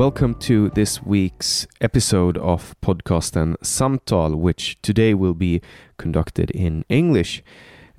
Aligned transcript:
Welcome 0.00 0.36
to 0.36 0.70
this 0.70 1.02
week's 1.02 1.66
episode 1.82 2.38
of 2.38 2.74
Podcasten 2.80 3.58
Samtal, 3.58 4.34
which 4.34 4.80
today 4.80 5.12
will 5.12 5.34
be 5.34 5.60
conducted 5.98 6.50
in 6.52 6.86
English 6.88 7.42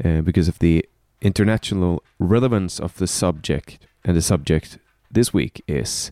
uh, 0.03 0.21
because 0.21 0.47
of 0.47 0.57
the 0.57 0.83
international 1.21 2.01
relevance 2.17 2.79
of 2.79 2.97
the 2.97 3.05
subject. 3.05 3.77
And 4.03 4.17
the 4.17 4.23
subject 4.23 4.79
this 5.11 5.31
week 5.31 5.63
is 5.67 6.11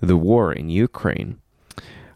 the 0.00 0.16
war 0.16 0.52
in 0.52 0.70
Ukraine. 0.70 1.38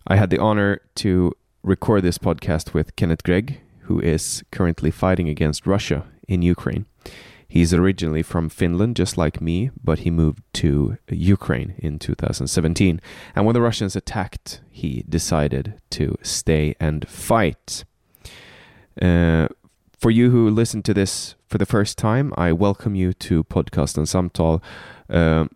I 0.05 0.17
had 0.17 0.31
the 0.31 0.41
honor 0.41 0.81
to 0.97 1.33
record 1.63 2.03
this 2.03 2.19
podcast 2.19 2.75
with 2.75 2.97
Kenneth 2.97 3.23
Gregg, 3.23 3.61
who 3.83 4.01
is 4.01 4.43
currently 4.51 4.91
fighting 4.91 5.29
against 5.29 5.65
Russia 5.65 6.07
in 6.27 6.43
Ukraine. 6.43 6.87
He's 7.53 7.75
originally 7.75 8.23
from 8.23 8.49
Finland, 8.49 8.97
just 8.97 9.19
like 9.19 9.43
me, 9.43 9.71
but 9.85 9.99
he 9.99 10.11
moved 10.11 10.43
to 10.55 10.97
Ukraine 11.11 11.75
in 11.77 11.99
2017. 11.99 12.99
And 13.37 13.45
when 13.45 13.53
the 13.53 13.61
Russians 13.61 13.95
attacked, 13.95 14.63
he 14.71 15.05
decided 15.07 15.75
to 15.91 16.17
stay 16.23 16.75
and 16.81 17.07
fight. 17.07 17.85
Uh, 19.03 19.49
for 19.99 20.11
you 20.11 20.31
who 20.31 20.49
listen 20.49 20.83
to 20.85 20.95
this 20.95 21.35
for 21.47 21.59
the 21.59 21.67
first 21.67 21.99
time, 21.99 22.33
I 22.39 22.53
welcome 22.53 22.95
you 22.95 23.13
to 23.13 23.45
Podcasten 23.45 24.07
Samtal. 24.07 24.63
Uh, 25.11 25.49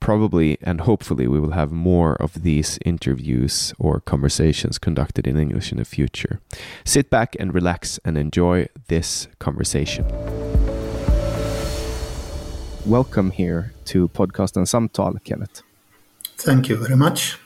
probably 0.00 0.58
and 0.60 0.80
hopefully 0.80 1.28
we 1.28 1.38
will 1.38 1.52
have 1.52 1.70
more 1.70 2.14
of 2.16 2.42
these 2.42 2.80
interviews 2.84 3.72
or 3.78 4.00
conversations 4.00 4.76
conducted 4.76 5.24
in 5.24 5.38
English 5.38 5.70
in 5.70 5.78
the 5.78 5.84
future. 5.84 6.40
Sit 6.84 7.10
back 7.10 7.36
and 7.38 7.54
relax 7.54 8.00
and 8.04 8.18
enjoy 8.18 8.66
this 8.88 9.28
conversation. 9.38 10.04
Welcome 12.86 13.30
here 13.30 13.72
to 13.86 14.08
Podcasten 14.08 14.66
Samtal, 14.66 15.18
Kenneth. 15.24 15.62
Thank 16.36 16.68
you 16.68 16.76
very 16.76 16.96
much. 16.96 17.38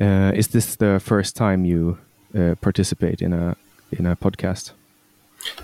Uh, 0.00 0.32
is 0.34 0.48
this 0.48 0.76
the 0.76 0.98
first 0.98 1.36
time 1.36 1.66
you 1.66 1.98
uh, 2.34 2.54
participate 2.62 3.20
in 3.20 3.34
a 3.34 3.54
in 3.92 4.06
a 4.06 4.16
podcast? 4.16 4.72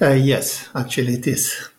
Uh, 0.01 0.11
yes, 0.11 0.69
actually 0.75 1.15
it 1.15 1.27
is. 1.27 1.71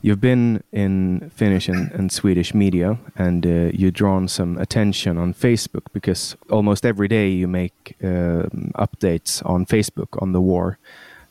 You've 0.00 0.20
been 0.20 0.62
in 0.72 1.30
Finnish 1.34 1.68
and, 1.68 1.92
and 1.92 2.10
Swedish 2.10 2.54
media, 2.54 2.98
and 3.16 3.46
uh, 3.46 3.70
you've 3.74 3.94
drawn 3.94 4.26
some 4.26 4.56
attention 4.56 5.18
on 5.18 5.34
Facebook 5.34 5.84
because 5.92 6.36
almost 6.50 6.86
every 6.86 7.08
day 7.08 7.28
you 7.28 7.46
make 7.46 7.96
uh, 8.02 8.48
updates 8.76 9.44
on 9.44 9.66
Facebook 9.66 10.20
on 10.22 10.32
the 10.32 10.40
war, 10.40 10.78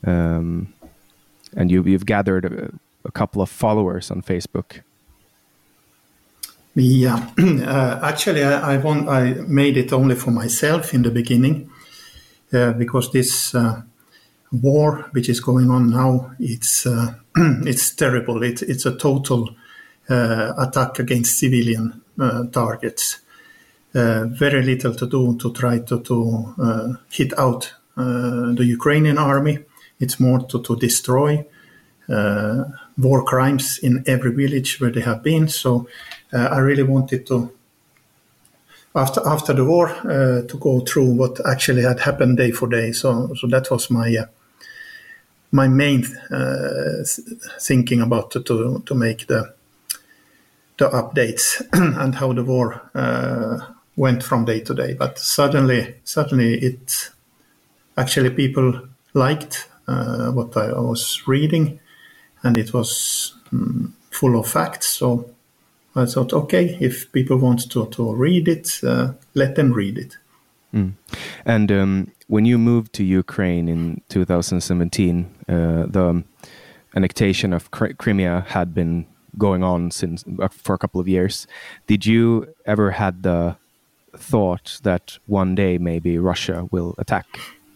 um, 0.06 0.72
and 1.56 1.72
you, 1.72 1.82
have 1.82 2.06
gathered 2.06 2.78
a, 3.04 3.10
couple 3.10 3.42
of 3.42 3.50
followers 3.50 4.10
on 4.10 4.22
Facebook. 4.22 4.80
Yeah, 6.74 7.30
uh, 7.38 8.00
actually, 8.02 8.42
I, 8.42 8.74
I, 8.74 8.76
want, 8.78 9.08
I 9.08 9.34
made 9.46 9.76
it 9.76 9.92
only 9.92 10.16
for 10.16 10.32
myself 10.32 10.92
in 10.92 11.02
the 11.02 11.10
beginning 11.10 11.70
uh, 12.52 12.72
because 12.72 13.12
this 13.12 13.54
uh, 13.54 13.82
war 14.52 15.08
which 15.12 15.28
is 15.28 15.40
going 15.40 15.70
on 15.70 15.90
now, 15.90 16.32
it's 16.38 16.86
uh, 16.86 17.14
it's 17.36 17.94
terrible. 17.94 18.42
It, 18.42 18.62
it's 18.62 18.86
a 18.86 18.96
total 18.96 19.54
uh, 20.08 20.52
attack 20.58 20.98
against 20.98 21.38
civilian 21.38 22.02
uh, 22.18 22.44
targets. 22.46 23.20
Very 23.92 24.62
little 24.62 24.94
to 24.94 25.06
do 25.06 25.38
to 25.38 25.52
try 25.52 25.78
to, 25.78 26.00
to 26.00 26.98
hit 27.10 27.38
out 27.38 27.72
the 27.96 28.64
Ukrainian 28.64 29.18
army. 29.18 29.60
It's 30.00 30.18
more 30.18 30.40
to, 30.48 30.60
to 30.62 30.74
destroy 30.74 31.46
war 32.08 33.24
crimes 33.24 33.78
in 33.82 34.04
every 34.06 34.32
village 34.32 34.80
where 34.80 34.90
they 34.90 35.00
have 35.00 35.22
been. 35.22 35.48
So 35.48 35.88
I 36.32 36.58
really 36.58 36.82
wanted 36.82 37.26
to 37.26 37.50
after 38.94 39.20
after 39.26 39.52
the 39.52 39.64
war 39.64 39.88
uh, 39.88 40.42
to 40.46 40.58
go 40.58 40.80
through 40.80 41.10
what 41.14 41.40
actually 41.46 41.82
had 41.82 42.00
happened 42.00 42.36
day 42.36 42.52
for 42.52 42.68
day. 42.68 42.92
So 42.92 43.34
so 43.34 43.46
that 43.48 43.70
was 43.70 43.90
my 43.90 44.16
uh, 44.16 44.26
my 45.50 45.68
main 45.68 46.04
uh, 46.32 47.04
thinking 47.60 48.00
about 48.00 48.32
to, 48.32 48.42
to, 48.42 48.82
to 48.86 48.94
make 48.94 49.26
the 49.26 49.54
the 50.78 50.90
updates 50.90 51.62
and 51.72 52.16
how 52.16 52.32
the 52.32 52.42
war 52.42 52.90
uh, 52.94 53.58
went 53.96 54.22
from 54.22 54.44
day 54.44 54.60
to 54.60 54.74
day. 54.74 54.94
But 54.94 55.18
suddenly, 55.18 55.94
suddenly, 56.04 56.54
it 56.58 57.10
actually 57.96 58.30
people 58.30 58.88
liked 59.12 59.68
uh, 59.86 60.32
what 60.32 60.56
I 60.56 60.72
was 60.72 61.22
reading, 61.28 61.78
and 62.44 62.56
it 62.58 62.72
was 62.72 63.34
um, 63.52 63.94
full 64.10 64.38
of 64.38 64.46
facts. 64.46 64.86
So 64.86 65.28
I 65.96 66.06
thought, 66.06 66.32
okay, 66.32 66.76
if 66.80 67.10
people 67.12 67.38
want 67.38 67.70
to 67.70 67.86
to 67.86 68.14
read 68.14 68.48
it, 68.48 68.80
uh, 68.84 69.12
let 69.34 69.56
them 69.56 69.72
read 69.72 69.98
it. 69.98 70.16
Mm. 70.72 70.92
And 71.44 71.72
um, 71.72 72.10
when 72.26 72.44
you 72.44 72.58
moved 72.58 72.92
to 72.94 73.04
Ukraine 73.04 73.68
in 73.68 74.02
2017, 74.08 75.30
uh, 75.48 75.52
the 75.86 76.24
annexation 76.96 77.52
of 77.52 77.70
Crimea 77.70 78.44
had 78.48 78.74
been 78.74 79.06
going 79.36 79.62
on 79.64 79.90
since 79.90 80.24
uh, 80.40 80.48
for 80.48 80.74
a 80.74 80.78
couple 80.78 81.00
of 81.00 81.08
years. 81.08 81.46
Did 81.86 82.06
you 82.06 82.54
ever 82.66 82.92
had 82.92 83.22
the 83.22 83.56
thought 84.16 84.80
that 84.82 85.18
one 85.26 85.54
day 85.54 85.78
maybe 85.78 86.18
Russia 86.18 86.68
will 86.70 86.94
attack 86.98 87.26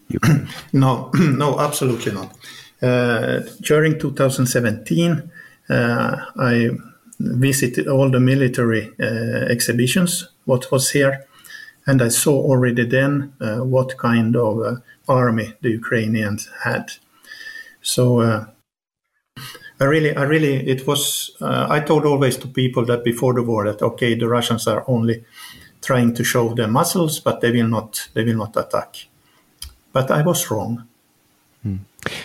Ukraine? 0.08 0.48
no, 0.72 1.10
no, 1.14 1.58
absolutely 1.58 2.12
not. 2.12 2.32
Uh, 2.80 3.40
during 3.60 3.98
2017, 3.98 5.30
uh, 5.68 6.16
I 6.36 6.70
visited 7.18 7.88
all 7.88 8.10
the 8.10 8.20
military 8.20 8.92
uh, 9.00 9.50
exhibitions 9.50 10.28
what 10.44 10.70
was 10.70 10.90
here 10.90 11.26
and 11.86 12.00
I 12.00 12.08
saw 12.08 12.32
already 12.32 12.84
then 12.84 13.32
what 13.40 13.96
kind 13.96 14.36
of 14.36 14.82
army 15.08 15.54
the 15.62 15.70
Ukrainians 15.70 16.48
had. 16.62 16.92
So 17.82 18.46
I 19.80 19.84
really, 19.84 20.14
I 20.16 20.22
really, 20.22 20.68
it 20.68 20.86
was. 20.86 21.30
Uh, 21.40 21.66
I 21.70 21.80
told 21.80 22.04
always 22.04 22.36
to 22.38 22.48
people 22.48 22.84
that 22.86 23.04
before 23.04 23.34
the 23.34 23.42
war 23.42 23.64
that 23.64 23.82
okay, 23.82 24.14
the 24.14 24.28
Russians 24.28 24.66
are 24.66 24.84
only 24.88 25.24
trying 25.80 26.14
to 26.14 26.24
show 26.24 26.52
their 26.52 26.66
muscles, 26.66 27.20
but 27.20 27.40
they 27.40 27.52
will 27.52 27.68
not, 27.68 28.08
they 28.14 28.24
will 28.24 28.36
not 28.36 28.56
attack. 28.56 29.06
But 29.92 30.10
I 30.10 30.22
was 30.22 30.50
wrong. 30.50 30.88
Hmm. 31.62 31.76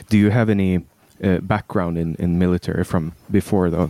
Do 0.10 0.18
you 0.18 0.30
have 0.30 0.50
any 0.50 0.86
uh, 1.24 1.40
background 1.40 1.98
in, 1.98 2.16
in 2.16 2.38
military 2.38 2.84
from 2.84 3.14
before 3.30 3.70
the 3.70 3.90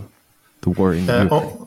the 0.62 0.70
war 0.70 0.94
in 0.94 1.08
uh, 1.08 1.24
Ukraine? 1.24 1.66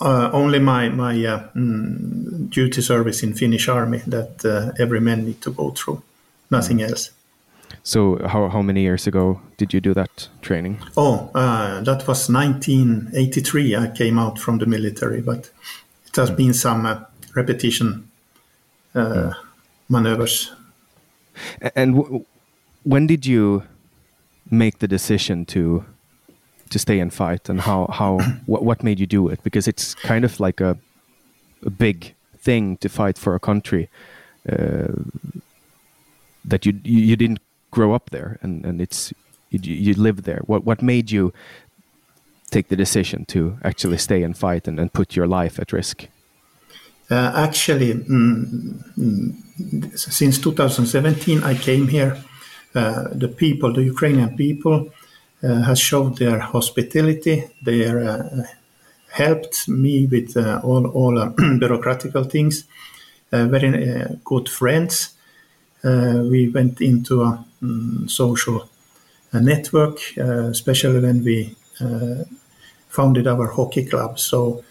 Uh, 0.00 0.30
only 0.32 0.58
my 0.58 0.88
my 0.88 1.12
uh, 1.26 1.48
mm, 1.54 2.48
duty 2.50 2.80
service 2.82 3.22
in 3.22 3.34
Finnish 3.34 3.68
army 3.68 3.98
that 4.06 4.44
uh, 4.44 4.72
every 4.82 5.00
man 5.00 5.24
need 5.24 5.40
to 5.42 5.50
go 5.50 5.70
through. 5.70 6.02
Nothing 6.50 6.78
mm. 6.78 6.88
else. 6.88 7.10
So 7.82 8.18
how 8.26 8.48
how 8.48 8.62
many 8.62 8.80
years 8.80 9.06
ago 9.06 9.40
did 9.58 9.72
you 9.74 9.80
do 9.80 9.94
that 9.94 10.28
training? 10.40 10.78
Oh, 10.96 11.30
uh, 11.34 11.80
that 11.82 12.06
was 12.08 12.28
1983. 12.28 13.76
I 13.76 13.88
came 13.88 14.18
out 14.18 14.38
from 14.38 14.58
the 14.58 14.66
military, 14.66 15.20
but 15.20 15.50
it 16.06 16.16
has 16.16 16.30
mm. 16.30 16.36
been 16.36 16.54
some 16.54 16.86
uh, 16.86 17.00
repetition 17.34 18.10
uh, 18.94 19.32
maneuvers. 19.88 20.52
And 21.74 22.24
when 22.82 23.06
did 23.06 23.26
you 23.26 23.62
make 24.50 24.78
the 24.78 24.88
decision 24.88 25.44
to 25.46 25.84
to 26.70 26.78
stay 26.78 27.00
and 27.00 27.12
fight 27.12 27.48
and 27.48 27.60
how 27.60 27.86
how 27.92 28.18
what, 28.46 28.64
what 28.64 28.82
made 28.82 29.00
you 29.00 29.06
do 29.06 29.28
it? 29.28 29.42
Because 29.42 29.68
it's 29.68 29.94
kind 29.94 30.24
of 30.24 30.40
like 30.40 30.60
a, 30.60 30.78
a 31.64 31.70
big 31.70 32.14
thing 32.38 32.76
to 32.78 32.88
fight 32.88 33.18
for 33.18 33.34
a 33.34 33.40
country 33.40 33.88
uh, 34.48 34.88
that 36.44 36.64
you, 36.64 36.80
you, 36.84 37.14
didn't 37.16 37.40
grow 37.70 37.92
up 37.92 38.10
there 38.10 38.38
and 38.40 38.64
and 38.64 38.80
it's 38.80 39.12
you, 39.50 39.60
you 39.62 39.94
live 39.94 40.22
there. 40.22 40.40
What 40.46 40.64
what 40.64 40.82
made 40.82 41.10
you 41.10 41.32
take 42.50 42.68
the 42.68 42.76
decision 42.76 43.24
to 43.26 43.58
actually 43.62 43.98
stay 43.98 44.22
and 44.22 44.36
fight 44.36 44.66
and, 44.66 44.80
and 44.80 44.92
put 44.92 45.14
your 45.14 45.26
life 45.26 45.58
at 45.58 45.72
risk? 45.72 46.08
Uh, 47.10 47.32
actually 47.34 47.94
mm, 47.94 48.82
mm, 48.96 49.98
since 49.98 50.38
2017 50.38 51.42
i 51.42 51.54
came 51.54 51.88
here 51.88 52.16
the 52.72 53.32
people 53.36 53.72
the 53.72 53.82
ukrainian 53.82 54.36
people 54.36 54.90
uh, 55.42 55.62
has 55.62 55.80
showed 55.80 56.18
their 56.18 56.38
hospitality. 56.38 57.44
They 57.62 57.86
uh, 57.86 58.42
helped 59.10 59.68
me 59.68 60.06
with 60.06 60.36
uh, 60.36 60.60
all 60.62 60.86
all 60.86 61.14
bureaucratical 61.60 62.30
things. 62.30 62.64
very 63.30 64.18
good 64.22 64.48
friends. 64.48 65.14
we 65.82 66.50
went 66.50 66.80
into 66.80 67.22
a 67.22 67.42
um, 67.62 68.06
social 68.06 68.68
network, 69.32 69.98
especially 70.18 71.00
when 71.00 71.24
we 71.24 71.56
founded 72.88 73.26
our 73.26 73.46
hockey 73.46 73.86
club. 73.86 74.18
So 74.18 74.62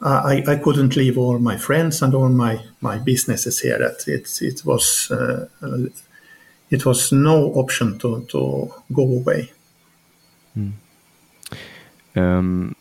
I, 0.00 0.44
I, 0.46 0.56
couldn't 0.56 0.96
leave 0.96 1.18
all 1.18 1.38
my 1.38 1.56
friends 1.56 2.02
and 2.02 2.14
all 2.14 2.28
my, 2.28 2.60
my 2.80 2.98
businesses 2.98 3.60
here. 3.60 3.78
That 3.78 4.08
it 4.08 4.42
it 4.42 4.64
was 4.64 5.10
uh, 5.10 5.48
it 6.70 6.84
was 6.84 7.12
no 7.12 7.52
option 7.54 7.98
to, 7.98 8.24
to 8.28 8.72
go 8.92 9.02
away. 9.02 9.52
Mm. 10.56 10.72
Um, 12.16 12.76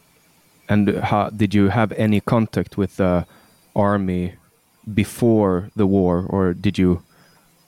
and 0.70 0.90
how, 0.98 1.30
did 1.30 1.54
you 1.54 1.70
have 1.70 1.92
any 1.94 2.22
contact 2.22 2.78
with 2.78 2.98
the 2.98 3.26
army 3.76 4.36
before 4.94 5.70
the 5.76 5.86
war, 5.86 6.26
or 6.30 6.54
did 6.54 6.78
you 6.78 7.04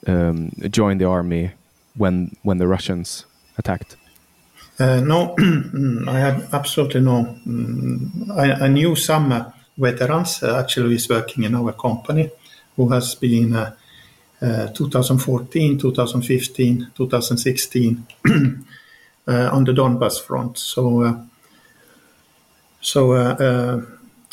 um, 0.06 0.50
join 0.70 0.98
the 0.98 1.04
army 1.04 1.52
when 1.96 2.36
when 2.42 2.58
the 2.58 2.66
Russians 2.66 3.26
attacked? 3.58 3.96
Uh, 4.78 5.00
no, 5.00 5.34
I 6.08 6.18
had 6.18 6.48
absolutely 6.52 7.00
no. 7.00 7.36
Um, 7.46 8.30
I, 8.36 8.52
I, 8.52 8.68
knew 8.68 8.94
some 8.94 9.32
uh, 9.32 9.50
veterans 9.76 10.42
uh, 10.42 10.60
actually 10.60 10.94
is 10.94 11.08
working 11.08 11.44
in 11.44 11.54
our 11.54 11.72
company 11.72 12.30
who 12.76 12.88
has 12.90 13.16
been 13.16 13.56
uh, 13.56 13.74
2014, 14.40 15.78
2015, 15.78 16.92
2016 16.94 18.06
uh, 19.28 19.50
on 19.52 19.64
the 19.64 19.72
Donbas 19.72 20.20
front. 20.20 20.58
So, 20.58 21.02
eh, 21.02 21.12
so 22.80 23.12
eh, 23.12 23.36
eh, 23.38 23.80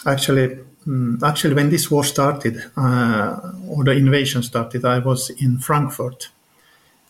actually, 0.06 0.60
um, 0.88 1.20
actually, 1.24 1.56
when 1.56 1.70
this 1.70 1.90
war 1.92 2.04
started 2.04 2.64
or 2.78 3.84
the 3.84 3.92
invasion 3.92 4.44
started, 4.44 4.86
I 4.86 5.00
was 5.00 5.32
in 5.32 5.58
Frankfurt 5.58 6.30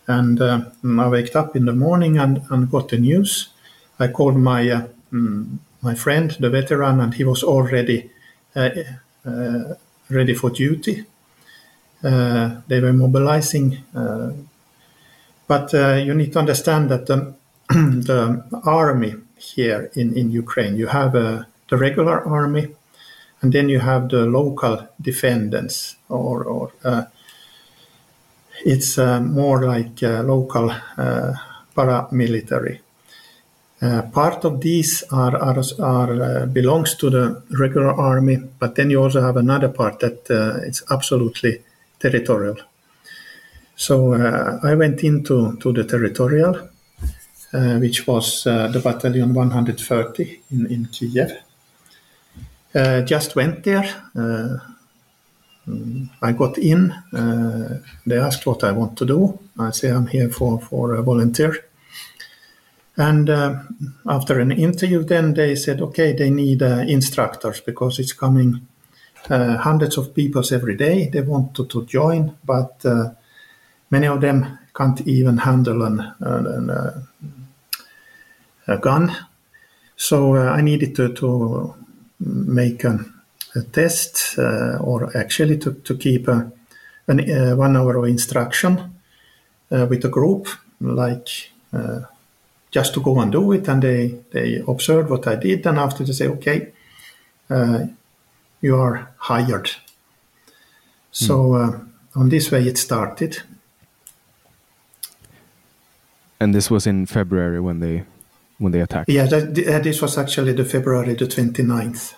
and 0.08 0.42
uh, 0.42 0.62
I 0.84 1.08
waked 1.08 1.36
up 1.36 1.56
in 1.56 1.66
the 1.66 1.74
morning 1.74 2.18
and, 2.18 2.42
and 2.50 2.72
got 2.72 2.90
the 2.90 2.98
news. 2.98 3.50
I 4.00 4.08
called 4.08 4.38
my 4.38 4.88
mm, 5.12 5.58
my 5.82 5.94
friend, 5.94 6.36
the 6.40 6.50
veteran, 6.50 7.00
and 7.00 7.14
he 7.14 7.24
was 7.24 7.44
already 7.44 8.10
ready 10.10 10.34
for 10.34 10.50
duty. 10.50 11.06
Uh, 12.04 12.62
they 12.68 12.80
were 12.80 12.94
mobilizing, 12.94 13.78
uh, 13.96 14.32
but 15.48 15.74
you 15.74 16.14
need 16.14 16.34
to 16.34 16.40
understand 16.40 16.90
that 16.90 17.06
the, 17.08 17.34
the 17.70 18.44
army 18.64 19.16
here 19.38 19.92
in, 19.96 20.18
in 20.18 20.32
Ukraine, 20.32 20.76
you 20.76 20.88
have 20.88 21.14
the 21.14 21.46
regular 21.72 22.24
army, 22.28 22.76
and 23.42 23.54
then 23.54 23.70
you 23.70 23.80
have 23.80 24.10
the 24.10 24.26
local 24.26 24.88
defendants 25.02 25.96
or, 26.10 26.44
or 26.44 26.72
it's 28.64 28.98
uh, 28.98 29.22
more 29.22 29.66
like 29.66 30.02
uh, 30.04 30.24
local 30.24 30.72
uh, 30.72 31.34
paramilitary. 31.76 32.80
part 34.12 34.46
of 34.46 34.62
these 34.62 35.04
are, 35.12 35.36
are, 35.38 35.62
are 35.80 36.46
belongs 36.48 36.96
to 36.96 37.10
the 37.10 37.44
regular 37.60 37.94
army, 37.94 38.38
but 38.60 38.76
then 38.76 38.90
you 38.90 39.02
also 39.02 39.22
have 39.22 39.38
another 39.38 39.70
part 39.70 40.00
that 40.00 40.26
it's 40.66 40.82
absolutely 40.90 41.62
territorial. 42.06 42.58
So 43.76 44.14
I 44.64 44.76
went 44.76 45.04
into 45.04 45.58
to 45.58 45.74
the 45.74 45.84
territorial, 45.84 46.70
uh, 47.54 47.78
which 47.80 48.08
was 48.08 48.48
uh, 48.48 48.68
the 48.70 48.80
battalion 48.80 49.34
130 49.34 50.42
in, 50.52 50.66
in 50.68 50.86
Kiev. 50.86 51.32
Uh, 52.74 53.02
just 53.02 53.36
went 53.36 53.64
there, 53.64 53.88
I 56.22 56.32
got 56.34 56.58
in. 56.58 56.92
Uh, 56.92 57.80
they 58.06 58.18
asked 58.18 58.46
what 58.46 58.64
I 58.64 58.72
want 58.72 58.98
to 58.98 59.06
do. 59.06 59.40
I 59.58 59.72
say 59.72 59.90
I'm 59.90 60.08
here 60.08 60.30
for 60.30 60.60
for 60.60 60.94
a 60.94 61.02
volunteer. 61.02 61.66
And 62.98 63.30
uh, 63.30 63.64
after 64.06 64.40
an 64.40 64.52
interview, 64.52 65.04
then 65.04 65.34
they 65.34 65.56
said, 65.56 65.82
okay, 65.82 66.14
they 66.14 66.30
need 66.30 66.62
uh, 66.62 66.86
instructors 66.88 67.60
because 67.60 68.00
it's 68.00 68.14
coming 68.14 68.68
uh, 69.30 69.58
hundreds 69.58 69.98
of 69.98 70.14
people 70.14 70.44
every 70.52 70.76
day. 70.76 71.08
They 71.08 71.22
want 71.22 71.56
to, 71.56 71.66
to 71.66 71.86
join, 71.86 72.38
but 72.44 72.86
uh, 72.86 73.12
many 73.90 74.08
of 74.08 74.22
them 74.22 74.60
can't 74.76 75.02
even 75.08 75.38
handle 75.38 75.84
an, 75.84 76.14
an, 76.20 76.70
uh, 76.70 77.02
a 78.68 78.78
gun. 78.78 79.16
So 79.96 80.36
I 80.36 80.62
needed 80.62 80.96
to, 80.98 81.14
to 81.14 81.76
make 82.20 82.84
an 82.84 83.14
a 83.56 83.62
test 83.62 84.38
uh, 84.38 84.78
or 84.82 85.16
actually 85.18 85.58
to, 85.58 85.74
to 85.74 85.96
keep 85.96 86.28
a, 86.28 86.52
an, 87.08 87.32
uh, 87.32 87.56
one 87.56 87.78
hour 87.78 87.96
of 87.96 88.06
instruction 88.06 88.94
uh, 89.72 89.88
with 89.90 90.04
a 90.04 90.10
group 90.10 90.48
like 90.82 91.52
just 92.72 92.94
to 92.94 93.02
go 93.02 93.20
and 93.20 93.32
do 93.32 93.54
it 93.54 93.68
and 93.68 93.82
they, 93.82 94.08
they 94.32 94.64
observed 94.68 95.10
what 95.10 95.28
I 95.28 95.36
did 95.36 95.66
and 95.66 95.78
after 95.78 96.04
they 96.04 96.14
say 96.14 96.28
okay 96.28 96.72
you 98.62 98.76
are 98.76 99.14
hired 99.18 99.72
so 101.12 101.36
mm. 101.36 101.88
on 102.16 102.30
this 102.30 102.52
way 102.52 102.64
it 102.68 102.78
started 102.78 103.42
and 106.40 106.54
this 106.54 106.70
was 106.70 106.86
in 106.86 107.06
February 107.06 107.60
when 107.60 107.80
they 107.80 108.04
when 108.58 108.72
they 108.72 108.82
attacked. 108.82 109.10
Yeah, 109.10 109.26
that, 109.26 109.54
this 109.84 110.02
was 110.02 110.18
actually 110.18 110.54
the 110.54 110.66
February 110.66 111.14
the 111.14 111.26
29th. 111.26 112.14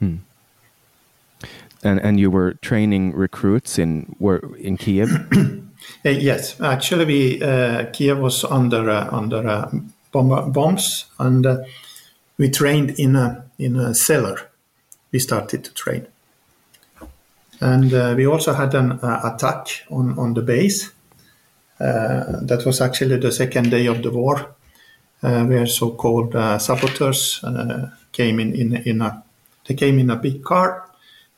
Hmm 0.00 0.16
and 1.82 2.00
and 2.00 2.20
you 2.20 2.30
were 2.30 2.54
training 2.54 3.12
recruits 3.12 3.78
in 3.78 4.14
were 4.18 4.56
in 4.56 4.76
Kiev. 4.76 5.10
Uh, 6.04 6.10
yes, 6.10 6.60
actually, 6.60 7.04
we 7.04 7.42
uh, 7.42 7.86
Kiev 7.92 8.16
was 8.16 8.44
under 8.44 8.88
uh, 8.88 9.08
under 9.10 9.48
uh, 9.48 9.68
bomb 10.12 10.52
bombs, 10.52 11.06
and 11.18 11.44
uh, 11.44 11.58
we 12.38 12.48
trained 12.48 12.90
in 13.00 13.16
a 13.16 13.44
in 13.58 13.74
a 13.74 13.92
cellar. 13.92 14.48
We 15.12 15.18
started 15.18 15.64
to 15.64 15.74
train, 15.74 16.06
and 17.60 17.92
uh, 17.92 18.14
we 18.16 18.26
also 18.26 18.52
had 18.54 18.74
an 18.74 18.92
attack 19.02 19.84
on 19.90 20.18
on 20.18 20.34
the 20.34 20.42
base. 20.42 20.90
that 21.78 22.62
was 22.64 22.80
actually 22.80 23.18
the 23.18 23.32
second 23.32 23.70
day 23.70 23.86
of 23.88 24.02
the 24.02 24.10
war, 24.10 24.54
where 25.20 25.66
so-called 25.66 26.32
saboteurs 26.60 27.44
came 28.12 28.40
in 28.40 28.54
in 28.54 28.76
in 28.76 29.02
a 29.02 29.22
they 29.66 29.74
came 29.74 29.98
in 29.98 30.10
a 30.10 30.16
big 30.16 30.42
car 30.42 30.88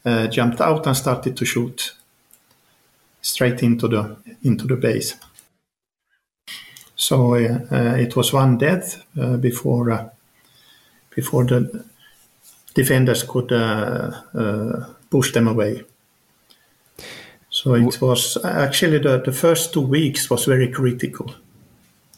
uh, 0.05 0.27
jumped 0.27 0.61
out 0.61 0.87
and 0.87 0.97
started 0.97 1.37
to 1.37 1.45
shoot 1.45 1.95
straight 3.23 3.63
into 3.63 3.89
the 3.89 4.17
into 4.43 4.67
the 4.67 4.77
base. 4.77 5.17
So 6.97 7.35
uh, 7.35 7.59
uh, 7.71 7.97
it 7.97 8.17
was 8.17 8.33
one 8.33 8.59
death 8.59 9.05
uh, 9.19 9.37
before 9.37 9.91
uh, 9.91 10.09
before 11.15 11.45
the 11.45 11.85
defenders 12.75 13.23
could 13.23 13.53
uh, 13.53 14.11
push 15.11 15.33
them 15.33 15.49
away. 15.49 15.83
So 17.51 17.75
it 17.75 18.01
was 18.01 18.37
actually 18.45 18.99
the, 18.99 19.23
the 19.25 19.33
first 19.33 19.73
two 19.73 19.81
weeks 19.81 20.29
was 20.29 20.45
very 20.45 20.69
critical, 20.69 21.35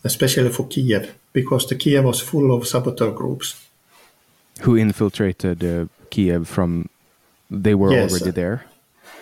especially 0.03 0.49
for 0.49 0.67
Kiev, 0.67 1.15
because 1.33 1.67
the 1.67 1.75
Kiev 1.75 2.05
was 2.05 2.21
full 2.21 2.57
of 2.57 2.67
saboteur 2.67 3.11
groups. 3.11 3.69
Who 4.63 4.77
infiltrated 4.77 5.91
Kiev 6.09 6.49
from 6.49 6.89
they 7.51 7.75
were 7.75 7.93
yes, 7.93 8.11
already 8.11 8.31
there? 8.31 8.65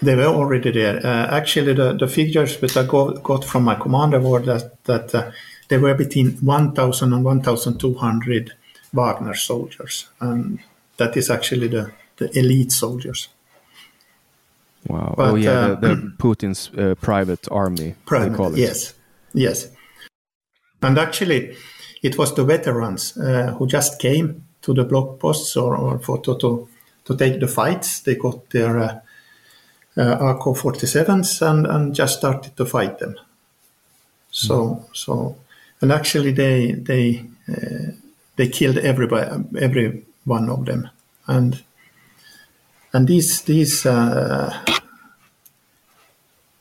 They 0.00 0.17
were 0.17 0.26
already 0.26 0.71
there. 0.71 1.05
Uh, 1.05 1.37
actually, 1.37 1.75
the, 1.75 1.95
the 1.95 2.07
figures 2.07 2.59
that 2.59 2.76
I 2.76 2.85
got, 2.85 3.23
got 3.23 3.45
from 3.45 3.64
my 3.64 3.75
commander 3.75 4.21
were 4.21 4.41
that, 4.41 4.85
that 4.85 5.14
uh, 5.14 5.31
there 5.69 5.81
were 5.81 5.95
between 5.95 6.33
1,000 6.33 7.12
and 7.12 7.25
1,200 7.25 8.53
Wagner 8.93 9.35
soldiers. 9.35 10.09
And 10.21 10.61
that 10.97 11.17
is 11.17 11.31
actually 11.31 11.69
the, 11.69 11.93
the 12.17 12.39
elite 12.39 12.73
soldiers. 12.73 13.29
Wow. 14.87 15.15
But, 15.17 15.31
oh, 15.31 15.35
yeah, 15.35 15.51
uh, 15.51 15.75
the, 15.75 15.89
the 15.89 15.97
Putin's 16.19 16.71
uh, 16.77 16.95
private 17.01 17.49
army, 17.51 17.95
private, 18.07 18.31
they 18.31 18.37
call 18.37 18.53
it. 18.53 18.59
Yes, 18.59 18.95
yes. 19.33 19.69
And 20.83 20.99
actually, 20.99 21.57
it 22.03 22.19
was 22.19 22.35
the 22.35 22.45
veterans 22.45 23.17
uh, 23.17 23.55
who 23.59 23.67
just 23.67 23.99
came 23.99 24.45
to 24.63 24.75
the 24.75 24.85
block 24.85 25.19
posts 25.19 25.57
or, 25.57 25.77
or 25.77 25.99
for, 25.99 26.21
to, 26.21 26.37
to 26.39 26.69
to 27.05 27.17
take 27.17 27.41
the 27.41 27.49
fights. 27.49 28.01
They 28.01 28.17
got 28.17 28.51
their 28.51 28.79
uh, 28.79 29.01
uh, 29.97 30.35
AK-47s 30.35 31.43
and, 31.43 31.67
and 31.67 31.95
just 31.95 32.19
started 32.19 32.57
to 32.57 32.67
fight 32.67 32.99
them. 32.99 33.17
So 34.31 34.55
mm. 34.55 34.85
so 34.93 35.37
and 35.81 35.93
actually 35.93 36.33
they 36.33 36.73
they 36.73 37.25
uh, 37.49 37.93
they 38.37 38.49
killed 38.49 38.79
everybody 38.79 39.45
every 39.61 40.05
one 40.25 40.49
of 40.49 40.64
them 40.64 40.88
and 41.26 41.62
and 42.93 43.09
these 43.09 43.43
these 43.43 43.87
uh, 43.87 44.52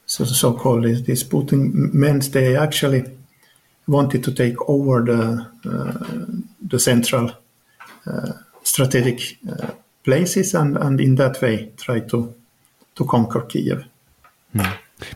so 0.06 0.26
so 0.26 0.54
called 0.54 0.84
these 0.84 1.24
Putin 1.24 1.94
men 1.94 2.20
they 2.20 2.56
actually 2.56 3.06
wanted 3.88 4.24
to 4.24 4.32
take 4.32 4.58
over 4.70 5.02
the 5.02 5.48
uh, 5.66 6.26
the 6.62 6.80
central 6.80 7.32
uh, 8.08 8.34
strategic 8.64 9.38
uh, 9.50 9.72
places 10.04 10.54
and, 10.56 10.78
and 10.78 11.00
in 11.00 11.16
that 11.16 11.42
way 11.42 11.72
try 11.78 12.00
to 12.00 12.34
to 12.96 13.06
conquer 13.06 13.42
Kiev. 13.42 13.86
Hmm. 14.54 14.62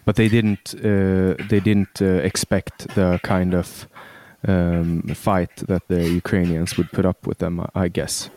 But 0.05 0.15
they 0.15 0.27
didn't 0.29 0.73
uh, 0.75 1.35
they 1.49 1.59
didn't 1.59 2.01
uh, 2.01 2.21
expect 2.23 2.93
the 2.95 3.19
kind 3.23 3.53
of 3.53 3.87
um, 4.47 5.01
fight 5.13 5.55
that 5.67 5.87
the 5.87 6.09
Ukrainians 6.09 6.77
would 6.77 6.91
put 6.91 7.05
up 7.05 7.25
with 7.27 7.37
them, 7.37 7.65
I 7.75 7.87
guess. 7.87 8.29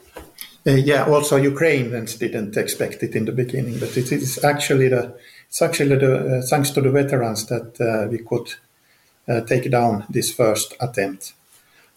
Uh, 0.67 0.73
yeah, 0.73 1.05
also 1.07 1.37
Ukrainians 1.37 2.17
didn't 2.17 2.57
expect 2.57 3.03
it 3.03 3.15
in 3.15 3.25
the 3.25 3.33
beginning, 3.33 3.79
but 3.79 3.97
it 3.97 4.13
is 4.13 4.45
actually 4.45 4.89
the 4.89 5.15
it's 5.49 5.63
actually 5.63 5.97
the 5.97 6.39
uh, 6.39 6.43
thanks 6.43 6.71
to 6.71 6.81
the 6.83 6.91
veterans 6.91 7.47
that 7.47 7.81
uh, 7.81 8.09
we 8.11 8.19
could 8.19 8.55
uh, 9.27 9.41
take 9.41 9.71
down 9.71 10.05
this 10.11 10.33
first 10.33 10.75
attempt. 10.81 11.33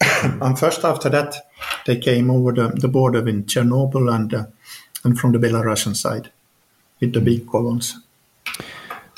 and 0.22 0.58
first 0.58 0.82
after 0.84 1.10
that, 1.10 1.36
they 1.84 1.98
came 1.98 2.30
over 2.30 2.52
the, 2.52 2.68
the 2.68 2.88
border 2.88 3.28
in 3.28 3.44
Chernobyl 3.44 4.12
and 4.12 4.32
uh, 4.32 4.46
and 5.04 5.18
from 5.18 5.32
the 5.32 5.38
Belarusian 5.38 5.94
side. 5.94 6.30
with 7.00 7.12
the 7.12 7.20
big 7.20 7.46
columns. 7.46 7.98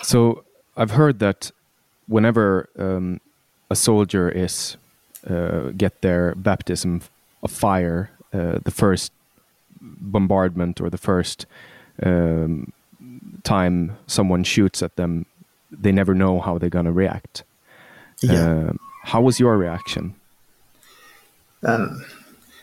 So 0.03 0.45
I've 0.77 0.91
heard 0.91 1.21
that 1.21 1.53
whenever 2.09 2.69
um, 2.79 3.21
a 3.71 3.77
soldier 3.77 4.29
is 4.29 4.77
uh, 5.31 5.71
get 5.77 6.03
their 6.03 6.35
baptism 6.35 7.03
of 7.43 7.53
fire, 7.53 8.11
the 8.33 8.71
first 8.71 9.13
bombardment 9.97 10.81
or 10.81 10.91
the 10.91 10.99
first 10.99 11.47
um, 12.03 12.73
time 13.43 13.97
someone 14.07 14.45
shoots 14.45 14.83
at 14.83 14.97
them, 14.97 15.27
they 15.71 15.93
never 15.93 16.15
know 16.15 16.41
how 16.41 16.59
they're 16.59 16.71
gonna 16.71 16.93
react. 16.93 17.45
Yeah. 18.21 18.49
Uh, 18.49 18.73
how 19.05 19.21
was 19.21 19.39
your 19.39 19.57
reaction? 19.57 20.15
Um, 21.63 22.05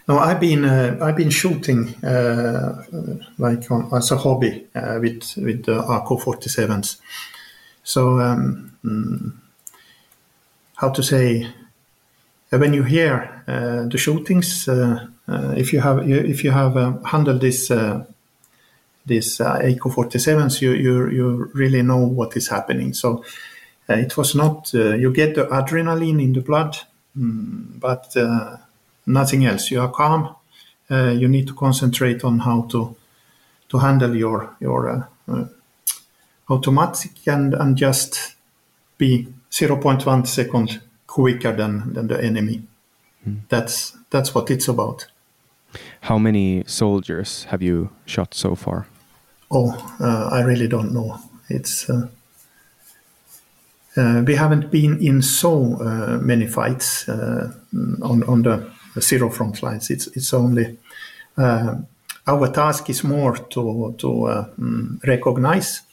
no, 0.07 0.19
I've 0.19 0.39
been 0.39 0.65
uh, 0.65 0.97
I've 1.01 1.15
been 1.15 1.29
shooting 1.29 1.95
uh, 2.03 2.83
like 3.37 3.69
on, 3.71 3.89
as 3.93 4.11
a 4.11 4.17
hobby 4.17 4.67
uh, 4.75 4.99
with 4.99 5.37
with 5.37 5.63
the 5.63 5.79
AK-47s. 5.79 6.97
So 7.83 8.19
um, 8.19 8.77
mm, 8.83 9.33
how 10.75 10.89
to 10.89 11.03
say 11.03 11.47
uh, 12.51 12.57
when 12.57 12.73
you 12.73 12.83
hear 12.83 13.43
uh, 13.47 13.87
the 13.87 13.97
shootings, 13.97 14.67
if 15.27 15.73
you 15.73 15.81
have 15.81 16.09
if 16.09 16.43
you 16.43 16.51
have 16.51 16.77
um, 16.77 17.03
handled 17.03 17.41
this 17.41 17.71
uh, 17.71 18.05
this 19.05 19.41
uh, 19.41 19.59
AK-47s, 19.61 20.61
you, 20.61 20.71
you 20.71 21.09
you 21.09 21.51
really 21.53 21.81
know 21.81 21.97
what 21.97 22.35
is 22.37 22.47
happening. 22.49 22.93
So 22.93 23.23
uh, 23.89 23.95
it 23.95 24.15
was 24.17 24.35
not 24.35 24.73
uh, 24.73 24.95
you 24.95 25.11
get 25.11 25.35
the 25.35 25.45
adrenaline 25.45 26.21
in 26.21 26.33
the 26.33 26.41
blood, 26.41 26.77
mm, 27.17 27.79
but 27.79 28.15
uh, 28.15 28.57
nothing 29.05 29.45
else. 29.45 29.71
You 29.71 29.81
are 29.81 29.91
calm. 29.91 30.35
Uh, 30.89 31.11
you 31.11 31.27
need 31.27 31.47
to 31.47 31.53
concentrate 31.53 32.23
on 32.23 32.39
how 32.39 32.63
to 32.71 32.95
to 33.69 33.77
handle 33.77 34.15
your 34.15 34.55
your 34.59 34.89
uh, 34.89 35.03
uh, 35.27 35.45
automatic 36.49 37.27
and 37.27 37.53
and 37.53 37.77
just 37.77 38.35
be 38.97 39.27
0.1 39.51 40.27
second 40.27 40.81
quicker 41.07 41.51
than 41.51 41.93
than 41.93 42.07
the 42.07 42.23
enemy. 42.23 42.63
That's 43.49 43.97
that's 44.09 44.35
what 44.35 44.51
it's 44.51 44.67
about. 44.67 45.07
How 46.03 46.17
many 46.17 46.63
soldiers 46.67 47.45
have 47.45 47.61
you 47.61 47.89
shot 48.05 48.33
so 48.33 48.55
far? 48.55 48.87
Oh, 49.49 49.71
uh, 50.01 50.27
I 50.31 50.41
really 50.41 50.67
don't 50.67 50.91
know. 50.91 51.17
It's 51.49 51.89
uh, 51.89 52.07
uh, 53.95 54.23
we 54.27 54.35
haven't 54.35 54.69
been 54.69 54.99
in 54.99 55.21
so 55.21 55.77
uh, 55.79 56.17
many 56.21 56.47
fights 56.47 57.07
uh, 57.07 57.53
on 58.01 58.23
on 58.23 58.41
the 58.41 58.69
zero 58.99 59.29
front 59.29 59.63
lines. 59.63 59.89
It's 59.89 60.07
it's 60.07 60.33
only 60.33 60.77
uh, 61.37 61.75
our 62.27 62.51
task 62.51 62.89
is 62.89 63.03
more 63.03 63.37
to 63.37 63.95
to 63.97 64.07
mm, 64.59 65.07
recognize, 65.07 65.83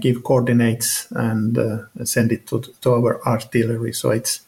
give 0.00 0.24
coordinates, 0.24 1.06
and 1.12 1.56
send 2.04 2.32
it 2.32 2.48
to 2.48 2.62
to 2.80 2.94
our 2.94 3.20
artillery. 3.24 3.92
So 3.92 4.10
it's 4.10 4.40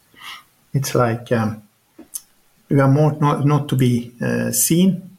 it's 0.74 0.94
like 0.94 1.30
um, 1.30 1.62
we 2.72 2.80
are 2.80 2.88
more 2.88 3.16
not 3.20 3.44
not 3.44 3.68
to 3.68 3.76
be 3.76 4.12
uh, 4.20 4.50
seen. 4.50 5.10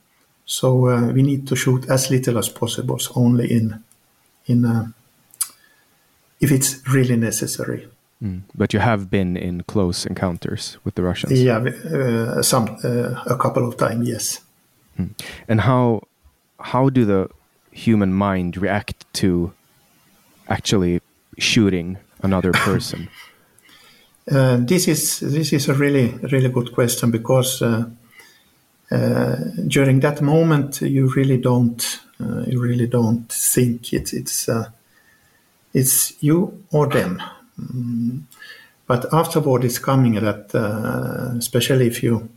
So 0.46 0.88
uh, 0.88 1.14
we 1.14 1.22
need 1.22 1.48
to 1.48 1.56
shoot 1.56 1.90
as 1.90 2.10
little 2.10 2.38
as 2.38 2.50
possible, 2.50 3.00
so 3.00 3.14
only 3.16 3.52
in 3.52 3.84
in 4.46 4.66
uh, 4.66 4.88
if 6.40 6.52
it's 6.52 6.82
really 6.94 7.16
necessary. 7.16 7.88
But 8.56 8.74
you 8.74 8.80
have 8.80 9.10
been 9.10 9.38
in 9.38 9.64
close 9.64 10.06
encounters 10.06 10.78
with 10.84 10.96
the 10.96 11.04
Russians. 11.04 11.42
Yeah, 11.42 11.58
uh, 11.58 12.42
some 12.42 12.78
uh, 12.84 13.22
a 13.26 13.38
couple 13.38 13.68
of 13.68 13.78
times, 13.78 14.08
yes. 14.08 14.40
And 15.48 15.62
how 15.62 16.02
how 16.60 16.90
do 16.90 17.06
the 17.06 17.30
human 17.72 18.14
mind 18.14 18.58
react 18.58 19.06
to 19.14 19.52
actually 20.48 21.02
shooting 21.38 21.98
another 22.22 22.52
person? 22.66 23.10
Uh, 24.32 24.58
this 24.62 24.88
is 24.88 25.20
this 25.20 25.52
is 25.52 25.68
a 25.68 25.74
really 25.74 26.14
really 26.32 26.48
good 26.50 26.72
question 26.72 27.12
because 27.12 27.62
uh, 27.62 27.84
uh, 28.90 29.36
during 29.68 30.00
that 30.00 30.22
moment 30.22 30.82
you 30.82 31.12
really 31.14 31.38
don't 31.38 32.00
uh, 32.22 32.44
you 32.48 32.62
really 32.62 32.88
don't 32.88 33.30
think 33.30 33.92
it, 33.92 34.14
it's 34.14 34.48
uh, 34.48 34.70
it's 35.74 36.14
you 36.24 36.64
or 36.72 36.88
them. 36.88 37.22
Mm. 37.60 38.22
But 38.88 39.14
afterward, 39.14 39.64
it's 39.66 39.80
coming 39.80 40.16
that 40.16 40.56
uh, 40.56 41.38
especially 41.38 41.88
if 41.88 42.02
you 42.04 42.30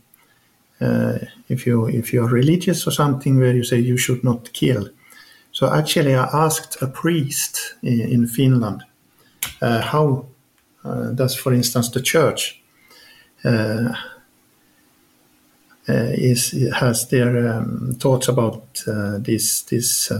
if 1.49 1.65
you 1.65 1.87
if 1.87 2.11
you 2.11 2.23
are 2.23 2.27
religious 2.27 2.85
or 2.85 2.91
something 2.91 3.37
where 3.37 3.53
you 3.53 3.63
say 3.63 3.79
you 3.79 3.97
should 3.97 4.23
not 4.23 4.51
kill. 4.51 4.89
So 5.51 5.73
actually, 5.73 6.15
I 6.15 6.27
asked 6.33 6.81
a 6.81 6.87
priest 6.87 7.75
in, 7.81 8.01
in 8.01 8.27
Finland 8.27 8.83
how 9.61 10.25
uh, 10.87 11.11
does, 11.11 11.35
for 11.35 11.53
instance, 11.53 11.89
the 11.89 12.01
church 12.01 12.61
uh, 13.43 13.93
uh, 15.89 16.11
is 16.13 16.51
has 16.73 17.07
their 17.07 17.47
um, 17.47 17.95
thoughts 17.99 18.27
about 18.27 18.83
this 19.19 19.61
this 19.63 20.11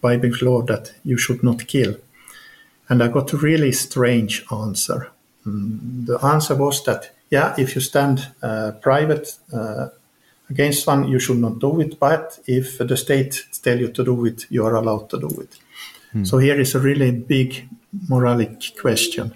Bible 0.00 0.32
law 0.42 0.62
that 0.62 0.92
you 1.04 1.16
should 1.16 1.42
not 1.42 1.66
kill, 1.66 1.96
and 2.88 3.02
I 3.02 3.08
got 3.08 3.32
a 3.32 3.36
really 3.36 3.72
strange 3.72 4.44
answer. 4.50 5.10
Mm, 5.46 6.06
the 6.06 6.18
answer 6.24 6.56
was 6.56 6.82
that 6.84 7.12
yeah, 7.30 7.54
if 7.58 7.74
you 7.74 7.80
stand 7.80 8.32
private 8.80 9.38
against 10.50 10.86
one, 10.86 11.08
you 11.08 11.18
should 11.18 11.38
not 11.38 11.58
do 11.58 11.80
it, 11.80 11.98
but 11.98 12.38
if 12.46 12.78
the 12.78 12.96
state 12.96 13.46
tell 13.62 13.78
you 13.78 13.88
to 13.88 14.04
do 14.04 14.26
it, 14.26 14.46
you 14.50 14.66
are 14.66 14.74
allowed 14.74 15.10
to 15.10 15.18
do 15.18 15.28
it. 15.40 15.56
So 16.22 16.38
here 16.38 16.60
is 16.60 16.76
a 16.76 16.78
really 16.78 17.10
big 17.10 17.68
moralic 18.08 18.80
question. 18.80 19.34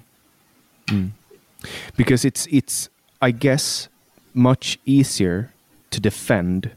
Because 1.96 2.24
it's 2.24 2.46
it's 2.50 2.88
I 3.20 3.30
guess 3.30 3.88
much 4.34 4.78
easier 4.84 5.52
to 5.90 6.00
defend 6.00 6.70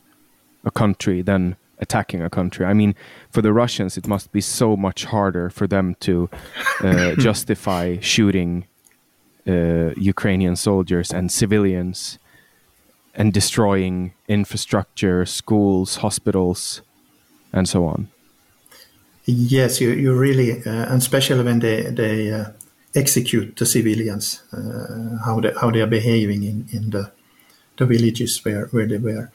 a 0.65 0.71
country 0.71 1.21
than 1.21 1.55
attacking 1.79 2.21
a 2.21 2.29
country. 2.29 2.65
I 2.65 2.73
mean, 2.73 2.95
for 3.31 3.41
the 3.41 3.51
Russians, 3.51 3.97
it 3.97 4.07
must 4.07 4.31
be 4.31 4.41
so 4.41 4.77
much 4.77 5.05
harder 5.05 5.49
for 5.49 5.67
them 5.67 5.95
to 6.01 6.29
uh, 6.81 7.15
justify 7.17 7.97
shooting 7.99 8.65
uh, 9.47 9.89
Ukrainian 9.97 10.55
soldiers 10.55 11.11
and 11.11 11.31
civilians 11.31 12.19
and 13.15 13.33
destroying 13.33 14.13
infrastructure, 14.27 15.25
schools, 15.25 15.97
hospitals, 15.97 16.81
and 17.51 17.67
so 17.67 17.85
on. 17.85 18.07
Yes, 19.25 19.81
you, 19.81 19.89
you 19.91 20.13
really, 20.13 20.63
uh, 20.63 20.91
and 20.91 21.01
especially 21.01 21.43
when 21.43 21.59
they 21.59 21.83
they 21.91 22.31
uh, 22.31 22.45
execute 22.95 23.55
the 23.55 23.65
civilians, 23.65 24.43
uh, 24.53 25.17
how 25.25 25.39
they 25.39 25.53
how 25.61 25.71
they 25.71 25.81
are 25.81 25.87
behaving 25.87 26.43
in, 26.43 26.67
in 26.71 26.89
the 26.89 27.11
the 27.77 27.85
villages 27.85 28.43
where 28.45 28.67
where 28.67 28.87
they 28.87 28.97
were. 28.97 29.31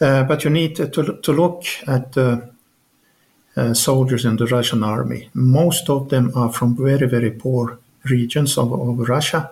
Uh, 0.00 0.24
but 0.24 0.44
you 0.44 0.50
need 0.50 0.76
to 0.76 0.86
to 1.22 1.32
look 1.32 1.64
at 1.86 2.12
the 2.12 2.50
uh, 3.56 3.74
soldiers 3.74 4.24
in 4.24 4.36
the 4.36 4.46
Russian 4.46 4.82
army. 4.82 5.30
Most 5.34 5.88
of 5.88 6.08
them 6.08 6.32
are 6.34 6.52
from 6.52 6.76
very 6.76 7.08
very 7.08 7.30
poor 7.30 7.78
regions 8.04 8.58
of, 8.58 8.72
of 8.72 9.08
Russia, 9.08 9.50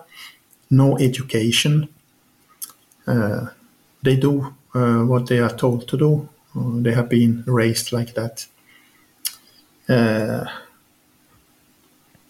no 0.69 0.97
education. 0.99 1.87
Uh, 3.07 3.47
they 4.01 4.15
do 4.15 4.53
uh, 4.75 5.03
what 5.03 5.27
they 5.27 5.39
are 5.39 5.55
told 5.55 5.87
to 5.87 5.97
do. 5.97 6.29
Uh, 6.55 6.81
they 6.81 6.93
have 6.93 7.09
been 7.09 7.43
raised 7.47 7.91
like 7.91 8.13
that. 8.13 8.45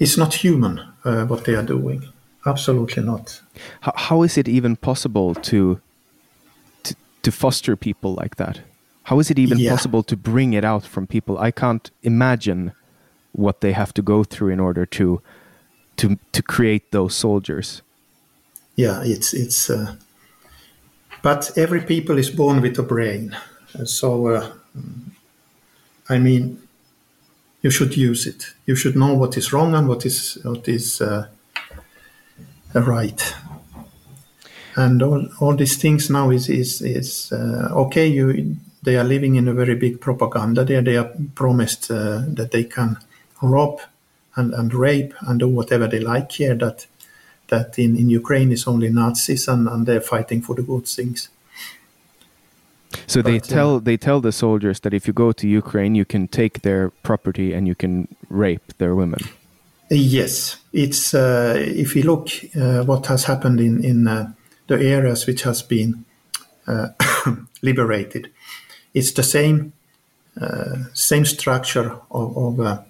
It's 0.04 0.18
not 0.18 0.34
human 0.44 0.80
uh, 1.06 1.26
what 1.26 1.44
they 1.46 1.56
are 1.56 1.66
doing. 1.66 2.04
Absolutely 2.46 3.04
not. 3.04 3.42
How, 3.82 3.94
how 3.96 4.24
is 4.24 4.38
it 4.38 4.48
even 4.48 4.76
possible 4.76 5.34
to, 5.36 5.80
to 6.84 6.96
to 7.22 7.32
foster 7.32 7.76
people 7.76 8.14
like 8.22 8.36
that? 8.36 8.62
How 9.04 9.20
is 9.20 9.30
it 9.30 9.40
even 9.40 9.60
Yeah. 9.60 9.72
possible 9.72 10.04
to 10.04 10.16
bring 10.18 10.54
it 10.54 10.64
out 10.66 10.86
from 10.86 11.08
people? 11.08 11.48
I 11.48 11.52
can't 11.52 11.92
imagine 12.02 12.72
what 13.32 13.60
they 13.62 13.74
have 13.74 13.94
to 13.94 14.02
go 14.02 14.24
through 14.24 14.54
in 14.54 14.60
order 14.60 14.86
to 14.86 15.22
to 15.96 16.18
to 16.32 16.42
create 16.42 16.92
those 16.92 17.16
soldiers. 17.16 17.82
Yeah, 18.76 19.04
it's 19.06 19.34
it's. 19.34 19.70
Uh, 19.70 19.96
but 21.22 21.52
every 21.58 21.82
people 21.82 22.18
is 22.20 22.30
born 22.36 22.62
with 22.62 22.80
a 22.80 22.84
brain, 22.84 23.36
so 23.86 24.28
uh, 24.28 24.52
I 26.10 26.20
mean, 26.20 26.58
you 27.64 27.72
should 27.72 27.98
use 27.98 28.28
it. 28.28 28.54
You 28.66 28.76
should 28.76 28.96
know 28.96 29.14
what 29.16 29.38
is 29.38 29.52
wrong 29.54 29.74
and 29.74 29.88
what 29.88 30.06
is 30.06 30.38
what 30.44 30.68
is 30.68 31.02
uh, 31.02 31.28
right. 32.76 33.36
And 34.76 35.02
all, 35.02 35.28
all 35.40 35.56
these 35.56 35.78
things 35.78 36.10
now 36.10 36.30
is 36.30 36.50
is 36.50 36.82
is 36.82 37.32
uh, 37.32 37.70
okay. 37.86 38.08
You 38.08 38.58
they 38.84 38.98
are 38.98 39.06
living 39.06 39.36
in 39.36 39.48
a 39.48 39.54
very 39.54 39.76
big 39.76 40.02
propaganda. 40.02 40.66
There 40.66 40.82
they 40.82 40.98
are 40.98 41.10
promised 41.36 41.90
uh, 41.90 42.24
that 42.28 42.52
they 42.52 42.66
can 42.66 42.98
rob 43.42 43.80
and, 44.36 44.54
and 44.54 44.74
rape 44.74 45.14
and 45.22 45.40
do 45.40 45.48
whatever 45.48 45.88
they 45.88 46.00
like 46.00 46.34
here. 46.34 46.56
That 46.56 46.86
that 47.48 47.80
in, 47.80 47.96
in 47.96 48.10
Ukraine 48.10 48.52
is 48.52 48.68
only 48.68 48.90
Nazis 48.90 49.48
and, 49.48 49.70
and 49.70 49.86
they're 49.86 50.02
fighting 50.02 50.42
for 50.42 50.56
the 50.56 50.64
good 50.64 50.86
things. 50.88 51.30
So 53.08 53.22
they 53.22 53.40
But, 53.40 53.52
uh, 53.52 53.56
tell 53.56 53.80
they 53.80 53.98
tell 53.98 54.22
the 54.22 54.32
soldiers 54.32 54.80
that 54.82 54.94
if 54.94 55.08
you 55.08 55.14
go 55.14 55.32
to 55.32 55.48
Ukraine, 55.48 55.96
you 55.96 56.06
can 56.06 56.28
take 56.28 56.62
their 56.62 56.92
property 57.04 57.54
and 57.54 57.68
you 57.68 57.76
can 57.76 58.08
rape 58.30 58.74
their 58.78 58.96
women. 58.96 59.20
Yes, 59.90 60.58
it's 60.72 61.14
uh, 61.14 61.56
if 61.58 61.96
you 61.96 62.04
look 62.04 62.30
uh, 62.56 62.84
what 62.84 63.08
has 63.08 63.26
happened 63.26 63.60
in 63.60 63.84
in 63.84 64.08
uh, 64.08 64.34
the 64.68 64.76
areas 64.76 65.28
which 65.28 65.44
has 65.44 65.62
been 65.62 66.06
uh, 66.68 66.90
liberated, 67.62 68.32
it's 68.94 69.12
the 69.12 69.24
same 69.24 69.74
uh, 70.42 70.86
same 70.94 71.26
structure 71.26 72.00
of 72.10 72.38
of, 72.38 72.60
uh, 72.60 72.82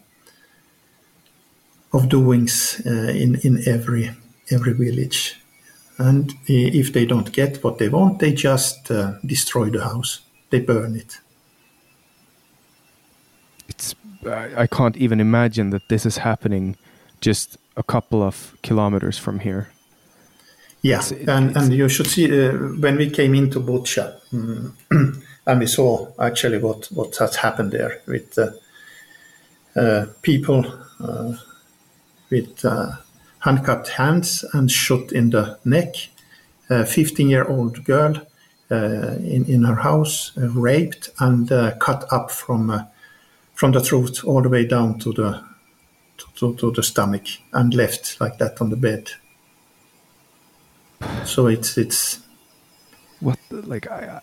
of 1.92 2.10
doings 2.10 2.82
uh, 2.86 3.12
in 3.12 3.36
in 3.44 3.68
every 3.68 4.12
every 4.52 4.74
village, 4.74 5.36
and 5.98 6.34
if 6.48 6.92
they 6.94 7.06
don't 7.06 7.32
get 7.32 7.64
what 7.64 7.78
they 7.78 7.90
want, 7.90 8.20
they 8.20 8.34
just 8.34 8.90
uh, 8.92 9.14
destroy 9.26 9.70
the 9.70 9.84
house, 9.84 10.22
they 10.50 10.60
burn 10.60 10.96
it. 10.96 11.20
It's 13.68 13.96
I, 14.26 14.64
I 14.64 14.68
can't 14.68 14.98
even 14.98 15.20
imagine 15.20 15.70
that 15.72 15.88
this 15.90 16.06
is 16.06 16.18
happening 16.18 16.76
just 17.22 17.58
a 17.78 17.84
couple 17.84 18.22
of 18.24 18.56
kilometers 18.64 19.18
from 19.18 19.40
here. 19.40 19.70
Yeah, 20.82 21.00
It's- 21.00 21.12
it- 21.12 21.30
and, 21.30 21.50
it's- 21.52 21.66
and 21.66 21.74
you 21.74 21.90
should 21.90 22.08
see 22.08 22.26
uh, 22.26 22.52
when 22.80 22.98
we 22.98 23.10
came 23.10 23.34
into 23.36 23.60
Bucha, 23.60 24.16
mm, 24.34 24.72
and 25.46 25.60
we 25.60 25.68
saw 25.68 26.08
actually 26.20 26.58
what, 26.58 26.88
what 26.92 27.16
has 27.18 27.36
happened 27.38 27.72
there 27.72 28.02
with 28.08 28.38
uh, 28.38 28.52
uh, 29.80 30.06
people 30.22 30.66
uh, 31.00 31.34
with 32.30 32.66
uh, 32.66 32.92
handcuffed 33.44 33.90
hands 33.90 34.46
and 34.54 34.72
shot 34.72 35.12
in 35.12 35.30
the 35.32 35.60
neck. 35.66 35.96
A 36.70 36.86
15 36.86 37.30
year 37.30 37.44
old 37.46 37.84
girl 37.84 38.16
uh, 38.72 39.16
in, 39.20 39.46
in 39.46 39.64
her 39.64 39.76
house, 39.76 40.32
uh, 40.38 40.48
raped 40.50 41.10
and 41.20 41.52
uh, 41.52 41.76
cut 41.76 42.06
up 42.12 42.32
from, 42.32 42.70
uh, 42.70 42.86
from 43.54 43.74
the 43.74 43.82
throat 43.82 44.24
all 44.24 44.42
the 44.42 44.50
way 44.50 44.66
down 44.66 44.98
to 45.00 45.12
the, 45.12 45.44
to, 46.36 46.56
to 46.56 46.72
the 46.72 46.82
stomach 46.82 47.26
and 47.52 47.74
left 47.74 48.20
like 48.22 48.38
that 48.38 48.62
on 48.62 48.70
the 48.70 48.78
bed. 48.78 49.10
So 51.26 51.48
it's 51.48 51.78
it's 51.78 52.22
What 53.20 53.38
the, 53.50 53.62
like 53.62 53.92
I, 53.92 54.22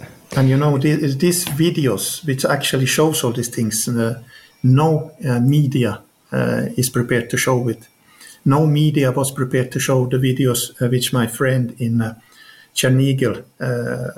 I 0.00 0.06
and 0.34 0.48
you 0.48 0.56
know 0.56 0.78
these, 0.78 1.18
these 1.18 1.44
videos 1.44 2.24
which 2.26 2.46
actually 2.46 2.86
shows 2.86 3.22
all 3.22 3.32
these 3.32 3.48
things. 3.48 3.86
Uh, 3.86 4.22
no 4.62 5.12
uh, 5.28 5.38
media 5.40 6.02
is 6.76 6.90
prepared 6.90 7.30
to 7.30 7.36
show 7.36 7.68
it. 7.68 7.88
No 8.44 8.66
media 8.66 9.10
was 9.10 9.32
prepared 9.32 9.72
to 9.72 9.80
show 9.80 10.06
the 10.06 10.18
videos 10.18 10.70
uh, 10.80 10.88
which 10.88 11.12
my 11.12 11.26
friend 11.26 11.74
in 11.78 12.00
uh, 12.00 12.14
uh, 13.60 14.08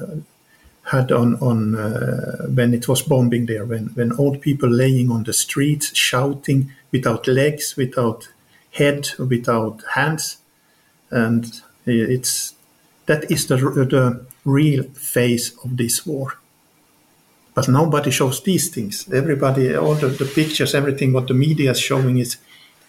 had 0.90 1.12
on 1.12 1.34
on 1.36 1.74
uh, 1.76 2.46
when 2.54 2.74
it 2.74 2.88
was 2.88 3.02
bombing 3.02 3.46
there. 3.46 3.64
When 3.64 3.86
when 3.94 4.12
old 4.12 4.40
people 4.40 4.68
laying 4.68 5.10
on 5.10 5.24
the 5.24 5.32
streets 5.32 5.96
shouting 5.96 6.72
without 6.92 7.26
legs, 7.26 7.76
without 7.76 8.28
head, 8.72 9.08
without 9.18 9.82
hands, 9.94 10.38
and 11.10 11.62
it's 11.86 12.54
that 13.06 13.30
is 13.30 13.46
the 13.46 13.56
the 13.56 14.26
real 14.44 14.84
face 14.94 15.52
of 15.64 15.76
this 15.76 16.06
war. 16.06 16.34
But 17.58 17.66
nobody 17.66 18.12
shows 18.12 18.40
these 18.40 18.68
things. 18.70 19.08
Everybody, 19.12 19.74
all 19.74 19.96
the, 19.96 20.06
the 20.06 20.26
pictures, 20.26 20.76
everything 20.76 21.12
what 21.12 21.26
the 21.26 21.34
media 21.34 21.72
is 21.72 21.80
showing 21.80 22.18
is, 22.18 22.36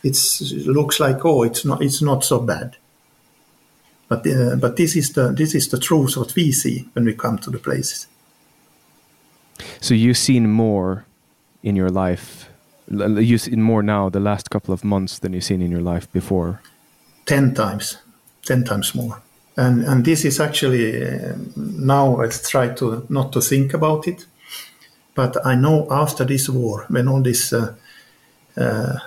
it's 0.04 0.42
it 0.42 0.68
looks 0.68 1.00
like 1.00 1.26
oh, 1.26 1.42
it's 1.42 1.66
not 1.66 1.82
it's 1.82 2.04
not 2.04 2.24
so 2.24 2.40
bad. 2.40 2.78
But 4.08 4.28
uh, 4.28 4.58
but 4.58 4.76
this 4.76 4.96
is 4.96 5.14
the 5.14 5.34
this 5.34 5.56
is 5.56 5.70
the 5.70 5.80
truth 5.80 6.16
what 6.18 6.36
we 6.36 6.52
see 6.52 6.86
when 6.94 7.06
we 7.06 7.16
come 7.16 7.40
to 7.40 7.50
the 7.50 7.58
places. 7.58 8.08
so 9.82 9.94
you've 9.96 10.20
seen 10.20 10.48
more 10.52 11.04
in 11.64 11.76
your 11.76 11.90
life. 11.90 12.50
You've 12.92 13.42
seen 13.42 13.64
more 13.64 13.82
now 13.84 14.10
the 14.10 14.20
last 14.20 14.50
couple 14.50 14.72
of 14.74 14.84
months 14.84 15.20
than 15.20 15.34
you've 15.34 15.46
seen 15.46 15.62
in 15.62 15.72
your 15.72 15.94
life 15.96 16.08
before. 16.14 16.62
ten 17.26 17.54
times, 17.56 17.98
ten 18.46 18.64
times 18.64 18.94
more. 18.94 19.22
And 19.58 19.84
and 19.86 20.06
this 20.06 20.26
is 20.26 20.40
actually 20.40 21.04
uh, 21.04 21.34
now 21.56 22.22
I 22.22 22.28
try 22.30 22.70
to 22.76 23.06
not 23.10 23.32
to 23.32 23.42
think 23.42 23.74
about 23.74 24.08
it, 24.08 24.26
but 25.20 25.46
I 25.46 25.56
know 25.56 25.86
after 25.92 26.24
this 26.24 26.48
war, 26.48 26.86
when 26.88 27.10
all 27.10 27.22
these 27.22 27.52
uh, 27.52 27.76
uh, 28.56 29.00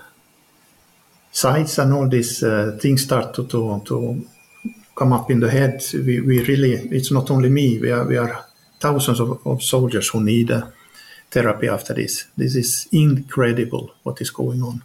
sights 1.31 1.79
and 1.79 1.91
all 1.95 2.07
these 2.07 2.43
uh, 2.43 2.77
things 2.79 3.03
start 3.05 3.33
to, 3.35 3.47
to 3.47 3.81
to 3.87 4.27
come 4.95 5.15
up 5.15 5.31
in 5.31 5.41
the 5.41 5.51
head, 5.51 5.83
we, 5.95 6.21
we 6.21 6.45
really 6.45 6.73
it's 6.99 7.11
not 7.11 7.31
only 7.31 7.49
me. 7.49 7.79
We 7.79 7.91
are 7.91 8.05
we 8.05 8.19
are 8.19 8.45
thousands 8.79 9.21
of, 9.21 9.41
of 9.47 9.63
soldiers 9.63 10.11
who 10.11 10.23
need 10.23 10.51
uh, 10.51 10.67
therapy 11.31 11.69
after 11.69 11.95
this. 11.95 12.27
This 12.37 12.57
is 12.57 12.89
incredible 12.93 13.91
what 14.03 14.21
is 14.21 14.31
going 14.31 14.63
on. 14.63 14.83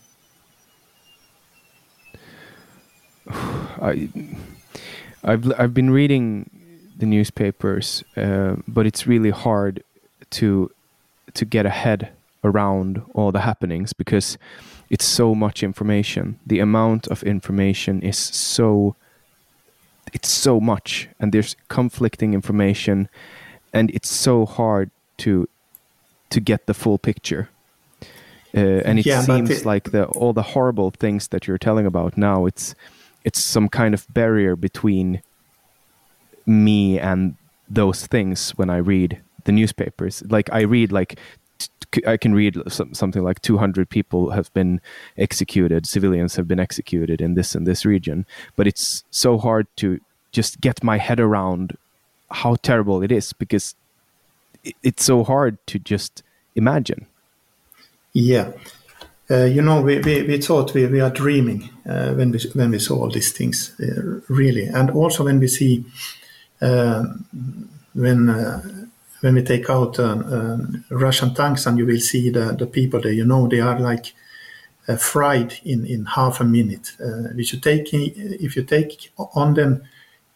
I, 3.82 4.10
I've 5.26 5.60
I've 5.60 5.74
been 5.74 5.90
reading 5.90 6.50
the 6.98 7.06
newspapers, 7.06 8.06
uh, 8.16 8.56
but 8.66 8.86
it's 8.86 9.06
really 9.06 9.32
hard 9.32 9.84
to 10.30 10.72
to 11.38 11.46
get 11.46 11.66
ahead 11.66 12.10
around 12.44 13.02
all 13.14 13.32
the 13.32 13.40
happenings 13.42 13.94
because 13.94 14.38
it's 14.90 15.06
so 15.06 15.34
much 15.36 15.64
information. 15.64 16.40
The 16.46 16.60
amount 16.60 17.08
of 17.08 17.24
information 17.24 18.02
is 18.02 18.18
so 18.18 18.96
it's 20.14 20.30
so 20.30 20.60
much, 20.60 21.10
and 21.20 21.34
there's 21.34 21.56
conflicting 21.68 22.34
information, 22.34 23.10
and 23.74 23.90
it's 23.92 24.10
so 24.10 24.46
hard 24.46 24.90
to 25.18 25.48
to 26.30 26.40
get 26.40 26.66
the 26.66 26.74
full 26.74 26.98
picture. 26.98 27.50
Uh, 28.56 28.82
and 28.86 29.00
it 29.00 29.06
Yeah, 29.06 29.22
seems 29.22 29.50
it- 29.52 29.66
like 29.66 29.92
the 29.92 30.06
all 30.06 30.34
the 30.34 30.54
horrible 30.54 30.92
things 30.92 31.28
that 31.30 31.48
you're 31.48 31.58
telling 31.60 31.86
about 31.86 32.18
now 32.18 32.46
it's 32.48 32.76
it's 33.26 33.44
some 33.44 33.68
kind 33.70 33.94
of 33.94 34.06
barrier 34.14 34.56
between 34.56 35.22
me 36.46 36.98
and 37.00 37.36
those 37.70 38.08
things 38.08 38.52
when 38.58 38.70
I 38.70 38.78
read 38.78 39.20
the 39.48 39.52
newspapers. 39.52 40.22
Like 40.30 40.54
I 40.54 40.62
read 40.62 40.92
like 40.92 41.18
I 42.06 42.18
can 42.18 42.36
read 42.36 42.56
something 42.70 43.24
like 43.24 43.42
200 43.42 43.90
people 43.90 44.32
have 44.32 44.54
been 44.54 44.80
executed, 45.18 45.88
civilians 45.88 46.36
have 46.36 46.48
been 46.48 46.60
executed 46.60 47.22
in 47.22 47.34
this 47.34 47.56
and 47.56 47.66
this 47.66 47.86
region, 47.86 48.28
but 48.56 48.68
it's 48.68 49.04
so 49.10 49.40
hard 49.40 49.66
to 49.78 50.00
just 50.32 50.62
get 50.62 50.84
my 50.84 50.98
head 50.98 51.20
around 51.20 51.76
how 52.30 52.56
terrible 52.56 53.02
it 53.02 53.12
is 53.12 53.34
because 53.34 53.74
it's 54.84 55.04
so 55.04 55.24
hard 55.24 55.58
to 55.68 55.80
just 55.80 56.24
imagine. 56.56 57.08
Yeah. 58.14 58.52
Uh, 59.32 59.46
you 59.46 59.62
know, 59.62 59.82
we, 59.82 60.00
we, 60.00 60.24
we 60.24 60.38
thought 60.42 60.74
we, 60.74 60.86
we 60.88 61.00
are 61.00 61.10
dreaming 61.10 61.70
uh, 61.90 62.14
when 62.14 62.32
we 62.32 62.40
when 62.54 62.72
we 62.72 62.80
saw 62.80 62.96
all 62.96 63.10
these 63.10 63.32
things, 63.32 63.76
uh, 63.82 64.22
really, 64.30 64.66
and 64.68 64.90
also 64.90 65.24
when 65.24 65.40
we 65.40 65.48
see 65.48 65.84
uh, 66.62 67.04
when 67.94 68.30
uh, 68.30 68.62
when 69.28 69.36
we 69.36 69.44
take 69.44 69.70
out 69.70 70.00
uh, 70.00 70.16
uh, 70.20 70.58
Russian 70.90 71.34
tanks 71.34 71.66
and 71.66 71.78
you 71.78 71.86
will 71.86 72.00
see 72.00 72.30
the, 72.30 72.56
the 72.58 72.66
people 72.66 73.02
there. 73.02 73.12
You 73.12 73.26
know, 73.26 73.46
they 73.46 73.60
are 73.60 73.78
like 73.78 74.14
uh, 74.88 74.96
fried 74.96 75.60
in, 75.66 75.86
in 75.86 76.06
half 76.06 76.40
a 76.40 76.46
minute. 76.46 76.94
Uh, 76.98 77.34
we 77.36 77.44
should 77.44 77.62
take 77.62 77.90
if 77.94 78.56
you 78.56 78.64
take 78.64 79.12
on 79.36 79.54
them, 79.56 79.84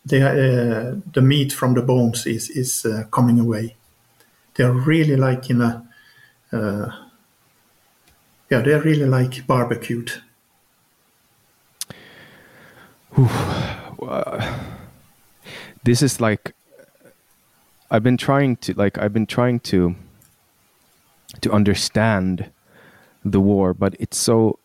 they 0.05 0.21
are, 0.21 0.33
uh, 0.33 0.95
the 1.13 1.21
meat 1.21 1.53
from 1.53 1.73
the 1.73 1.81
bones 1.81 2.25
is 2.25 2.49
is 2.49 2.85
uh, 2.85 3.05
coming 3.11 3.39
away. 3.39 3.77
They 4.55 4.65
are 4.65 4.73
really 4.73 5.15
like 5.15 5.49
in 5.49 5.61
a 5.61 5.87
uh, 6.51 6.91
yeah, 8.49 8.59
they're 8.59 8.81
really 8.81 9.05
like 9.05 9.47
barbecued. 9.47 10.21
this 15.83 16.01
is 16.01 16.19
like 16.19 16.53
I've 17.91 18.03
been 18.03 18.17
trying 18.17 18.55
to 18.57 18.73
like 18.73 18.97
I've 18.97 19.11
been 19.11 19.27
trying 19.27 19.59
to 19.71 19.95
to 21.41 21.51
understand 21.51 22.49
the 23.25 23.41
war, 23.41 23.73
but 23.73 23.95
it's 23.99 24.17
so 24.17 24.59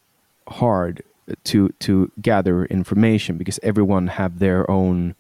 hard 0.48 1.02
to 1.44 1.70
to 1.80 2.12
gather 2.22 2.64
information 2.66 3.36
because 3.36 3.58
everyone 3.64 4.06
have 4.06 4.38
their 4.38 4.70
own 4.70 5.16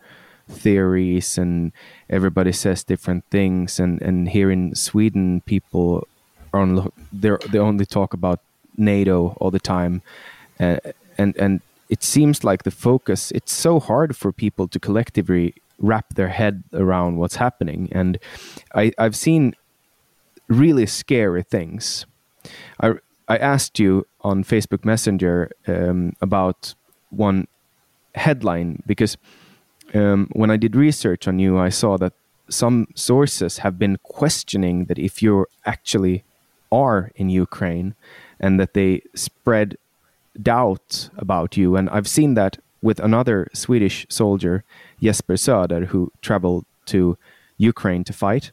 theories 0.48 1.36
and 1.36 1.72
everybody 2.08 2.52
says 2.52 2.84
different 2.84 3.24
things. 3.30 3.80
And 3.80 4.00
and 4.00 4.28
here 4.28 4.52
in 4.52 4.76
Sweden 4.76 5.40
people 5.40 6.06
are 6.52 6.60
on 6.60 6.92
they 7.12 7.32
they 7.50 7.58
only 7.58 7.86
talk 7.86 8.14
about 8.14 8.38
NATO 8.76 9.36
all 9.40 9.50
the 9.50 9.58
time. 9.58 10.02
Uh, 10.60 10.78
and 11.18 11.36
and 11.36 11.60
it 11.88 12.04
seems 12.04 12.44
like 12.44 12.62
the 12.62 12.70
focus 12.70 13.32
it's 13.32 13.52
so 13.52 13.80
hard 13.80 14.16
for 14.16 14.30
people 14.30 14.68
to 14.68 14.78
collectively 14.78 15.54
wrap 15.78 16.14
their 16.14 16.28
head 16.28 16.64
around 16.72 17.16
what's 17.16 17.36
happening 17.36 17.88
and 17.92 18.18
I, 18.74 18.92
I've 18.98 19.16
seen 19.16 19.54
really 20.48 20.86
scary 20.86 21.42
things. 21.42 22.06
I 22.80 22.94
I 23.28 23.36
asked 23.38 23.80
you 23.80 24.06
on 24.20 24.44
Facebook 24.44 24.84
Messenger 24.84 25.50
um, 25.66 26.12
about 26.20 26.74
one 27.10 27.48
headline 28.14 28.82
because 28.86 29.16
um, 29.94 30.28
when 30.32 30.50
I 30.50 30.56
did 30.56 30.76
research 30.76 31.26
on 31.26 31.38
you, 31.38 31.58
I 31.58 31.70
saw 31.70 31.96
that 31.98 32.12
some 32.48 32.86
sources 32.94 33.58
have 33.58 33.78
been 33.78 33.98
questioning 34.04 34.84
that 34.84 34.98
if 34.98 35.22
you 35.22 35.46
actually 35.64 36.22
are 36.70 37.10
in 37.16 37.28
Ukraine 37.28 37.94
and 38.38 38.60
that 38.60 38.74
they 38.74 39.02
spread 39.14 39.76
doubt 40.40 41.10
about 41.16 41.56
you. 41.56 41.76
And 41.76 41.90
I've 41.90 42.08
seen 42.08 42.34
that 42.34 42.58
with 42.82 43.00
another 43.00 43.48
Swedish 43.52 44.06
soldier, 44.08 44.62
Jesper 45.02 45.34
Söder, 45.34 45.86
who 45.86 46.12
traveled 46.22 46.64
to 46.86 47.16
Ukraine 47.58 48.04
to 48.04 48.12
fight. 48.12 48.52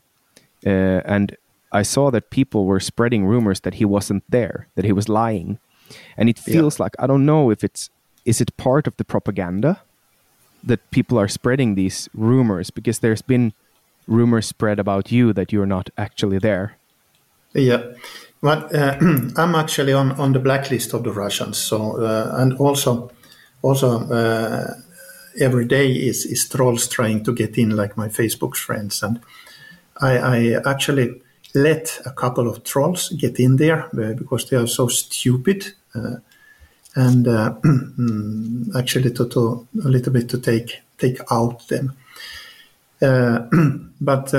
Uh, 0.66 1.02
and 1.06 1.38
I 1.72 1.84
saw 1.84 2.12
that 2.12 2.30
people 2.30 2.66
were 2.66 2.80
spreading 2.80 3.26
rumors 3.26 3.62
that 3.62 3.76
he 3.76 3.86
wasn't 3.86 4.24
there, 4.30 4.68
that 4.76 4.86
he 4.86 4.94
was 4.94 5.10
lying. 5.10 5.60
And 6.18 6.30
it 6.30 6.40
feels 6.40 6.80
yeah. 6.80 6.84
like 6.84 6.96
I 7.00 7.08
don't 7.08 7.26
know 7.26 7.52
if 7.52 7.64
it's 7.64 7.90
is 8.26 8.40
it 8.42 8.56
part 8.58 8.88
of 8.88 8.96
the 8.98 9.04
propaganda 9.04 9.82
that 10.64 10.80
people 10.92 11.20
are 11.20 11.28
spreading 11.28 11.76
these 11.76 12.10
rumors 12.14 12.70
because 12.70 13.00
there's 13.00 13.22
been 13.22 13.54
rumors 14.08 14.48
spread 14.48 14.80
about 14.80 15.12
you 15.12 15.34
that 15.34 15.52
you're 15.52 15.66
not 15.66 15.90
actually 15.98 16.40
there. 16.40 16.78
Yeah. 17.54 17.84
Well, 18.42 18.70
uh, 18.74 18.98
I'm 19.38 19.56
actually 19.56 19.94
on, 19.94 20.12
on 20.14 20.34
the 20.34 20.40
blacklist 20.40 20.94
of 20.94 21.04
the 21.04 21.12
Russians. 21.12 21.58
So 21.58 22.02
uh, 22.02 22.36
and 22.38 22.54
also 22.60 23.12
also 23.62 24.00
uh, 24.10 24.74
every 25.40 25.66
day 25.66 25.92
is 25.92 26.26
is 26.26 26.48
trolls 26.48 26.88
trying 26.88 27.24
to 27.24 27.34
get 27.34 27.58
in, 27.58 27.76
like 27.76 27.98
my 27.98 28.10
Facebook 28.10 28.56
friends, 28.56 29.04
and 29.04 29.20
I, 30.02 30.18
I 30.18 30.62
actually 30.66 31.22
let 31.54 32.02
a 32.06 32.12
couple 32.12 32.48
of 32.50 32.64
trolls 32.64 33.10
get 33.10 33.40
in 33.40 33.58
there 33.58 33.86
uh, 33.86 34.14
because 34.14 34.50
they 34.50 34.58
are 34.58 34.68
so 34.68 34.88
stupid 34.88 35.74
uh, 35.96 36.16
and 36.96 37.28
uh, 37.28 37.54
actually 38.78 39.12
to, 39.12 39.28
to, 39.30 39.68
a 39.86 39.88
little 39.88 40.12
bit 40.12 40.30
to 40.30 40.40
take 40.40 40.82
take 40.98 41.20
out 41.32 41.68
them 41.68 41.94
but 44.02 44.34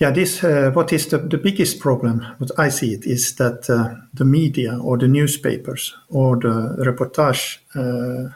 yeah, 0.00 0.10
this 0.10 0.42
uh, 0.42 0.70
what 0.72 0.92
is 0.92 1.06
the, 1.08 1.18
the 1.18 1.36
biggest 1.36 1.78
problem? 1.78 2.26
What 2.38 2.50
I 2.58 2.70
see 2.70 2.94
it 2.94 3.04
is 3.04 3.34
that 3.34 3.68
uh, 3.68 3.96
the 4.14 4.24
media 4.24 4.78
or 4.78 4.96
the 4.96 5.06
newspapers 5.06 5.94
or 6.08 6.36
the 6.36 6.82
reportage 6.86 7.58
uh, 7.74 8.32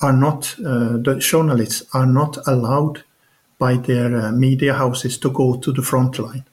are 0.00 0.12
not 0.12 0.54
the 0.58 1.16
journalists 1.18 1.82
are 1.94 2.06
not 2.06 2.38
allowed 2.46 3.02
by 3.58 3.76
their 3.76 4.14
uh, 4.16 4.32
media 4.32 4.74
houses 4.74 5.18
to 5.18 5.30
go 5.30 5.56
to 5.56 5.72
the 5.72 5.82
front 5.82 6.18
line. 6.18 6.44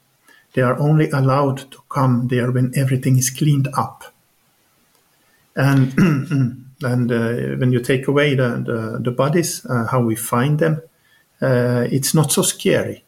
They 0.53 0.61
are 0.61 0.79
only 0.79 1.09
allowed 1.09 1.71
to 1.71 1.79
come 1.89 2.27
there 2.27 2.51
when 2.51 2.71
everything 2.75 3.17
is 3.17 3.29
cleaned 3.29 3.67
up. 3.75 4.13
And 5.55 5.93
and 6.81 7.11
uh, 7.11 7.57
when 7.57 7.71
you 7.71 7.79
take 7.79 8.07
away 8.07 8.35
the 8.35 8.63
the, 8.65 8.99
the 9.01 9.11
bodies, 9.11 9.65
uh, 9.65 9.87
how 9.87 10.01
we 10.01 10.15
find 10.15 10.59
them, 10.59 10.81
uh, 11.41 11.87
it's 11.91 12.13
not 12.13 12.31
so 12.31 12.41
scary. 12.41 13.03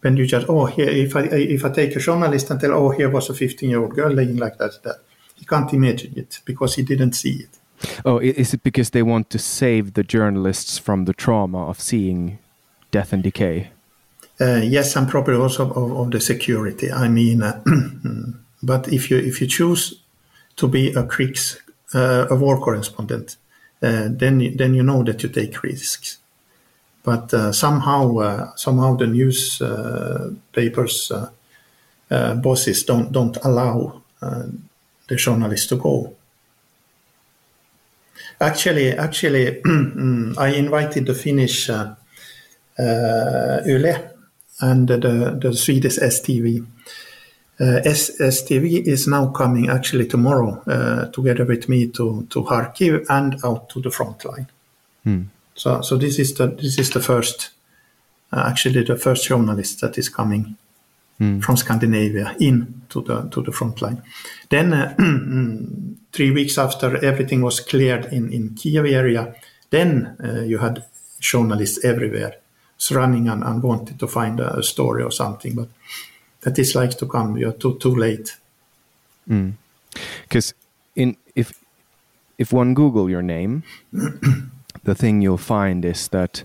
When 0.00 0.16
you 0.16 0.26
just 0.26 0.46
oh 0.48 0.66
here 0.66 0.88
if 0.88 1.16
I 1.16 1.22
if 1.22 1.64
I 1.64 1.70
take 1.70 1.96
a 1.96 2.00
journalist 2.00 2.50
and 2.50 2.60
tell 2.60 2.72
oh 2.72 2.90
here 2.90 3.10
was 3.10 3.28
a 3.30 3.34
15 3.34 3.68
year 3.68 3.80
old 3.80 3.94
girl 3.94 4.12
laying 4.12 4.36
like 4.36 4.56
that 4.58 4.82
that 4.84 4.96
he 5.34 5.44
can't 5.44 5.72
imagine 5.72 6.14
it 6.16 6.40
because 6.44 6.76
he 6.76 6.82
didn't 6.82 7.12
see 7.12 7.42
it. 7.42 7.50
Oh, 8.04 8.18
is 8.18 8.54
it 8.54 8.62
because 8.62 8.90
they 8.90 9.02
want 9.02 9.30
to 9.30 9.38
save 9.38 9.94
the 9.94 10.02
journalists 10.02 10.78
from 10.78 11.04
the 11.04 11.12
trauma 11.12 11.66
of 11.66 11.80
seeing 11.80 12.38
death 12.90 13.12
and 13.12 13.22
decay? 13.22 13.70
Uh, 14.40 14.60
yes, 14.62 14.96
and 14.96 15.08
probably 15.08 15.36
also 15.36 15.70
of, 15.70 15.92
of 15.92 16.10
the 16.10 16.20
security. 16.20 16.92
I 16.92 17.08
mean, 17.08 17.42
uh, 17.42 17.62
but 18.62 18.88
if 18.92 19.10
you 19.10 19.16
if 19.18 19.40
you 19.40 19.46
choose 19.46 20.00
to 20.56 20.68
be 20.68 20.92
a 20.92 21.04
Kriegs 21.04 21.58
uh, 21.94 22.26
a 22.28 22.34
war 22.34 22.58
correspondent, 22.60 23.36
uh, 23.82 24.08
then 24.10 24.56
then 24.56 24.74
you 24.74 24.82
know 24.82 25.02
that 25.04 25.22
you 25.22 25.28
take 25.28 25.62
risks. 25.62 26.18
But 27.02 27.32
uh, 27.32 27.52
somehow 27.52 28.18
uh, 28.18 28.56
somehow 28.56 28.96
the 28.96 29.06
news 29.06 29.62
papers 30.52 31.12
bosses 32.10 32.84
don't 32.84 33.12
don't 33.12 33.36
allow 33.44 34.02
the 34.20 35.16
journalists 35.16 35.68
to 35.68 35.76
go. 35.76 36.15
Actually, 38.40 38.92
actually, 38.92 39.60
I 40.38 40.48
invited 40.56 41.06
the 41.06 41.14
Finnish 41.14 41.70
uh, 41.70 41.94
Yle 42.78 44.10
and 44.60 44.88
the, 44.88 45.38
the 45.40 45.54
Swedish 45.54 45.98
STV. 45.98 46.66
Uh, 47.58 47.80
STV 47.84 48.86
is 48.86 49.08
now 49.08 49.28
coming 49.28 49.70
actually 49.70 50.06
tomorrow 50.06 50.62
uh, 50.66 51.06
together 51.06 51.46
with 51.46 51.70
me 51.70 51.86
to, 51.88 52.26
to 52.28 52.42
Kharkiv 52.42 53.06
and 53.08 53.42
out 53.42 53.70
to 53.70 53.80
the 53.80 53.90
front 53.90 54.24
line. 54.26 54.46
Hmm. 55.04 55.22
So, 55.54 55.80
so 55.80 55.96
this 55.96 56.18
is 56.18 56.34
the 56.34 56.48
this 56.48 56.78
is 56.78 56.90
the 56.90 57.00
first, 57.00 57.50
uh, 58.30 58.44
actually 58.46 58.82
the 58.82 58.96
first 58.96 59.26
journalist 59.26 59.80
that 59.80 59.96
is 59.96 60.10
coming 60.10 60.58
hmm. 61.18 61.40
from 61.40 61.56
Scandinavia 61.56 62.36
in 62.40 62.82
to 62.88 63.02
the 63.02 63.28
to 63.30 63.42
the 63.42 63.52
front 63.52 63.82
line. 63.82 64.02
Then 64.48 64.72
uh, 64.72 64.94
three 66.12 66.30
weeks 66.30 66.58
after 66.58 67.04
everything 67.04 67.42
was 67.42 67.60
cleared 67.60 68.06
in 68.12 68.32
in 68.32 68.54
Kiev 68.54 68.86
area, 68.86 69.34
then 69.70 70.16
uh, 70.22 70.40
you 70.42 70.58
had 70.58 70.84
journalists 71.20 71.84
everywhere 71.84 72.36
running 72.90 73.28
and, 73.28 73.42
and 73.42 73.62
wanted 73.62 73.98
to 73.98 74.06
find 74.06 74.40
a, 74.40 74.62
story 74.62 75.02
or 75.02 75.10
something, 75.10 75.54
but 75.54 75.68
that 76.42 76.58
is 76.58 76.74
like 76.74 76.96
to 76.98 77.06
come. 77.06 77.36
You're 77.36 77.52
too 77.52 77.78
too 77.78 77.94
late. 77.94 78.36
Because 79.26 80.52
mm. 80.52 80.54
in 80.94 81.16
if 81.34 81.52
if 82.38 82.52
one 82.52 82.74
Google 82.74 83.10
your 83.10 83.22
name, 83.22 83.62
the 84.84 84.94
thing 84.94 85.22
you'll 85.22 85.38
find 85.38 85.84
is 85.84 86.08
that 86.08 86.44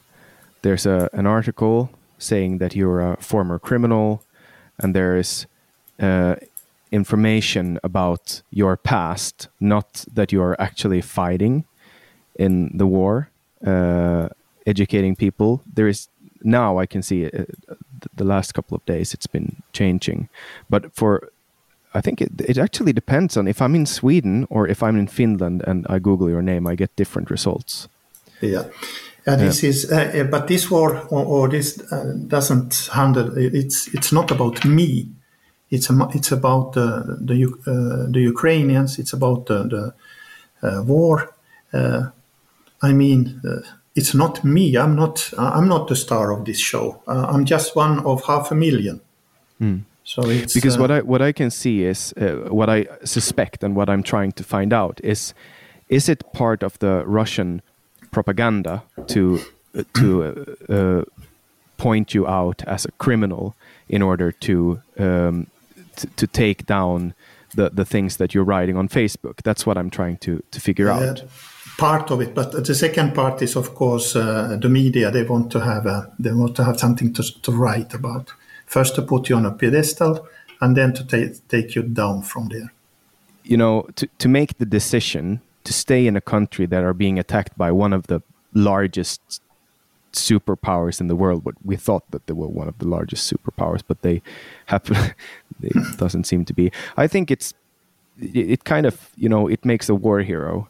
there's 0.61 0.85
a 0.85 1.09
an 1.13 1.25
article 1.27 1.89
saying 2.17 2.59
that 2.59 2.75
you're 2.75 3.01
a 3.01 3.17
former 3.17 3.59
criminal, 3.59 4.23
and 4.81 4.95
there 4.95 5.17
is 5.17 5.45
uh, 5.99 6.35
information 6.91 7.79
about 7.83 8.41
your 8.51 8.75
past, 8.77 9.47
not 9.59 10.05
that 10.13 10.31
you 10.31 10.41
are 10.41 10.59
actually 10.59 11.01
fighting 11.01 11.65
in 12.35 12.71
the 12.77 12.87
war, 12.87 13.29
uh, 13.65 14.29
educating 14.65 15.15
people. 15.15 15.61
There 15.73 15.87
is 15.87 16.07
now 16.43 16.79
I 16.79 16.85
can 16.85 17.01
see 17.01 17.23
it, 17.23 17.55
uh, 17.69 17.75
the 18.15 18.23
last 18.23 18.53
couple 18.53 18.75
of 18.75 18.85
days 18.85 19.13
it's 19.13 19.27
been 19.27 19.61
changing. 19.73 20.29
But 20.69 20.93
for 20.95 21.29
I 21.93 22.01
think 22.01 22.21
it, 22.21 22.31
it 22.39 22.57
actually 22.57 22.93
depends 22.93 23.37
on 23.37 23.47
if 23.47 23.61
I'm 23.61 23.75
in 23.75 23.85
Sweden 23.85 24.47
or 24.49 24.67
if 24.67 24.81
I'm 24.81 24.97
in 24.97 25.07
Finland 25.07 25.63
and 25.67 25.85
I 25.89 25.99
Google 25.99 26.29
your 26.29 26.41
name, 26.41 26.65
I 26.65 26.75
get 26.75 26.95
different 26.95 27.29
results. 27.29 27.87
Yeah. 28.41 28.63
Uh, 29.27 29.35
this 29.35 29.61
yeah. 29.61 29.69
is, 29.69 29.91
uh, 29.91 30.27
but 30.31 30.47
this 30.47 30.71
war 30.71 30.97
or, 31.09 31.25
or 31.25 31.49
this 31.49 31.79
uh, 31.91 32.13
doesn't 32.27 32.89
handle. 32.91 33.37
It's 33.37 33.87
it's 33.93 34.11
not 34.11 34.31
about 34.31 34.65
me. 34.65 35.09
It's 35.69 35.89
a, 35.89 36.07
it's 36.13 36.31
about 36.31 36.73
the 36.73 37.17
the, 37.21 37.45
uh, 37.67 38.11
the 38.11 38.21
Ukrainians. 38.21 38.97
It's 38.97 39.13
about 39.13 39.45
the, 39.45 39.93
the 40.61 40.67
uh, 40.67 40.83
war. 40.83 41.35
I 42.83 42.93
mean, 42.93 43.41
it's 43.95 44.13
not 44.15 44.43
me. 44.43 44.75
I'm 44.75 44.95
not. 44.95 45.31
I'm 45.37 45.67
not 45.67 45.87
the 45.87 45.95
star 45.95 46.31
of 46.31 46.45
this 46.45 46.59
show. 46.59 47.01
Uh, 47.07 47.27
I'm 47.29 47.45
just 47.45 47.75
one 47.75 47.99
of 47.99 48.23
half 48.25 48.51
a 48.51 48.55
million. 48.55 49.01
Mm. 49.61 49.83
So 50.03 50.23
it's 50.23 50.53
because 50.53 50.77
uh, 50.77 50.81
what 50.81 50.91
I 50.91 51.01
what 51.01 51.21
I 51.21 51.31
can 51.31 51.51
see 51.51 51.83
is 51.83 52.13
uh, 52.17 52.49
what 52.49 52.69
I 52.69 52.87
suspect 53.03 53.63
and 53.63 53.75
what 53.75 53.89
I'm 53.89 54.03
trying 54.03 54.31
to 54.33 54.43
find 54.43 54.73
out 54.73 54.99
is 55.03 55.33
is 55.89 56.09
it 56.09 56.23
part 56.33 56.63
of 56.63 56.79
the 56.79 57.03
Russian 57.05 57.61
propaganda 58.11 58.83
to 59.07 59.39
uh, 59.77 59.83
to 59.93 60.23
uh, 60.23 60.73
uh, 60.73 61.03
point 61.77 62.13
you 62.13 62.27
out 62.27 62.63
as 62.67 62.85
a 62.85 62.91
criminal 62.91 63.55
in 63.89 64.01
order 64.01 64.31
to 64.31 64.81
um, 64.99 65.47
to 66.15 66.27
take 66.27 66.65
down 66.65 67.13
the 67.55 67.69
the 67.69 67.85
things 67.85 68.17
that 68.17 68.33
you're 68.33 68.43
writing 68.43 68.77
on 68.77 68.87
Facebook? 68.87 69.41
That's 69.43 69.65
what 69.65 69.77
I'm 69.77 69.89
trying 69.89 70.17
to 70.17 70.43
to 70.51 70.59
figure 70.59 70.89
out 70.89 71.23
part 71.81 72.11
of 72.11 72.21
it. 72.21 72.33
But 72.33 72.51
the 72.65 72.75
second 72.75 73.13
part 73.13 73.41
is, 73.41 73.55
of 73.55 73.73
course, 73.73 74.15
uh, 74.15 74.57
the 74.61 74.69
media. 74.69 75.11
They 75.11 75.23
want 75.23 75.51
to 75.51 75.59
have 75.59 75.85
a, 75.85 76.11
they 76.19 76.31
want 76.31 76.55
to 76.55 76.63
have 76.63 76.79
something 76.79 77.13
to, 77.13 77.23
to 77.41 77.51
write 77.51 77.93
about. 77.93 78.33
First 78.65 78.95
to 78.95 79.01
put 79.01 79.29
you 79.29 79.35
on 79.35 79.45
a 79.45 79.51
pedestal, 79.51 80.27
and 80.61 80.77
then 80.77 80.93
to 80.93 81.03
take 81.03 81.47
take 81.47 81.75
you 81.75 81.83
down 81.83 82.21
from 82.21 82.47
there. 82.49 82.71
You 83.43 83.57
know, 83.57 83.87
to 83.95 84.07
to 84.17 84.29
make 84.29 84.57
the 84.57 84.65
decision 84.65 85.41
to 85.63 85.73
stay 85.73 86.07
in 86.07 86.15
a 86.15 86.21
country 86.21 86.65
that 86.65 86.83
are 86.83 86.93
being 86.93 87.19
attacked 87.19 87.57
by 87.57 87.71
one 87.71 87.93
of 87.93 88.07
the 88.07 88.21
largest 88.53 89.41
superpowers 90.13 90.99
in 90.99 91.07
the 91.07 91.15
world. 91.15 91.43
But 91.43 91.55
we 91.63 91.75
thought 91.75 92.09
that 92.11 92.27
they 92.27 92.33
were 92.33 92.47
one 92.47 92.67
of 92.67 92.77
the 92.79 92.87
largest 92.87 93.31
superpowers, 93.31 93.81
but 93.87 94.01
they 94.01 94.21
have 94.67 94.83
it 95.61 95.97
doesn't 95.97 96.25
seem 96.25 96.45
to 96.45 96.53
be. 96.53 96.71
I 96.97 97.07
think 97.07 97.31
it's 97.31 97.53
it, 98.19 98.51
it 98.51 98.63
kind 98.63 98.85
of 98.85 99.09
you 99.15 99.29
know 99.29 99.47
it 99.47 99.65
makes 99.65 99.89
a 99.89 99.95
war 99.95 100.21
hero 100.21 100.69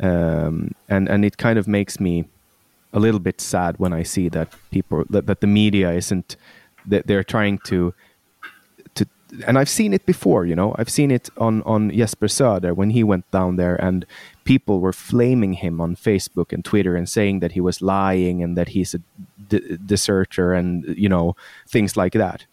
um, 0.00 0.74
and 0.88 1.08
and 1.08 1.24
it 1.24 1.36
kind 1.36 1.58
of 1.58 1.68
makes 1.68 2.00
me 2.00 2.24
a 2.92 3.00
little 3.00 3.20
bit 3.20 3.40
sad 3.40 3.78
when 3.78 3.92
I 3.92 4.02
see 4.02 4.28
that 4.30 4.52
people 4.70 5.04
that, 5.10 5.26
that 5.26 5.40
the 5.40 5.46
media 5.46 5.92
isn't 5.92 6.36
that 6.86 7.06
they're 7.06 7.24
trying 7.24 7.58
to 7.58 7.66
to 7.66 7.94
and 9.46 9.58
I've 9.58 9.68
seen 9.68 9.92
it 9.92 10.06
before 10.06 10.46
you 10.46 10.54
know 10.54 10.74
I've 10.78 10.90
seen 10.90 11.10
it 11.10 11.30
on 11.36 11.62
on 11.62 11.90
Jesper 11.90 12.26
Söder 12.26 12.74
when 12.74 12.90
he 12.90 13.02
went 13.02 13.30
down 13.30 13.56
there 13.56 13.76
and 13.76 14.06
people 14.44 14.80
were 14.80 14.92
flaming 14.92 15.54
him 15.54 15.80
on 15.80 15.96
Facebook 15.96 16.52
and 16.52 16.64
Twitter 16.64 16.96
and 16.96 17.08
saying 17.08 17.40
that 17.40 17.52
he 17.52 17.60
was 17.60 17.80
lying 17.80 18.42
and 18.42 18.56
that 18.56 18.68
he's 18.68 18.94
a 18.94 19.00
d- 19.48 19.78
deserter 19.84 20.52
and 20.52 20.84
you 20.96 21.08
know 21.08 21.36
things 21.68 21.96
like 21.96 22.12
that. 22.12 22.46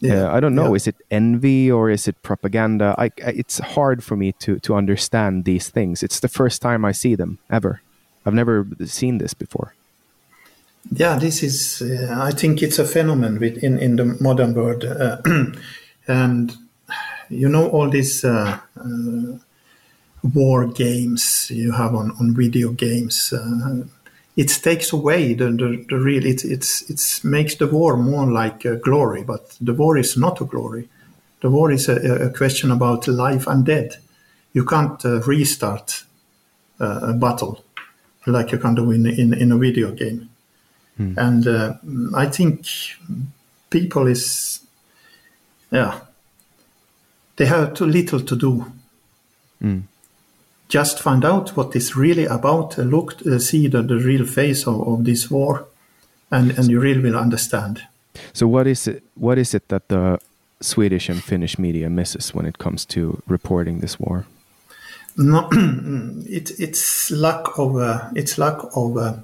Yeah, 0.00 0.28
uh, 0.28 0.36
I 0.36 0.40
don't 0.40 0.54
know. 0.54 0.68
Yeah. 0.68 0.76
Is 0.76 0.86
it 0.86 0.96
envy 1.10 1.70
or 1.70 1.90
is 1.90 2.06
it 2.06 2.22
propaganda? 2.22 2.94
I, 2.98 3.04
I, 3.04 3.32
it's 3.42 3.58
hard 3.58 4.04
for 4.04 4.16
me 4.16 4.32
to 4.40 4.58
to 4.60 4.74
understand 4.74 5.44
these 5.44 5.70
things. 5.70 6.02
It's 6.02 6.20
the 6.20 6.28
first 6.28 6.62
time 6.62 6.84
I 6.84 6.92
see 6.92 7.16
them 7.16 7.38
ever. 7.50 7.80
I've 8.24 8.34
never 8.34 8.66
seen 8.84 9.18
this 9.18 9.34
before. 9.34 9.74
Yeah, 10.92 11.18
this 11.18 11.42
is. 11.42 11.82
Uh, 11.82 12.14
I 12.18 12.30
think 12.30 12.62
it's 12.62 12.78
a 12.78 12.84
phenomenon 12.84 13.42
in 13.42 13.78
in 13.78 13.96
the 13.96 14.04
modern 14.20 14.54
world, 14.54 14.84
uh, 14.84 15.18
and 16.08 16.56
you 17.28 17.48
know 17.48 17.68
all 17.68 17.88
these 17.90 18.24
uh, 18.24 18.58
uh, 18.76 19.38
war 20.34 20.66
games 20.66 21.50
you 21.50 21.72
have 21.72 21.94
on 21.94 22.12
on 22.20 22.34
video 22.34 22.70
games. 22.70 23.32
Uh, 23.32 23.84
it 24.36 24.48
takes 24.62 24.92
away 24.92 25.34
the, 25.34 25.46
the, 25.46 25.84
the 25.88 25.98
real. 25.98 26.24
It 26.24 26.44
it's 26.44 26.90
it's 26.90 27.24
makes 27.24 27.56
the 27.56 27.66
war 27.66 27.96
more 27.96 28.30
like 28.30 28.64
a 28.64 28.76
glory, 28.76 29.22
but 29.24 29.56
the 29.60 29.74
war 29.74 29.98
is 29.98 30.16
not 30.16 30.40
a 30.40 30.44
glory. 30.44 30.88
The 31.40 31.50
war 31.50 31.70
is 31.70 31.88
a, 31.88 32.26
a 32.26 32.30
question 32.30 32.70
about 32.70 33.06
life 33.06 33.46
and 33.46 33.64
death. 33.64 33.96
You 34.52 34.64
can't 34.64 35.02
restart 35.04 36.04
a 36.80 37.12
battle 37.12 37.64
like 38.26 38.52
you 38.52 38.58
can 38.58 38.74
do 38.74 38.90
in 38.90 39.06
in, 39.06 39.34
in 39.34 39.52
a 39.52 39.58
video 39.58 39.92
game. 39.92 40.28
Mm. 40.98 41.16
And 41.16 41.46
uh, 41.46 41.74
I 42.16 42.26
think 42.26 42.66
people 43.70 44.06
is, 44.06 44.60
yeah, 45.70 46.00
they 47.36 47.46
have 47.46 47.74
too 47.74 47.86
little 47.86 48.20
to 48.20 48.36
do. 48.36 48.72
Mm. 49.62 49.82
Just 50.68 51.00
find 51.00 51.24
out 51.24 51.56
what 51.56 51.74
it's 51.74 51.96
really 51.96 52.26
about. 52.26 52.76
Look, 52.78 53.26
uh, 53.26 53.38
see 53.38 53.68
the, 53.68 53.82
the 53.82 53.98
real 53.98 54.26
face 54.26 54.66
of, 54.66 54.86
of 54.86 55.04
this 55.04 55.30
war, 55.30 55.66
and, 56.30 56.50
and 56.58 56.68
you 56.68 56.78
really 56.80 57.00
will 57.00 57.16
understand. 57.16 57.82
So, 58.32 58.46
what 58.46 58.66
is 58.66 58.86
it? 58.86 59.02
What 59.14 59.38
is 59.38 59.54
it 59.54 59.68
that 59.68 59.88
the 59.88 60.18
Swedish 60.60 61.08
and 61.08 61.22
Finnish 61.22 61.58
media 61.58 61.88
misses 61.88 62.34
when 62.34 62.46
it 62.46 62.58
comes 62.58 62.84
to 62.86 63.22
reporting 63.26 63.80
this 63.80 63.98
war? 63.98 64.26
No, 65.16 65.48
it, 66.28 66.50
it's 66.58 67.10
lack 67.10 67.58
of 67.58 67.76
uh, 67.76 68.10
it's 68.14 68.36
lack 68.36 68.58
of 68.74 68.96
uh, 68.96 69.14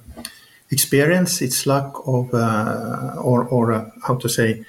experience, 0.74 1.40
its 1.40 1.66
lack 1.66 1.92
of, 2.06 2.34
uh, 2.34 3.14
or, 3.18 3.44
or 3.46 3.72
uh, 3.72 3.90
how 4.06 4.16
to 4.16 4.28
say, 4.28 4.64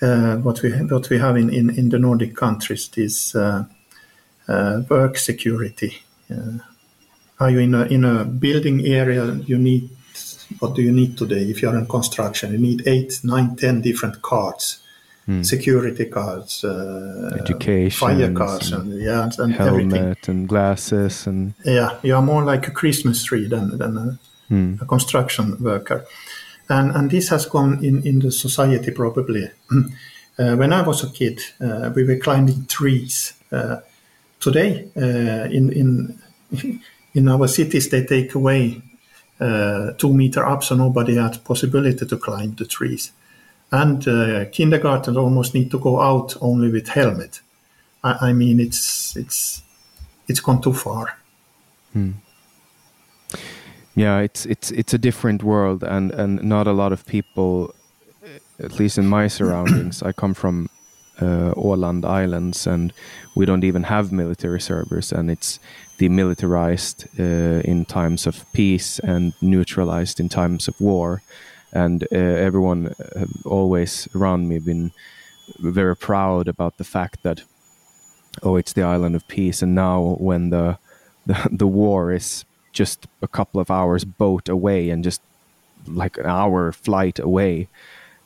what 0.00 0.62
we 0.62 0.70
what 0.70 1.08
we 1.10 1.18
have 1.18 1.36
in, 1.36 1.50
in, 1.50 1.70
in 1.70 1.88
the 1.88 1.98
Nordic 1.98 2.36
countries 2.36 2.90
is 2.96 3.34
work 4.88 5.18
security. 5.18 6.02
are 7.40 7.50
you 7.50 7.58
in 7.60 7.74
a 7.74 7.84
in 7.84 8.04
a 8.04 8.24
building 8.24 8.86
area? 8.86 9.34
You 9.46 9.58
need 9.58 9.90
what 10.58 10.74
do 10.74 10.82
you 10.82 10.92
need 10.92 11.16
today? 11.16 11.42
If 11.42 11.62
you 11.62 11.68
are 11.68 11.78
in 11.78 11.86
construction, 11.86 12.52
you 12.52 12.58
need 12.58 12.86
eight, 12.86 13.20
nine, 13.24 13.56
ten 13.56 13.80
different 13.80 14.22
cards. 14.22 14.80
Hmm. 15.26 15.42
security 15.42 16.04
cards, 16.04 16.64
uh, 16.64 17.38
education, 17.40 17.98
fire 17.98 18.30
cards, 18.34 18.72
and, 18.72 18.92
and 18.92 19.02
yeah, 19.02 19.30
and 19.38 19.54
helmet 19.54 19.94
everything. 19.94 20.16
and 20.28 20.46
glasses, 20.46 21.26
and 21.26 21.54
yeah, 21.64 21.98
you 22.02 22.14
are 22.14 22.20
more 22.20 22.44
like 22.44 22.68
a 22.68 22.70
Christmas 22.70 23.24
tree 23.24 23.48
than 23.48 23.78
than 23.78 23.96
a, 23.96 24.18
mm. 24.52 24.82
a 24.82 24.84
construction 24.84 25.56
worker. 25.62 26.04
And, 26.68 26.92
and 26.92 27.10
this 27.10 27.28
has 27.28 27.46
gone 27.46 27.84
in, 27.84 28.06
in 28.06 28.20
the 28.20 28.32
society 28.32 28.90
probably. 28.90 29.50
Uh, 30.36 30.56
when 30.56 30.72
I 30.72 30.82
was 30.82 31.04
a 31.04 31.10
kid, 31.10 31.40
uh, 31.60 31.92
we 31.94 32.02
were 32.02 32.16
climbing 32.16 32.66
trees. 32.66 33.34
Uh, 33.52 33.76
today, 34.40 34.88
uh, 34.96 35.48
in, 35.48 35.72
in, 35.72 36.80
in 37.14 37.28
our 37.28 37.46
cities, 37.46 37.88
they 37.88 38.04
take 38.04 38.34
away 38.34 38.82
uh, 39.38 39.92
two 39.92 40.12
meter 40.12 40.44
up 40.44 40.64
so 40.64 40.74
nobody 40.74 41.14
has 41.14 41.38
possibility 41.38 42.04
to 42.04 42.16
climb 42.16 42.52
the 42.56 42.64
trees. 42.64 43.12
And 43.70 44.08
uh, 44.08 44.46
kindergarten 44.46 45.16
almost 45.16 45.54
need 45.54 45.70
to 45.70 45.78
go 45.78 46.00
out 46.00 46.36
only 46.40 46.68
with 46.68 46.88
helmet. 46.88 47.40
I, 48.02 48.30
I 48.30 48.32
mean, 48.32 48.58
it's, 48.58 49.14
it's, 49.14 49.62
it's 50.26 50.40
gone 50.40 50.60
too 50.60 50.72
far. 50.72 51.16
Mm 51.94 52.14
yeah 53.94 54.18
it's 54.18 54.46
it's 54.46 54.70
it's 54.70 54.94
a 54.94 54.98
different 54.98 55.42
world 55.42 55.82
and 55.82 56.10
and 56.12 56.42
not 56.42 56.66
a 56.66 56.72
lot 56.72 56.92
of 56.92 57.06
people 57.06 57.74
at 58.58 58.78
least 58.78 58.98
in 58.98 59.06
my 59.06 59.28
surroundings 59.28 60.02
i 60.02 60.12
come 60.12 60.34
from 60.34 60.68
uh, 61.20 61.52
Åland 61.56 62.04
Islands, 62.04 62.66
and 62.66 62.92
we 63.34 63.46
don't 63.46 63.64
even 63.64 63.84
have 63.84 64.12
military 64.12 64.60
servers, 64.60 65.12
and 65.12 65.30
it's 65.30 65.60
demilitarized 65.98 67.06
uh, 67.18 67.60
in 67.62 67.84
times 67.84 68.26
of 68.26 68.44
peace 68.52 68.98
and 68.98 69.32
neutralized 69.40 70.20
in 70.20 70.28
times 70.28 70.68
of 70.68 70.80
war. 70.80 71.22
And 71.72 72.04
uh, 72.12 72.16
everyone 72.16 72.94
always 73.44 74.08
around 74.14 74.48
me 74.48 74.58
been 74.58 74.92
very 75.58 75.96
proud 75.96 76.48
about 76.48 76.78
the 76.78 76.84
fact 76.84 77.22
that, 77.22 77.42
oh, 78.42 78.56
it's 78.56 78.72
the 78.72 78.82
island 78.82 79.16
of 79.16 79.26
peace. 79.28 79.62
And 79.62 79.74
now, 79.74 80.16
when 80.18 80.50
the 80.50 80.78
the, 81.26 81.48
the 81.50 81.66
war 81.66 82.12
is 82.12 82.44
just 82.74 83.06
a 83.22 83.28
couple 83.28 83.60
of 83.60 83.70
hours 83.70 84.04
boat 84.04 84.48
away 84.48 84.90
and 84.90 85.02
just 85.02 85.22
like 85.86 86.18
an 86.18 86.26
hour 86.26 86.72
flight 86.72 87.18
away. 87.18 87.68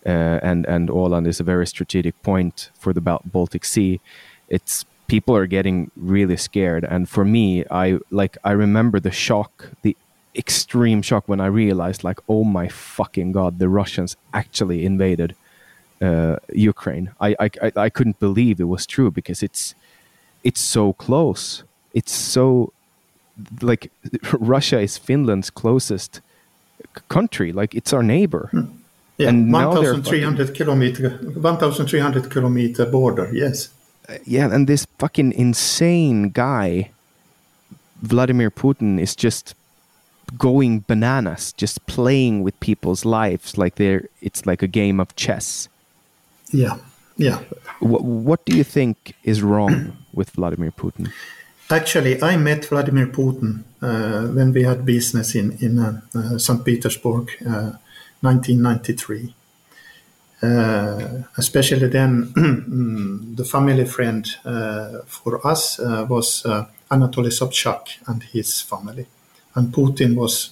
Uh, 0.07 0.41
and 0.43 0.67
and 0.67 0.89
Åland 0.89 1.27
is 1.27 1.41
a 1.41 1.45
very 1.45 1.67
strategic 1.67 2.21
point 2.23 2.71
for 2.79 2.93
the 2.93 3.01
Baltic 3.01 3.65
Sea. 3.65 4.01
It's 4.49 4.85
people 5.07 5.37
are 5.37 5.47
getting 5.47 5.91
really 5.97 6.37
scared, 6.37 6.85
and 6.85 7.09
for 7.09 7.25
me, 7.25 7.65
I 7.71 7.99
like 8.11 8.39
I 8.45 8.53
remember 8.53 9.01
the 9.01 9.11
shock, 9.11 9.71
the 9.83 9.97
extreme 10.35 11.03
shock 11.03 11.29
when 11.29 11.41
I 11.41 11.47
realized 11.47 12.05
like, 12.05 12.21
oh 12.29 12.45
my 12.45 12.69
fucking 12.69 13.33
god, 13.33 13.59
the 13.59 13.69
Russians 13.69 14.17
actually 14.33 14.85
invaded 14.85 15.35
uh, 16.01 16.37
Ukraine. 16.53 17.11
I, 17.21 17.35
I 17.41 17.73
I 17.77 17.89
couldn't 17.91 18.21
believe 18.21 18.61
it 18.61 18.69
was 18.69 18.87
true 18.87 19.11
because 19.11 19.43
it's 19.43 19.75
it's 20.45 20.61
so 20.61 20.93
close. 20.93 21.65
It's 21.93 22.13
so 22.13 22.73
like 23.62 23.90
Russia 24.33 24.81
is 24.81 24.98
Finland's 24.98 25.51
closest 25.51 26.20
country. 27.09 27.53
Like 27.53 27.74
it's 27.74 27.92
our 27.92 28.03
neighbor. 28.03 28.48
Hmm. 28.51 28.64
Yeah, 29.18 29.31
and 29.31 29.53
1,300 29.53 30.55
kilometer, 30.55 31.11
1,300 31.11 32.31
kilometer 32.31 32.87
border. 32.87 33.29
Yes. 33.33 33.68
Uh, 34.09 34.18
yeah, 34.24 34.48
and 34.55 34.68
this 34.68 34.87
fucking 34.98 35.33
insane 35.33 36.29
guy, 36.29 36.90
Vladimir 38.01 38.48
Putin, 38.48 39.01
is 39.01 39.16
just 39.16 39.57
going 40.37 40.85
bananas, 40.87 41.53
just 41.55 41.85
playing 41.87 42.44
with 42.44 42.59
people's 42.61 43.05
lives 43.05 43.59
like 43.59 43.74
they're. 43.74 44.09
It's 44.22 44.46
like 44.46 44.62
a 44.62 44.68
game 44.68 45.01
of 45.01 45.16
chess. 45.16 45.68
Yeah, 46.53 46.79
yeah. 47.16 47.40
What, 47.81 48.05
what 48.05 48.44
do 48.44 48.57
you 48.57 48.62
think 48.62 49.16
is 49.24 49.42
wrong 49.42 49.96
with 50.14 50.31
Vladimir 50.31 50.70
Putin? 50.70 51.11
Actually, 51.71 52.23
I 52.23 52.39
met 52.39 52.65
Vladimir 52.65 53.09
Putin 53.09 53.63
uh, 53.83 54.27
when 54.29 54.55
we 54.55 54.63
had 54.63 54.87
business 54.87 55.35
in 55.35 55.53
in 55.61 55.79
uh, 55.79 56.01
uh 56.15 56.39
St. 56.39 56.65
Petersburg, 56.65 57.29
1993. 58.23 59.35
Uh, 60.41 60.47
uh, 60.47 61.23
especially 61.37 61.89
then, 61.89 62.33
the 63.37 63.45
family 63.45 63.85
friend 63.85 64.27
for 65.07 65.47
us 65.47 65.79
was 65.79 66.43
Anatoly 66.91 67.31
Sobchak 67.31 67.99
and 68.07 68.23
his 68.23 68.63
family, 68.63 69.07
and 69.55 69.71
Putin 69.71 70.15
was 70.15 70.51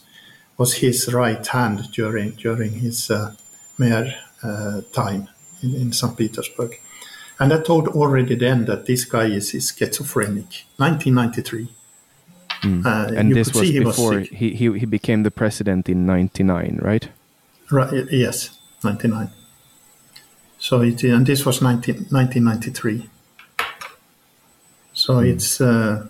was 0.58 0.74
his 0.74 1.14
right 1.14 1.46
hand 1.46 1.90
during 1.92 2.32
during 2.32 2.72
his 2.72 3.10
mayor 3.78 4.12
time 4.92 5.28
in, 5.62 5.74
in 5.76 5.92
St. 5.92 6.14
Petersburg. 6.14 6.78
And 7.38 7.52
I 7.52 7.60
told 7.60 7.88
already 7.88 8.34
then 8.34 8.64
that 8.64 8.86
this 8.86 9.04
guy 9.04 9.26
is, 9.26 9.54
is 9.54 9.70
schizophrenic. 9.70 10.64
1993. 10.78 11.68
Mm. 12.62 12.86
Uh, 12.86 13.14
and 13.14 13.34
this 13.34 13.52
was 13.52 13.68
he 13.68 13.80
before 13.80 14.18
was 14.20 14.28
he, 14.28 14.54
he, 14.54 14.78
he 14.78 14.86
became 14.86 15.22
the 15.22 15.30
president 15.30 15.88
in 15.88 16.06
99, 16.06 16.78
right? 16.80 17.08
Right. 17.70 18.10
Yes, 18.10 18.58
99. 18.82 19.30
So 20.58 20.80
it 20.80 21.02
and 21.04 21.26
this 21.26 21.44
was 21.44 21.60
19, 21.60 22.06
1993. 22.10 23.08
So 24.94 25.16
mm. 25.16 25.28
it's 25.28 25.60
uh, 25.60 26.06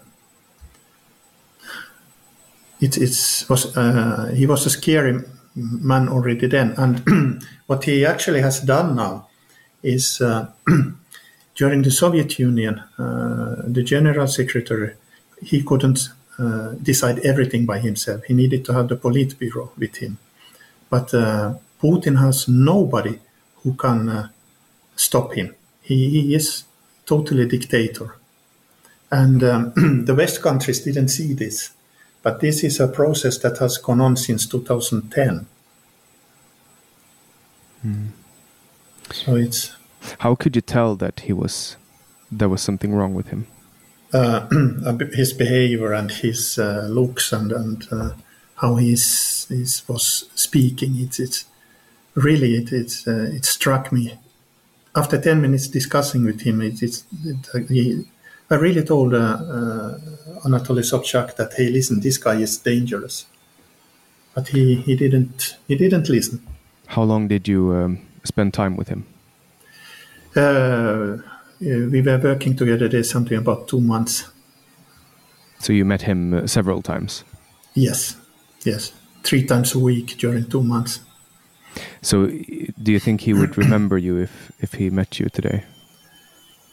it 2.80 2.96
it's 2.96 3.48
was 3.48 3.76
uh, 3.76 4.32
he 4.34 4.46
was 4.46 4.64
a 4.66 4.70
scary 4.70 5.20
man 5.56 6.08
already 6.08 6.46
then, 6.46 6.74
and 6.76 7.42
what 7.66 7.84
he 7.84 8.06
actually 8.06 8.40
has 8.40 8.60
done 8.60 8.94
now 8.94 9.28
is 9.82 10.20
uh, 10.20 10.52
during 11.56 11.82
the 11.82 11.90
Soviet 11.90 12.38
Union, 12.38 12.82
uh, 12.98 13.62
the 13.66 13.82
general 13.82 14.28
secretary, 14.28 14.94
he 15.42 15.62
couldn't 15.62 16.10
uh, 16.38 16.72
decide 16.82 17.18
everything 17.20 17.66
by 17.66 17.78
himself. 17.78 18.22
He 18.24 18.34
needed 18.34 18.64
to 18.66 18.74
have 18.74 18.88
the 18.88 18.96
Politburo 18.96 19.70
with 19.76 19.96
him. 19.96 20.18
But 20.90 21.12
uh, 21.14 21.54
Putin 21.82 22.20
has 22.20 22.46
nobody 22.46 23.18
who 23.62 23.74
can 23.74 24.30
stop 24.96 25.34
him. 25.34 25.54
He, 25.82 26.10
he, 26.10 26.34
is 26.34 26.64
totally 27.04 27.46
dictator. 27.46 28.16
And 29.10 29.42
um, 29.44 30.04
the 30.04 30.14
West 30.14 30.42
countries 30.42 30.80
didn't 30.80 31.08
see 31.08 31.32
this. 31.32 31.70
But 32.22 32.40
this 32.40 32.64
is 32.64 32.80
a 32.80 32.88
process 32.88 33.38
that 33.38 33.58
has 33.58 33.78
gone 33.78 34.00
on 34.00 34.16
since 34.16 34.46
2010. 34.46 35.46
Mm. 37.86 38.08
So 39.12 39.36
it's. 39.36 39.75
How 40.20 40.34
could 40.34 40.56
you 40.56 40.62
tell 40.62 40.96
that 40.96 41.20
he 41.20 41.32
was, 41.32 41.76
there 42.30 42.48
was 42.48 42.62
something 42.62 42.94
wrong 42.94 43.14
with 43.14 43.28
him? 43.28 43.46
Uh, 44.12 44.46
his 45.12 45.32
behavior 45.32 45.92
and 45.92 46.10
his 46.10 46.58
uh, 46.58 46.86
looks 46.90 47.32
and 47.32 47.52
and 47.52 47.86
uh, 47.90 48.10
how 48.56 48.76
he's, 48.76 49.46
he's 49.48 49.86
was 49.88 50.30
speaking. 50.34 50.96
It's 50.96 51.18
it's 51.18 51.44
really 52.14 52.54
it 52.56 52.72
it, 52.72 53.02
uh, 53.06 53.36
it 53.36 53.44
struck 53.44 53.92
me. 53.92 54.18
After 54.94 55.20
ten 55.20 55.42
minutes 55.42 55.68
discussing 55.68 56.24
with 56.24 56.40
him, 56.42 56.62
it, 56.62 56.82
it, 56.82 57.02
it 57.24 57.68
he, 57.68 58.06
I 58.48 58.54
really 58.54 58.82
told 58.82 59.12
uh, 59.12 59.18
uh, 59.18 59.98
Anatoly 60.44 60.82
Sobchak 60.82 61.36
that 61.36 61.52
hey, 61.54 61.68
listen, 61.68 62.00
this 62.00 62.16
guy 62.16 62.36
is 62.36 62.56
dangerous, 62.58 63.26
but 64.34 64.48
he 64.48 64.76
he 64.76 64.96
didn't 64.96 65.56
he 65.66 65.76
didn't 65.76 66.08
listen. 66.08 66.46
How 66.86 67.02
long 67.02 67.28
did 67.28 67.48
you 67.48 67.74
um, 67.74 67.98
spend 68.24 68.54
time 68.54 68.76
with 68.76 68.88
him? 68.88 69.04
Uh, 70.36 71.18
we 71.60 72.02
were 72.02 72.18
working 72.18 72.56
together. 72.56 72.88
there 72.88 73.02
something 73.02 73.38
about 73.38 73.68
two 73.68 73.80
months. 73.80 74.28
So 75.58 75.72
you 75.72 75.84
met 75.84 76.02
him 76.02 76.34
uh, 76.34 76.46
several 76.46 76.82
times. 76.82 77.24
Yes, 77.74 78.16
yes, 78.64 78.92
three 79.22 79.44
times 79.44 79.74
a 79.74 79.78
week 79.78 80.16
during 80.18 80.48
two 80.48 80.62
months. 80.62 81.00
So, 82.02 82.26
do 82.26 82.92
you 82.92 82.98
think 82.98 83.22
he 83.22 83.34
would 83.34 83.56
remember 83.64 83.98
you 83.98 84.18
if 84.18 84.52
if 84.60 84.74
he 84.74 84.90
met 84.90 85.18
you 85.18 85.28
today? 85.28 85.64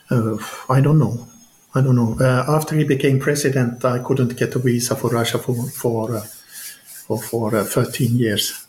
Uh, 0.09 0.37
I 0.69 0.81
don't 0.81 0.99
know. 0.99 1.27
I 1.75 1.81
don't 1.81 1.95
know. 1.95 2.17
Uh, 2.19 2.45
after 2.47 2.75
he 2.75 2.83
became 2.83 3.19
president, 3.19 3.83
I 3.83 3.99
couldn't 3.99 4.37
get 4.37 4.55
a 4.55 4.59
visa 4.59 4.95
for 4.95 5.09
Russia 5.09 5.39
for 5.39 5.55
for 5.55 6.15
uh, 6.15 6.21
for, 7.07 7.21
for 7.21 7.55
uh, 7.55 7.63
13 7.63 8.17
years. 8.17 8.62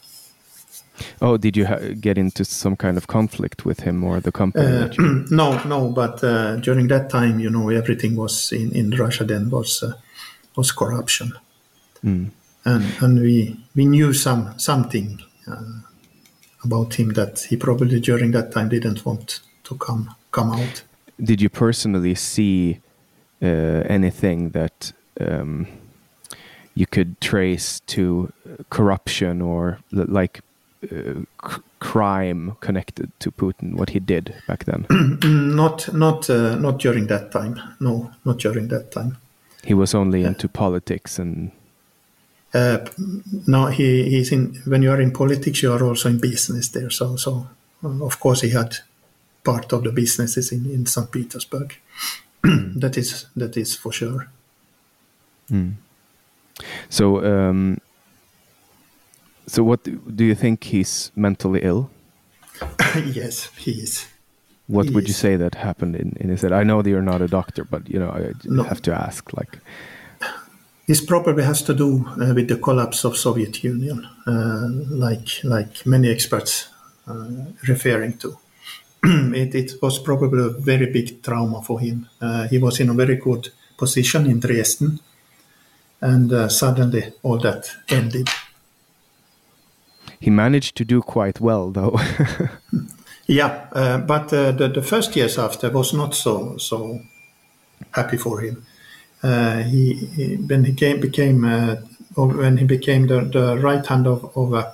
Oh, 1.20 1.36
did 1.36 1.56
you 1.56 1.66
get 2.00 2.18
into 2.18 2.44
some 2.44 2.76
kind 2.76 2.96
of 2.96 3.06
conflict 3.06 3.64
with 3.64 3.80
him 3.80 4.04
or 4.04 4.20
the 4.20 4.32
company? 4.32 4.66
Uh, 4.66 4.88
no, 5.30 5.62
no. 5.64 5.90
But 5.90 6.22
uh, 6.22 6.56
during 6.56 6.88
that 6.88 7.10
time, 7.10 7.40
you 7.40 7.50
know, 7.50 7.68
everything 7.70 8.16
was 8.16 8.52
in, 8.52 8.72
in 8.72 8.90
Russia. 8.90 9.24
Then 9.24 9.50
was 9.50 9.82
uh, 9.82 9.94
was 10.56 10.72
corruption, 10.72 11.32
mm. 12.04 12.30
and 12.64 12.84
and 13.00 13.20
we 13.20 13.56
we 13.74 13.86
knew 13.86 14.12
some 14.12 14.58
something 14.58 15.20
about 16.64 16.94
him 16.94 17.12
that 17.12 17.40
he 17.40 17.56
probably 17.56 18.00
during 18.00 18.32
that 18.32 18.52
time 18.52 18.68
didn't 18.68 19.04
want 19.04 19.40
to 19.64 19.76
come 19.76 20.14
come 20.30 20.52
out. 20.52 20.82
Did 21.22 21.40
you 21.40 21.48
personally 21.48 22.14
see 22.14 22.80
uh, 23.42 23.46
anything 23.88 24.50
that 24.50 24.92
um, 25.20 25.66
you 26.74 26.86
could 26.86 27.20
trace 27.20 27.80
to 27.86 28.32
corruption 28.70 29.40
or 29.42 29.78
like 29.92 30.38
uh, 30.38 30.42
crime 31.78 32.56
connected 32.60 33.10
to 33.20 33.30
Putin, 33.30 33.74
what 33.74 33.90
he 33.90 34.00
did 34.00 34.34
back 34.46 34.64
then? 34.64 34.86
not, 35.56 35.92
not, 35.92 36.30
uh, 36.30 36.54
not 36.56 36.78
during 36.78 37.06
that 37.08 37.30
time. 37.30 37.60
No, 37.80 38.10
not 38.24 38.38
during 38.38 38.68
that 38.68 38.90
time. 38.90 39.18
He 39.64 39.74
was 39.74 39.94
only 39.94 40.24
into 40.24 40.48
politics 40.48 41.18
and. 41.18 41.50
Uh, 42.52 42.78
no, 43.46 43.66
he, 43.66 44.08
he's 44.10 44.30
in. 44.30 44.62
When 44.64 44.82
you 44.82 44.90
are 44.90 45.00
in 45.00 45.10
politics, 45.10 45.62
you 45.62 45.72
are 45.72 45.82
also 45.82 46.08
in 46.08 46.20
business 46.20 46.68
there. 46.68 46.90
So, 46.90 47.16
so 47.16 47.48
of 47.82 48.20
course, 48.20 48.42
he 48.42 48.50
had 48.50 48.76
part 49.42 49.72
of 49.72 49.82
the 49.82 49.90
businesses 49.90 50.52
in, 50.52 50.70
in 50.70 50.86
St. 50.86 51.10
Petersburg. 51.10 51.74
that 52.42 52.96
is 52.96 53.26
that 53.34 53.56
is 53.56 53.74
for 53.74 53.92
sure. 53.92 54.28
Mm. 55.50 55.74
So, 56.88 57.24
um, 57.24 57.78
so 59.46 59.62
what 59.62 59.84
do 59.84 60.24
you 60.24 60.34
think 60.34 60.64
he's 60.64 61.12
mentally 61.14 61.60
ill? 61.62 61.90
yes, 63.04 63.50
he 63.56 63.72
is. 63.72 64.06
What 64.66 64.86
he 64.86 64.94
would 64.94 65.04
is. 65.04 65.08
you 65.08 65.14
say 65.14 65.36
that 65.36 65.56
happened 65.56 65.96
in, 65.96 66.16
in 66.20 66.30
his 66.30 66.42
head? 66.42 66.52
I 66.52 66.62
know 66.62 66.80
that 66.82 66.88
you're 66.88 67.02
not 67.02 67.20
a 67.20 67.28
doctor, 67.28 67.64
but 67.64 67.88
you 67.88 67.98
know 67.98 68.10
I 68.10 68.32
no. 68.44 68.62
have 68.62 68.80
to 68.82 68.94
ask. 68.94 69.32
Like, 69.34 69.58
this 70.86 71.04
probably 71.04 71.44
has 71.44 71.62
to 71.62 71.74
do 71.74 72.06
uh, 72.08 72.32
with 72.34 72.48
the 72.48 72.56
collapse 72.56 73.04
of 73.04 73.16
Soviet 73.16 73.62
Union, 73.62 74.08
uh, 74.26 74.68
like 74.88 75.44
like 75.44 75.84
many 75.86 76.10
experts 76.10 76.68
uh, 77.06 77.26
referring 77.68 78.16
to. 78.18 78.38
it, 79.34 79.54
it, 79.54 79.72
was 79.82 79.98
probably 79.98 80.44
a 80.44 80.48
very 80.48 80.86
big 80.86 81.22
trauma 81.22 81.60
for 81.60 81.78
him. 81.78 82.08
Uh, 82.20 82.48
he 82.48 82.56
was 82.56 82.80
in 82.80 82.88
a 82.88 82.94
very 82.94 83.16
good 83.16 83.50
position 83.76 84.26
in 84.26 84.40
Dresden, 84.40 84.98
and 86.00 86.32
uh, 86.32 86.48
suddenly 86.48 87.12
all 87.22 87.38
that 87.38 87.70
ended. 87.90 88.30
He 90.24 90.30
managed 90.30 90.74
to 90.76 90.86
do 90.86 91.02
quite 91.02 91.38
well, 91.38 91.70
though. 91.70 92.00
yeah, 93.26 93.66
uh, 93.72 93.98
but 93.98 94.32
uh, 94.32 94.52
the, 94.52 94.68
the, 94.68 94.80
first 94.80 95.14
years 95.16 95.38
after 95.38 95.68
was 95.68 95.92
not 95.92 96.14
so 96.14 96.56
so 96.56 97.00
happy 97.90 98.16
for 98.16 98.40
him. 98.40 98.64
Uh, 99.22 99.58
he, 99.58 99.92
he, 100.16 100.36
when 100.36 100.64
he 100.64 100.72
came, 100.72 100.98
became 100.98 101.44
uh, 101.44 101.76
when 102.16 102.56
he 102.56 102.64
became 102.64 103.06
the, 103.06 103.20
the 103.20 103.58
right 103.58 103.84
hand 103.84 104.06
of, 104.06 104.24
of 104.34 104.64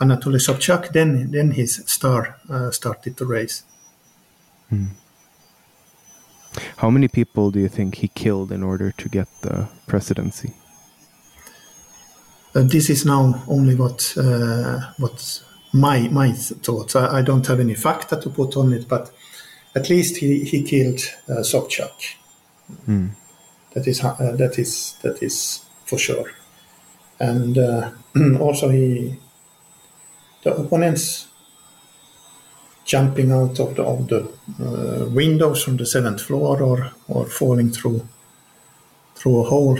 Anatoly 0.00 0.40
Sobchak, 0.40 0.92
then 0.92 1.32
then 1.32 1.50
his 1.50 1.84
star 1.86 2.38
uh, 2.48 2.70
started 2.70 3.18
to 3.18 3.26
raise. 3.26 3.64
Hmm. 4.70 4.86
How 6.78 6.88
many 6.88 7.08
people 7.08 7.50
do 7.50 7.60
you 7.60 7.68
think 7.68 7.96
he 7.96 8.08
killed 8.08 8.50
in 8.50 8.62
order 8.62 8.90
to 8.92 9.08
get 9.10 9.28
the 9.42 9.68
presidency? 9.86 10.54
Uh, 12.58 12.64
this 12.64 12.90
is 12.90 13.04
now 13.04 13.40
only 13.46 13.76
what 13.76 14.14
uh, 14.16 14.80
what 14.98 15.42
my 15.72 16.08
my 16.08 16.32
thoughts. 16.32 16.96
I, 16.96 17.18
I, 17.18 17.22
don't 17.22 17.46
have 17.46 17.60
any 17.60 17.74
facta 17.74 18.16
to 18.20 18.30
put 18.30 18.56
on 18.56 18.72
it, 18.72 18.88
but 18.88 19.12
at 19.76 19.88
least 19.88 20.16
he 20.16 20.44
he 20.44 20.64
killed 20.64 21.00
uh, 21.28 21.42
Sobchak. 21.42 22.16
Hmm. 22.84 23.08
That 23.74 23.86
is 23.86 24.02
uh, 24.02 24.34
that 24.36 24.58
is 24.58 24.98
that 25.02 25.22
is 25.22 25.64
for 25.84 25.98
sure, 25.98 26.32
and 27.20 27.56
uh, 27.58 27.92
also 28.40 28.70
he 28.70 29.14
the 30.42 30.56
opponents 30.56 31.28
jumping 32.84 33.30
out 33.30 33.60
of 33.60 33.76
the, 33.76 33.84
of 33.84 34.08
the 34.08 34.28
uh, 34.60 35.08
windows 35.10 35.62
from 35.62 35.76
the 35.76 35.86
seventh 35.86 36.22
floor 36.22 36.60
or, 36.60 36.90
or 37.06 37.26
falling 37.26 37.70
through 37.70 38.08
through 39.14 39.42
a 39.42 39.44
hole. 39.44 39.78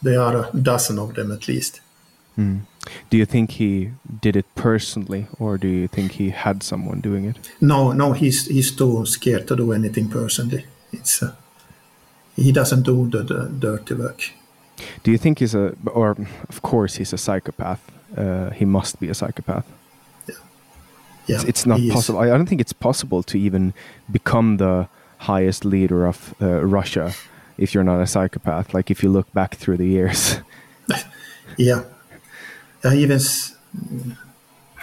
There 0.00 0.20
are 0.20 0.48
a 0.48 0.56
dozen 0.56 0.98
of 0.98 1.14
them 1.14 1.32
at 1.32 1.46
least. 1.48 1.80
Mm. 2.38 2.60
Do 3.10 3.16
you 3.16 3.26
think 3.26 3.52
he 3.52 3.90
did 4.22 4.36
it 4.36 4.46
personally, 4.54 5.26
or 5.38 5.58
do 5.58 5.68
you 5.68 5.88
think 5.88 6.12
he 6.12 6.30
had 6.30 6.62
someone 6.62 7.00
doing 7.00 7.24
it? 7.24 7.36
No, 7.60 7.92
no, 7.92 8.12
he's 8.12 8.46
he's 8.46 8.70
too 8.70 9.04
scared 9.06 9.46
to 9.48 9.56
do 9.56 9.72
anything 9.72 10.08
personally. 10.08 10.66
It's 10.92 11.22
uh, 11.22 11.34
he 12.36 12.52
doesn't 12.52 12.82
do 12.82 13.08
the, 13.08 13.22
the, 13.22 13.48
dirty 13.58 13.94
work. 13.94 14.30
Do 15.02 15.10
you 15.10 15.18
think 15.18 15.38
he's 15.38 15.54
a, 15.54 15.74
or 15.86 16.16
of 16.48 16.62
course 16.62 16.96
he's 16.96 17.12
a 17.12 17.18
psychopath? 17.18 17.80
Uh, 18.16 18.50
he 18.50 18.64
must 18.64 19.00
be 19.00 19.08
a 19.08 19.14
psychopath. 19.14 19.66
Yeah, 21.26 21.36
it's, 21.36 21.44
it's 21.44 21.66
not 21.66 21.80
possible. 21.90 22.20
I 22.20 22.28
don't 22.28 22.46
think 22.46 22.60
it's 22.60 22.72
possible 22.72 23.22
to 23.24 23.36
even 23.38 23.74
become 24.10 24.58
the 24.58 24.88
highest 25.18 25.64
leader 25.64 26.06
of 26.06 26.34
uh, 26.40 26.64
Russia 26.64 27.14
if 27.58 27.74
you're 27.74 27.84
not 27.84 28.00
a 28.00 28.06
psychopath. 28.06 28.74
Like 28.74 28.90
if 28.90 29.02
you 29.02 29.10
look 29.10 29.32
back 29.32 29.56
through 29.56 29.78
the 29.78 29.86
years. 29.86 30.38
yeah, 31.56 31.82
even 32.94 33.20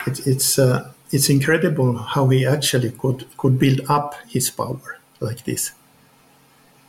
it, 0.07 0.27
it's 0.27 0.59
uh, 0.59 0.91
it's 1.11 1.29
incredible 1.29 1.97
how 1.97 2.27
he 2.27 2.45
actually 2.45 2.91
could 2.91 3.25
could 3.37 3.59
build 3.59 3.81
up 3.89 4.15
his 4.27 4.49
power 4.49 4.99
like 5.19 5.43
this. 5.43 5.71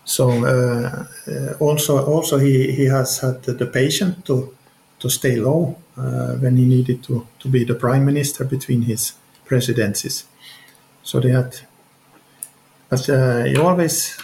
So 0.04 0.44
uh, 0.44 1.04
uh 1.28 1.54
also 1.60 2.04
also 2.04 2.38
he, 2.38 2.72
he 2.72 2.84
has 2.86 3.20
had 3.20 3.42
the 3.42 3.66
patience 3.66 4.22
to 4.24 4.54
to 4.98 5.08
stay 5.08 5.36
low 5.36 5.76
uh, 5.96 6.34
when 6.40 6.56
he 6.56 6.64
needed 6.64 7.02
to 7.04 7.26
to 7.40 7.48
be 7.48 7.64
the 7.64 7.74
prime 7.74 8.04
minister 8.04 8.44
between 8.44 8.82
his 8.82 9.14
presidencies. 9.44 10.24
So 11.02 11.20
they 11.20 11.30
had, 11.30 11.54
but 12.88 13.08
uh, 13.08 13.44
it 13.46 13.58
always, 13.58 14.18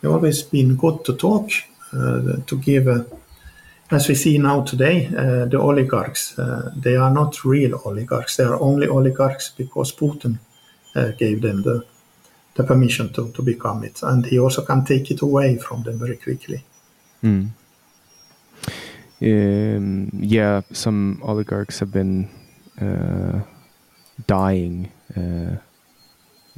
it 0.00 0.06
always 0.06 0.42
been 0.42 0.76
good 0.76 1.04
to 1.04 1.16
talk, 1.16 1.50
uh, 1.92 2.36
to 2.46 2.56
give, 2.56 2.86
a, 2.86 3.04
as 3.90 4.08
we 4.08 4.14
see 4.14 4.38
now 4.38 4.62
today, 4.62 5.06
uh, 5.06 5.46
the 5.46 5.58
oligarchs, 5.58 6.38
uh, 6.38 6.72
they 6.76 6.96
are 6.96 7.10
not 7.10 7.44
real 7.44 7.80
oligarchs. 7.84 8.36
They 8.36 8.44
are 8.44 8.60
only 8.60 8.86
oligarchs 8.86 9.50
because 9.50 9.92
Putin 9.92 10.38
uh, 10.94 11.12
gave 11.18 11.42
them 11.42 11.62
the, 11.62 11.84
the 12.54 12.64
permission 12.64 13.12
to, 13.14 13.32
to 13.32 13.42
become 13.42 13.84
it. 13.84 14.02
And 14.02 14.26
he 14.26 14.38
also 14.38 14.62
can 14.64 14.84
take 14.84 15.10
it 15.10 15.22
away 15.22 15.56
from 15.58 15.82
them 15.82 15.98
very 15.98 16.16
quickly. 16.16 16.64
Mm. 17.22 17.50
Um, 19.20 20.10
yeah, 20.12 20.62
some 20.72 21.20
oligarchs 21.24 21.80
have 21.80 21.90
been 21.90 22.28
uh, 22.80 23.40
dying 24.26 24.92
uh, 25.16 25.56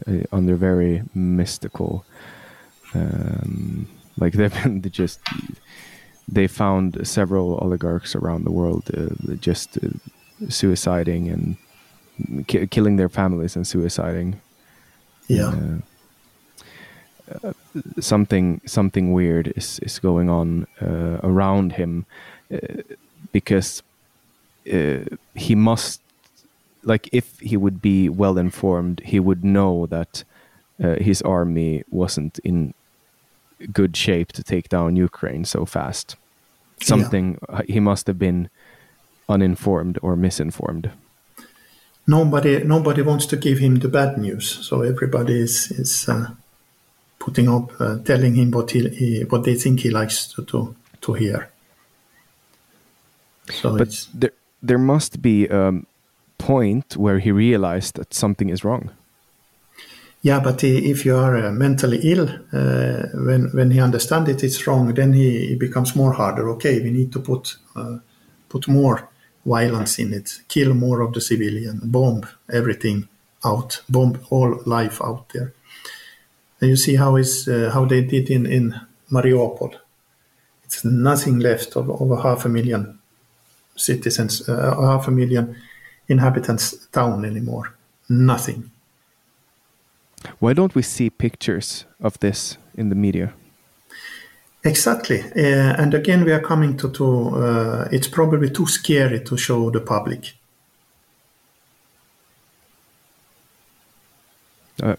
uh, 0.06 0.22
under 0.32 0.56
very 0.56 1.02
mystical 1.14 2.04
um, 2.94 3.86
Like 4.16 4.34
they've 4.34 4.62
been 4.62 4.82
just 4.90 5.20
they 6.32 6.46
found 6.46 7.06
several 7.06 7.58
oligarchs 7.60 8.14
around 8.14 8.44
the 8.44 8.52
world 8.52 8.90
uh, 8.96 9.34
just 9.34 9.76
uh, 9.78 9.88
suiciding 10.46 11.32
and 11.32 11.56
ki- 12.46 12.66
killing 12.66 12.96
their 12.96 13.08
families 13.08 13.56
and 13.56 13.64
suiciding. 13.64 14.36
Yeah. 15.28 15.54
Uh, 17.32 17.52
something 18.00 18.60
something 18.66 19.12
weird 19.12 19.52
is 19.56 19.78
is 19.80 19.98
going 19.98 20.28
on 20.28 20.66
uh, 20.82 21.18
around 21.22 21.72
him 21.72 22.06
uh, 22.52 22.82
because 23.32 23.82
uh, 24.72 25.04
he 25.34 25.54
must 25.54 26.00
like 26.82 27.08
if 27.12 27.38
he 27.38 27.56
would 27.56 27.80
be 27.80 28.08
well 28.08 28.36
informed 28.38 29.00
he 29.04 29.20
would 29.20 29.44
know 29.44 29.86
that 29.86 30.24
uh, 30.82 30.96
his 30.96 31.22
army 31.22 31.84
wasn't 31.90 32.38
in 32.40 32.74
good 33.72 33.96
shape 33.96 34.32
to 34.32 34.42
take 34.42 34.68
down 34.68 34.96
Ukraine 34.96 35.44
so 35.44 35.64
fast. 35.64 36.16
Something 36.82 37.38
yeah. 37.48 37.62
he 37.68 37.80
must 37.80 38.06
have 38.06 38.18
been 38.18 38.48
uninformed 39.28 39.98
or 40.02 40.16
misinformed. 40.16 40.90
Nobody 42.06 42.64
nobody 42.64 43.02
wants 43.02 43.26
to 43.26 43.36
give 43.36 43.58
him 43.58 43.76
the 43.76 43.88
bad 43.88 44.18
news 44.18 44.48
so 44.66 44.82
everybody 44.82 45.40
is 45.40 45.70
is 45.70 46.08
uh, 46.08 46.30
putting 47.18 47.48
up 47.48 47.70
uh, 47.80 47.98
telling 47.98 48.34
him 48.34 48.50
what 48.50 48.70
he, 48.70 48.88
he, 48.88 49.24
what 49.24 49.44
they 49.44 49.54
think 49.54 49.80
he 49.80 49.90
likes 49.90 50.26
to 50.32 50.44
to, 50.44 50.74
to 51.02 51.12
hear. 51.12 51.50
So 53.52 53.76
but 53.76 54.08
there 54.14 54.32
there 54.62 54.78
must 54.78 55.20
be 55.20 55.46
a 55.46 55.72
point 56.38 56.96
where 56.96 57.18
he 57.18 57.30
realized 57.30 57.96
that 57.96 58.14
something 58.14 58.48
is 58.48 58.64
wrong 58.64 58.90
yeah 60.22 60.40
but 60.40 60.62
if 60.64 61.04
you 61.04 61.16
are 61.16 61.36
uh, 61.36 61.52
mentally 61.52 61.98
ill 62.02 62.28
uh, 62.52 63.02
when 63.14 63.50
when 63.52 63.70
he 63.70 63.80
understands 63.80 64.28
it 64.28 64.44
it's 64.44 64.66
wrong 64.66 64.94
then 64.94 65.12
he, 65.12 65.48
he, 65.48 65.54
becomes 65.54 65.96
more 65.96 66.12
harder. 66.12 66.48
Okay 66.50 66.80
we 66.80 66.90
need 66.90 67.12
to 67.12 67.20
put 67.20 67.56
uh, 67.76 67.98
put 68.48 68.68
more 68.68 69.08
violence 69.44 69.98
in 69.98 70.12
it. 70.12 70.40
Kill 70.48 70.74
more 70.74 71.00
of 71.00 71.12
the 71.12 71.20
civilian. 71.20 71.80
Bomb 71.84 72.26
everything 72.52 73.08
out. 73.44 73.82
Bomb 73.88 74.18
all 74.30 74.60
life 74.66 75.00
out 75.02 75.28
there. 75.30 75.54
And 76.60 76.70
you 76.70 76.76
see 76.76 76.96
how 76.96 77.16
is 77.16 77.48
uh, 77.48 77.70
how 77.72 77.86
they 77.86 78.02
did 78.02 78.30
in 78.30 78.46
in 78.46 78.74
mariupol. 79.10 79.74
It's 80.64 80.84
nothing 80.84 81.38
left 81.38 81.76
of 81.76 81.88
over 81.88 82.16
half 82.16 82.44
a 82.44 82.48
million 82.48 82.98
citizens 83.76 84.48
uh, 84.48 84.76
half 84.80 85.08
a 85.08 85.10
million 85.10 85.56
inhabitants 86.08 86.86
town 86.92 87.24
anymore. 87.24 87.74
Nothing 88.08 88.70
why 90.38 90.52
don't 90.52 90.74
we 90.74 90.82
see 90.82 91.10
pictures 91.10 91.84
of 92.00 92.18
this 92.20 92.58
in 92.74 92.88
the 92.88 92.94
media? 92.94 93.32
Exactly, 94.62 95.22
uh, 95.22 95.74
and 95.78 95.94
again 95.94 96.24
we 96.24 96.32
are 96.32 96.40
coming 96.40 96.76
to 96.76 96.90
to 96.90 97.28
uh, 97.36 97.88
it's 97.90 98.08
probably 98.08 98.50
too 98.50 98.66
scary 98.66 99.20
to 99.20 99.36
show 99.36 99.70
the 99.70 99.80
public. 99.80 100.34
Uh, 104.82 104.96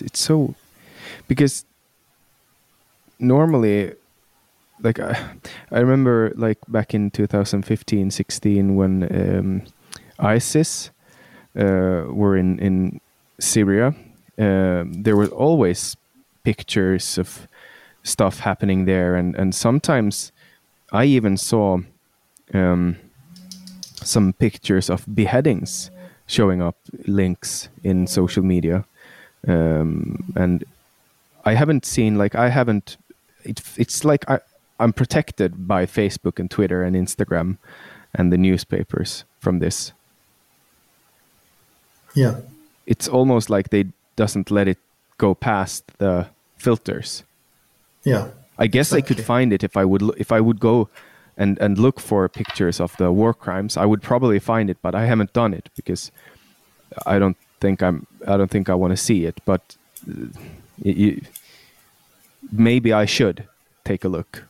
it's 0.00 0.20
so 0.20 0.54
because 1.26 1.64
normally 3.18 3.92
like 4.80 5.00
I, 5.00 5.18
I 5.72 5.80
remember 5.80 6.32
like 6.36 6.58
back 6.68 6.94
in 6.94 7.10
2015 7.10 8.10
16 8.10 8.76
when 8.76 9.02
um, 9.10 9.62
isis 10.20 10.90
uh, 11.56 12.04
were 12.08 12.36
in 12.36 12.58
in 12.60 13.00
syria 13.40 13.94
um, 14.40 15.02
there 15.02 15.16
were 15.16 15.26
always 15.26 15.96
pictures 16.42 17.18
of 17.18 17.46
stuff 18.02 18.40
happening 18.40 18.86
there, 18.86 19.14
and 19.14 19.36
and 19.36 19.54
sometimes 19.54 20.32
I 20.92 21.04
even 21.04 21.36
saw 21.36 21.80
um, 22.54 22.96
some 24.02 24.32
pictures 24.32 24.90
of 24.90 25.04
beheadings 25.14 25.90
showing 26.26 26.62
up 26.62 26.76
links 27.06 27.68
in 27.84 28.06
social 28.06 28.42
media, 28.42 28.84
um, 29.46 30.32
and 30.34 30.64
I 31.44 31.54
haven't 31.54 31.84
seen 31.84 32.16
like 32.16 32.34
I 32.34 32.48
haven't. 32.48 32.96
It, 33.44 33.62
it's 33.76 34.04
like 34.04 34.28
I 34.30 34.40
I'm 34.80 34.94
protected 34.94 35.68
by 35.68 35.84
Facebook 35.84 36.38
and 36.38 36.50
Twitter 36.50 36.82
and 36.82 36.96
Instagram 36.96 37.58
and 38.14 38.32
the 38.32 38.38
newspapers 38.38 39.24
from 39.38 39.58
this. 39.58 39.92
Yeah. 42.14 42.40
It's 42.86 43.06
almost 43.06 43.50
like 43.50 43.68
they 43.68 43.84
doesn't 44.22 44.50
let 44.50 44.68
it 44.68 44.78
go 45.16 45.34
past 45.34 45.82
the 45.98 46.26
filters. 46.58 47.24
Yeah. 48.04 48.24
I 48.58 48.66
guess 48.66 48.88
exactly. 48.88 48.98
I 48.98 49.06
could 49.08 49.24
find 49.24 49.52
it 49.52 49.62
if 49.64 49.76
I 49.76 49.84
would 49.84 50.02
if 50.24 50.30
I 50.32 50.40
would 50.40 50.60
go 50.60 50.88
and 51.36 51.58
and 51.60 51.78
look 51.78 52.00
for 52.00 52.28
pictures 52.28 52.80
of 52.80 52.96
the 52.96 53.10
war 53.10 53.34
crimes. 53.34 53.76
I 53.76 53.86
would 53.90 54.02
probably 54.02 54.40
find 54.40 54.70
it, 54.70 54.76
but 54.82 54.94
I 54.94 55.06
haven't 55.06 55.32
done 55.32 55.56
it 55.56 55.70
because 55.76 56.12
I 57.14 57.18
don't 57.18 57.36
think 57.60 57.82
I'm 57.82 58.06
I 58.32 58.36
don't 58.36 58.50
think 58.50 58.68
I 58.68 58.74
want 58.74 58.92
to 58.92 58.96
see 58.96 59.28
it. 59.28 59.40
But 59.44 59.62
uh, 60.06 61.20
maybe 62.52 62.92
I 62.92 63.06
should 63.06 63.44
take 63.84 64.04
a 64.04 64.08
look. 64.08 64.44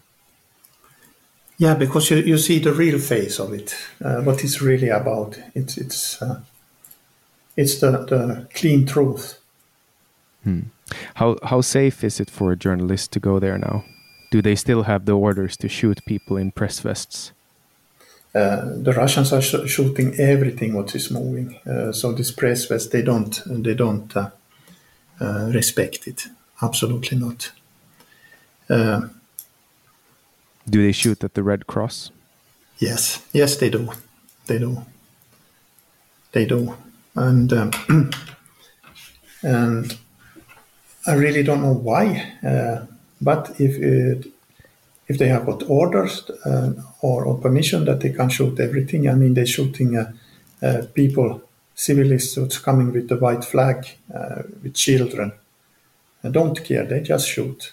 Yeah, 1.58 1.78
because 1.78 2.10
you, 2.10 2.22
you 2.24 2.38
see 2.38 2.58
the 2.60 2.72
real 2.72 2.98
face 2.98 3.42
of 3.42 3.52
it, 3.52 3.76
uh, 4.04 4.22
what 4.22 4.42
it's 4.44 4.62
really 4.62 4.88
about. 4.88 5.38
It's 5.54 5.78
it's 5.78 6.22
uh, 6.22 6.40
it's 7.56 7.80
the, 7.80 7.90
the 7.90 8.48
clean 8.54 8.86
truth. 8.86 9.39
Hmm. 10.45 10.61
How 11.14 11.36
how 11.45 11.61
safe 11.61 12.05
is 12.05 12.20
it 12.20 12.30
for 12.30 12.53
a 12.53 12.57
journalist 12.57 13.12
to 13.12 13.20
go 13.20 13.38
there 13.38 13.59
now? 13.59 13.84
Do 14.30 14.41
they 14.43 14.55
still 14.57 14.82
have 14.84 15.05
the 15.05 15.12
orders 15.12 15.57
to 15.57 15.68
shoot 15.68 16.05
people 16.07 16.36
in 16.36 16.53
press 16.53 16.80
vests? 16.80 17.32
Uh, 18.32 18.62
the 18.82 18.93
Russians 18.93 19.32
are 19.32 19.43
sh- 19.43 19.66
shooting 19.66 20.14
everything 20.20 20.74
what 20.74 20.95
is 20.95 21.11
moving. 21.11 21.59
Uh, 21.66 21.93
so 21.93 22.12
this 22.12 22.30
press 22.30 22.64
vest, 22.64 22.93
they 22.93 23.03
don't 23.03 23.43
they 23.47 23.74
don't 23.74 24.16
uh, 24.16 24.30
uh 25.20 25.51
respect 25.53 26.07
it. 26.07 26.28
Absolutely 26.62 27.18
not. 27.18 27.53
Uh, 28.68 29.09
do 30.68 30.82
they 30.82 30.93
shoot 30.93 31.24
at 31.24 31.34
the 31.34 31.43
Red 31.43 31.66
Cross? 31.66 32.12
Yes, 32.78 33.26
yes, 33.32 33.57
they 33.57 33.68
do. 33.68 33.91
They 34.47 34.59
do. 34.59 34.84
They 36.32 36.47
do, 36.47 36.76
and 37.16 37.53
um, 37.53 37.70
and 39.43 39.99
I 41.11 41.14
really 41.14 41.42
don't 41.42 41.62
know 41.62 41.72
why, 41.72 42.34
uh, 42.46 42.86
but 43.20 43.61
if 43.61 43.76
it, 43.76 44.32
if 45.08 45.18
they 45.18 45.26
have 45.26 45.44
got 45.44 45.68
orders 45.68 46.30
uh, 46.46 46.72
or, 47.02 47.24
or, 47.24 47.38
permission 47.38 47.84
that 47.86 47.98
they 47.98 48.11
can 48.11 48.28
shoot 48.28 48.61
everything, 48.61 49.08
I 49.08 49.14
mean 49.14 49.34
they're 49.34 49.44
shooting 49.44 49.96
uh, 49.96 50.12
uh 50.62 50.82
people, 50.94 51.42
civilians 51.74 52.58
coming 52.58 52.92
with 52.92 53.08
the 53.08 53.16
white 53.16 53.44
flag, 53.44 53.88
uh, 54.14 54.42
with 54.62 54.74
children. 54.74 55.32
I 56.22 56.28
don't 56.28 56.62
care; 56.62 56.84
they 56.84 57.00
just 57.00 57.28
shoot. 57.28 57.72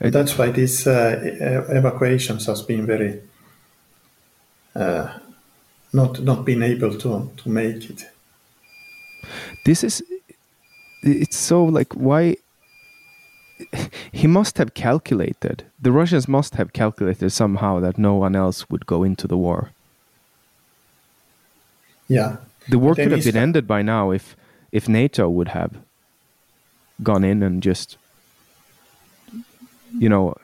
That's 0.00 0.36
why 0.36 0.50
these 0.50 0.88
uh, 0.88 1.66
evacuations 1.68 2.46
has 2.46 2.62
been 2.62 2.84
very 2.84 3.22
not 5.92 6.20
not 6.20 6.44
been 6.44 6.64
able 6.64 6.98
to 6.98 7.30
to 7.36 7.48
make 7.48 7.90
it 7.90 8.13
this 9.64 9.84
is 9.84 10.02
it's 11.02 11.36
so 11.36 11.64
like 11.64 11.92
why 11.92 12.36
he 14.12 14.26
must 14.26 14.58
have 14.58 14.74
calculated 14.74 15.64
the 15.80 15.92
russians 15.92 16.26
must 16.26 16.56
have 16.56 16.72
calculated 16.72 17.30
somehow 17.30 17.78
that 17.80 17.98
no 17.98 18.14
one 18.14 18.34
else 18.34 18.68
would 18.70 18.86
go 18.86 19.02
into 19.02 19.26
the 19.26 19.36
war. 19.36 19.70
Yeah. 22.08 22.36
The 22.68 22.78
war 22.78 22.94
could 22.94 23.10
have 23.12 23.24
been 23.24 23.36
ended 23.36 23.66
by 23.66 23.82
now 23.82 24.10
if 24.10 24.36
if 24.72 24.88
nato 24.88 25.28
would 25.28 25.48
have 25.48 25.76
gone 27.02 27.24
in 27.24 27.42
and 27.42 27.62
just 27.62 27.98
you 29.98 30.08
know 30.08 30.34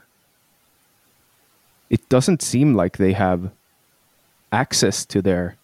it 1.88 2.08
doesn't 2.08 2.42
seem 2.42 2.74
like 2.74 2.96
they 2.96 3.12
have 3.12 3.50
access 4.52 5.04
to 5.06 5.22
their 5.22 5.56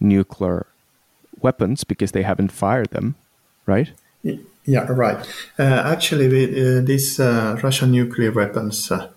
nuclear 0.00 0.66
weapons 1.42 1.84
because 1.84 2.12
they 2.12 2.22
haven't 2.22 2.52
fired 2.52 2.90
them, 2.90 3.14
right? 3.66 3.92
Yeah, 4.64 4.86
right. 4.88 5.26
Uh, 5.58 5.82
actually, 5.84 6.26
uh, 6.26 6.80
these 6.82 7.18
uh, 7.18 7.58
Russian 7.62 7.90
nuclear 7.90 8.30
weapons, 8.30 8.90
uh, 8.90 9.08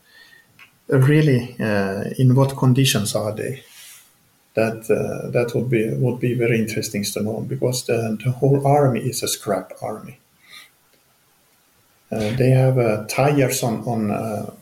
really, 0.89 1.55
uh, 1.59 2.05
in 2.17 2.33
what 2.33 2.57
conditions 2.57 3.15
are 3.15 3.31
they? 3.31 3.63
That 4.55 4.89
uh, 4.89 5.29
that 5.31 5.53
would 5.53 5.69
be 5.69 5.93
would 5.93 6.19
be 6.19 6.33
very 6.33 6.57
interesting 6.59 7.03
to 7.03 7.21
know 7.21 7.41
because 7.41 7.85
the, 7.85 8.17
the 8.23 8.31
whole 8.31 8.65
army 8.65 9.01
is 9.01 9.21
a 9.21 9.27
scrap 9.27 9.73
army. 9.81 10.17
they 12.09 12.51
have 12.51 13.07
tires 13.07 13.63
on 13.63 13.83
on, 13.85 14.11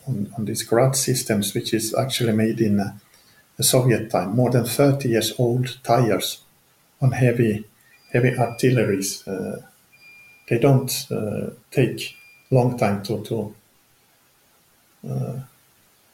on, 0.07 0.33
on 0.35 0.45
these 0.45 0.63
Grad 0.63 0.95
systems, 0.95 1.53
which 1.53 1.73
is 1.73 1.93
actually 1.93 2.33
made 2.33 2.59
in 2.59 2.77
the 3.57 3.63
Soviet 3.63 4.09
time, 4.09 4.35
more 4.35 4.49
than 4.49 4.65
30 4.65 5.09
years 5.09 5.33
old 5.37 5.77
tires 5.83 6.43
on 7.03 7.11
heavy 7.11 7.65
heavy 8.13 8.37
artilleries, 8.37 9.27
uh, 9.27 9.61
they 10.47 10.57
don't 10.57 11.07
uh, 11.11 11.49
take 11.71 12.15
long 12.49 12.77
time 12.77 13.03
to 13.03 13.23
to 13.23 13.55
uh, 15.09 15.39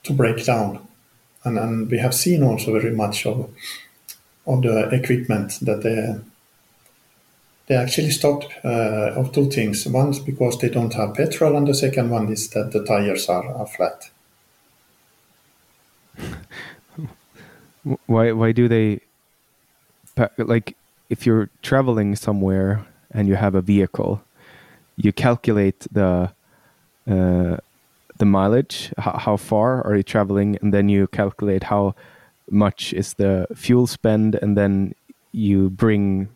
to 0.04 0.14
break 0.14 0.46
down, 0.46 0.88
and 1.44 1.58
and 1.60 1.90
we 1.92 2.00
have 2.00 2.14
seen 2.14 2.44
also 2.44 2.74
very 2.74 2.96
much 2.96 3.26
of 3.26 3.50
of 4.48 4.62
the 4.64 4.90
equipment 4.90 5.60
that 5.62 5.84
they 5.84 6.16
they 7.68 7.76
actually 7.76 8.10
stopped 8.10 8.48
uh, 8.66 9.14
of 9.16 9.32
two 9.32 9.50
things. 9.52 9.86
One 9.86 10.10
is 10.10 10.20
because 10.20 10.58
they 10.58 10.70
don't 10.70 10.94
have 10.94 11.14
petrol, 11.14 11.56
and 11.56 11.68
the 11.68 11.76
second 11.76 12.10
one 12.10 12.32
is 12.32 12.50
that 12.50 12.72
the 12.72 12.84
tires 12.84 13.30
are, 13.30 13.48
are 13.56 13.68
flat. 13.68 14.10
Why 18.08 18.34
why 18.34 18.52
do 18.52 18.68
they 18.68 19.00
like 20.38 20.76
if 21.10 21.26
you're 21.26 21.49
traveling 21.62 22.16
somewhere 22.16 22.86
and 23.12 23.28
you 23.28 23.36
have 23.36 23.55
a 23.55 23.62
vehicle, 23.62 24.22
you 24.97 25.12
calculate 25.12 25.88
the 25.91 26.32
uh, 27.10 27.57
the 28.18 28.26
mileage, 28.26 28.93
how, 28.97 29.18
how 29.18 29.38
far 29.38 29.86
are 29.86 29.95
you 29.95 30.03
traveling, 30.03 30.57
and 30.62 30.74
then 30.74 30.89
you 30.89 31.07
calculate 31.07 31.64
how 31.64 31.95
much 32.51 32.93
is 32.93 33.14
the 33.14 33.47
fuel 33.55 33.88
spend, 33.88 34.36
and 34.36 34.57
then 34.57 34.93
you 35.32 35.70
bring 35.70 36.28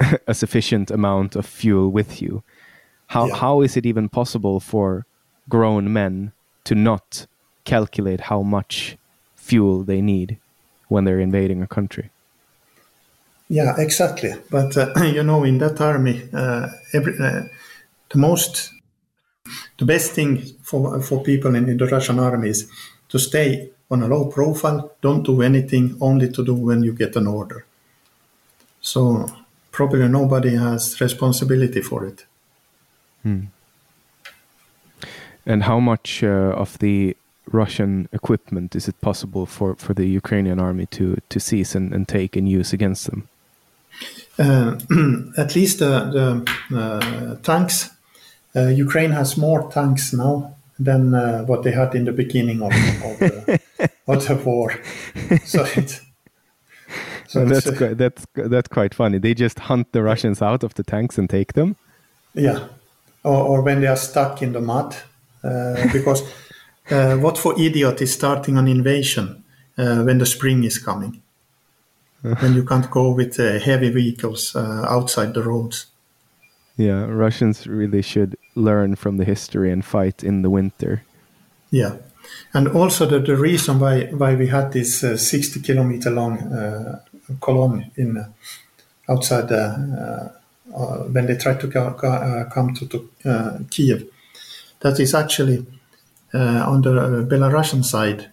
a 0.26 0.34
sufficient 0.34 0.90
amount 0.90 1.36
of 1.36 1.44
fuel 1.44 1.90
with 1.90 2.22
you. 2.22 2.42
How 3.08 3.26
yeah. 3.26 3.34
how 3.36 3.60
is 3.60 3.76
it 3.76 3.84
even 3.84 4.08
possible 4.08 4.60
for 4.60 5.04
grown 5.48 5.92
men 5.92 6.32
to 6.64 6.74
not 6.74 7.26
calculate 7.64 8.20
how 8.22 8.42
much 8.42 8.96
fuel 9.36 9.82
they 9.82 10.00
need 10.00 10.38
when 10.88 11.04
they're 11.04 11.20
invading 11.20 11.62
a 11.62 11.66
country? 11.66 12.10
Yeah, 13.52 13.74
exactly. 13.76 14.32
But 14.50 14.74
uh, 14.78 14.94
you 15.04 15.22
know, 15.22 15.44
in 15.44 15.58
that 15.58 15.78
army, 15.78 16.22
uh, 16.32 16.68
every, 16.94 17.12
uh, 17.18 17.42
the 18.08 18.18
most, 18.18 18.72
the 19.76 19.84
best 19.84 20.12
thing 20.12 20.38
for 20.62 21.02
for 21.02 21.22
people 21.22 21.54
in, 21.54 21.68
in 21.68 21.76
the 21.76 21.86
Russian 21.86 22.18
army 22.18 22.48
is 22.48 22.66
to 23.10 23.18
stay 23.18 23.70
on 23.90 24.02
a 24.02 24.06
low 24.06 24.24
profile. 24.24 24.92
Don't 25.02 25.22
do 25.22 25.42
anything, 25.42 25.98
only 26.00 26.32
to 26.32 26.42
do 26.42 26.54
when 26.54 26.82
you 26.82 26.94
get 26.94 27.14
an 27.14 27.26
order. 27.26 27.66
So 28.80 29.26
probably 29.70 30.08
nobody 30.08 30.56
has 30.56 30.98
responsibility 30.98 31.82
for 31.82 32.06
it. 32.06 32.24
Hmm. 33.22 33.44
And 35.44 35.64
how 35.64 35.78
much 35.78 36.24
uh, 36.24 36.54
of 36.56 36.78
the 36.78 37.16
Russian 37.52 38.08
equipment 38.12 38.74
is 38.74 38.88
it 38.88 38.98
possible 39.02 39.44
for, 39.44 39.74
for 39.76 39.92
the 39.92 40.06
Ukrainian 40.06 40.58
army 40.58 40.86
to, 40.86 41.18
to 41.28 41.38
seize 41.38 41.74
and, 41.74 41.92
and 41.92 42.08
take 42.08 42.34
and 42.34 42.48
use 42.48 42.72
against 42.72 43.10
them? 43.10 43.28
Uh, 44.38 44.78
at 45.36 45.54
least 45.54 45.78
the, 45.78 46.44
the 46.70 46.76
uh, 46.76 47.36
tanks. 47.42 47.90
Uh, 48.54 48.68
Ukraine 48.68 49.10
has 49.10 49.36
more 49.36 49.70
tanks 49.70 50.12
now 50.12 50.54
than 50.78 51.14
uh, 51.14 51.42
what 51.44 51.62
they 51.62 51.72
had 51.72 51.94
in 51.94 52.04
the 52.04 52.12
beginning 52.12 52.62
of, 52.62 52.72
of, 52.72 53.18
the, 53.18 53.60
of 54.08 54.26
the 54.26 54.34
war. 54.44 54.74
So 55.44 55.64
it, 55.76 56.00
so 57.32 57.46
that's 57.46 57.70
quite, 57.78 57.96
that's 57.96 58.26
that's 58.34 58.68
quite 58.68 58.94
funny. 58.94 59.18
They 59.18 59.32
just 59.32 59.58
hunt 59.58 59.92
the 59.92 60.02
Russians 60.02 60.42
out 60.42 60.62
of 60.62 60.74
the 60.74 60.82
tanks 60.82 61.16
and 61.16 61.30
take 61.30 61.54
them. 61.54 61.76
Yeah, 62.34 62.68
or, 63.24 63.46
or 63.46 63.62
when 63.62 63.80
they 63.80 63.86
are 63.86 63.96
stuck 63.96 64.42
in 64.42 64.52
the 64.52 64.60
mud, 64.60 64.96
uh, 65.42 65.88
because 65.92 66.22
uh, 66.90 67.16
what 67.16 67.38
for 67.38 67.58
idiot 67.58 68.02
is 68.02 68.12
starting 68.12 68.58
an 68.58 68.68
invasion 68.68 69.44
uh, 69.78 70.02
when 70.02 70.18
the 70.18 70.26
spring 70.26 70.64
is 70.64 70.78
coming? 70.78 71.21
When 72.22 72.54
you 72.54 72.64
can't 72.64 72.90
go 72.90 73.10
with 73.10 73.38
uh, 73.38 73.58
heavy 73.58 73.90
vehicles 73.90 74.54
uh, 74.54 74.86
outside 74.88 75.34
the 75.34 75.42
roads. 75.42 75.86
Yeah, 76.76 77.04
Russians 77.04 77.66
really 77.66 78.02
should 78.02 78.36
learn 78.54 78.96
from 78.96 79.16
the 79.16 79.24
history 79.24 79.70
and 79.70 79.84
fight 79.84 80.24
in 80.24 80.42
the 80.42 80.50
winter. 80.50 81.02
Yeah, 81.70 81.96
and 82.54 82.68
also 82.68 83.06
the, 83.06 83.18
the 83.18 83.36
reason 83.36 83.78
why 83.78 84.04
why 84.06 84.34
we 84.34 84.46
had 84.46 84.72
this 84.72 85.04
uh, 85.04 85.16
60 85.16 85.60
kilometer 85.60 86.10
long 86.10 86.38
uh, 86.38 87.00
column 87.40 87.90
in 87.96 88.16
uh, 88.16 88.28
outside 89.08 89.50
uh, 89.52 90.28
when 91.10 91.26
they 91.26 91.36
tried 91.36 91.60
to 91.60 91.66
go, 91.66 91.92
come 92.50 92.72
to, 92.74 92.86
to 92.86 93.66
Kiev, 93.70 94.08
that 94.80 94.98
is 94.98 95.14
actually 95.14 95.66
on 96.32 96.80
the 96.80 97.26
Belarusian 97.28 97.84
side, 97.84 98.30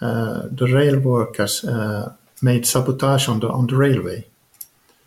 the 0.00 0.68
rail 0.70 0.98
workers 0.98 1.64
made 2.42 2.66
sabotage 2.66 3.28
on 3.28 3.40
the 3.40 3.48
on 3.48 3.66
the 3.66 3.76
railway. 3.76 4.24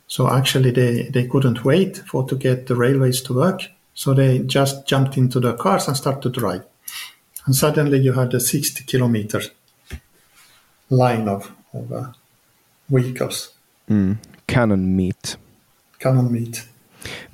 So 0.07 0.29
actually, 0.29 0.71
they, 0.71 1.09
they 1.09 1.27
couldn't 1.27 1.65
wait 1.65 1.97
for 1.97 2.27
to 2.27 2.35
get 2.35 2.67
the 2.67 2.75
railways 2.75 3.21
to 3.23 3.33
work. 3.33 3.63
So 3.95 4.13
they 4.13 4.39
just 4.39 4.85
jumped 4.85 5.17
into 5.17 5.39
the 5.39 5.53
cars 5.53 5.87
and 5.87 5.97
started 5.97 6.21
to 6.21 6.29
drive. 6.29 6.65
And 7.45 7.55
suddenly, 7.55 7.99
you 7.99 8.13
had 8.13 8.33
a 8.33 8.39
60 8.39 8.83
kilometer 8.83 9.41
line 10.89 11.27
of, 11.27 11.51
of 11.73 11.91
uh, 11.91 12.07
vehicles. 12.89 13.53
Mm. 13.89 14.17
Cannon 14.47 14.95
meat. 14.95 15.37
Cannon 15.99 16.31
meat. 16.31 16.67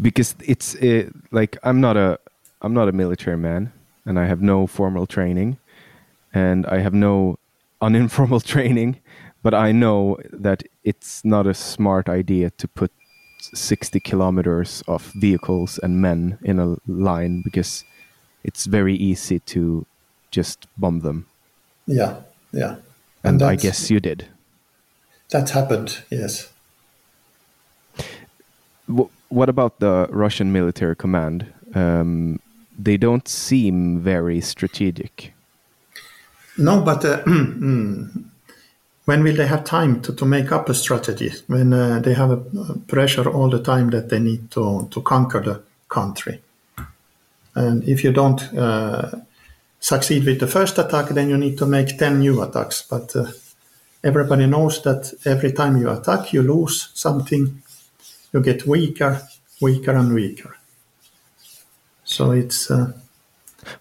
Because 0.02 0.36
it's 0.46 0.76
uh, 0.76 1.10
like 1.32 1.58
I'm 1.64 1.82
not 1.82 1.98
a 1.98 2.18
I'm 2.62 2.74
not 2.74 2.88
a 2.88 2.92
military 2.92 3.38
man, 3.38 3.72
and 4.06 4.18
I 4.18 4.26
have 4.26 4.42
no 4.42 4.68
formal 4.68 5.06
training, 5.06 5.58
and 6.34 6.66
I 6.66 6.80
have 6.80 6.94
no 6.94 7.38
uninformal 7.82 8.44
training 8.54 9.00
but 9.44 9.54
I 9.54 9.72
know 9.72 10.18
that 10.32 10.64
it's 10.84 11.24
not 11.24 11.48
a 11.48 11.54
smart 11.54 12.10
idea 12.10 12.50
to 12.52 12.68
put 12.68 12.92
60 13.42 14.00
kilometers 14.02 14.84
of 14.88 15.04
vehicles 15.16 15.80
and 15.82 16.02
men 16.02 16.38
in 16.42 16.60
a 16.60 16.76
line 16.88 17.42
because 17.44 17.84
it's 18.44 18.66
very 18.66 18.96
easy 18.96 19.40
to 19.40 19.86
just 20.32 20.68
bomb 20.78 21.00
them. 21.00 21.26
Yeah, 21.88 22.18
yeah. 22.52 22.76
And, 23.24 23.42
and 23.42 23.44
I 23.44 23.56
guess 23.56 23.90
you 23.90 24.00
did. 24.00 24.28
That 25.30 25.50
happened, 25.52 26.04
yes. 26.10 26.52
what 28.88 29.50
about 29.50 29.80
the 29.80 30.08
Russian 30.10 30.52
military 30.52 30.96
command? 30.96 31.54
Um, 31.76 32.40
they 32.78 32.98
don't 32.98 33.28
seem 33.28 34.00
very 34.00 34.42
strategic. 34.42 35.34
No, 36.58 36.82
but 36.82 37.06
uh, 37.06 37.24
mm, 37.26 38.29
when 39.10 39.24
will 39.24 39.36
they 39.36 39.48
have 39.48 39.64
time 39.64 40.00
to, 40.04 40.14
to 40.14 40.24
make 40.24 40.52
up 40.52 40.70
a 40.70 40.74
strategy 40.76 41.32
when 41.48 41.74
uh, 41.74 41.98
they 41.98 42.14
have 42.14 42.30
a 42.30 42.38
pressure 42.86 43.28
all 43.28 43.50
the 43.50 43.64
time 43.64 43.90
that 43.90 44.10
they 44.10 44.20
need 44.20 44.52
to, 44.52 44.88
to 44.92 45.02
conquer 45.02 45.42
the 45.42 45.64
country? 45.88 46.40
And 47.56 47.84
if 47.86 48.04
you 48.04 48.12
don't 48.12 48.40
uh, 48.56 49.10
succeed 49.80 50.26
with 50.26 50.40
the 50.40 50.46
first 50.46 50.78
attack, 50.78 51.08
then 51.10 51.28
you 51.28 51.40
need 51.40 51.58
to 51.58 51.66
make 51.66 51.98
10 51.98 52.20
new 52.20 52.40
attacks. 52.44 52.84
But 52.84 53.16
uh, 53.16 53.32
everybody 54.04 54.46
knows 54.46 54.84
that 54.84 55.12
every 55.26 55.54
time 55.54 55.78
you 55.78 55.90
attack, 55.90 56.32
you 56.32 56.44
lose 56.44 56.92
something, 56.94 57.64
you 58.32 58.42
get 58.42 58.68
weaker, 58.68 59.28
weaker, 59.60 59.94
and 59.94 60.14
weaker. 60.14 60.56
So 62.04 62.30
it's. 62.30 62.70
Uh, 62.70 62.94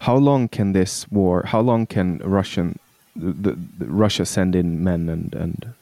how 0.01 0.17
long 0.17 0.49
can 0.49 0.73
this 0.73 1.07
war, 1.11 1.43
how 1.45 1.61
long 1.61 1.85
can 1.87 2.17
Russian 2.25 2.79
the, 3.19 3.59
the 3.79 3.87
Russia 3.87 4.25
send 4.25 4.55
in 4.55 4.83
men 4.83 5.09
and 5.09 5.35
and 5.35 5.75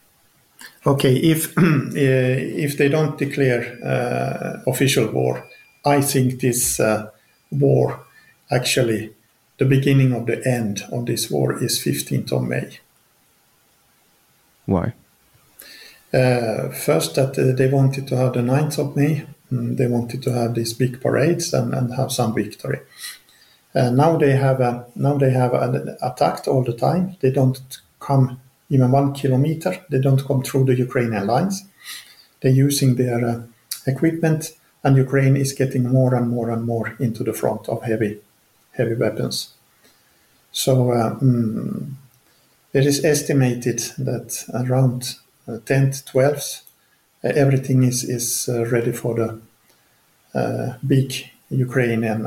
okay 0.87 1.15
if 1.17 1.57
uh, 1.59 1.63
if 1.95 2.77
they 2.77 2.89
don't 2.89 3.19
declare 3.19 3.79
uh, 3.85 4.71
official 4.71 5.07
war 5.13 5.45
I 5.85 6.01
think 6.01 6.41
this 6.41 6.81
uh, 6.81 7.11
war 7.51 8.01
actually 8.51 9.15
the 9.59 9.65
beginning 9.65 10.13
of 10.13 10.27
the 10.27 10.47
end 10.47 10.83
of 10.93 11.07
this 11.07 11.31
war 11.31 11.63
is 11.63 11.79
15th 11.79 12.33
of 12.33 12.43
May. 12.43 12.79
Why? 14.67 14.93
Uh, 16.13 16.69
first 16.71 17.15
that 17.15 17.39
uh, 17.39 17.57
they 17.57 17.69
wanted 17.69 18.07
to 18.09 18.17
have 18.17 18.35
the 18.35 18.41
9th 18.41 18.79
of 18.79 18.97
May. 18.97 19.27
Mm, 19.51 19.77
they 19.77 19.87
wanted 19.87 20.23
to 20.25 20.33
have 20.33 20.55
these 20.55 20.75
big 20.75 21.01
parades 21.01 21.55
and, 21.55 21.73
and 21.73 21.95
have 21.95 22.13
some 22.13 22.35
victory 22.35 22.81
uh, 23.77 23.91
now 23.91 24.17
they 24.17 24.33
have 24.33 24.61
uh, 24.63 24.85
now 24.95 25.19
they 25.19 25.31
have 25.31 25.53
uh, 25.53 25.79
attacked 26.01 26.49
all 26.49 26.65
the 26.65 26.73
time. 26.73 27.17
They 27.21 27.31
don't 27.31 27.61
come 28.01 28.41
even 28.71 28.91
one 28.91 29.13
kilometer. 29.13 29.85
They 29.91 30.01
don't 30.01 30.27
come 30.27 30.43
through 30.43 30.65
the 30.65 30.75
Ukrainian 30.75 31.27
lines. 31.27 31.65
They're 32.41 32.63
using 32.67 32.95
their 32.95 33.23
uh, 33.23 33.43
equipment, 33.87 34.53
and 34.83 34.97
Ukraine 34.97 35.37
is 35.37 35.53
getting 35.53 35.87
more 35.89 36.15
and 36.15 36.31
more 36.31 36.51
and 36.51 36.65
more 36.65 36.97
into 36.99 37.23
the 37.23 37.35
front 37.35 37.69
of 37.69 37.83
heavy 37.83 38.21
heavy 38.73 38.95
weapons. 38.95 39.51
So 40.53 40.93
uh, 40.93 41.19
mm, 41.21 41.93
it 42.73 42.87
is 42.87 43.05
estimated 43.05 43.81
that 43.99 44.45
around 44.55 45.17
10th, 45.47 46.05
12th, 46.11 46.63
everything 47.23 47.83
is 47.83 48.05
is 48.05 48.49
ready 48.73 48.93
for 48.93 49.15
the 49.15 50.79
big 50.87 51.31
Ukrainian 51.51 52.27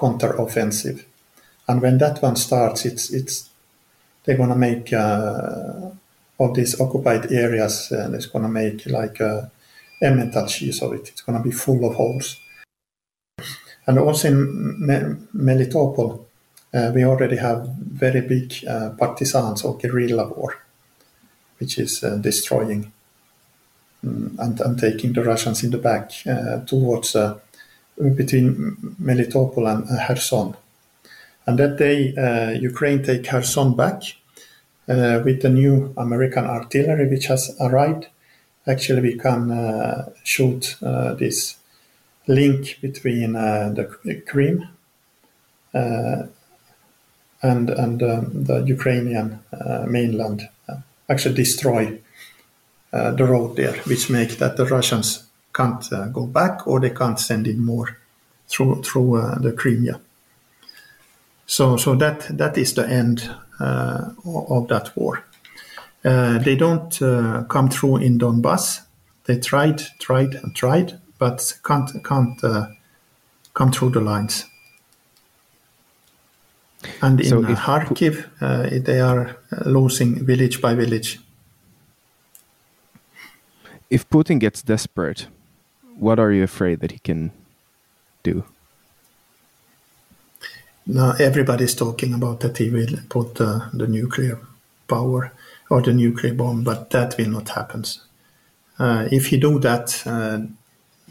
counter-offensive. 0.00 1.04
And 1.68 1.82
when 1.82 1.98
that 1.98 2.22
one 2.22 2.36
starts, 2.36 2.84
it's 2.84 3.10
it's 3.10 3.50
they're 4.24 4.36
gonna 4.36 4.56
make 4.56 4.92
uh, 4.92 5.90
of 6.38 6.54
these 6.54 6.80
occupied 6.80 7.30
areas, 7.30 7.92
and 7.92 8.14
it's 8.14 8.26
gonna 8.26 8.48
make 8.48 8.86
like 8.86 9.20
a 9.20 9.50
Emmental 10.02 10.48
cheese 10.48 10.82
of 10.82 10.94
it. 10.94 11.10
It's 11.10 11.20
gonna 11.20 11.42
be 11.42 11.50
full 11.50 11.84
of 11.84 11.96
holes. 11.96 12.40
And 13.86 13.98
also 13.98 14.28
in 14.28 15.26
Melitopol, 15.34 16.24
uh, 16.72 16.92
we 16.94 17.04
already 17.04 17.36
have 17.36 17.68
very 17.78 18.22
big 18.22 18.64
uh, 18.66 18.90
partisans 18.90 19.62
or 19.62 19.76
guerrilla 19.76 20.28
war, 20.28 20.56
which 21.58 21.78
is 21.78 22.02
uh, 22.02 22.16
destroying 22.16 22.92
um, 24.02 24.36
and, 24.38 24.60
and, 24.60 24.78
taking 24.78 25.12
the 25.12 25.22
Russians 25.22 25.62
in 25.64 25.70
the 25.70 25.78
back 25.78 26.12
uh, 26.26 26.60
towards 26.64 27.14
uh, 27.14 27.38
between 28.16 28.76
Melitopol 29.00 29.70
and 29.70 29.86
Kherson. 30.06 30.56
And 31.46 31.58
that 31.58 31.76
day, 31.76 32.14
Ukraine 32.60 33.02
take 33.02 33.24
Kherson 33.24 33.74
back 33.76 34.02
with 34.86 35.42
the 35.42 35.50
new 35.50 35.92
American 35.96 36.44
artillery 36.44 37.08
which 37.08 37.26
has 37.26 37.56
arrived. 37.60 38.08
Actually, 38.66 39.02
we 39.02 39.18
can 39.18 40.12
shoot 40.22 40.76
this 40.80 41.56
link 42.26 42.78
between 42.80 43.32
the 43.32 44.22
Crimea 44.26 44.70
and 47.42 47.70
and 47.70 48.02
um, 48.02 48.44
the 48.44 48.62
Ukrainian 48.66 49.40
uh, 49.52 49.84
mainland 49.86 50.48
uh, 50.68 50.76
actually 51.08 51.34
destroy 51.34 51.98
uh, 52.92 53.12
the 53.12 53.24
road 53.24 53.56
there, 53.56 53.74
which 53.84 54.10
make 54.10 54.38
that 54.38 54.56
the 54.56 54.66
Russians 54.66 55.24
can't 55.52 55.92
uh, 55.92 56.08
go 56.08 56.26
back 56.26 56.66
or 56.66 56.80
they 56.80 56.90
can't 56.90 57.18
send 57.18 57.46
in 57.46 57.60
more 57.60 57.98
through 58.48 58.82
through 58.82 59.16
uh, 59.16 59.38
the 59.38 59.52
Crimea. 59.52 60.00
So 61.46 61.76
so 61.76 61.94
that 61.96 62.36
that 62.38 62.56
is 62.58 62.74
the 62.74 62.88
end 62.88 63.30
uh, 63.58 64.10
of 64.24 64.68
that 64.68 64.96
war. 64.96 65.24
they 66.02 66.56
don't 66.56 66.98
come 67.48 67.68
through 67.68 67.98
in 67.98 68.18
Donbass. 68.18 68.82
They 69.24 69.38
tried, 69.38 69.82
tried, 69.98 70.34
and 70.34 70.56
tried, 70.56 70.98
but 71.18 71.58
can't 71.62 71.90
can't 72.04 72.40
come 73.54 73.70
through 73.72 73.90
the 73.90 74.00
lines. 74.00 74.46
And 77.02 77.20
in 77.20 77.26
so 77.26 77.44
if, 77.44 77.58
Kharkiv, 77.58 78.26
uh, 78.40 78.82
they 78.84 79.00
are 79.00 79.36
losing 79.66 80.24
village 80.24 80.60
by 80.60 80.74
village. 80.74 81.18
If 83.90 84.08
Putin 84.08 84.38
gets 84.38 84.62
desperate, 84.62 85.26
what 86.00 86.18
are 86.18 86.32
you 86.32 86.42
afraid 86.42 86.80
that 86.80 86.92
he 86.92 86.98
can 86.98 87.30
do? 88.22 88.44
Now 90.86 91.12
everybody's 91.18 91.74
talking 91.74 92.14
about 92.14 92.40
that 92.40 92.58
he 92.58 92.70
will 92.70 92.96
put 93.08 93.40
uh, 93.40 93.68
the 93.72 93.86
nuclear 93.86 94.38
power 94.88 95.32
or 95.68 95.82
the 95.82 95.92
nuclear 95.92 96.34
bomb, 96.34 96.64
but 96.64 96.90
that 96.90 97.16
will 97.16 97.30
not 97.30 97.50
happen. 97.50 97.84
Uh, 98.78 99.08
if 99.12 99.26
he 99.26 99.36
do 99.36 99.58
that, 99.60 100.02
uh, 100.06 100.40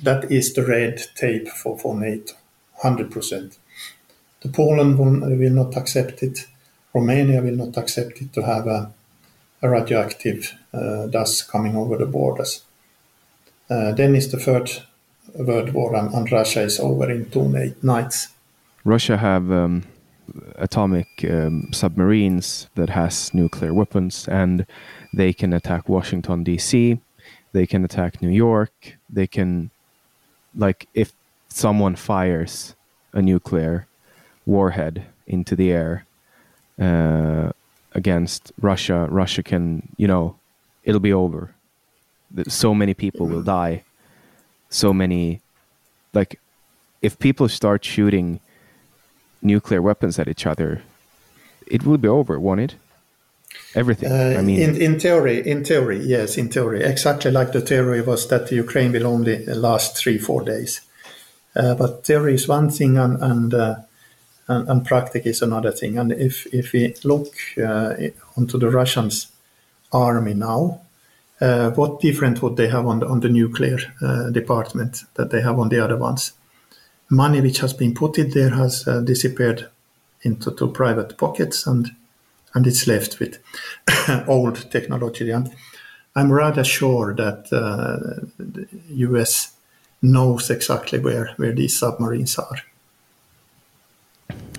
that 0.03 0.31
is 0.31 0.53
the 0.53 0.65
red 0.65 0.99
tape 1.15 1.47
for, 1.47 1.77
for 1.77 1.95
NATO, 1.95 2.33
hundred 2.81 3.11
percent. 3.11 3.57
The 4.41 4.49
Poland 4.49 4.97
will 4.97 5.53
not 5.53 5.77
accept 5.77 6.23
it. 6.23 6.47
Romania 6.93 7.41
will 7.41 7.55
not 7.55 7.77
accept 7.77 8.21
it 8.21 8.33
to 8.33 8.41
have 8.41 8.65
a, 8.67 8.91
a 9.61 9.69
radioactive 9.69 10.55
uh, 10.73 11.05
dust 11.07 11.47
coming 11.47 11.75
over 11.75 11.97
the 11.97 12.05
borders. 12.05 12.63
Uh, 13.69 13.91
then 13.91 14.15
is 14.15 14.31
the 14.31 14.37
third 14.37 14.69
world 15.35 15.73
war, 15.73 15.95
and, 15.95 16.13
and, 16.13 16.31
Russia 16.31 16.61
is 16.61 16.79
over 16.79 17.09
in 17.11 17.29
two 17.29 17.73
nights. 17.83 18.29
Russia 18.83 19.17
have 19.17 19.51
um, 19.51 19.83
atomic 20.55 21.07
um, 21.29 21.71
submarines 21.71 22.67
that 22.75 22.89
has 22.89 23.33
nuclear 23.33 23.73
weapons, 23.73 24.27
and 24.27 24.65
they 25.13 25.33
can 25.33 25.53
attack 25.53 25.87
Washington 25.87 26.43
D.C. 26.43 26.99
They 27.51 27.67
can 27.67 27.83
attack 27.83 28.21
New 28.21 28.29
York. 28.29 28.97
They 29.09 29.27
can, 29.27 29.71
like, 30.55 30.87
if 30.93 31.13
someone 31.49 31.95
fires 31.95 32.75
a 33.13 33.21
nuclear 33.21 33.87
warhead 34.45 35.05
into 35.27 35.55
the 35.55 35.71
air 35.71 36.05
uh, 36.79 37.51
against 37.93 38.51
Russia, 38.61 39.07
Russia 39.09 39.43
can, 39.43 39.89
you 39.97 40.07
know, 40.07 40.37
it'll 40.83 40.99
be 40.99 41.13
over. 41.13 41.53
So 42.47 42.73
many 42.73 42.93
people 42.93 43.27
will 43.27 43.41
die. 43.41 43.83
So 44.69 44.93
many, 44.93 45.41
like, 46.13 46.39
if 47.01 47.17
people 47.17 47.49
start 47.49 47.83
shooting 47.83 48.39
nuclear 49.41 49.81
weapons 49.81 50.19
at 50.19 50.27
each 50.27 50.45
other, 50.45 50.81
it 51.65 51.85
will 51.85 51.97
be 51.97 52.07
over, 52.07 52.39
won't 52.39 52.61
it? 52.61 52.75
Everything. 53.75 54.11
Uh, 54.11 54.39
I 54.39 54.41
mean, 54.41 54.59
in, 54.61 54.81
in 54.81 54.99
theory, 54.99 55.45
in 55.45 55.63
theory, 55.63 55.99
yes, 55.99 56.37
in 56.37 56.49
theory, 56.49 56.83
exactly 56.83 57.31
like 57.31 57.51
the 57.51 57.61
theory 57.61 58.01
was 58.01 58.27
that 58.27 58.51
Ukraine 58.51 58.91
will 58.91 59.07
only 59.07 59.45
last 59.45 59.97
three, 59.97 60.17
four 60.17 60.43
days. 60.43 60.81
Uh, 61.55 61.73
but 61.73 62.05
theory 62.05 62.35
is 62.35 62.47
one 62.47 62.69
thing, 62.69 62.97
and, 62.97 63.21
and 63.21 63.53
uh, 63.53 63.75
and, 64.47 64.67
and 64.69 64.85
practice 64.85 65.25
is 65.25 65.41
another 65.41 65.71
thing. 65.71 65.97
And 65.97 66.11
if 66.11 66.45
if 66.53 66.73
we 66.73 66.93
look 67.03 67.33
uh, 67.57 67.93
onto 68.35 68.57
the 68.57 68.69
Russians' 68.69 69.27
army 69.91 70.33
now, 70.33 70.81
uh, 71.41 71.71
what 71.71 72.01
different 72.01 72.41
would 72.41 72.57
they 72.57 72.67
have 72.67 72.85
on 72.85 72.99
the, 72.99 73.07
on 73.07 73.19
the 73.19 73.29
nuclear 73.29 73.77
uh, 74.01 74.29
department 74.29 75.03
that 75.15 75.31
they 75.31 75.41
have 75.41 75.59
on 75.59 75.69
the 75.69 75.83
other 75.83 75.97
ones? 75.97 76.33
Money 77.09 77.41
which 77.41 77.59
has 77.59 77.73
been 77.73 77.93
put 77.93 78.17
in 78.17 78.29
there 78.31 78.51
has 78.51 78.87
uh, 78.87 79.01
disappeared 79.01 79.69
into 80.21 80.51
to 80.51 80.67
private 80.67 81.17
pockets, 81.17 81.65
and 81.65 81.91
and 82.53 82.67
it's 82.67 82.87
left 82.87 83.19
with 83.19 83.39
old 84.27 84.69
technology. 84.71 85.31
And 85.31 85.51
I'm 86.15 86.31
rather 86.31 86.63
sure 86.63 87.15
that 87.15 87.51
uh, 87.51 88.27
the 88.37 88.67
U.S. 89.07 89.53
knows 90.01 90.49
exactly 90.49 90.99
where 90.99 91.33
where 91.37 91.53
these 91.53 91.79
submarines 91.79 92.37
are 92.37 92.57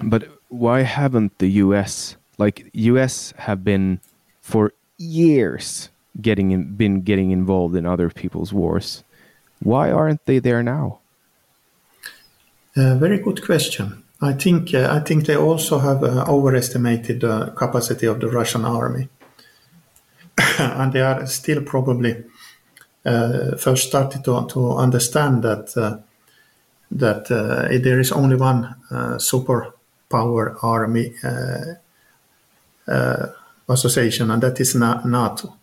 but 0.03 0.28
why 0.49 0.83
haven't 0.83 1.39
the 1.39 1.49
US 1.64 2.16
like 2.39 2.70
US 2.72 3.33
have 3.37 3.64
been 3.64 4.01
for 4.41 4.72
years 4.99 5.91
getting 6.21 6.51
in, 6.51 6.75
been 6.77 7.03
getting 7.03 7.31
involved 7.31 7.77
in 7.77 7.87
other 7.87 8.11
people's 8.11 8.53
wars? 8.53 9.05
Why 9.63 9.91
aren't 9.91 10.25
they 10.27 10.39
there 10.39 10.63
now? 10.63 11.01
Uh, 12.77 12.95
very 12.97 13.19
good 13.19 13.45
question. 13.45 14.05
I 14.23 14.33
think 14.33 14.75
uh, 14.75 14.89
I 14.91 15.01
think 15.01 15.27
they 15.27 15.37
also 15.37 15.79
have 15.79 16.05
uh, 16.05 16.25
overestimated 16.29 17.21
the 17.21 17.53
capacity 17.57 18.07
of 18.07 18.21
the 18.21 18.29
Russian 18.29 18.65
army, 18.65 19.09
and 20.59 20.93
they 20.93 21.01
are 21.01 21.27
still 21.27 21.63
probably 21.63 22.25
uh, 23.05 23.57
first 23.57 23.89
started 23.89 24.23
to, 24.25 24.47
to 24.49 24.73
understand 24.77 25.43
that 25.43 25.77
uh, 25.77 25.99
that 26.91 27.31
uh, 27.31 27.69
there 27.83 27.99
is 27.99 28.13
only 28.13 28.37
one 28.37 28.75
super 29.19 29.75
power 30.11 30.57
army 30.61 31.15
uh, 31.25 31.75
uh, 32.89 33.27
association, 33.69 34.31
and 34.31 34.43
that 34.43 34.61
is 34.61 34.75
NATO. 34.75 35.57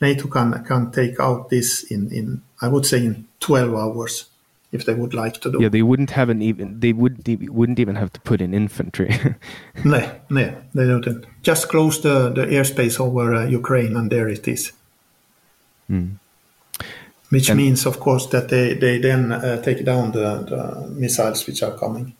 NATO 0.00 0.28
can 0.28 0.64
can 0.64 0.90
take 0.90 1.18
out 1.20 1.50
this 1.50 1.84
in, 1.84 2.10
in 2.12 2.42
I 2.60 2.68
would 2.68 2.86
say 2.86 3.04
in 3.04 3.26
12 3.40 3.74
hours 3.74 4.26
if 4.72 4.84
they 4.84 4.94
would 4.94 5.14
like 5.14 5.40
to 5.40 5.50
do. 5.50 5.58
Yeah, 5.60 5.68
they 5.68 5.82
wouldn't 5.82 6.10
have 6.10 6.28
an 6.28 6.42
even 6.42 6.80
they 6.80 6.92
would 6.92 7.26
wouldn't 7.48 7.78
even 7.78 7.96
have 7.96 8.12
to 8.12 8.20
put 8.20 8.40
in 8.40 8.54
infantry. 8.54 9.10
no, 9.84 10.10
no, 10.30 10.54
they 10.74 10.86
don't. 10.86 11.26
Just 11.42 11.68
close 11.68 12.00
the, 12.00 12.30
the 12.30 12.46
airspace 12.46 13.00
over 13.00 13.34
uh, 13.34 13.46
Ukraine, 13.46 13.96
and 13.96 14.10
there 14.10 14.28
it 14.28 14.46
is. 14.48 14.72
Mm. 15.90 16.16
Which 17.30 17.48
and 17.48 17.56
means, 17.56 17.86
of 17.86 17.98
course, 17.98 18.26
that 18.26 18.48
they 18.48 18.74
they 18.74 18.98
then 18.98 19.32
uh, 19.32 19.62
take 19.62 19.84
down 19.84 20.12
the, 20.12 20.44
the 20.50 20.88
missiles 20.88 21.46
which 21.46 21.62
are 21.62 21.76
coming. 21.76 22.14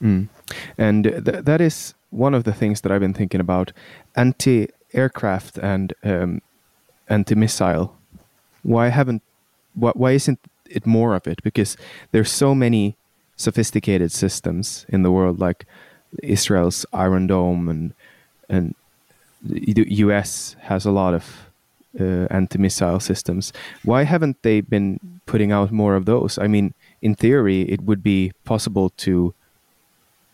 Mm. 0.00 0.28
And 0.76 1.04
th- 1.04 1.44
that 1.44 1.60
is 1.60 1.94
one 2.10 2.34
of 2.34 2.44
the 2.44 2.52
things 2.52 2.80
that 2.82 2.92
I've 2.92 3.00
been 3.00 3.14
thinking 3.14 3.40
about 3.40 3.72
anti 4.14 4.68
aircraft 4.92 5.58
and 5.58 5.94
um, 6.04 6.42
anti 7.08 7.34
missile. 7.34 7.96
Why 8.62 8.88
haven't, 8.88 9.22
why, 9.74 9.92
why 9.94 10.12
isn't 10.12 10.38
it 10.70 10.86
more 10.86 11.14
of 11.14 11.26
it? 11.26 11.42
Because 11.42 11.76
there's 12.12 12.30
so 12.30 12.54
many 12.54 12.96
sophisticated 13.36 14.12
systems 14.12 14.86
in 14.88 15.02
the 15.02 15.10
world, 15.10 15.40
like 15.40 15.66
Israel's 16.22 16.86
Iron 16.92 17.26
Dome, 17.26 17.68
and 17.68 17.94
and 18.48 18.74
the 19.42 19.86
U.S. 20.06 20.56
has 20.60 20.84
a 20.84 20.90
lot 20.90 21.14
of 21.14 21.48
uh, 21.98 22.26
anti-missile 22.30 23.00
systems. 23.00 23.52
Why 23.84 24.04
haven't 24.04 24.42
they 24.42 24.60
been 24.60 25.20
putting 25.26 25.50
out 25.52 25.72
more 25.72 25.96
of 25.96 26.04
those? 26.04 26.38
I 26.38 26.46
mean, 26.46 26.74
in 27.00 27.14
theory, 27.14 27.62
it 27.62 27.82
would 27.82 28.02
be 28.02 28.32
possible 28.44 28.90
to 28.98 29.34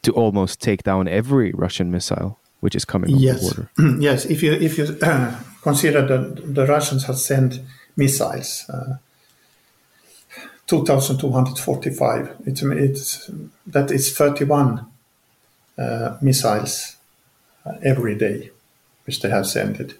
to 0.03 0.13
almost 0.13 0.61
take 0.61 0.83
down 0.85 1.09
every 1.09 1.53
Russian 1.53 1.91
missile 1.91 2.39
which 2.61 2.75
is 2.75 2.85
coming 2.85 3.15
over 3.15 3.23
yes. 3.23 3.41
the 3.41 3.69
border. 3.77 3.97
yes, 4.01 4.25
if 4.27 4.43
you 4.43 4.53
if 4.53 4.79
you 4.79 4.97
uh, 5.03 5.41
consider 5.63 6.07
that 6.07 6.55
the 6.55 6.67
Russians 6.67 7.05
have 7.05 7.19
sent 7.19 7.61
missiles, 7.97 8.69
uh, 8.69 8.97
two 10.67 10.85
thousand 10.85 11.19
two 11.19 11.31
hundred 11.31 11.59
forty-five. 11.59 12.37
It's 12.47 12.63
it's 12.63 13.31
that 13.67 13.91
is 13.91 14.17
thirty-one 14.17 14.87
uh, 15.79 16.17
missiles 16.21 16.97
uh, 17.65 17.73
every 17.83 18.17
day, 18.17 18.51
which 19.05 19.21
they 19.21 19.31
have 19.31 19.47
sent 19.47 19.81
it, 19.81 19.95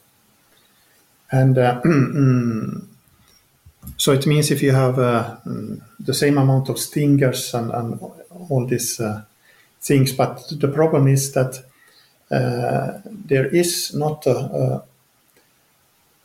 and 1.31 1.59
uh, 1.59 1.81
so 3.97 4.13
it 4.13 4.27
means 4.27 4.51
if 4.51 4.63
you 4.63 4.73
have 4.73 4.99
uh, 4.99 5.37
mm, 5.47 5.81
the 6.01 6.15
same 6.15 6.39
amount 6.39 6.69
of 6.69 6.79
stingers 6.79 7.55
and, 7.55 7.71
and 7.71 8.01
all 8.51 8.67
these 8.67 9.01
uh, 9.01 9.23
things, 9.81 10.13
but 10.13 10.43
the 10.51 10.69
problem 10.69 11.07
is 11.07 11.33
that 11.33 11.65
there 12.31 13.47
is 13.47 13.95
not 13.95 14.27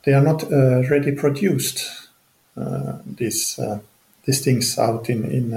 they 0.03 0.13
are 0.13 0.21
not 0.21 0.43
uh, 0.51 0.83
ready 0.89 1.13
produced 1.13 2.09
uh, 2.57 2.97
these 3.05 3.57
uh, 3.57 3.79
these 4.25 4.43
things 4.43 4.77
out 4.77 5.09
in 5.09 5.23
in 5.25 5.53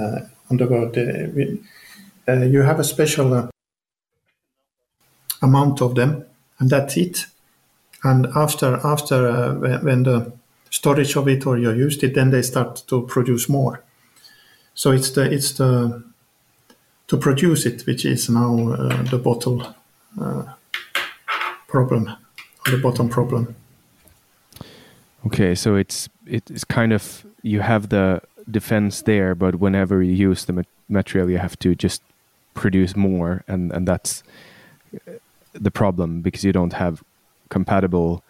on 0.49 0.57
the 0.57 0.67
world. 0.67 0.95
you 0.95 2.61
have 2.61 2.79
a 2.79 2.83
special 2.83 3.49
amount 5.41 5.81
of 5.81 5.95
them, 5.95 6.25
and 6.59 6.69
that's 6.69 6.97
it. 6.97 7.25
And 8.03 8.27
after 8.35 8.79
after 8.85 9.53
when 9.81 10.03
the 10.03 10.31
storage 10.69 11.15
of 11.15 11.27
it 11.27 11.45
or 11.45 11.57
you 11.57 11.71
used 11.71 12.03
it, 12.03 12.13
then 12.13 12.31
they 12.31 12.41
start 12.41 12.83
to 12.87 13.05
produce 13.07 13.49
more. 13.49 13.83
So 14.73 14.91
it's 14.91 15.11
the 15.11 15.31
it's 15.31 15.53
the 15.53 16.03
to 17.07 17.17
produce 17.17 17.65
it 17.65 17.85
which 17.85 18.05
is 18.05 18.29
now 18.29 18.69
uh, 18.73 19.03
the 19.03 19.17
bottle 19.17 19.75
uh, 20.19 20.43
problem, 21.67 22.09
the 22.65 22.77
bottom 22.77 23.09
problem. 23.09 23.55
Okay, 25.25 25.55
so 25.55 25.75
it's 25.75 26.09
it's 26.25 26.63
kind 26.63 26.93
of 26.93 27.25
you 27.41 27.61
have 27.61 27.89
the 27.89 28.21
defense 28.49 29.01
there, 29.01 29.35
but 29.35 29.55
whenever 29.55 30.01
you 30.01 30.13
use 30.13 30.45
the 30.45 30.65
material, 30.87 31.29
you 31.29 31.37
have 31.37 31.57
to 31.59 31.75
just 31.75 32.01
produce 32.53 32.95
more, 32.95 33.43
and 33.47 33.71
and 33.71 33.87
that's 33.87 34.23
uh, 35.07 35.13
the 35.53 35.71
problem 35.71 36.21
because 36.21 36.43
you 36.43 36.53
don't 36.53 36.73
have 36.73 37.03
compatible 37.49 38.23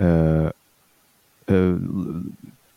uh, 0.00 0.50
uh, 1.48 1.76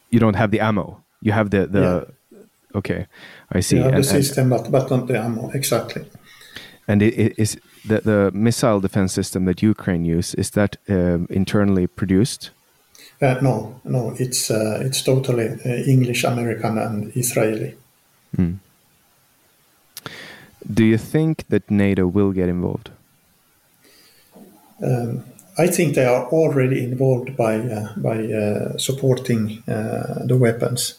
you 0.09 0.19
don't 0.19 0.35
have 0.35 0.51
the 0.51 0.59
ammo. 0.59 1.01
You 1.21 1.31
have 1.31 1.49
the 1.49 1.67
the. 1.67 1.81
Yeah. 1.81 2.37
Okay, 2.75 3.07
I 3.51 3.61
see. 3.61 3.77
You 3.77 3.83
have 3.83 3.93
and, 3.93 4.03
the 4.03 4.07
system, 4.07 4.49
but 4.49 4.71
but 4.71 4.89
not 4.89 5.07
the 5.07 5.19
ammo 5.19 5.49
exactly. 5.53 6.05
And 6.87 7.01
it, 7.01 7.13
it 7.19 7.33
is 7.37 7.57
the 7.85 8.01
the 8.01 8.31
missile 8.33 8.79
defense 8.79 9.13
system 9.13 9.45
that 9.45 9.61
Ukraine 9.61 10.05
use 10.05 10.33
is 10.33 10.51
that 10.51 10.77
um, 10.87 11.27
internally 11.29 11.87
produced? 11.87 12.51
Uh, 13.21 13.37
no, 13.41 13.81
no, 13.83 14.15
it's 14.17 14.49
uh, 14.49 14.79
it's 14.81 15.01
totally 15.01 15.49
uh, 15.65 15.69
English, 15.85 16.23
American, 16.23 16.77
and 16.77 17.11
Israeli. 17.15 17.75
Hmm. 18.35 18.53
Do 20.73 20.83
you 20.83 20.97
think 20.97 21.47
that 21.49 21.69
NATO 21.69 22.07
will 22.07 22.31
get 22.31 22.47
involved? 22.47 22.91
Um, 24.81 25.23
I 25.57 25.67
think 25.67 25.95
they 25.95 26.05
are 26.05 26.25
already 26.27 26.81
involved 26.83 27.35
by 27.35 27.55
uh, 27.59 27.89
by 27.97 28.23
uh, 28.31 28.77
supporting 28.77 29.63
uh, 29.67 30.25
the 30.25 30.37
weapons. 30.37 30.95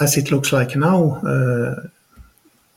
as 0.00 0.16
it 0.16 0.30
looks 0.30 0.52
like 0.52 0.76
now, 0.76 1.22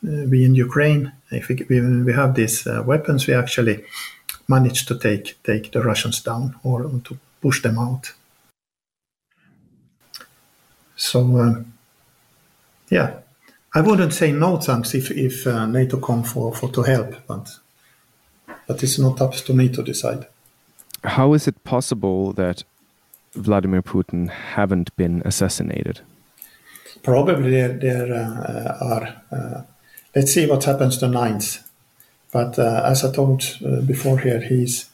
we 0.02 0.46
in 0.46 0.56
Ukraine, 0.56 1.12
if 1.32 1.48
we, 1.50 1.56
we 2.04 2.14
have 2.14 2.36
these 2.36 2.66
weapons, 2.66 3.28
we 3.28 3.34
actually 3.34 3.84
manage 4.48 4.86
to 4.86 4.98
take 4.98 5.42
take 5.44 5.72
the 5.72 5.82
Russians 5.82 6.22
down 6.22 6.56
or 6.64 6.84
to 7.04 7.18
push 7.42 7.62
them 7.62 7.78
out. 7.78 8.14
So 10.96 11.20
um, 11.40 11.74
yeah, 12.90 13.20
I 13.76 13.82
wouldn't 13.82 14.14
say 14.14 14.32
no 14.32 14.58
thanks 14.58 14.94
if 14.94 15.12
if 15.12 15.46
uh, 15.46 15.66
NATO 15.66 15.98
come 15.98 16.24
for 16.24 16.54
for 16.54 16.70
to 16.72 16.84
help, 16.84 17.16
but 17.28 17.60
but 18.68 18.84
it's 18.84 19.00
not 19.00 19.22
up 19.22 19.34
to 19.34 19.54
me 19.54 19.70
to 19.70 19.84
decide. 19.84 20.28
How 21.04 21.34
is 21.34 21.48
it 21.48 21.64
possible 21.64 22.34
that 22.34 22.64
Vladimir 23.34 23.82
Putin 23.82 24.30
haven't 24.30 24.96
been 24.96 25.22
assassinated? 25.26 26.02
Probably 27.04 27.52
there, 27.52 27.78
there 27.78 28.14
uh, 28.14 28.78
are. 28.82 29.24
Uh, 29.32 29.62
let's 30.18 30.34
see 30.34 30.48
what 30.48 30.64
happens 30.64 31.00
the 31.00 31.08
9th. 31.08 31.64
But 32.32 32.58
uh, 32.58 32.82
as 32.84 33.06
I 33.06 33.12
told 33.12 33.44
uh, 33.64 33.82
before 33.82 34.18
here, 34.20 34.42
he's 34.42 34.90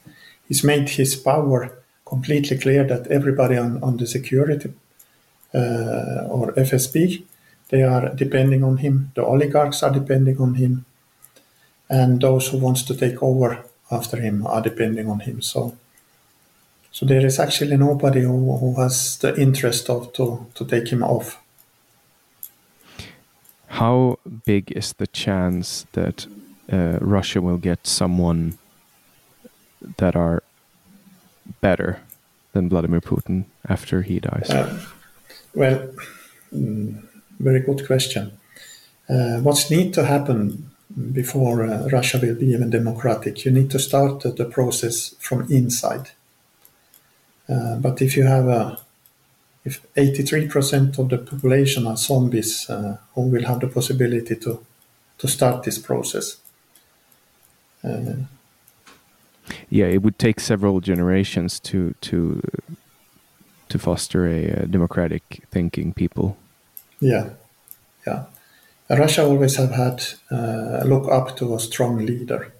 he's 0.47 0.63
made 0.63 0.89
his 0.89 1.15
power 1.15 1.59
completely 2.05 2.57
clear 2.57 2.83
that 2.83 3.07
everybody 3.07 3.57
on, 3.57 3.81
on 3.81 3.97
the 3.97 4.05
security 4.05 4.73
uh, 5.53 6.27
or 6.35 6.51
FSB 6.53 7.23
they 7.69 7.83
are 7.83 8.13
depending 8.13 8.63
on 8.63 8.77
him. 8.77 9.11
The 9.15 9.23
oligarchs 9.23 9.81
are 9.81 9.93
depending 9.99 10.37
on 10.39 10.55
him 10.55 10.85
and 11.89 12.21
those 12.21 12.49
who 12.49 12.57
wants 12.57 12.83
to 12.83 12.95
take 12.95 13.23
over 13.23 13.63
after 13.89 14.17
him 14.17 14.45
are 14.45 14.61
depending 14.61 15.09
on 15.09 15.21
him. 15.21 15.41
So, 15.41 15.77
so 16.91 17.05
there 17.05 17.25
is 17.25 17.39
actually 17.39 17.77
nobody 17.77 18.21
who, 18.21 18.57
who 18.57 18.81
has 18.81 19.17
the 19.17 19.33
interest 19.39 19.89
of 19.89 20.13
to, 20.13 20.45
to 20.53 20.65
take 20.65 20.89
him 20.89 21.01
off. 21.01 21.42
How 23.73 24.19
big 24.45 24.71
is 24.71 24.93
the 24.93 25.07
chance 25.07 25.87
that 25.93 26.27
uh, 26.71 26.99
Russia 27.01 27.41
will 27.41 27.57
get 27.57 27.87
someone 27.87 28.59
that 29.97 30.15
are 30.15 30.43
better 31.59 31.99
than 32.51 32.69
Vladimir 32.69 33.01
Putin 33.01 33.45
after 33.67 34.03
he 34.03 34.19
dies? 34.19 34.49
Uh, 34.51 34.79
well, 35.55 35.89
mm, 36.53 37.03
very 37.39 37.61
good 37.61 37.87
question. 37.87 38.37
Uh, 39.09 39.39
what's 39.39 39.71
need 39.71 39.91
to 39.95 40.05
happen 40.05 40.69
before 41.11 41.63
uh, 41.63 41.87
Russia 41.89 42.19
will 42.21 42.35
be 42.35 42.51
even 42.51 42.69
democratic. 42.69 43.43
You 43.43 43.49
need 43.49 43.71
to 43.71 43.79
start 43.79 44.21
the 44.21 44.45
process 44.45 45.15
from 45.19 45.51
inside. 45.51 46.11
Uh, 47.49 47.77
but 47.77 48.03
if 48.03 48.15
you 48.15 48.23
have 48.23 48.47
a 48.47 48.77
if 49.65 49.81
83% 49.95 50.99
of 50.99 51.09
the 51.09 51.17
population 51.17 51.87
are 51.87 51.97
zombies 51.97 52.69
uh, 52.69 52.97
who 53.15 53.21
will 53.21 53.45
have 53.45 53.59
the 53.59 53.67
possibility 53.67 54.35
to 54.35 54.65
to 55.19 55.27
start 55.27 55.63
this 55.63 55.77
process. 55.77 56.37
Uh, 57.83 58.15
yeah, 59.69 59.85
it 59.85 60.01
would 60.01 60.17
take 60.19 60.39
several 60.39 60.81
generations 60.81 61.59
to 61.61 61.93
to 62.01 62.41
to 63.69 63.79
foster 63.79 64.27
a, 64.27 64.63
a 64.63 64.65
democratic 64.67 65.43
thinking 65.51 65.93
people. 65.93 66.37
Yeah, 66.99 67.29
yeah. 68.05 68.25
Russia 68.89 69.23
always 69.23 69.55
have 69.55 69.71
had 69.71 70.03
uh, 70.29 70.83
look 70.85 71.09
up 71.11 71.35
to 71.37 71.55
a 71.55 71.59
strong 71.59 72.05
leader. 72.05 72.53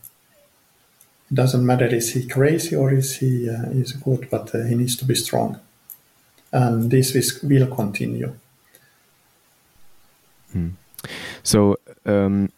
It 1.30 1.36
doesn't 1.36 1.66
matter 1.66 1.86
is 1.86 2.14
he 2.14 2.28
crazy 2.28 2.76
or 2.76 2.94
is 2.94 3.18
he 3.18 3.50
uh, 3.50 3.70
is 3.70 3.92
good, 3.92 4.30
but 4.30 4.56
uh, 4.56 4.64
he 4.64 4.76
needs 4.76 4.96
to 4.98 5.06
be 5.06 5.16
strong, 5.16 5.60
and 6.54 6.90
this 6.90 7.16
is, 7.16 7.42
will 7.44 7.68
continue. 7.68 8.34
Hmm. 10.52 10.70
So, 11.42 11.78
um, 12.06 12.50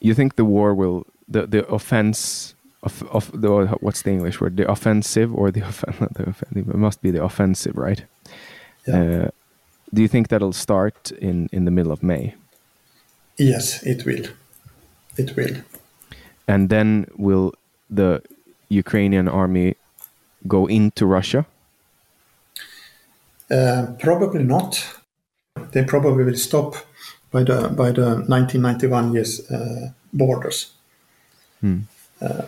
you 0.00 0.14
think 0.14 0.36
the 0.36 0.44
war 0.44 0.74
will 0.74 1.06
the 1.28 1.46
the 1.46 1.66
offense 1.66 2.54
of 2.82 3.02
of 3.10 3.30
the 3.40 3.50
what's 3.80 4.02
the 4.02 4.10
English 4.10 4.40
word 4.40 4.56
the 4.56 4.70
offensive 4.70 5.34
or 5.34 5.50
the, 5.50 5.60
the 6.14 6.24
offensive 6.28 6.68
it 6.68 6.76
must 6.76 7.02
be 7.02 7.10
the 7.10 7.22
offensive 7.22 7.76
right? 7.76 8.04
Yeah. 8.86 8.96
Uh, 8.96 9.28
do 9.92 10.02
you 10.02 10.08
think 10.08 10.28
that'll 10.28 10.52
start 10.52 11.10
in 11.12 11.48
in 11.52 11.64
the 11.64 11.70
middle 11.70 11.92
of 11.92 12.02
May? 12.02 12.34
Yes, 13.36 13.82
it 13.82 14.04
will. 14.04 14.26
It 15.16 15.36
will. 15.36 15.56
And 16.46 16.68
then 16.68 17.06
will 17.16 17.52
the 17.90 18.22
Ukrainian 18.68 19.28
army 19.28 19.76
go 20.46 20.66
into 20.66 21.06
Russia? 21.06 21.46
Uh, 23.50 23.86
probably 23.98 24.42
not. 24.42 24.84
They 25.72 25.84
probably 25.84 26.24
will 26.24 26.36
stop 26.36 26.76
by 27.30 27.42
the 27.42 27.68
by 27.68 27.92
the 27.92 28.24
1991 28.28 29.12
years 29.12 29.50
uh, 29.50 29.90
borders. 30.12 30.72
Hmm. 31.60 31.80
Uh, 32.20 32.42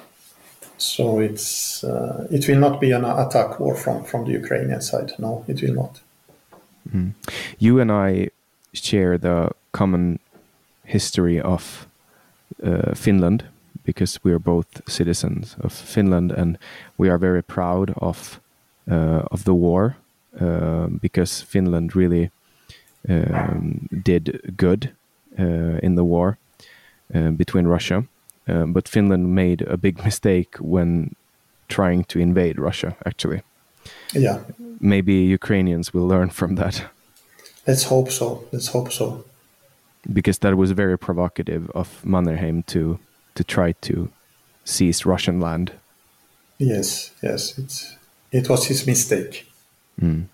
so 0.78 1.18
it's 1.20 1.84
uh, 1.84 2.26
it 2.30 2.48
will 2.48 2.58
not 2.58 2.80
be 2.80 2.92
an 2.92 3.04
attack 3.04 3.60
war 3.60 3.74
from 3.74 4.04
from 4.04 4.24
the 4.24 4.32
Ukrainian 4.32 4.80
side. 4.80 5.12
No, 5.18 5.44
it 5.48 5.62
will 5.62 5.74
not. 5.74 6.00
Hmm. 6.90 7.10
You 7.58 7.80
and 7.80 7.90
I 7.90 8.30
share 8.72 9.18
the 9.18 9.50
common 9.72 10.18
history 10.84 11.40
of 11.40 11.86
uh, 12.62 12.94
Finland 12.94 13.44
because 13.84 14.20
we 14.22 14.32
are 14.32 14.38
both 14.38 14.66
citizens 14.88 15.56
of 15.60 15.72
Finland 15.72 16.32
and 16.32 16.58
we 16.98 17.08
are 17.10 17.18
very 17.18 17.42
proud 17.42 17.92
of 17.96 18.40
uh, 18.90 19.22
of 19.30 19.44
the 19.44 19.54
war 19.54 19.96
because 21.00 21.42
Finland 21.42 21.96
really 21.96 22.30
um, 23.08 23.88
did 24.04 24.54
good 24.56 24.92
uh, 25.38 25.78
in 25.82 25.94
the 25.94 26.04
war 26.04 26.38
uh, 27.14 27.30
between 27.30 27.66
Russia, 27.66 28.04
uh, 28.48 28.66
but 28.66 28.88
Finland 28.88 29.34
made 29.34 29.62
a 29.62 29.76
big 29.76 30.04
mistake 30.04 30.56
when 30.60 31.14
trying 31.68 32.04
to 32.04 32.18
invade 32.18 32.58
Russia. 32.58 32.96
Actually, 33.04 33.42
yeah, 34.12 34.40
maybe 34.80 35.12
Ukrainians 35.12 35.94
will 35.94 36.06
learn 36.06 36.30
from 36.30 36.56
that. 36.56 36.84
Let's 37.66 37.84
hope 37.84 38.10
so. 38.10 38.44
Let's 38.52 38.68
hope 38.68 38.92
so 38.92 39.24
because 40.12 40.38
that 40.38 40.56
was 40.56 40.70
very 40.70 40.98
provocative 40.98 41.70
of 41.70 42.02
Mannerheim 42.04 42.62
to 42.66 42.98
to 43.34 43.44
try 43.44 43.72
to 43.72 44.08
seize 44.64 45.04
Russian 45.04 45.40
land. 45.40 45.72
Yes, 46.58 47.12
yes, 47.22 47.58
it's 47.58 47.96
it 48.32 48.48
was 48.48 48.66
his 48.66 48.86
mistake. 48.86 49.46
Mm. 50.00 50.26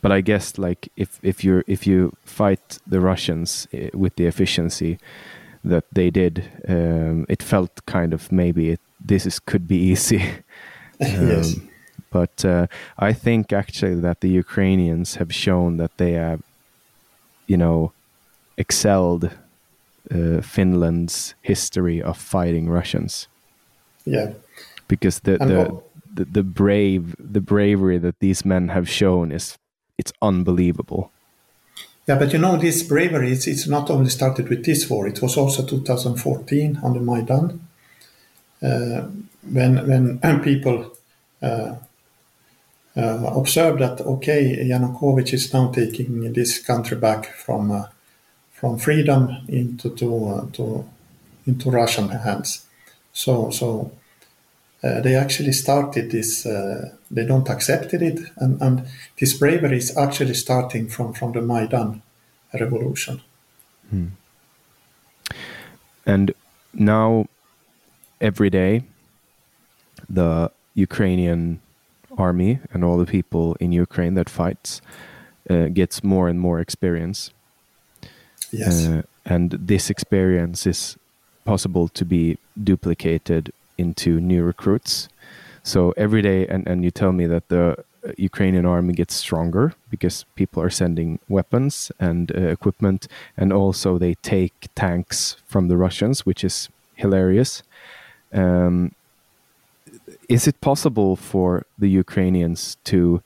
But 0.00 0.12
I 0.12 0.20
guess 0.20 0.58
like 0.58 0.88
if 0.96 1.18
if 1.22 1.44
you 1.44 1.62
if 1.66 1.86
you 1.86 2.12
fight 2.24 2.78
the 2.86 3.00
Russians 3.00 3.68
eh, 3.72 3.90
with 3.94 4.16
the 4.16 4.26
efficiency 4.26 4.98
that 5.64 5.84
they 5.92 6.10
did, 6.10 6.44
um, 6.68 7.26
it 7.28 7.42
felt 7.42 7.84
kind 7.86 8.14
of 8.14 8.32
maybe 8.32 8.70
it, 8.70 8.80
this 9.04 9.26
is 9.26 9.38
could 9.38 9.68
be 9.68 9.76
easy. 9.76 10.22
um, 11.00 11.28
yes. 11.28 11.54
But 12.10 12.44
uh, 12.44 12.66
I 12.98 13.12
think 13.12 13.52
actually 13.52 14.00
that 14.00 14.20
the 14.20 14.30
Ukrainians 14.30 15.16
have 15.16 15.32
shown 15.32 15.76
that 15.76 15.96
they 15.98 16.12
have, 16.12 16.40
you 17.46 17.56
know, 17.56 17.92
excelled 18.56 19.30
uh, 20.10 20.40
Finland's 20.40 21.34
history 21.42 22.02
of 22.02 22.16
fighting 22.16 22.68
Russians. 22.68 23.28
Yeah. 24.04 24.32
Because 24.88 25.20
the 25.20 25.36
the, 25.38 25.82
the 26.18 26.24
the 26.24 26.42
brave 26.42 27.14
the 27.18 27.40
bravery 27.40 27.98
that 27.98 28.18
these 28.20 28.44
men 28.44 28.68
have 28.68 28.88
shown 28.88 29.32
is 29.32 29.56
it's 29.96 30.12
unbelievable. 30.20 31.10
Yeah, 32.06 32.18
but 32.18 32.32
you 32.32 32.38
know 32.38 32.56
this 32.56 32.82
bravery 32.82 33.32
it's 33.32 33.46
it's 33.46 33.68
not 33.68 33.90
only 33.90 34.10
started 34.10 34.48
with 34.48 34.64
this 34.64 34.90
war. 34.90 35.06
It 35.06 35.22
was 35.22 35.36
also 35.36 35.64
2014 35.64 36.80
under 36.82 37.00
Maidan, 37.00 37.60
uh, 38.62 39.02
when 39.52 39.86
when 39.88 40.40
people 40.42 40.92
uh, 41.42 41.76
uh, 42.96 43.32
observed 43.36 43.80
that 43.80 44.00
okay, 44.00 44.56
Yanukovych 44.70 45.32
is 45.32 45.52
now 45.52 45.70
taking 45.70 46.32
this 46.32 46.58
country 46.58 46.96
back 46.96 47.26
from 47.26 47.70
uh, 47.70 47.86
from 48.50 48.78
freedom 48.78 49.36
into 49.48 49.90
to, 49.90 50.28
uh, 50.28 50.46
to 50.52 50.84
into 51.46 51.70
Russian 51.70 52.08
hands. 52.08 52.66
So 53.12 53.50
so 53.50 53.92
uh, 54.82 55.00
they 55.00 55.14
actually 55.16 55.52
started 55.52 56.10
this. 56.10 56.46
Uh, 56.46 56.94
they 57.10 57.24
don't 57.24 57.48
accepted 57.48 58.02
it, 58.02 58.20
and, 58.36 58.60
and 58.62 58.86
this 59.18 59.36
bravery 59.36 59.78
is 59.78 59.96
actually 59.96 60.34
starting 60.34 60.88
from 60.88 61.12
from 61.12 61.32
the 61.32 61.42
Maidan 61.42 62.02
revolution. 62.54 63.20
Hmm. 63.90 64.06
And 66.06 66.32
now, 66.72 67.26
every 68.20 68.50
day, 68.50 68.84
the 70.08 70.50
Ukrainian 70.74 71.60
army 72.16 72.60
and 72.72 72.84
all 72.84 72.98
the 72.98 73.06
people 73.06 73.56
in 73.60 73.72
Ukraine 73.72 74.14
that 74.14 74.30
fights 74.30 74.80
uh, 75.50 75.66
gets 75.68 76.02
more 76.02 76.28
and 76.28 76.40
more 76.40 76.60
experience. 76.60 77.30
Yes. 78.50 78.86
Uh, 78.86 79.02
and 79.24 79.50
this 79.50 79.90
experience 79.90 80.66
is 80.66 80.96
possible 81.44 81.88
to 81.88 82.04
be 82.04 82.38
duplicated 82.62 83.52
into 83.78 84.20
new 84.20 84.42
recruits. 84.42 85.08
So 85.62 85.92
every 85.96 86.22
day, 86.22 86.46
and, 86.46 86.66
and 86.66 86.84
you 86.84 86.90
tell 86.90 87.12
me 87.12 87.26
that 87.26 87.48
the 87.48 87.84
uh, 88.06 88.12
Ukrainian 88.16 88.64
army 88.64 88.94
gets 88.94 89.14
stronger 89.14 89.74
because 89.90 90.24
people 90.34 90.62
are 90.62 90.70
sending 90.70 91.18
weapons 91.28 91.92
and 91.98 92.30
uh, 92.34 92.40
equipment, 92.40 93.08
and 93.36 93.52
also 93.52 93.98
they 93.98 94.14
take 94.14 94.68
tanks 94.74 95.36
from 95.46 95.68
the 95.68 95.76
Russians, 95.76 96.24
which 96.24 96.44
is 96.44 96.68
hilarious. 96.94 97.62
Um, 98.32 98.94
is 100.28 100.46
it 100.46 100.60
possible 100.60 101.16
for 101.16 101.64
the 101.78 101.88
Ukrainians 101.88 102.76
to, 102.84 103.22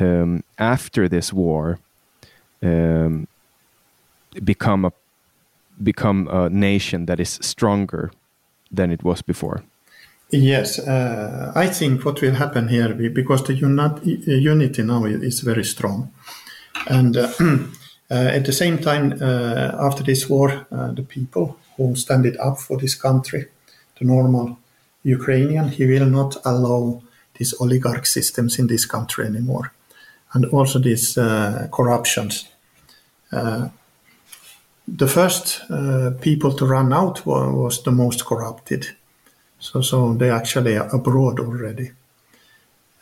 um, 0.00 0.42
after 0.58 1.08
this 1.08 1.32
war, 1.32 1.78
um, 2.62 3.28
become 4.42 4.84
a 4.84 4.92
become 5.82 6.28
a 6.28 6.48
nation 6.48 7.06
that 7.06 7.18
is 7.18 7.38
stronger 7.42 8.12
than 8.70 8.90
it 8.90 9.02
was 9.02 9.22
before? 9.22 9.64
Yes, 10.36 10.80
uh, 10.80 11.52
I 11.54 11.68
think 11.68 12.04
what 12.04 12.20
will 12.20 12.34
happen 12.34 12.66
here 12.66 12.92
because 12.92 13.44
the 13.44 13.54
unity 13.54 14.82
now 14.82 15.04
is 15.04 15.40
very 15.40 15.62
strong, 15.62 16.10
and 16.88 17.16
uh, 17.16 17.28
uh, 17.40 17.66
at 18.10 18.44
the 18.44 18.52
same 18.52 18.78
time, 18.78 19.12
uh, 19.22 19.76
after 19.78 20.02
this 20.02 20.28
war, 20.28 20.66
uh, 20.72 20.90
the 20.90 21.04
people 21.04 21.56
who 21.76 21.94
stand 21.94 22.26
it 22.26 22.36
up 22.40 22.58
for 22.58 22.76
this 22.78 22.96
country, 22.96 23.46
the 23.96 24.04
normal 24.04 24.58
Ukrainian, 25.04 25.68
he 25.68 25.86
will 25.86 26.06
not 26.06 26.36
allow 26.44 27.00
these 27.38 27.54
oligarch 27.60 28.04
systems 28.04 28.58
in 28.58 28.66
this 28.66 28.86
country 28.86 29.26
anymore, 29.26 29.72
and 30.32 30.46
also 30.46 30.80
these 30.80 31.16
uh, 31.16 31.68
corruptions. 31.70 32.48
the 34.98 35.06
first 35.06 35.62
people 36.20 36.52
to 36.52 36.66
run 36.66 36.92
out 36.92 37.24
was 37.24 37.82
the 37.82 37.92
most 37.92 38.24
corrupted 38.26 38.96
so, 39.64 39.80
so 39.80 40.12
they 40.12 40.30
actually 40.30 40.76
are 40.76 40.94
abroad 40.94 41.40
already. 41.40 41.90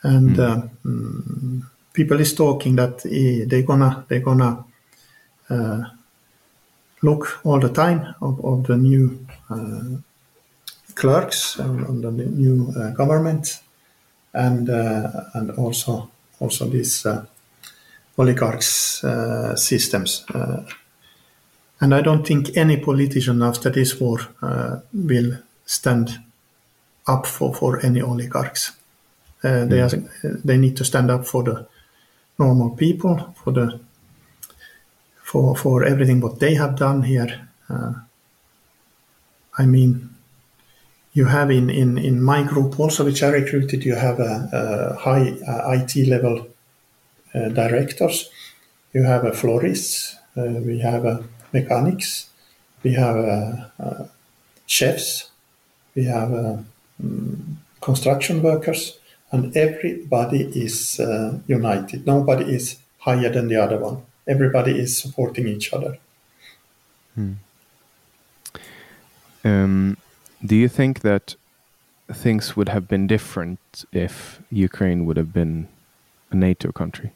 And 0.01 0.37
mm. 0.37 1.61
uh, 1.61 1.65
people 1.91 2.19
is 2.21 2.33
talking 2.33 2.77
that 2.77 3.03
they're 3.49 3.63
gonna 3.63 4.05
they're 4.07 4.21
gonna 4.21 4.63
uh, 5.49 5.83
look 7.01 7.41
all 7.43 7.59
the 7.59 7.69
time 7.69 8.15
of, 8.21 8.43
of 8.45 8.67
the 8.67 8.77
new 8.77 9.25
uh, 9.49 9.97
clerks 10.95 11.59
and, 11.59 12.01
the 12.01 12.11
new 12.11 12.73
uh, 12.77 12.91
government, 12.91 13.59
and 14.33 14.69
uh, 14.69 15.09
and 15.33 15.51
also 15.51 16.09
also 16.39 16.65
these 16.69 17.05
uh, 17.05 17.25
oligarchs 18.17 19.03
systems. 19.55 20.25
and 21.81 21.93
I 21.93 22.01
don't 22.01 22.25
think 22.25 22.55
any 22.55 22.77
politician 22.77 23.41
after 23.41 23.69
this 23.69 23.99
war 23.99 24.19
will 24.93 25.39
stand 25.65 26.19
up 27.07 27.25
for, 27.25 27.53
for 27.53 27.79
any 27.85 28.01
oligarchs. 28.01 28.71
Uh, 29.43 29.65
they, 29.65 29.77
mm. 29.77 30.09
are, 30.23 30.37
they 30.43 30.57
need 30.57 30.77
to 30.77 30.85
stand 30.85 31.11
up 31.11 31.25
for 31.25 31.43
the 31.43 31.67
normal 32.39 32.71
people, 32.71 33.35
for 33.43 33.51
the 33.51 33.79
for 35.21 35.55
for 35.55 35.83
everything 35.83 36.21
what 36.21 36.39
they 36.39 36.55
have 36.55 36.75
done 36.75 37.03
here. 37.03 37.49
Uh, 37.69 37.93
I 39.57 39.65
mean, 39.65 40.09
you 41.13 41.25
have 41.25 41.51
in, 41.51 41.69
in, 41.69 41.97
in 41.97 42.21
my 42.21 42.43
group 42.43 42.79
also, 42.79 43.05
which 43.05 43.21
I 43.21 43.29
recruited, 43.29 43.83
you 43.83 43.95
have 43.95 44.19
a, 44.19 44.49
a 44.51 44.95
high 44.95 45.31
uh, 45.47 45.71
IT 45.71 46.07
level 46.07 46.47
uh, 47.35 47.49
directors. 47.49 48.29
You 48.93 49.03
have 49.03 49.25
a 49.25 49.33
florists. 49.33 50.15
Uh, 50.35 50.59
we 50.65 50.79
have 50.79 51.05
a 51.05 51.23
mechanics. 51.51 52.29
We 52.81 52.93
have 52.93 53.71
chefs. 54.65 55.29
We 55.95 56.05
have 56.05 56.31
a 56.31 56.65
construction 57.81 58.41
workers, 58.41 58.97
and 59.31 59.55
everybody 59.57 60.43
is 60.65 60.99
uh, 60.99 61.39
united. 61.47 62.05
Nobody 62.05 62.55
is 62.55 62.77
higher 62.99 63.29
than 63.29 63.47
the 63.47 63.57
other 63.57 63.77
one. 63.77 63.97
Everybody 64.27 64.79
is 64.79 64.97
supporting 64.97 65.47
each 65.47 65.73
other. 65.73 65.97
Hmm. 67.15 67.33
Um, 69.43 69.97
do 70.45 70.55
you 70.55 70.69
think 70.69 71.01
that 71.01 71.35
things 72.11 72.55
would 72.55 72.69
have 72.69 72.87
been 72.87 73.07
different 73.07 73.59
if 73.91 74.41
Ukraine 74.49 75.05
would 75.05 75.17
have 75.17 75.33
been 75.33 75.67
a 76.31 76.35
NATO 76.35 76.71
country? 76.71 77.11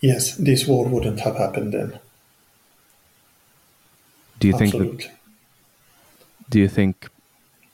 Yes, 0.00 0.36
this 0.36 0.66
war 0.66 0.86
wouldn't 0.86 1.20
have 1.20 1.36
happened 1.36 1.72
then. 1.72 1.98
Do 4.38 4.48
you 4.48 4.54
Absolutely. 4.54 4.88
think 4.88 5.02
that, 5.02 6.50
do 6.50 6.58
you 6.58 6.68
think 6.68 7.08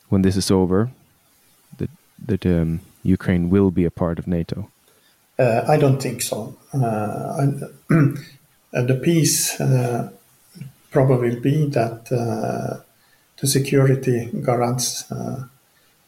when 0.08 0.22
this 0.22 0.36
is 0.36 0.50
over 0.50 0.90
that 2.26 2.46
um, 2.46 2.80
Ukraine 3.02 3.50
will 3.50 3.70
be 3.70 3.84
a 3.84 3.90
part 3.90 4.18
of 4.18 4.26
NATO? 4.26 4.70
Uh, 5.38 5.64
I 5.66 5.76
don't 5.76 6.00
think 6.00 6.22
so. 6.22 6.56
Uh, 6.72 7.46
the 8.72 9.00
peace 9.02 9.60
uh, 9.60 10.10
probably 10.90 11.30
will 11.30 11.40
be 11.40 11.66
that 11.66 12.12
uh, 12.12 12.82
the 13.40 13.46
security 13.46 14.30
guarants 14.42 15.10
uh, 15.10 15.44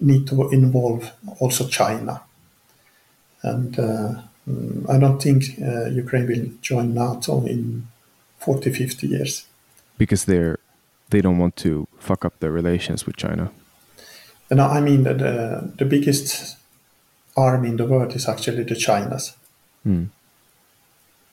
need 0.00 0.26
to 0.28 0.50
involve 0.50 1.10
also 1.40 1.66
China. 1.68 2.22
And 3.42 3.78
uh, 3.78 4.14
mm, 4.48 4.88
I 4.88 4.98
don't 4.98 5.20
think 5.20 5.58
Ukraine 5.58 6.26
will 6.26 6.50
join 6.60 6.94
NATO 6.94 7.44
in 7.44 7.88
40, 8.38 8.72
50 8.72 9.06
years. 9.06 9.46
Because 9.98 10.24
they're 10.26 10.58
they 11.10 11.20
don't 11.20 11.38
want 11.38 11.54
to 11.56 11.86
fuck 11.98 12.24
up 12.24 12.40
their 12.40 12.50
relations 12.50 13.06
with 13.06 13.16
China. 13.16 13.50
And 14.50 14.60
I 14.60 14.80
mean 14.80 15.04
that 15.04 15.18
the, 15.18 15.72
the 15.76 15.84
biggest 15.84 16.56
army 17.36 17.70
in 17.70 17.76
the 17.76 17.86
world 17.86 18.14
is 18.14 18.28
actually 18.28 18.64
the 18.64 18.74
Chinas. 18.74 19.34
Mm. 19.86 20.08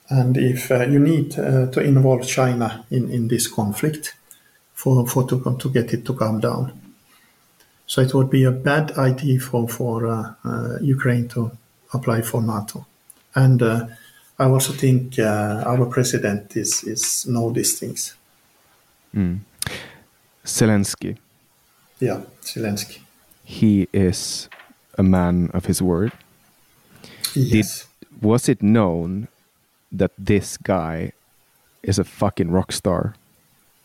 And 0.09 0.37
if 0.37 0.71
uh, 0.71 0.85
you 0.87 0.99
need 0.99 1.37
uh, 1.37 1.67
to 1.67 1.79
involve 1.81 2.27
China 2.27 2.85
in, 2.89 3.09
in 3.09 3.27
this 3.27 3.47
conflict 3.47 4.15
for, 4.73 5.07
for 5.07 5.27
to, 5.27 5.57
to 5.57 5.69
get 5.69 5.93
it 5.93 6.05
to 6.05 6.13
calm 6.13 6.39
down. 6.39 6.79
So 7.85 8.01
it 8.01 8.13
would 8.13 8.29
be 8.29 8.43
a 8.45 8.51
bad 8.51 8.91
idea 8.97 9.39
for, 9.39 9.67
for 9.67 10.07
uh, 10.07 10.33
uh 10.45 10.77
Ukraine 10.81 11.27
to 11.29 11.51
apply 11.93 12.21
for 12.21 12.41
NATO. 12.41 12.85
And 13.35 13.61
uh, 13.61 13.87
I 14.39 14.45
also 14.45 14.73
think 14.73 15.19
uh, 15.19 15.63
our 15.65 15.85
president 15.85 16.55
is, 16.55 16.83
is 16.83 17.25
know 17.27 17.51
these 17.51 17.77
things. 17.79 18.15
Mm. 19.13 19.39
Zelensky 20.45 21.17
yeah, 22.01 22.21
Zelensky. 22.41 22.99
He 23.43 23.87
is 23.93 24.49
a 24.97 25.03
man 25.03 25.49
of 25.53 25.65
his 25.65 25.81
word. 25.81 26.11
Yes. 27.33 27.85
Did, 27.85 28.21
was 28.21 28.49
it 28.49 28.61
known 28.61 29.27
that 29.91 30.11
this 30.17 30.57
guy 30.57 31.13
is 31.83 31.99
a 31.99 32.03
fucking 32.03 32.51
rock 32.51 32.71
star 32.71 33.15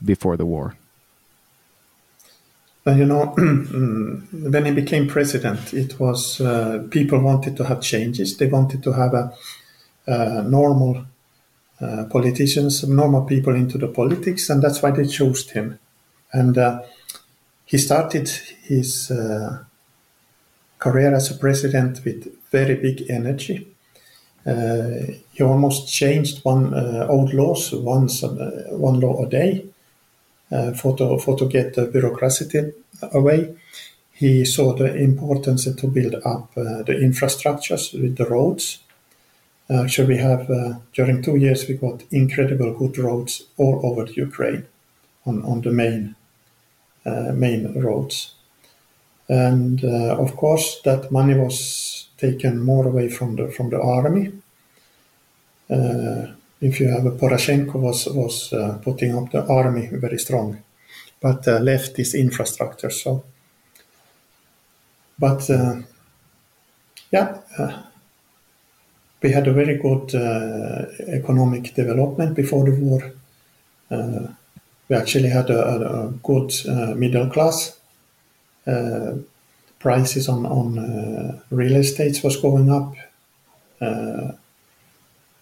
before 0.04 0.36
the 0.36 0.46
war? 0.46 0.76
Well, 2.84 2.96
you 2.96 3.04
know, 3.04 3.26
when 3.36 4.64
he 4.64 4.70
became 4.72 5.08
president, 5.08 5.74
it 5.74 5.98
was 5.98 6.40
uh, 6.40 6.86
people 6.90 7.20
wanted 7.20 7.56
to 7.56 7.64
have 7.64 7.80
changes. 7.80 8.36
They 8.36 8.46
wanted 8.46 8.82
to 8.84 8.92
have 8.92 9.12
a, 9.12 9.32
a 10.06 10.42
normal 10.42 11.04
uh, 11.80 12.04
politicians, 12.08 12.86
normal 12.88 13.24
people 13.24 13.54
into 13.54 13.76
the 13.76 13.88
politics, 13.88 14.48
and 14.48 14.62
that's 14.62 14.82
why 14.82 14.92
they 14.92 15.06
chose 15.06 15.50
him. 15.50 15.78
And 16.32 16.56
uh, 16.56 16.82
he 17.66 17.78
started 17.78 18.28
his 18.62 19.10
uh, 19.10 19.64
career 20.78 21.14
as 21.14 21.30
a 21.30 21.34
president 21.34 22.04
with 22.04 22.34
very 22.50 22.76
big 22.76 23.10
energy. 23.10 23.66
Uh, 24.46 25.12
he 25.32 25.42
almost 25.42 25.92
changed 25.92 26.44
one 26.44 26.72
uh, 26.72 27.06
old 27.10 27.34
laws 27.34 27.72
once 27.72 28.22
one 28.70 29.00
law 29.00 29.24
a 29.24 29.28
day 29.28 29.66
for 30.76 30.96
to 30.96 31.18
for 31.18 31.36
to 31.36 31.46
get 31.46 31.74
the 31.74 31.86
bureaucracy 31.86 32.72
away. 33.12 33.54
He 34.12 34.44
saw 34.44 34.72
the 34.72 34.94
importance 34.94 35.64
to 35.64 35.86
build 35.88 36.14
up 36.24 36.54
the 36.54 36.94
infrastructures 37.02 37.92
with 38.00 38.16
the 38.16 38.26
roads 38.26 38.78
Actually, 39.68 40.14
we 40.14 40.18
have 40.18 40.48
uh, 40.48 40.74
during 40.92 41.22
two 41.22 41.36
years 41.36 41.66
we 41.66 41.74
got 41.74 42.04
incredible 42.12 42.72
good 42.72 42.98
roads 42.98 43.42
all 43.56 43.80
over 43.82 44.08
Ukraine 44.12 44.66
on, 45.24 45.42
on 45.42 45.60
the 45.62 45.72
main 45.72 46.14
uh, 46.14 46.25
main 47.34 47.80
roads, 47.80 48.34
and 49.28 49.84
uh, 49.84 50.16
of 50.18 50.36
course 50.36 50.80
that 50.84 51.10
money 51.10 51.34
was 51.34 52.08
taken 52.18 52.62
more 52.62 52.86
away 52.86 53.08
from 53.08 53.36
the 53.36 53.48
from 53.48 53.70
the 53.70 53.80
army. 53.80 54.32
if 56.60 56.80
you 56.80 56.88
have 56.88 57.06
a 57.06 57.10
Poroshenko 57.10 57.74
was 57.74 58.06
was 58.06 58.54
putting 58.82 59.16
up 59.16 59.30
the 59.30 59.46
army 59.46 59.88
very 59.92 60.18
strong, 60.18 60.62
but 61.20 61.46
left 61.46 61.94
this 61.96 62.14
infrastructure. 62.14 62.90
So, 62.90 63.24
but 65.18 65.50
yeah 67.12 67.38
we 69.22 69.32
had 69.32 69.48
a 69.48 69.52
very 69.52 69.76
good 69.76 70.14
uh, 70.14 70.86
economic 71.08 71.74
development 71.74 72.36
before 72.36 72.64
the 72.64 72.76
war. 72.80 73.12
Uh, 73.90 74.28
we 74.88 74.96
actually 74.96 75.28
had 75.28 75.50
a, 75.50 75.66
a, 75.66 76.06
a 76.06 76.10
good 76.22 76.52
uh, 76.68 76.94
middle 76.94 77.28
class. 77.28 77.78
Uh, 78.66 79.14
prices 79.78 80.28
on 80.28 80.46
on 80.46 80.78
uh, 80.78 81.40
real 81.50 81.76
estates 81.76 82.22
was 82.22 82.36
going 82.36 82.70
up. 82.70 82.94
Uh, 83.80 84.32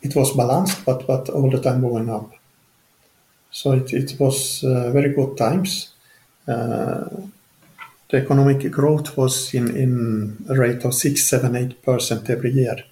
it 0.02 0.14
was 0.14 0.36
balanced, 0.36 0.84
but 0.84 1.06
but 1.06 1.28
all 1.30 1.50
the 1.50 1.60
time 1.60 1.80
going 1.80 2.10
up. 2.10 2.32
So 3.50 3.72
it, 3.72 3.92
it 3.92 4.16
was 4.18 4.60
very 4.60 5.14
good 5.14 5.36
times. 5.36 5.94
the 6.46 7.22
economic 8.12 8.70
growth 8.70 9.16
was 9.16 9.54
in, 9.54 9.76
in 9.76 10.36
a 10.48 10.54
rate 10.54 10.84
of 10.84 10.92
six, 10.92 11.24
seven, 11.24 11.56
eight 11.56 11.80
percent 11.82 12.28
every 12.28 12.50
year 12.50 12.84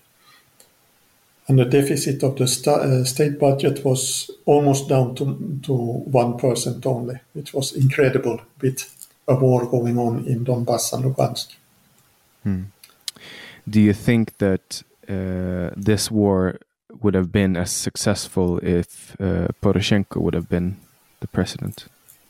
and 1.48 1.58
the 1.58 1.64
deficit 1.64 2.22
of 2.22 2.36
the 2.36 2.44
uh, 2.44 3.04
state 3.04 3.38
budget 3.38 3.84
was 3.84 4.30
almost 4.46 4.88
down 4.88 5.14
to, 5.16 5.24
to 5.62 6.04
1% 6.08 6.86
only, 6.86 7.20
which 7.32 7.52
was 7.52 7.72
incredible 7.72 8.40
with 8.60 9.08
a 9.26 9.34
war 9.34 9.66
going 9.66 9.98
on 9.98 10.24
in 10.26 10.44
Donbass 10.44 10.92
and 10.92 11.04
Lugansk. 11.04 11.54
Hmm. 12.44 12.62
Do 13.68 13.80
you 13.80 13.92
think 13.92 14.38
that 14.38 14.82
uh, 15.08 15.70
this 15.76 16.10
war 16.10 16.58
would 17.00 17.14
have 17.14 17.32
been 17.32 17.56
as 17.56 17.70
successful 17.70 18.58
if 18.58 19.16
uh, 19.20 19.48
Poroshenko 19.60 20.20
would 20.20 20.34
have 20.34 20.48
been 20.48 20.76
the 21.20 21.28
president? 21.28 21.86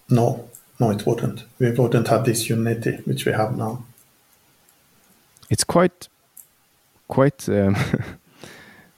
No, 0.09 0.49
no, 0.79 0.91
it 0.91 1.07
wouldn't. 1.07 1.45
We 1.59 1.71
wouldn't 1.71 2.09
have 2.09 2.25
this 2.25 2.49
unity 2.49 2.99
which 3.05 3.27
we 3.27 3.33
have 3.33 3.57
now. 3.57 3.85
It's 5.51 5.65
quite, 5.65 6.09
quite. 7.09 7.49
Um, 7.49 7.77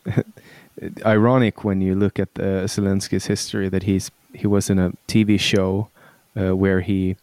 ironic 1.06 1.64
when 1.64 1.80
you 1.80 1.94
look 1.94 2.18
at 2.18 2.28
uh, 2.38 2.66
Zelensky's 2.66 3.26
history 3.26 3.68
that 3.68 3.84
he's 3.84 4.10
he 4.32 4.46
was 4.46 4.68
in 4.68 4.78
a 4.78 4.92
TV 5.06 5.38
show 5.38 5.88
uh, 6.36 6.56
where 6.56 6.80
he 6.80 7.16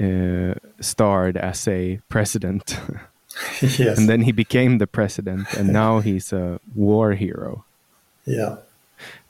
uh, 0.00 0.54
starred 0.80 1.36
as 1.36 1.68
a 1.68 2.00
president. 2.08 2.78
yes. 3.60 3.98
And 3.98 4.08
then 4.08 4.22
he 4.22 4.32
became 4.32 4.78
the 4.78 4.86
president, 4.86 5.52
and 5.54 5.68
now 5.72 6.00
he's 6.00 6.32
a 6.32 6.60
war 6.74 7.12
hero. 7.12 7.64
Yeah. 8.24 8.56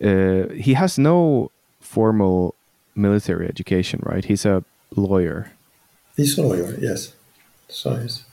Uh, 0.02 0.48
he 0.54 0.74
has 0.74 0.98
no 0.98 1.50
formal 1.80 2.54
military 2.94 3.48
education, 3.48 4.00
right? 4.02 4.24
He's 4.24 4.46
a 4.46 4.64
lawyer. 4.94 5.52
He's 6.16 6.38
a 6.38 6.42
lawyer, 6.42 6.76
yes. 6.80 7.14
So 7.68 7.96
he's. 7.96 8.24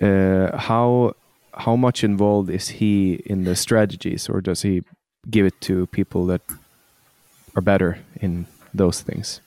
Uh, 0.00 0.56
how 0.56 1.14
how 1.54 1.76
much 1.76 2.02
involved 2.04 2.50
is 2.50 2.68
he 2.68 3.14
in 3.26 3.44
the 3.44 3.56
strategies, 3.56 4.28
or 4.28 4.40
does 4.40 4.62
he 4.62 4.82
give 5.30 5.46
it 5.46 5.60
to 5.62 5.86
people 5.88 6.26
that 6.26 6.42
are 7.54 7.62
better 7.62 7.98
in 8.20 8.46
those 8.74 9.00
things? 9.02 9.40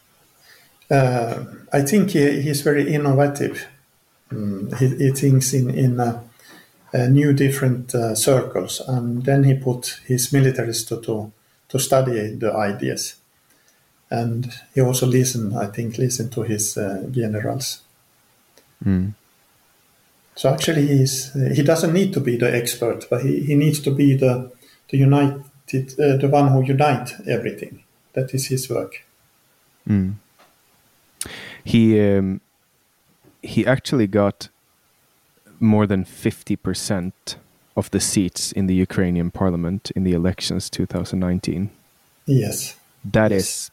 Uh, 0.90 1.44
I 1.74 1.82
think 1.82 2.12
he, 2.12 2.42
he's 2.42 2.62
very 2.62 2.94
innovative. 2.94 3.68
Mm, 4.32 4.78
he, 4.78 4.88
he, 4.96 5.12
thinks 5.12 5.54
in 5.54 5.70
in 5.70 6.00
uh, 6.00 6.22
uh, 6.94 7.08
new 7.08 7.34
different 7.34 7.94
uh, 7.96 8.16
circles, 8.16 8.80
and 8.88 9.24
then 9.24 9.44
he 9.44 9.56
put 9.56 10.00
his 10.06 10.32
militaries 10.32 10.88
to 10.88 11.02
to, 11.02 11.32
to 11.70 11.80
study 11.80 12.36
the 12.36 12.54
ideas, 12.54 13.16
and 14.10 14.52
he 14.74 14.82
also 14.82 15.08
listen. 15.08 15.56
I 15.56 15.68
think 15.68 15.98
listen 15.98 16.30
to 16.30 16.44
his 16.44 16.78
uh, 16.78 17.08
generals. 17.12 17.82
Mm. 18.84 19.14
So 20.36 20.50
actually, 20.50 20.88
he's 20.88 21.34
he 21.56 21.64
doesn't 21.64 21.94
need 21.94 22.14
to 22.14 22.20
be 22.20 22.36
the 22.38 22.54
expert, 22.54 23.08
but 23.10 23.22
he, 23.22 23.40
he 23.40 23.56
needs 23.56 23.80
to 23.82 23.92
be 23.92 24.16
the 24.16 24.52
the 24.90 24.98
united 24.98 26.00
uh, 26.00 26.18
the 26.18 26.28
one 26.30 26.50
who 26.50 26.62
unite 26.64 27.14
everything. 27.28 27.84
That 28.14 28.34
is 28.34 28.48
his 28.48 28.70
work. 28.70 29.04
Mm. 29.88 30.16
He 31.64 32.00
um, 32.00 32.42
he 33.42 33.66
actually 33.66 34.08
got 34.08 34.50
more 35.60 35.88
than 35.88 36.04
fifty 36.04 36.58
percent 36.58 37.38
of 37.78 37.90
the 37.92 38.00
seats 38.00 38.52
in 38.52 38.68
the 38.68 38.76
Ukrainian 38.76 39.32
parliament 39.32 39.92
in 39.96 40.04
the 40.04 40.14
elections 40.14 40.70
2019. 40.70 41.70
Yes, 42.26 42.76
that 43.12 43.32
yes. 43.32 43.42
is 43.42 43.72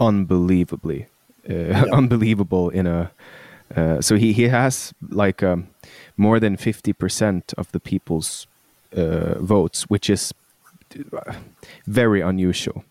unbelievably 0.00 1.06
uh, 1.48 1.54
yeah. 1.54 1.84
unbelievable 1.92 2.68
in 2.70 2.86
a 2.86 3.10
uh, 3.76 4.00
so 4.00 4.16
he, 4.16 4.32
he 4.32 4.48
has 4.48 4.92
like 5.08 5.42
um, 5.42 5.66
more 6.16 6.40
than 6.40 6.56
50% 6.56 7.54
of 7.54 7.70
the 7.72 7.80
people's 7.80 8.46
uh, 8.96 9.38
votes, 9.38 9.84
which 9.84 10.08
is 10.08 10.32
very 11.86 12.20
unusual. 12.20 12.84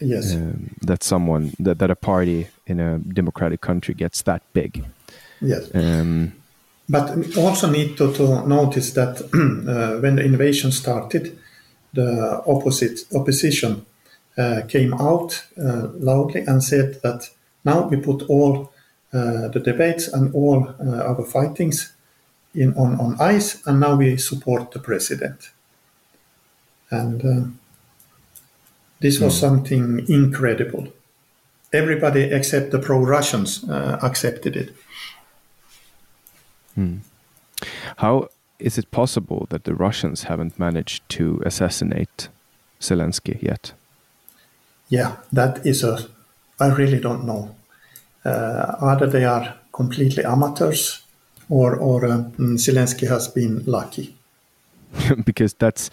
Yes. 0.00 0.34
Um, 0.34 0.74
that 0.82 1.02
someone, 1.02 1.52
that, 1.58 1.78
that 1.78 1.90
a 1.90 1.96
party 1.96 2.48
in 2.66 2.80
a 2.80 2.98
democratic 2.98 3.60
country 3.60 3.94
gets 3.94 4.22
that 4.22 4.42
big. 4.52 4.84
Yes. 5.40 5.70
Um, 5.74 6.32
but 6.88 7.36
also 7.36 7.68
need 7.70 7.96
to, 7.96 8.12
to 8.12 8.46
notice 8.46 8.92
that 8.92 9.20
uh, 9.68 10.00
when 10.00 10.16
the 10.16 10.24
invasion 10.24 10.70
started, 10.70 11.36
the 11.92 12.42
opposite 12.46 13.00
opposition 13.14 13.84
uh, 14.38 14.62
came 14.68 14.94
out 14.94 15.44
uh, 15.58 15.88
loudly 15.94 16.42
and 16.42 16.62
said 16.62 17.00
that 17.02 17.30
now 17.64 17.88
we 17.88 17.96
put 17.96 18.22
all 18.28 18.70
uh, 19.12 19.48
the 19.48 19.60
debates 19.60 20.08
and 20.08 20.34
all 20.34 20.68
uh, 20.68 21.02
our 21.04 21.24
fightings 21.24 21.95
in 22.56 22.74
on, 22.74 22.98
on 22.98 23.16
ice, 23.20 23.62
and 23.66 23.78
now 23.78 23.94
we 23.94 24.16
support 24.16 24.72
the 24.72 24.78
president. 24.78 25.50
And 26.90 27.24
uh, 27.24 27.48
this 29.00 29.20
was 29.20 29.34
mm. 29.34 29.40
something 29.40 30.04
incredible. 30.08 30.88
Everybody 31.72 32.22
except 32.22 32.70
the 32.70 32.78
pro-Russians 32.78 33.64
uh, 33.68 33.98
accepted 34.02 34.56
it. 34.56 34.74
Mm. 36.78 37.00
How 37.96 38.28
is 38.58 38.78
it 38.78 38.90
possible 38.90 39.46
that 39.50 39.64
the 39.64 39.74
Russians 39.74 40.24
haven't 40.24 40.58
managed 40.58 41.08
to 41.10 41.42
assassinate 41.44 42.28
Zelensky 42.80 43.42
yet? 43.42 43.72
Yeah, 44.88 45.16
that 45.32 45.66
is 45.66 45.82
a. 45.82 46.08
I 46.58 46.68
really 46.68 47.00
don't 47.00 47.24
know. 47.24 47.54
Uh, 48.24 48.76
either 48.80 49.06
they 49.06 49.24
are 49.24 49.54
completely 49.72 50.24
amateurs 50.24 51.05
or, 51.48 51.76
or 51.76 52.04
uh, 52.04 52.18
mm, 52.38 52.56
Zelensky 52.56 53.08
has 53.08 53.28
been 53.28 53.64
lucky. 53.66 54.16
because 55.24 55.54
that's 55.54 55.90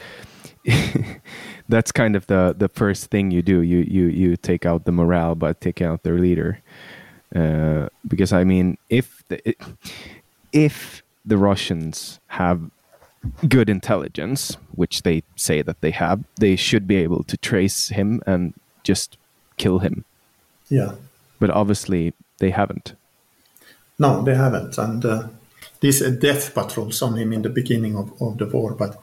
that's 1.70 1.92
kind 1.92 2.16
of 2.16 2.28
the 2.28 2.56
the 2.58 2.70
first 2.70 3.10
thing 3.10 3.32
you 3.32 3.42
do. 3.42 3.62
You 3.62 3.80
you 3.80 4.06
you 4.06 4.38
take 4.38 4.66
out 4.66 4.86
the 4.86 4.92
morale 4.92 5.36
by 5.36 5.54
taking 5.54 5.88
out 5.88 6.04
their 6.04 6.18
leader. 6.18 6.60
Uh, 7.36 7.90
because 8.08 8.32
I 8.32 8.44
mean, 8.44 8.78
if 8.90 9.24
the, 9.28 9.56
if 10.52 11.02
the 11.26 11.38
Russians 11.38 12.20
have 12.28 12.70
good 13.48 13.70
intelligence, 13.70 14.58
which 14.76 15.02
they 15.02 15.24
say 15.36 15.62
that 15.62 15.82
they 15.82 15.92
have, 15.92 16.24
they 16.40 16.56
should 16.56 16.88
be 16.88 16.98
able 16.98 17.24
to 17.24 17.38
trace 17.38 17.90
him 17.90 18.22
and 18.28 18.54
just 18.84 19.18
kill 19.58 19.80
him. 19.80 20.06
Yeah. 20.70 20.94
But 21.40 21.50
obviously, 21.50 22.14
they 22.38 22.52
haven't. 22.52 22.94
No, 23.98 24.22
they 24.22 24.36
haven't. 24.36 24.78
And 24.78 25.04
uh, 25.06 25.28
these 25.84 26.00
death 26.12 26.54
patrols 26.56 27.02
on 27.02 27.18
him 27.18 27.34
in 27.34 27.42
the 27.42 27.50
beginning 27.50 27.98
of, 27.98 28.10
of 28.22 28.38
the 28.38 28.46
war, 28.46 28.74
but 28.74 29.02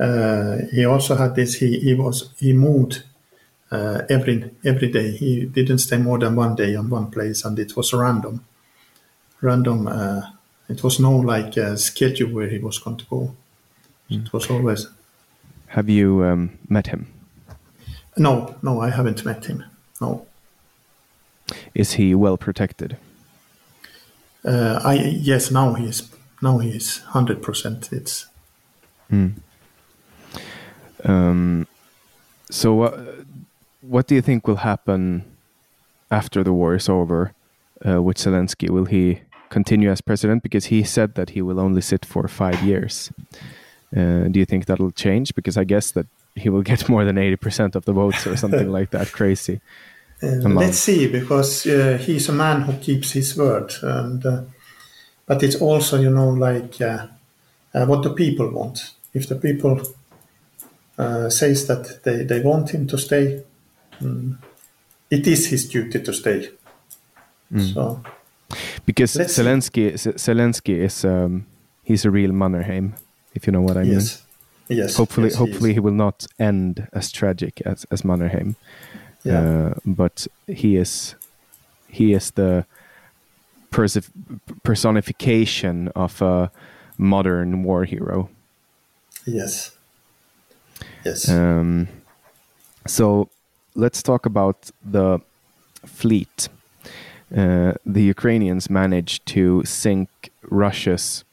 uh, 0.00 0.58
he 0.72 0.84
also 0.84 1.14
had 1.14 1.36
this. 1.36 1.54
He, 1.54 1.78
he 1.78 1.94
was 1.94 2.34
he 2.38 2.52
moved 2.52 3.04
uh, 3.70 4.02
every 4.10 4.50
every 4.64 4.90
day. 4.90 5.12
He 5.12 5.46
didn't 5.46 5.78
stay 5.78 5.98
more 5.98 6.18
than 6.18 6.34
one 6.34 6.56
day 6.56 6.74
on 6.74 6.90
one 6.90 7.08
place, 7.08 7.44
and 7.44 7.56
it 7.56 7.76
was 7.76 7.92
random. 7.92 8.44
Random. 9.40 9.86
Uh, 9.86 10.22
it 10.68 10.82
was 10.82 10.98
no 10.98 11.12
like 11.12 11.56
uh, 11.56 11.76
schedule 11.76 12.30
where 12.30 12.48
he 12.48 12.58
was 12.58 12.80
going 12.80 12.96
to 12.96 13.04
go. 13.04 13.36
Mm. 14.10 14.26
It 14.26 14.32
was 14.32 14.50
always. 14.50 14.88
Have 15.68 15.88
you 15.88 16.24
um, 16.24 16.58
met 16.68 16.88
him? 16.88 17.06
No, 18.16 18.56
no, 18.60 18.80
I 18.80 18.90
haven't 18.90 19.24
met 19.24 19.44
him. 19.44 19.64
No. 20.00 20.26
Is 21.74 21.92
he 21.92 22.12
well 22.16 22.36
protected? 22.36 22.96
Uh, 24.44 24.80
I 24.82 24.94
yes, 24.94 25.50
now 25.50 25.74
he 25.74 25.86
is. 25.86 26.08
Now 26.40 26.58
he 26.58 26.70
is 26.70 26.98
hundred 26.98 27.42
percent. 27.42 27.92
It's. 27.92 28.26
Mm. 29.10 29.34
Um, 31.04 31.66
so, 32.50 32.82
uh, 32.82 33.04
what 33.80 34.06
do 34.06 34.14
you 34.14 34.22
think 34.22 34.46
will 34.46 34.56
happen 34.56 35.24
after 36.10 36.42
the 36.42 36.52
war 36.52 36.74
is 36.74 36.88
over 36.88 37.32
uh, 37.86 38.02
with 38.02 38.16
Zelensky? 38.16 38.70
Will 38.70 38.86
he 38.86 39.22
continue 39.50 39.90
as 39.90 40.00
president? 40.00 40.42
Because 40.42 40.66
he 40.66 40.82
said 40.82 41.14
that 41.14 41.30
he 41.30 41.42
will 41.42 41.60
only 41.60 41.80
sit 41.80 42.04
for 42.04 42.26
five 42.28 42.62
years. 42.62 43.12
Uh, 43.94 44.28
do 44.28 44.38
you 44.38 44.46
think 44.46 44.66
that'll 44.66 44.92
change? 44.92 45.34
Because 45.34 45.56
I 45.56 45.64
guess 45.64 45.90
that 45.92 46.06
he 46.34 46.48
will 46.48 46.62
get 46.70 46.88
more 46.88 47.04
than 47.04 47.16
80% 47.16 47.74
of 47.74 47.84
the 47.84 47.92
votes 47.92 48.26
or 48.26 48.36
something 48.36 48.70
like 48.78 48.90
that. 48.90 49.12
Crazy. 49.12 49.60
Uh, 50.22 50.48
let's 50.48 50.78
see, 50.78 51.08
because 51.08 51.66
uh, 51.66 51.98
he's 52.00 52.28
a 52.28 52.32
man 52.32 52.62
who 52.62 52.72
keeps 52.74 53.12
his 53.12 53.36
word. 53.36 53.72
and 53.82 54.24
uh, 54.24 54.42
But 55.26 55.42
it's 55.42 55.56
also, 55.56 56.00
you 56.00 56.10
know, 56.10 56.30
like 56.30 56.80
uh, 56.80 57.06
what 57.86 58.02
the 58.02 58.10
people 58.10 58.50
want. 58.50 58.92
If 59.14 59.28
the 59.28 59.34
people 59.34 59.80
uh, 60.96 61.28
says 61.28 61.66
that 61.66 62.02
they, 62.04 62.24
they 62.24 62.40
want 62.40 62.70
him 62.70 62.86
to 62.86 62.98
stay, 62.98 63.42
mm, 64.00 64.38
it 65.10 65.26
is 65.26 65.48
his 65.48 65.68
duty 65.68 66.00
to 66.00 66.12
stay. 66.12 66.50
Mm. 67.52 67.74
So, 67.74 68.02
because 68.86 69.14
Zelensky, 69.14 69.92
Zelensky 69.92 70.78
is 70.78 71.04
um, 71.04 71.46
he's 71.82 72.04
a 72.04 72.10
real 72.10 72.30
Mannerheim, 72.30 72.94
if 73.34 73.46
you 73.46 73.52
know 73.52 73.62
what 73.62 73.76
I 73.76 73.82
mean. 73.82 73.94
Yes. 73.94 74.22
Yes. 74.68 74.96
Hopefully, 74.96 75.28
yes, 75.28 75.36
hopefully 75.36 75.70
he, 75.70 75.74
he, 75.74 75.80
will 75.80 75.92
not 75.92 76.26
end 76.38 76.88
as 76.92 77.10
tragic 77.10 77.60
as 77.66 77.84
as 77.90 78.04
Mannerheim. 78.04 78.56
Yeah. 79.24 79.40
Uh, 79.40 79.74
but 79.84 80.26
he 80.46 80.76
is 80.76 81.14
he 81.88 82.12
is 82.14 82.30
the 82.32 82.64
personification 84.62 85.88
of 85.94 86.20
a 86.22 86.50
modern 86.98 87.62
war 87.62 87.84
hero. 87.84 88.28
Yes. 89.26 89.76
Yes. 91.04 91.28
Um, 91.28 91.88
so 92.86 93.28
let's 93.74 94.02
talk 94.02 94.26
about 94.26 94.70
the 94.84 95.20
fleet. 95.86 96.48
Uh, 97.34 97.72
the 97.86 98.02
Ukrainians 98.02 98.68
managed 98.68 99.24
to 99.26 99.62
sink 99.64 100.08
Russia's 100.50 101.24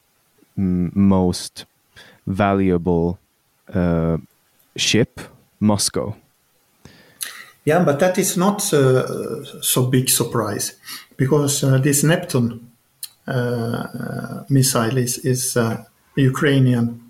m- 0.56 0.92
most 0.94 1.66
valuable 2.26 3.18
uh, 3.74 4.16
ship, 4.76 5.20
Moscow. 5.60 6.16
Yeah, 7.64 7.84
but 7.84 7.98
that 8.00 8.18
is 8.18 8.36
not 8.36 8.72
uh, 8.72 9.44
so 9.62 9.86
big 9.86 10.08
surprise 10.08 10.76
because 11.16 11.62
uh, 11.62 11.78
this 11.78 12.02
Neptune 12.02 12.70
uh, 13.26 14.44
missile 14.48 14.96
is, 14.96 15.18
is 15.18 15.58
Ukrainian 16.16 17.00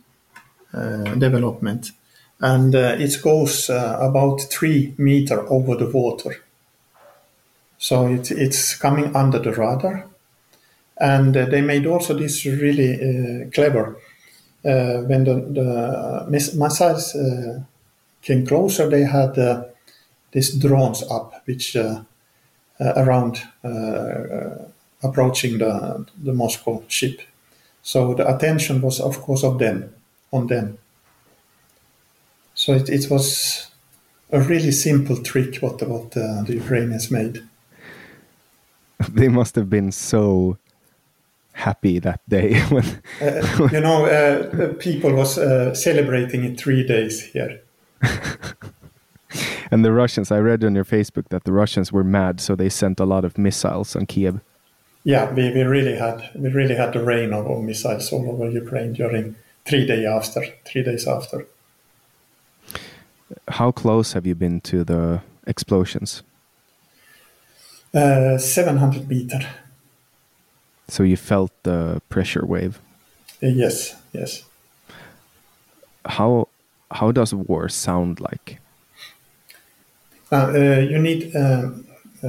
development 1.18 1.92
and 2.40 2.74
uh, 2.74 2.96
it 2.98 3.20
goes 3.22 3.68
uh, 3.68 3.98
about 4.01 4.40
three 4.51 4.94
meter 4.96 5.46
over 5.53 5.76
the 5.76 5.90
water. 5.90 6.42
So 7.78 8.09
it, 8.09 8.30
it's 8.30 8.74
coming 8.74 9.14
under 9.14 9.38
the 9.38 9.53
radar. 9.53 10.07
And 10.98 11.36
uh, 11.36 11.46
they 11.46 11.61
made 11.61 11.86
also 11.86 12.14
this 12.14 12.44
really 12.44 12.94
uh, 12.94 13.51
clever. 13.51 13.96
Uh, 14.64 15.01
when 15.03 15.24
the, 15.24 15.34
the 15.34 16.26
missiles 16.28 17.14
uh, 17.14 17.61
came 18.22 18.46
closer, 18.46 18.88
they 18.88 19.05
had 19.05 19.69
these 20.32 20.54
drones 20.54 21.02
up, 21.10 21.42
which 21.44 21.76
around 22.80 23.42
approaching 25.02 25.58
the, 25.58 26.06
the 26.22 26.32
Moscow 26.32 26.82
ship. 26.88 27.20
So 27.82 28.14
the 28.14 28.28
attention 28.34 28.80
was, 28.80 29.00
of 29.00 29.20
course, 29.20 29.42
of 29.42 29.58
them, 29.58 29.94
on 30.32 30.46
them. 30.46 30.78
So 32.54 32.74
it, 32.74 32.88
it 32.90 33.10
was 33.10 33.68
a 34.32 34.40
really 34.40 34.72
simple 34.72 35.16
trick 35.22 35.56
what, 35.62 35.82
what 35.88 36.16
uh, 36.16 36.42
the 36.42 36.54
Ukrainians 36.54 37.10
made. 37.10 37.42
They 39.14 39.28
must 39.28 39.56
have 39.56 39.70
been 39.70 39.92
so 39.92 40.58
happy 41.52 41.98
that 42.00 42.20
day 42.28 42.60
when 42.68 42.84
uh, 43.20 43.68
you 43.72 43.80
know 43.80 44.06
uh, 44.06 44.74
people 44.78 45.12
was 45.14 45.38
uh, 45.38 45.74
celebrating 45.74 46.44
it 46.44 46.60
three 46.60 46.86
days 46.86 47.22
here 47.32 47.60
and 49.70 49.84
the 49.84 49.92
russians 49.92 50.30
i 50.30 50.38
read 50.38 50.64
on 50.64 50.74
your 50.74 50.84
facebook 50.84 51.28
that 51.28 51.44
the 51.44 51.52
russians 51.52 51.92
were 51.92 52.04
mad 52.04 52.40
so 52.40 52.54
they 52.54 52.68
sent 52.68 53.00
a 53.00 53.04
lot 53.04 53.24
of 53.24 53.38
missiles 53.38 53.96
on 53.96 54.06
kiev 54.06 54.40
yeah 55.04 55.30
we, 55.32 55.50
we 55.52 55.62
really 55.62 55.96
had 55.96 56.30
we 56.34 56.48
really 56.50 56.74
had 56.74 56.92
the 56.92 57.02
rain 57.02 57.32
of, 57.32 57.46
of 57.46 57.62
missiles 57.62 58.12
all 58.12 58.28
over 58.30 58.50
ukraine 58.50 58.92
during 58.92 59.36
three 59.64 59.86
days 59.86 60.07
after 60.07 60.44
three 60.64 60.82
days 60.82 61.07
after 61.07 61.46
how 63.48 63.70
close 63.70 64.12
have 64.12 64.26
you 64.26 64.34
been 64.34 64.61
to 64.62 64.84
the 64.84 65.22
explosions? 65.46 66.22
Uh, 67.94 68.38
700 68.38 69.08
meter. 69.08 69.40
So 70.88 71.02
you 71.02 71.16
felt 71.16 71.52
the 71.62 72.00
pressure 72.08 72.44
wave? 72.44 72.80
Uh, 73.42 73.48
yes, 73.48 73.96
yes. 74.12 74.44
How 76.04 76.48
how 76.90 77.12
does 77.12 77.32
war 77.34 77.68
sound 77.68 78.20
like? 78.20 78.58
Uh, 80.32 80.36
uh 80.36 80.80
you 80.80 80.98
need 80.98 81.34
uh, 81.34 81.70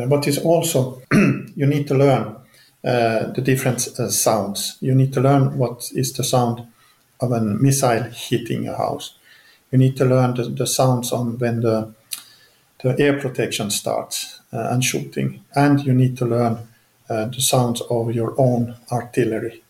what 0.07 0.27
is 0.27 0.37
also 0.39 1.01
you 1.55 1.65
need 1.65 1.87
to 1.87 1.93
learn 1.93 2.35
the 2.83 3.41
different 3.43 3.79
sounds. 3.79 4.77
You 4.81 4.95
need 4.95 5.13
to 5.13 5.21
learn 5.21 5.57
what 5.57 5.91
is 5.93 6.13
the 6.13 6.23
sound 6.23 6.65
of 7.19 7.31
a 7.31 7.39
missile 7.39 8.03
hitting 8.11 8.67
a 8.67 8.75
house 8.75 9.13
you 9.71 9.77
need 9.77 9.97
to 9.97 10.05
learn 10.05 10.35
the, 10.35 10.43
the 10.43 10.67
sounds 10.67 11.11
on 11.11 11.37
when 11.39 11.61
the 11.61 11.93
the 12.83 12.99
air 12.99 13.19
protection 13.19 13.69
starts 13.69 14.41
uh, 14.51 14.69
and 14.71 14.83
shooting, 14.83 15.43
and 15.55 15.85
you 15.85 15.93
need 15.93 16.17
to 16.17 16.25
learn 16.25 16.67
uh, 17.09 17.25
the 17.25 17.39
sounds 17.39 17.79
of 17.81 18.15
your 18.15 18.33
own 18.39 18.75
artillery. 18.91 19.63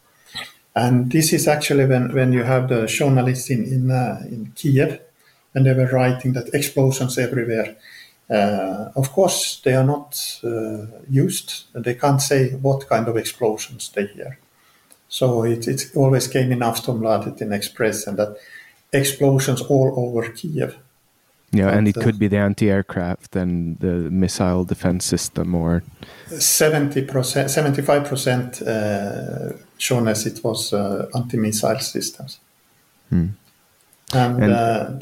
And 0.73 1.11
this 1.11 1.33
is 1.33 1.45
actually 1.45 1.85
when, 1.87 2.13
when 2.13 2.31
you 2.31 2.43
have 2.43 2.69
the 2.69 2.85
journalists 2.85 3.49
in 3.49 3.65
in, 3.65 3.91
uh, 3.91 4.21
in 4.23 4.53
Kiev, 4.55 5.01
and 5.53 5.65
they 5.65 5.73
were 5.73 5.91
writing 5.91 6.33
that 6.33 6.53
explosions 6.53 7.17
everywhere. 7.17 7.75
Uh, 8.31 8.91
of 8.95 9.11
course, 9.11 9.59
they 9.63 9.73
are 9.75 9.83
not 9.83 10.39
uh, 10.43 10.85
used. 11.09 11.65
They 11.73 11.95
can't 11.95 12.21
say 12.21 12.51
what 12.61 12.87
kind 12.87 13.07
of 13.07 13.17
explosions 13.17 13.89
they 13.89 14.05
hear. 14.05 14.39
So 15.09 15.43
it, 15.43 15.67
it 15.67 15.91
always 15.95 16.27
came 16.27 16.53
in 16.53 16.59
Aftonbladet 16.59 17.41
in 17.41 17.51
Express, 17.51 18.07
and 18.07 18.17
that 18.17 18.37
explosions 18.93 19.61
all 19.61 19.93
over 19.97 20.29
Kiev. 20.29 20.77
Yeah, 21.51 21.65
but, 21.65 21.73
and 21.73 21.87
it 21.87 21.97
uh, 21.97 22.01
could 22.01 22.17
be 22.17 22.29
the 22.29 22.37
anti-aircraft 22.37 23.35
and 23.35 23.77
the 23.79 24.09
missile 24.09 24.63
defense 24.63 25.03
system, 25.03 25.53
or 25.53 25.83
seventy 26.39 27.01
percent, 27.01 27.51
seventy-five 27.51 28.05
percent 28.05 28.61
uh, 28.61 29.51
shown 29.77 30.07
as 30.07 30.25
it 30.25 30.41
was 30.41 30.71
uh, 30.71 31.09
anti-missile 31.13 31.79
systems. 31.79 32.39
Hmm. 33.09 33.27
And, 34.13 34.43
and 34.43 34.53
uh, 34.53 34.99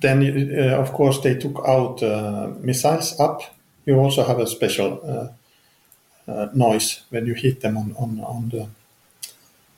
then, 0.00 0.22
uh, 0.58 0.80
of 0.80 0.92
course, 0.92 1.20
they 1.20 1.34
took 1.34 1.62
out 1.66 2.02
uh, 2.02 2.50
missiles 2.60 3.18
up. 3.20 3.42
You 3.86 3.98
also 3.98 4.24
have 4.24 4.38
a 4.38 4.46
special 4.46 5.32
noise 6.54 7.02
when 7.10 7.24
you 7.26 7.34
hit 7.34 7.60
them 7.60 7.76
on, 7.76 7.94
on, 7.96 8.20
on 8.20 8.48
the 8.48 8.68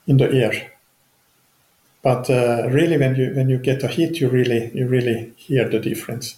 in 0.07 0.17
the 0.17 0.31
air 0.33 0.73
but 2.03 2.31
uh, 2.31 2.69
really, 2.71 2.97
when 2.97 3.17
you 3.17 3.35
when 3.35 3.49
you 3.49 3.59
get 3.59 3.83
a 3.83 3.89
hit, 3.89 4.21
you 4.21 4.29
really 4.29 4.71
you 4.75 4.87
really 4.87 5.33
hear 5.37 5.69
the 5.69 5.81
difference. 5.81 6.37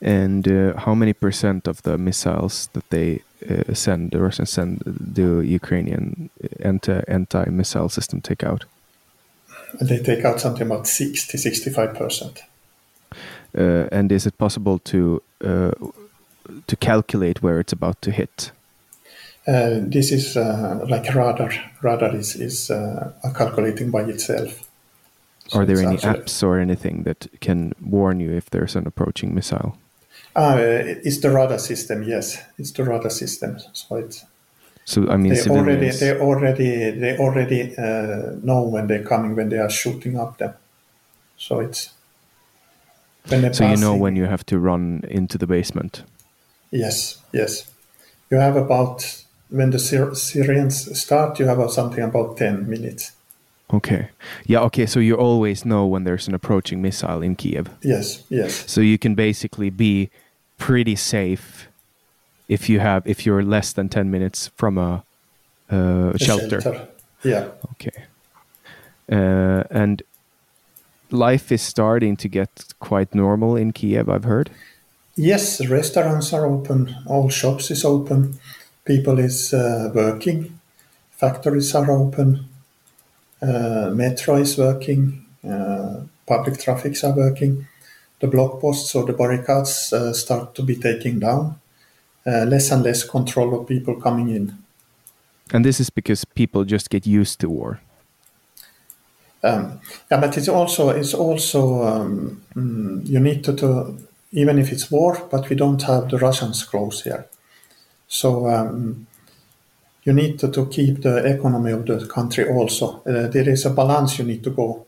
And 0.00 0.46
uh, 0.46 0.76
how 0.76 0.94
many 0.94 1.14
percent 1.14 1.66
of 1.66 1.82
the 1.82 1.96
missiles 1.96 2.68
that 2.74 2.90
they 2.90 3.22
uh, 3.48 3.72
send, 3.72 4.10
the 4.10 4.20
Russians 4.20 4.50
send, 4.50 4.82
do 5.14 5.40
Ukrainian 5.40 6.30
anti 6.60 7.00
anti 7.08 7.44
missile 7.50 7.88
system 7.88 8.20
take 8.20 8.44
out? 8.44 8.64
They 9.80 9.98
take 9.98 10.24
out 10.24 10.40
something 10.40 10.66
about 10.66 10.86
60, 10.86 11.38
65 11.38 11.94
percent. 11.94 12.42
Uh, 13.56 13.88
and 13.92 14.10
is 14.10 14.26
it 14.26 14.36
possible 14.38 14.78
to 14.80 15.22
uh, 15.44 15.70
to 16.66 16.76
calculate 16.76 17.42
where 17.42 17.60
it's 17.60 17.72
about 17.72 18.00
to 18.02 18.10
hit? 18.10 18.50
Uh, 19.46 19.80
this 19.80 20.10
is 20.10 20.36
uh, 20.36 20.84
like 20.88 21.14
radar. 21.14 21.50
Radar 21.82 22.14
is 22.16 22.34
is 22.34 22.70
uh, 22.70 23.12
calculating 23.36 23.90
by 23.90 24.02
itself. 24.02 24.68
So 25.48 25.60
Are 25.60 25.66
there 25.66 25.78
any 25.78 25.98
apps 25.98 26.42
or 26.42 26.58
anything 26.58 27.02
that 27.02 27.28
can 27.40 27.74
warn 27.80 28.18
you 28.18 28.32
if 28.32 28.48
there's 28.48 28.74
an 28.76 28.86
approaching 28.86 29.34
missile? 29.34 29.76
Uh, 30.34 30.56
it's 30.58 31.20
the 31.20 31.30
radar 31.30 31.58
system. 31.58 32.02
Yes, 32.02 32.42
it's 32.58 32.72
the 32.72 32.84
radar 32.84 33.10
system. 33.10 33.58
So 33.72 33.96
it's. 33.96 34.24
So 34.84 35.08
I 35.08 35.16
mean, 35.16 35.32
they 35.34 35.48
already 35.48 35.90
they 35.90 36.18
already 36.18 36.90
they 36.90 37.16
already 37.18 37.76
uh, 37.76 38.36
know 38.42 38.62
when 38.62 38.86
they're 38.86 39.02
coming 39.04 39.34
when 39.34 39.48
they 39.48 39.58
are 39.58 39.70
shooting 39.70 40.18
up 40.18 40.38
them. 40.38 40.54
So 41.36 41.60
it's. 41.60 41.90
so 43.26 43.40
passing, 43.40 43.70
you 43.70 43.76
know 43.76 43.94
when 43.94 44.16
you 44.16 44.26
have 44.26 44.44
to 44.46 44.58
run 44.58 45.02
into 45.08 45.38
the 45.38 45.46
basement. 45.46 46.04
Yes. 46.70 47.22
Yes. 47.32 47.70
You 48.30 48.38
have 48.38 48.56
about 48.56 49.24
when 49.48 49.70
the 49.70 49.78
Syrians 49.78 51.00
start, 51.00 51.38
you 51.38 51.46
have 51.46 51.70
something 51.70 52.02
about 52.02 52.36
10 52.36 52.68
minutes. 52.68 53.12
Okay. 53.72 54.08
Yeah, 54.44 54.60
okay. 54.62 54.86
So 54.86 55.00
you 55.00 55.14
always 55.14 55.64
know 55.64 55.86
when 55.86 56.04
there's 56.04 56.28
an 56.28 56.34
approaching 56.34 56.82
missile 56.82 57.22
in 57.22 57.36
Kiev. 57.36 57.70
Yes, 57.82 58.24
yes. 58.28 58.70
So 58.70 58.80
you 58.80 58.98
can 58.98 59.14
basically 59.14 59.70
be 59.70 60.10
pretty 60.58 60.96
safe 60.96 61.53
if 62.48 62.68
you 62.68 62.80
have 62.80 63.06
if 63.06 63.24
you're 63.26 63.42
less 63.42 63.72
than 63.72 63.88
10 63.88 64.10
minutes 64.10 64.50
from 64.56 64.78
a, 64.78 65.02
uh, 65.72 66.12
a 66.14 66.18
shelter. 66.18 66.60
shelter. 66.60 66.88
Yeah. 67.22 67.48
Okay. 67.72 68.04
Uh, 69.10 69.64
and 69.70 70.02
life 71.10 71.52
is 71.52 71.62
starting 71.62 72.16
to 72.16 72.28
get 72.28 72.74
quite 72.80 73.14
normal 73.14 73.56
in 73.56 73.72
Kiev, 73.72 74.08
I've 74.08 74.24
heard. 74.24 74.50
Yes, 75.16 75.64
restaurants 75.66 76.32
are 76.32 76.46
open, 76.46 76.94
all 77.06 77.28
shops 77.28 77.70
is 77.70 77.84
open 77.84 78.38
people 78.84 79.18
is 79.18 79.54
uh, 79.54 79.90
working, 79.94 80.58
factories 81.10 81.74
are 81.74 81.90
open, 81.90 82.46
uh, 83.42 83.90
metro 83.92 84.36
is 84.36 84.58
working, 84.58 85.24
uh, 85.48 86.00
public 86.26 86.58
traffics 86.60 87.02
are 87.04 87.14
working, 87.14 87.66
the 88.20 88.26
block 88.26 88.60
posts 88.60 88.94
or 88.94 89.04
the 89.04 89.12
barricades 89.12 89.92
start 90.12 90.54
to 90.54 90.62
be 90.62 90.76
taken 90.76 91.18
down. 91.18 91.60
Less 92.26 92.70
and 92.70 92.82
less 92.82 93.04
control 93.04 93.60
of 93.60 93.66
people 93.66 94.00
coming 94.00 94.28
in. 94.30 94.56
And 95.52 95.64
this 95.64 95.80
is 95.80 95.90
because 95.90 96.24
people 96.24 96.64
just 96.64 96.90
get 96.90 97.06
used 97.06 97.40
to 97.40 97.50
war. 97.50 97.80
Um, 99.42 99.80
yeah, 100.10 100.20
but 100.20 100.38
it's 100.38 100.48
also 100.48 100.88
it's 100.88 101.12
also 101.12 101.82
um, 101.82 102.42
mm, 102.56 103.06
you 103.06 103.20
need 103.20 103.44
to, 103.44 103.54
to 103.56 103.98
even 104.32 104.58
if 104.58 104.72
it's 104.72 104.90
war, 104.90 105.22
but 105.30 105.50
we 105.50 105.56
don't 105.56 105.82
have 105.82 106.08
the 106.08 106.18
Russians 106.18 106.64
close 106.64 107.02
here. 107.02 107.26
So 108.08 108.48
um, 108.48 109.06
you 110.04 110.12
need 110.12 110.38
to, 110.38 110.50
to, 110.50 110.66
keep 110.66 111.02
the 111.02 111.24
economy 111.26 111.72
of 111.72 111.86
the 111.86 112.06
country 112.06 112.48
also. 112.48 113.02
Uh, 113.06 113.28
there 113.28 113.48
is 113.48 113.64
a 113.64 113.70
balance 113.70 114.18
you 114.18 114.24
need 114.24 114.42
to 114.44 114.50
go 114.50 114.86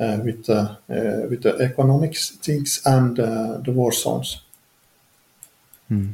uh, 0.00 0.18
with, 0.24 0.48
uh, 0.50 0.76
with 0.88 1.42
the 1.42 1.56
economic 1.60 2.16
things 2.16 2.80
and 2.84 3.18
uh, 3.18 3.58
the 3.58 3.72
war 3.72 3.92
zones. 3.92 4.40
Hmm. 5.88 6.12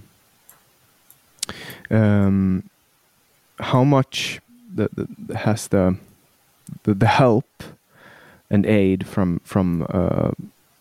Um, 1.91 2.65
how 3.59 3.85
much 3.85 4.41
the, 4.75 4.89
the, 4.95 5.39
has 5.39 5.69
the, 5.69 5.97
the, 6.85 6.95
the 6.95 7.07
help 7.07 7.65
and 8.51 8.67
aid 8.67 9.07
from 9.07 9.41
from 9.45 9.87
uh, 9.91 10.31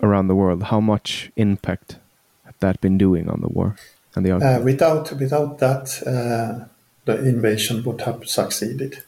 around 0.02 0.28
the 0.28 0.36
world? 0.36 0.64
How 0.64 0.80
much 0.80 1.32
impact 1.36 1.98
has 2.46 2.56
that 2.60 2.82
been 2.82 2.98
doing 2.98 3.30
on 3.30 3.42
the 3.42 3.50
war? 3.50 3.76
and 4.16 4.26
the 4.26 4.32
uh, 4.36 4.62
without 4.62 5.12
without 5.14 5.60
that, 5.60 6.02
uh, 6.06 6.66
the 7.06 7.28
invasion 7.28 7.84
would 7.84 8.02
have 8.02 8.28
succeeded. 8.28 9.04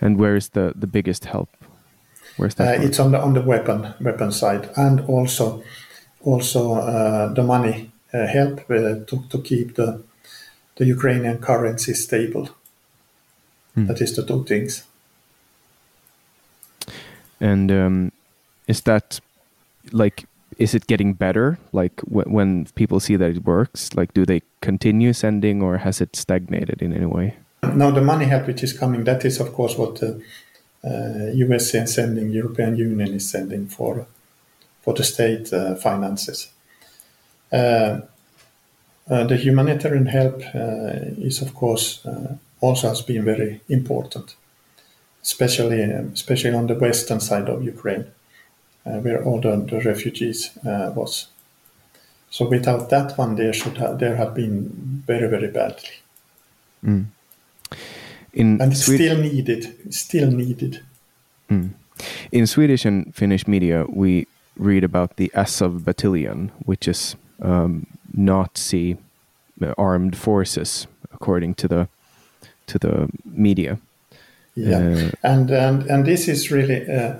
And 0.00 0.18
where 0.18 0.36
is 0.36 0.50
the 0.50 0.72
the 0.74 0.86
biggest 0.86 1.26
help? 1.26 1.48
Where's 2.36 2.54
that? 2.56 2.80
Uh, 2.80 2.82
it's 2.82 2.98
on 2.98 3.12
the 3.12 3.20
on 3.20 3.34
the 3.34 3.42
weapon 3.42 3.94
weapon 4.00 4.32
side, 4.32 4.70
and 4.76 5.00
also 5.00 5.62
also 6.20 6.74
uh, 6.74 7.32
the 7.32 7.42
money 7.42 7.91
help 8.12 8.60
uh, 8.70 9.04
to 9.06 9.24
to 9.30 9.38
keep 9.42 9.74
the 9.74 10.02
the 10.76 10.84
Ukrainian 10.84 11.38
currency 11.38 11.94
stable. 11.94 12.48
Hmm. 13.74 13.86
That 13.86 14.00
is 14.00 14.14
the 14.16 14.22
two 14.22 14.44
things. 14.44 14.84
And 17.40 17.70
um, 17.72 18.12
is 18.66 18.82
that 18.82 19.20
like 19.92 20.24
is 20.58 20.74
it 20.74 20.86
getting 20.86 21.14
better? 21.14 21.58
Like 21.72 22.00
when 22.02 22.66
people 22.74 23.00
see 23.00 23.16
that 23.16 23.30
it 23.30 23.44
works, 23.44 23.94
like 23.94 24.14
do 24.14 24.24
they 24.24 24.42
continue 24.60 25.12
sending 25.12 25.62
or 25.62 25.78
has 25.78 26.00
it 26.00 26.16
stagnated 26.16 26.82
in 26.82 26.92
any 26.92 27.06
way? 27.06 27.36
No, 27.62 27.90
the 27.90 28.00
money 28.00 28.26
help 28.26 28.46
which 28.46 28.62
is 28.62 28.72
coming, 28.72 29.04
that 29.04 29.24
is 29.24 29.40
of 29.40 29.52
course 29.52 29.78
what 29.78 30.00
the 30.00 30.22
uh, 30.84 31.30
USA 31.34 31.80
is 31.82 31.94
sending, 31.94 32.30
European 32.30 32.76
Union 32.76 33.14
is 33.14 33.30
sending 33.30 33.66
for 33.68 34.06
for 34.82 34.94
the 34.94 35.04
state 35.04 35.52
uh, 35.52 35.74
finances. 35.76 36.48
Uh, 37.52 38.00
uh 39.10 39.24
the 39.24 39.36
humanitarian 39.36 40.06
help 40.06 40.42
uh, 40.54 41.26
is 41.28 41.42
of 41.42 41.54
course 41.54 42.06
uh, 42.06 42.34
also 42.60 42.88
has 42.88 43.02
been 43.02 43.24
very 43.24 43.60
important, 43.68 44.36
especially 45.22 45.82
especially 45.82 46.54
on 46.54 46.66
the 46.66 46.74
western 46.74 47.20
side 47.20 47.48
of 47.48 47.64
Ukraine. 47.64 48.06
Where 48.84 49.22
all 49.22 49.40
the, 49.40 49.56
the 49.56 49.80
refugees 49.80 50.50
uh, 50.66 50.90
was. 50.92 51.28
So 52.30 52.48
without 52.48 52.90
that 52.90 53.16
one, 53.16 53.36
there 53.36 53.52
should 53.52 53.76
have, 53.76 54.00
there 54.00 54.16
have 54.16 54.34
been 54.34 55.02
very 55.06 55.28
very 55.28 55.48
badly. 55.48 56.02
Mm. 56.84 57.06
In 58.32 58.60
and 58.60 58.76
still 58.76 59.18
needed, 59.18 59.94
still 59.94 60.30
needed. 60.30 60.82
Mm. 61.48 61.74
In 62.32 62.46
Swedish 62.46 62.84
and 62.84 63.14
Finnish 63.14 63.46
media, 63.46 63.84
we 63.88 64.26
read 64.56 64.84
about 64.84 65.16
the 65.16 65.30
Azov 65.34 65.84
Battalion, 65.84 66.50
which 66.64 66.88
is 66.88 67.14
um, 67.42 67.86
Nazi 68.14 68.96
uh, 69.62 69.74
armed 69.78 70.16
forces, 70.16 70.86
according 71.12 71.54
to 71.54 71.68
the 71.68 71.88
to 72.66 72.78
the 72.78 73.08
media. 73.24 73.78
Yeah, 74.54 74.78
uh, 74.78 75.10
and 75.22 75.50
and 75.50 75.82
and 75.90 76.06
this 76.06 76.28
is 76.28 76.50
really 76.50 76.86
uh, 76.88 77.14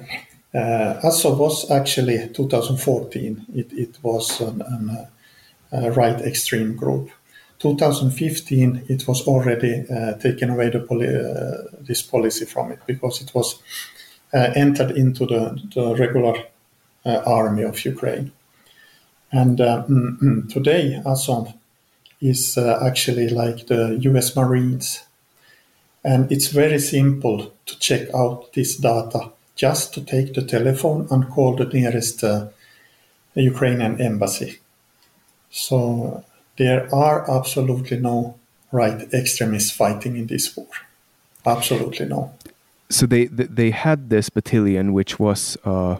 uh, 0.54 1.00
Azov 1.02 1.38
was 1.38 1.70
actually 1.70 2.28
2014. 2.28 3.46
It, 3.54 3.72
it 3.72 3.98
was 4.02 4.40
an, 4.40 4.62
an, 4.62 5.08
a 5.72 5.90
right 5.92 6.20
extreme 6.20 6.76
group. 6.76 7.10
2015, 7.58 8.84
it 8.88 9.06
was 9.06 9.26
already 9.26 9.84
uh, 9.88 10.14
taken 10.14 10.50
away 10.50 10.68
the 10.68 10.80
poli- 10.80 11.06
uh, 11.06 11.68
this 11.80 12.02
policy 12.02 12.44
from 12.44 12.72
it 12.72 12.80
because 12.86 13.22
it 13.22 13.32
was 13.34 13.62
uh, 14.34 14.50
entered 14.56 14.90
into 14.90 15.26
the, 15.26 15.58
the 15.74 15.94
regular 15.94 16.34
uh, 17.06 17.22
army 17.24 17.62
of 17.62 17.84
Ukraine. 17.84 18.32
And 19.32 19.60
uh, 19.60 19.84
mm, 19.88 20.18
mm, 20.20 20.52
today, 20.52 21.00
Azov 21.06 21.54
is 22.20 22.56
actually 22.58 23.28
like 23.28 23.66
the 23.66 23.98
US 24.02 24.36
Marines. 24.36 25.04
And 26.04 26.30
it's 26.30 26.48
very 26.48 26.78
simple 26.78 27.52
to 27.66 27.78
check 27.78 28.08
out 28.14 28.52
this 28.52 28.76
data 28.76 29.30
just 29.56 29.94
to 29.94 30.00
take 30.00 30.34
the 30.34 30.42
telephone 30.42 31.06
and 31.10 31.28
call 31.28 31.56
the 31.56 31.64
nearest 31.64 32.22
uh, 32.24 32.48
Ukrainian 33.34 34.00
embassy. 34.00 34.58
So 35.50 36.24
there 36.56 36.92
are 36.94 37.30
absolutely 37.30 37.98
no 37.98 38.36
right 38.70 39.12
extremists 39.12 39.70
fighting 39.70 40.16
in 40.16 40.26
this 40.26 40.56
war. 40.56 40.68
Absolutely 41.44 42.06
no. 42.06 42.32
So 42.90 43.06
they 43.06 43.26
they 43.26 43.70
had 43.70 44.10
this 44.10 44.28
battalion, 44.28 44.92
which 44.92 45.18
was 45.18 45.56
uh, 45.64 45.96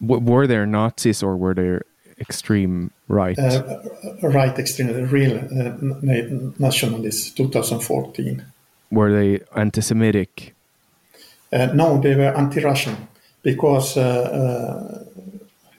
were 0.00 0.46
there 0.46 0.66
Nazis 0.66 1.22
or 1.22 1.36
were 1.36 1.54
there 1.54 1.82
extreme 2.20 2.90
right? 3.10 3.38
Uh, 3.38 3.80
right 4.22 4.58
extreme, 4.58 4.88
real 5.10 5.38
uh, 5.38 6.52
nationalists. 6.58 7.30
2014. 7.32 8.44
Were 8.90 9.12
they 9.12 9.40
anti-Semitic? 9.54 10.54
Uh, 11.52 11.66
no, 11.74 12.00
they 12.00 12.14
were 12.14 12.36
anti-Russian 12.36 13.08
because 13.42 13.96
uh, 13.96 14.00
uh, 14.00 15.04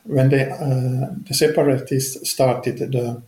when 0.04 0.30
they, 0.30 0.44
the 0.46 1.34
separatists 1.34 2.30
started, 2.30 2.78
the, 2.78 3.22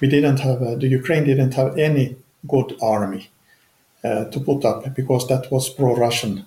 we 0.00 0.08
didn't 0.08 0.38
have 0.40 0.60
the 0.80 0.86
Ukraine 0.86 1.24
didn't 1.24 1.54
have 1.54 1.78
any 1.78 2.16
good 2.46 2.76
army 2.80 3.30
to 4.02 4.40
put 4.44 4.64
up 4.64 4.94
because 4.94 5.26
that 5.28 5.50
was 5.50 5.68
pro-Russian, 5.68 6.44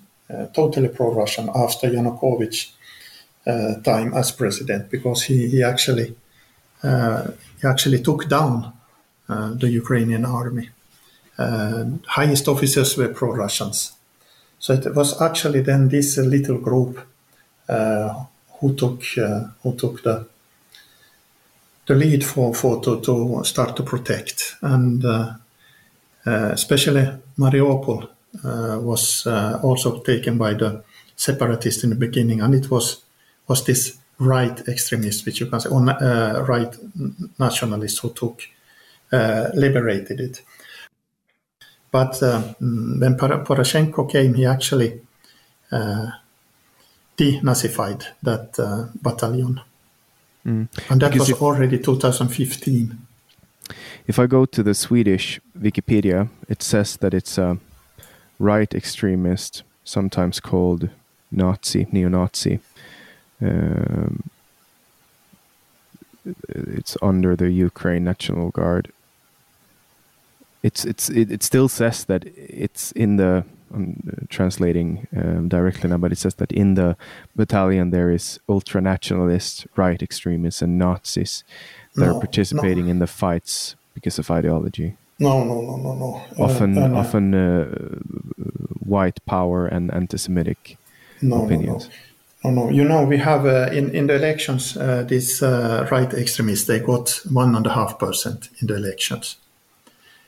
totally 0.54 0.88
pro-Russian 0.88 1.50
after 1.54 1.88
Yanukovych 1.88 2.72
time 3.44 4.14
as 4.14 4.32
president 4.32 4.90
because 4.90 5.24
he, 5.24 5.48
he 5.48 5.62
actually 5.62 6.14
he 6.82 7.68
actually 7.68 8.02
took 8.02 8.28
down 8.28 8.72
the 9.28 9.68
Ukrainian 9.68 10.24
army. 10.24 10.70
highest 12.06 12.48
officers 12.48 12.96
were 12.96 13.08
pro-Russians. 13.08 13.92
So 14.58 14.72
it 14.72 14.94
was 14.94 15.20
actually 15.20 15.60
then 15.60 15.88
this 15.88 16.16
little 16.16 16.58
group 16.58 17.00
uh, 17.68 18.24
who 18.60 18.74
took 18.74 19.02
uh, 19.18 19.48
who 19.62 19.74
took 19.76 20.02
the 20.02 20.26
the 21.86 21.94
lead 21.94 22.24
for, 22.24 22.54
for 22.54 22.80
to, 22.80 23.00
to 23.00 23.44
start 23.44 23.76
to 23.76 23.82
protect. 23.82 24.56
And 24.62 25.04
uh, 25.04 25.34
uh, 26.26 26.50
especially 26.52 27.06
Mariupol 27.38 28.08
uh, 28.44 28.78
was 28.80 29.26
uh, 29.26 29.60
also 29.62 30.00
taken 30.00 30.38
by 30.38 30.54
the 30.54 30.82
separatists 31.16 31.84
in 31.84 31.90
the 31.90 31.96
beginning. 31.96 32.40
And 32.40 32.54
it 32.54 32.70
was 32.70 33.03
was 33.48 33.64
this 33.64 33.98
right 34.18 34.68
extremists 34.68 35.24
which 35.26 35.40
you 35.40 35.46
can 35.46 35.60
say 35.60 35.68
or 35.68 35.88
uh, 35.90 36.40
right 36.42 36.76
nationalists 37.38 37.98
who 37.98 38.10
took 38.12 38.42
liberated 39.54 40.20
it 40.20 40.42
but 41.90 42.20
when 42.20 43.16
Poroshenko 43.16 44.10
came 44.10 44.34
he 44.34 44.46
actually 44.46 45.00
denazified 47.16 48.04
that 48.22 48.56
battalion 49.02 49.60
Mm. 50.46 50.68
And 50.90 51.00
that 51.00 51.12
because 51.12 51.30
was 51.30 51.40
already 51.40 51.78
2015. 51.78 52.98
If 54.06 54.18
I 54.18 54.26
go 54.26 54.44
to 54.44 54.62
the 54.62 54.74
Swedish 54.74 55.40
Wikipedia, 55.58 56.28
it 56.48 56.62
says 56.62 56.98
that 56.98 57.14
it's 57.14 57.38
a 57.38 57.58
right 58.38 58.72
extremist, 58.74 59.62
sometimes 59.84 60.40
called 60.40 60.90
Nazi, 61.30 61.86
neo 61.90 62.08
Nazi. 62.08 62.54
Um, 62.54 62.60
it's 66.48 66.96
under 67.02 67.36
the 67.36 67.50
Ukraine 67.50 68.04
National 68.04 68.50
Guard. 68.50 68.92
It's 70.62 70.84
it's 70.84 71.10
it, 71.10 71.30
it 71.30 71.42
still 71.42 71.68
says 71.68 72.04
that 72.04 72.24
it's 72.36 72.92
in 72.92 73.16
the 73.16 73.44
I'm 73.74 74.02
uh, 74.06 74.26
translating 74.28 75.08
um, 75.16 75.48
directly 75.48 75.90
now, 75.90 75.98
but 75.98 76.12
it 76.12 76.18
says 76.18 76.34
that 76.36 76.52
in 76.52 76.74
the 76.74 76.96
battalion 77.34 77.90
there 77.90 78.10
is 78.10 78.38
ultra 78.48 78.80
nationalists, 78.80 79.66
right 79.76 80.00
extremists, 80.02 80.62
and 80.62 80.78
Nazis 80.78 81.44
that 81.94 82.06
no, 82.06 82.16
are 82.16 82.20
participating 82.20 82.86
no. 82.86 82.92
in 82.92 82.98
the 83.00 83.06
fights 83.06 83.76
because 83.94 84.18
of 84.18 84.30
ideology. 84.30 84.96
No, 85.18 85.44
no, 85.44 85.60
no, 85.60 85.76
no, 85.76 85.94
no. 85.94 86.22
Uh, 86.38 86.44
often, 86.44 86.78
uh, 86.78 86.94
often 86.94 87.34
uh, 87.34 87.64
white 88.84 89.24
power 89.26 89.66
and 89.66 89.92
anti-Semitic 89.94 90.76
no, 91.22 91.44
opinions. 91.44 91.84
No, 91.84 91.90
no. 91.90 91.94
No, 92.44 92.50
no. 92.50 92.70
You 92.70 92.84
know, 92.84 93.04
we 93.04 93.18
have 93.18 93.46
uh, 93.46 93.70
in 93.72 93.90
in 93.90 94.06
the 94.06 94.14
elections 94.14 94.76
uh, 94.76 95.02
these 95.02 95.42
right 95.42 96.12
extremists. 96.14 96.66
They 96.66 96.80
got 96.80 97.20
one 97.30 97.54
and 97.54 97.66
a 97.66 97.70
half 97.70 97.98
percent 97.98 98.50
in 98.60 98.68
the 98.68 98.76
elections 98.76 99.36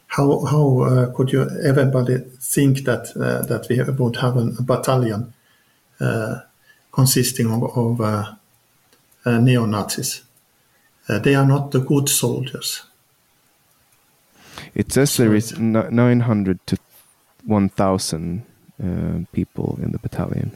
how 0.06 0.44
how 0.44 0.80
uh, 0.80 1.12
could 1.12 1.32
you 1.32 1.48
everybody 1.64 2.18
think 2.40 2.84
that 2.84 3.16
uh, 3.16 3.42
that 3.46 3.68
we 3.68 3.82
would 3.82 4.16
have 4.16 4.36
a 4.36 4.62
battalion 4.62 5.32
uh, 6.00 6.40
consisting 6.92 7.50
of, 7.50 7.76
of 7.76 8.00
uh, 8.00 8.34
uh, 9.24 9.38
neo 9.38 9.66
Nazis? 9.66 10.22
Uh, 11.08 11.18
they 11.18 11.34
are 11.34 11.46
not 11.46 11.70
the 11.70 11.80
good 11.80 12.08
soldiers. 12.08 12.82
It 14.74 14.92
says 14.92 15.16
there 15.16 15.34
is 15.34 15.58
900 15.58 16.66
to 16.66 16.78
1,000 17.44 18.42
people 19.32 19.78
in 19.82 19.92
the 19.92 19.98
battalion. 19.98 20.50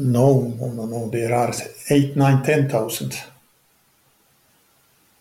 No, 0.00 0.54
no, 0.58 0.72
no, 0.72 0.86
no. 0.86 1.10
There 1.10 1.34
are 1.34 1.52
eight, 1.90 2.16
nine, 2.16 2.42
ten 2.42 2.68
thousand. 2.68 3.12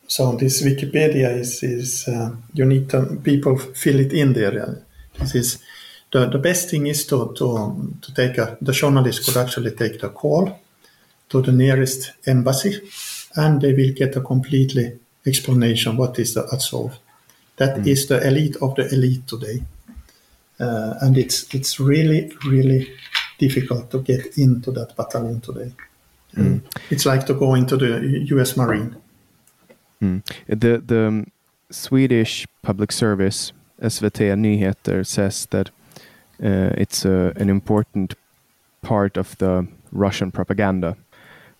So 0.07 0.37
this 0.37 0.63
Wikipedia 0.63 1.37
is 1.37 1.61
is 1.63 2.07
uh, 2.07 2.31
you 2.53 2.65
need 2.65 2.89
to 2.89 3.19
people 3.21 3.57
fill 3.57 3.99
it 3.99 4.13
in 4.13 4.33
there. 4.33 4.81
This 5.19 5.35
is 5.35 5.63
the, 6.11 6.27
the 6.27 6.37
best 6.37 6.69
thing 6.69 6.87
is 6.87 7.05
to 7.07 7.33
to 7.35 7.97
to 8.01 8.13
take 8.13 8.37
a 8.37 8.57
the 8.61 8.71
journalist 8.71 9.25
could 9.25 9.37
actually 9.37 9.71
take 9.71 9.99
the 9.99 10.09
call 10.09 10.57
to 11.27 11.41
the 11.41 11.51
nearest 11.51 12.13
embassy, 12.25 12.79
and 13.35 13.61
they 13.61 13.73
will 13.73 13.93
get 13.93 14.15
a 14.15 14.21
completely 14.21 14.97
explanation 15.25 15.97
what 15.97 16.17
is 16.19 16.33
the 16.33 16.47
Azov. 16.53 16.97
That 17.57 17.79
mm. 17.79 17.87
is 17.87 18.07
the 18.07 18.25
elite 18.25 18.55
of 18.61 18.75
the 18.75 18.87
elite 18.93 19.27
today, 19.27 19.61
uh, 20.59 20.93
and 21.01 21.17
it's 21.17 21.53
it's 21.53 21.79
really 21.81 22.31
really 22.45 22.93
difficult 23.39 23.89
to 23.91 23.99
get 24.01 24.37
into 24.37 24.71
that 24.71 24.95
battalion 24.95 25.41
today. 25.41 25.71
Mm. 26.35 26.61
It's 26.91 27.05
like 27.05 27.25
to 27.25 27.33
go 27.33 27.55
into 27.55 27.77
the 27.77 28.25
U.S. 28.33 28.55
Marine. 28.55 28.95
Mm. 30.01 30.21
The 30.47 30.77
the 30.85 31.07
um, 31.07 31.31
Swedish 31.71 32.47
public 32.61 32.91
service 32.91 33.53
SVT 33.81 34.33
Nyheter 34.35 35.05
says 35.05 35.47
that 35.49 35.69
uh, 36.43 36.73
it's 36.77 37.05
a, 37.05 37.33
an 37.35 37.49
important 37.49 38.13
part 38.81 39.17
of 39.17 39.37
the 39.37 39.67
Russian 39.91 40.31
propaganda. 40.31 40.95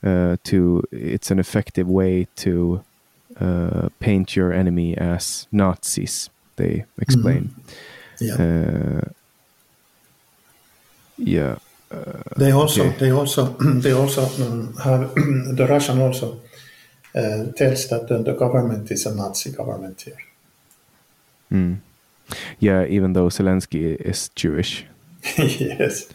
Uh, 0.01 0.37
to 0.45 0.81
it's 0.93 1.29
an 1.29 1.39
effective 1.39 1.85
way 1.85 2.25
to 2.33 2.81
uh, 3.41 3.89
paint 3.99 4.33
your 4.33 4.53
enemy 4.53 4.95
as 4.97 5.47
Nazis. 5.51 6.29
They 6.55 6.85
explain. 7.01 7.53
Mm-hmm. 8.19 8.25
Yeah. 8.25 8.35
Uh, 8.35 9.09
yeah. 11.17 11.55
Uh, 11.91 12.21
they 12.37 12.51
also 12.51 12.85
okay. 12.85 12.97
they 12.97 13.11
also 13.11 13.45
they 13.81 13.91
also 13.91 14.23
um, 14.45 14.75
have 14.83 15.13
the 15.55 15.65
Russian 15.67 15.99
also 15.99 16.39
uh, 17.15 17.51
tells 17.55 17.87
that 17.87 18.07
the, 18.07 18.21
the, 18.21 18.33
government 18.33 18.91
is 18.91 19.05
a 19.07 19.15
Nazi 19.15 19.51
government 19.51 20.01
here. 20.01 20.17
Mm. 21.51 21.79
Yeah, 22.59 22.85
even 22.85 23.13
though 23.13 23.29
Zelensky 23.29 23.95
is 23.95 24.29
Jewish. 24.35 24.85
yes. 25.37 26.07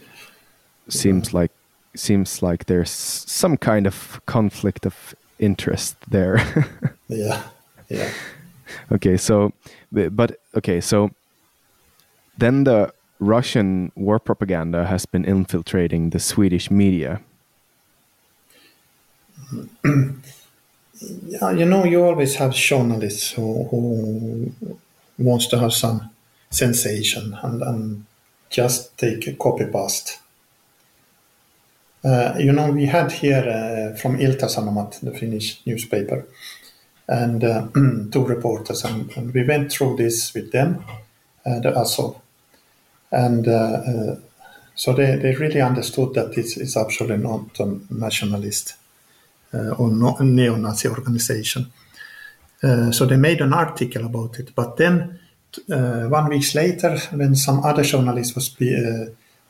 Seems 0.87 1.33
yeah. 1.33 1.39
like 1.39 1.51
seems 1.95 2.41
like 2.41 2.65
there's 2.65 2.91
some 2.91 3.57
kind 3.57 3.85
of 3.87 4.21
conflict 4.25 4.85
of 4.85 5.15
interest 5.39 5.97
there. 6.09 6.39
yeah. 7.09 7.41
Yeah. 7.89 8.09
Okay, 8.91 9.17
so 9.17 9.51
but 9.91 10.39
okay, 10.55 10.81
so 10.81 11.11
then 12.37 12.63
the 12.63 12.93
Russian 13.19 13.91
war 13.95 14.19
propaganda 14.19 14.85
has 14.85 15.05
been 15.05 15.25
infiltrating 15.25 16.09
the 16.09 16.19
Swedish 16.19 16.69
media. 16.69 17.21
you 19.83 21.65
know, 21.65 21.85
you 21.85 22.03
always 22.03 22.35
have 22.35 22.53
journalists 22.53 23.31
who, 23.31 23.63
who 23.69 24.51
wants 25.17 25.47
to 25.47 25.59
have 25.59 25.73
some 25.73 26.09
sensation 26.49 27.37
and, 27.41 27.61
and 27.61 28.05
just 28.49 28.97
take 28.97 29.27
a 29.27 29.33
copy 29.33 29.65
paste. 29.65 30.19
Uh, 32.03 32.35
you 32.37 32.51
know, 32.51 32.71
we 32.71 32.85
had 32.85 33.11
here 33.11 33.43
uh, 33.43 33.97
from 33.97 34.17
Ilta-Sanomat, 34.17 34.99
the 35.01 35.11
Finnish 35.11 35.61
newspaper, 35.65 36.27
and 37.07 37.43
uh, 37.43 37.67
two 38.11 38.23
reporters, 38.25 38.83
and, 38.85 39.09
and, 39.17 39.33
we 39.33 39.43
went 39.43 39.71
through 39.71 39.95
this 39.95 40.33
with 40.33 40.51
them, 40.51 40.85
uh, 41.45 41.59
the. 41.59 42.15
And 43.15 43.47
uh, 43.47 43.51
uh, 43.51 44.15
so 44.75 44.91
they, 44.93 45.15
they 45.15 45.33
really 45.35 45.61
understood 45.61 46.13
that 46.15 46.37
it's, 46.37 46.57
it's 46.57 46.75
absolutely 46.75 47.23
not 47.23 47.59
a 47.59 47.79
nationalist 47.89 48.75
uh, 49.53 49.69
or 49.79 49.89
no, 49.89 50.17
neo-Nazi 50.19 50.89
organization. 50.89 51.71
Uh, 52.61 52.91
so 52.91 53.05
they 53.05 53.15
made 53.17 53.41
an 53.41 53.53
article 53.53 54.05
about 54.05 54.39
it. 54.39 54.53
But 54.53 54.75
then 54.75 55.19
one 56.09 56.29
week 56.29 56.53
later, 56.53 56.97
when 57.13 57.35
some 57.35 57.63
other 57.63 57.83
journalist 57.83 58.35
was 58.35 58.53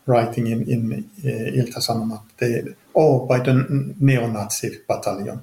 writing 0.06 0.48
in, 0.48 0.70
in 0.70 1.10
Ilta-Sanomat, 1.24 2.22
they, 2.38 2.64
oh, 2.94 3.26
by 3.26 3.40
the 3.40 3.96
neo-Nazi 4.00 4.82
battalion, 4.88 5.42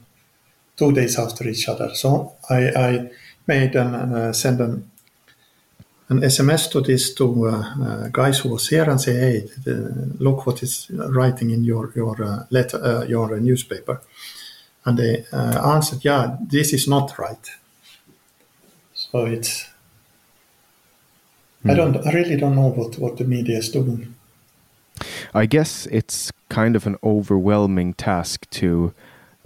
two 0.77 0.93
days 0.93 1.19
after 1.19 1.49
each 1.49 1.69
other. 1.69 1.93
So 1.95 2.37
I, 2.49 2.69
I 2.69 3.11
made 3.49 3.75
and 3.75 4.15
uh, 4.15 4.33
send 4.33 4.61
an, 4.61 4.92
an 6.13 6.21
SMS 6.21 6.71
to 6.71 6.81
these 6.81 7.15
two 7.15 7.49
uh, 7.49 7.53
uh, 7.53 8.09
guys 8.09 8.41
who 8.41 8.51
was 8.51 8.69
here 8.69 8.89
and 8.91 9.01
say, 9.01 9.15
hey, 9.15 9.49
look 10.19 10.47
what 10.47 10.63
is 10.63 10.91
writing 10.91 11.51
in 11.51 11.65
your 11.65 11.93
your 11.97 12.47
letter, 12.51 13.07
your 13.09 13.41
newspaper. 13.41 14.01
And 14.85 14.99
they 14.99 15.25
uh, 15.33 15.75
answered, 15.75 16.05
yeah, 16.05 16.37
this 16.41 16.73
is 16.73 16.87
not 16.87 17.19
right. 17.19 17.51
So 18.95 19.27
it's. 19.27 19.69
I 21.65 21.75
don't, 21.75 21.97
I 22.05 22.11
really 22.11 22.37
don't 22.37 22.57
know 22.57 22.71
what, 22.71 22.99
what 22.99 23.19
the 23.19 23.25
media 23.25 23.59
is 23.59 23.69
doing. 23.69 24.17
I 25.33 25.47
guess 25.47 25.87
it's 25.87 26.33
kind 26.49 26.75
of 26.75 26.87
an 26.87 26.97
overwhelming 27.05 27.95
task 27.95 28.51
to 28.51 28.93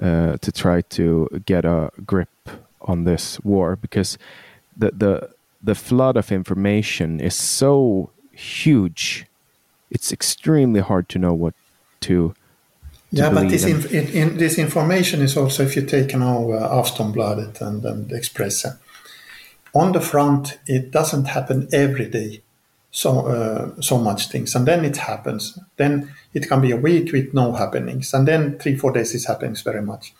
uh, 0.02 0.36
to 0.38 0.52
try 0.52 0.80
to 0.80 1.28
get 1.44 1.64
a 1.64 1.90
grip 2.06 2.48
on 2.80 3.04
this 3.04 3.38
war 3.44 3.76
because 3.76 4.18
the 4.76 4.90
the 4.90 5.35
the 5.66 5.74
flood 5.74 6.16
of 6.16 6.32
information 6.32 7.20
is 7.20 7.34
so 7.34 8.10
huge. 8.32 9.26
It's 9.90 10.12
extremely 10.12 10.80
hard 10.80 11.08
to 11.10 11.18
know 11.18 11.34
what 11.34 11.54
to 12.00 12.34
yeah, 13.12 13.30
but 13.30 13.48
this, 13.48 13.64
in, 13.64 14.08
in, 14.08 14.36
this 14.36 14.58
information 14.58 15.22
is 15.22 15.36
also, 15.36 15.62
if 15.62 15.76
you 15.76 15.82
take 15.82 16.14
now 16.14 16.50
uh, 16.50 16.82
Aftonbladet 16.82 17.60
and, 17.60 17.84
and 17.84 18.10
Expressen, 18.10 18.76
on 19.72 19.92
the 19.92 20.00
front, 20.00 20.58
it 20.66 20.90
doesn't 20.90 21.26
happen 21.26 21.68
every 21.72 22.08
day. 22.10 22.42
so 22.90 23.10
uh, 23.26 23.80
so 23.80 23.98
much 23.98 24.28
things, 24.28 24.54
and 24.56 24.66
then 24.66 24.84
it 24.84 24.96
happens. 24.96 25.58
Then 25.76 26.10
it 26.32 26.48
can 26.48 26.60
be 26.60 26.72
a 26.72 26.82
week 26.88 27.12
with 27.12 27.34
no 27.34 27.52
happenings, 27.52 28.14
and 28.14 28.26
then 28.26 28.58
three 28.58 28.76
four 28.76 28.92
days 28.92 29.14
it 29.14 29.24
happens 29.26 29.62
very 29.62 29.82
much. 29.82 30.14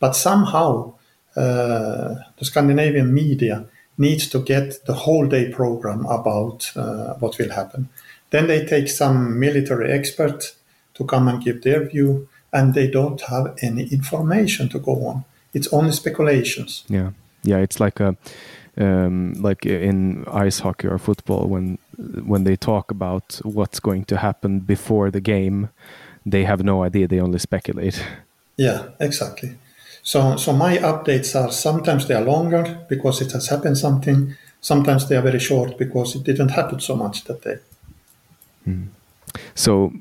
But 0.00 0.16
somehow 0.16 0.94
uh, 1.36 2.14
the 2.38 2.44
Scandinavian 2.44 3.14
media 3.14 3.64
needs 4.00 4.28
to 4.30 4.38
get 4.40 4.84
the 4.86 4.94
whole 4.94 5.26
day 5.28 5.50
program 5.52 6.06
about 6.06 6.72
uh, 6.74 7.14
what 7.20 7.38
will 7.38 7.50
happen. 7.50 7.88
Then 8.30 8.46
they 8.46 8.64
take 8.64 8.88
some 8.88 9.38
military 9.38 9.92
expert 9.92 10.56
to 10.94 11.04
come 11.04 11.28
and 11.28 11.44
give 11.44 11.62
their 11.62 11.84
view, 11.84 12.28
and 12.52 12.74
they 12.74 12.88
don't 12.90 13.20
have 13.20 13.54
any 13.62 13.84
information 13.92 14.68
to 14.70 14.78
go 14.78 15.06
on. 15.06 15.24
It's 15.52 15.72
only 15.72 15.92
speculations. 15.92 16.84
Yeah, 16.88 17.10
yeah, 17.42 17.58
it's 17.58 17.78
like 17.78 18.00
a 18.00 18.16
um, 18.76 19.34
like 19.34 19.66
in 19.66 20.24
ice 20.26 20.60
hockey 20.60 20.88
or 20.88 20.98
football 20.98 21.46
when 21.46 21.78
when 22.26 22.44
they 22.44 22.56
talk 22.56 22.90
about 22.90 23.40
what's 23.42 23.80
going 23.80 24.04
to 24.06 24.16
happen 24.16 24.60
before 24.60 25.10
the 25.10 25.20
game, 25.20 25.68
they 26.24 26.44
have 26.44 26.64
no 26.64 26.82
idea. 26.82 27.06
They 27.06 27.20
only 27.20 27.38
speculate. 27.38 28.02
Yeah, 28.56 28.88
exactly. 28.98 29.56
So, 30.10 30.36
so 30.36 30.52
my 30.52 30.76
updates 30.78 31.40
are 31.40 31.52
sometimes 31.52 32.08
they 32.08 32.14
are 32.14 32.24
longer 32.24 32.84
because 32.88 33.20
it 33.20 33.30
has 33.30 33.46
happened 33.46 33.78
something. 33.78 34.34
Sometimes 34.60 35.08
they 35.08 35.14
are 35.16 35.22
very 35.22 35.38
short 35.38 35.78
because 35.78 36.16
it 36.16 36.24
didn't 36.24 36.48
happen 36.48 36.80
so 36.80 36.96
much 36.96 37.22
that 37.26 37.42
day. 37.42 37.58
Mm. 38.66 38.88
So, 39.54 39.92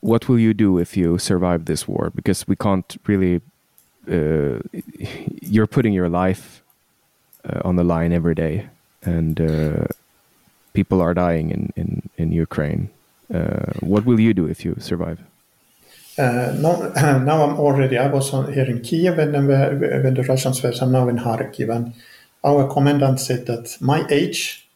what 0.00 0.28
will 0.28 0.38
you 0.38 0.54
do 0.54 0.78
if 0.78 0.96
you 0.96 1.18
survive 1.18 1.64
this 1.64 1.88
war? 1.88 2.12
Because 2.14 2.46
we 2.46 2.54
can't 2.54 2.96
really. 3.08 3.40
Uh, 4.08 4.60
you're 5.54 5.66
putting 5.66 5.92
your 5.92 6.08
life 6.08 6.62
uh, 7.44 7.62
on 7.64 7.74
the 7.74 7.84
line 7.84 8.12
every 8.12 8.36
day, 8.36 8.68
and 9.02 9.40
uh, 9.40 9.86
people 10.72 11.00
are 11.00 11.14
dying 11.14 11.50
in 11.50 11.72
in 11.74 12.02
in 12.16 12.30
Ukraine. 12.30 12.90
Uh, 13.34 13.72
what 13.80 14.04
will 14.04 14.20
you 14.20 14.34
do 14.34 14.46
if 14.46 14.64
you 14.64 14.76
survive? 14.78 15.18
Uh, 16.18 16.54
no, 16.58 16.92
now 17.24 17.42
I'm 17.42 17.58
already. 17.58 17.96
I 17.96 18.08
was 18.08 18.32
on, 18.34 18.52
here 18.52 18.66
in 18.66 18.82
Kiev 18.82 19.16
when, 19.16 19.32
when 19.32 20.14
the 20.14 20.24
Russians 20.28 20.62
were. 20.62 20.72
I'm 20.80 20.92
now 20.92 21.08
in 21.08 21.18
Kharkiv, 21.18 21.74
and 21.74 21.94
our 22.44 22.72
commandant 22.72 23.20
said 23.20 23.46
that 23.46 23.78
my 23.80 24.06
age 24.10 24.66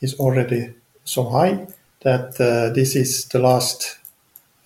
is 0.00 0.14
already 0.14 0.74
so 1.04 1.28
high 1.28 1.66
that 2.00 2.40
uh, 2.40 2.72
this 2.72 2.94
is 2.96 3.26
the 3.26 3.38
last 3.38 3.98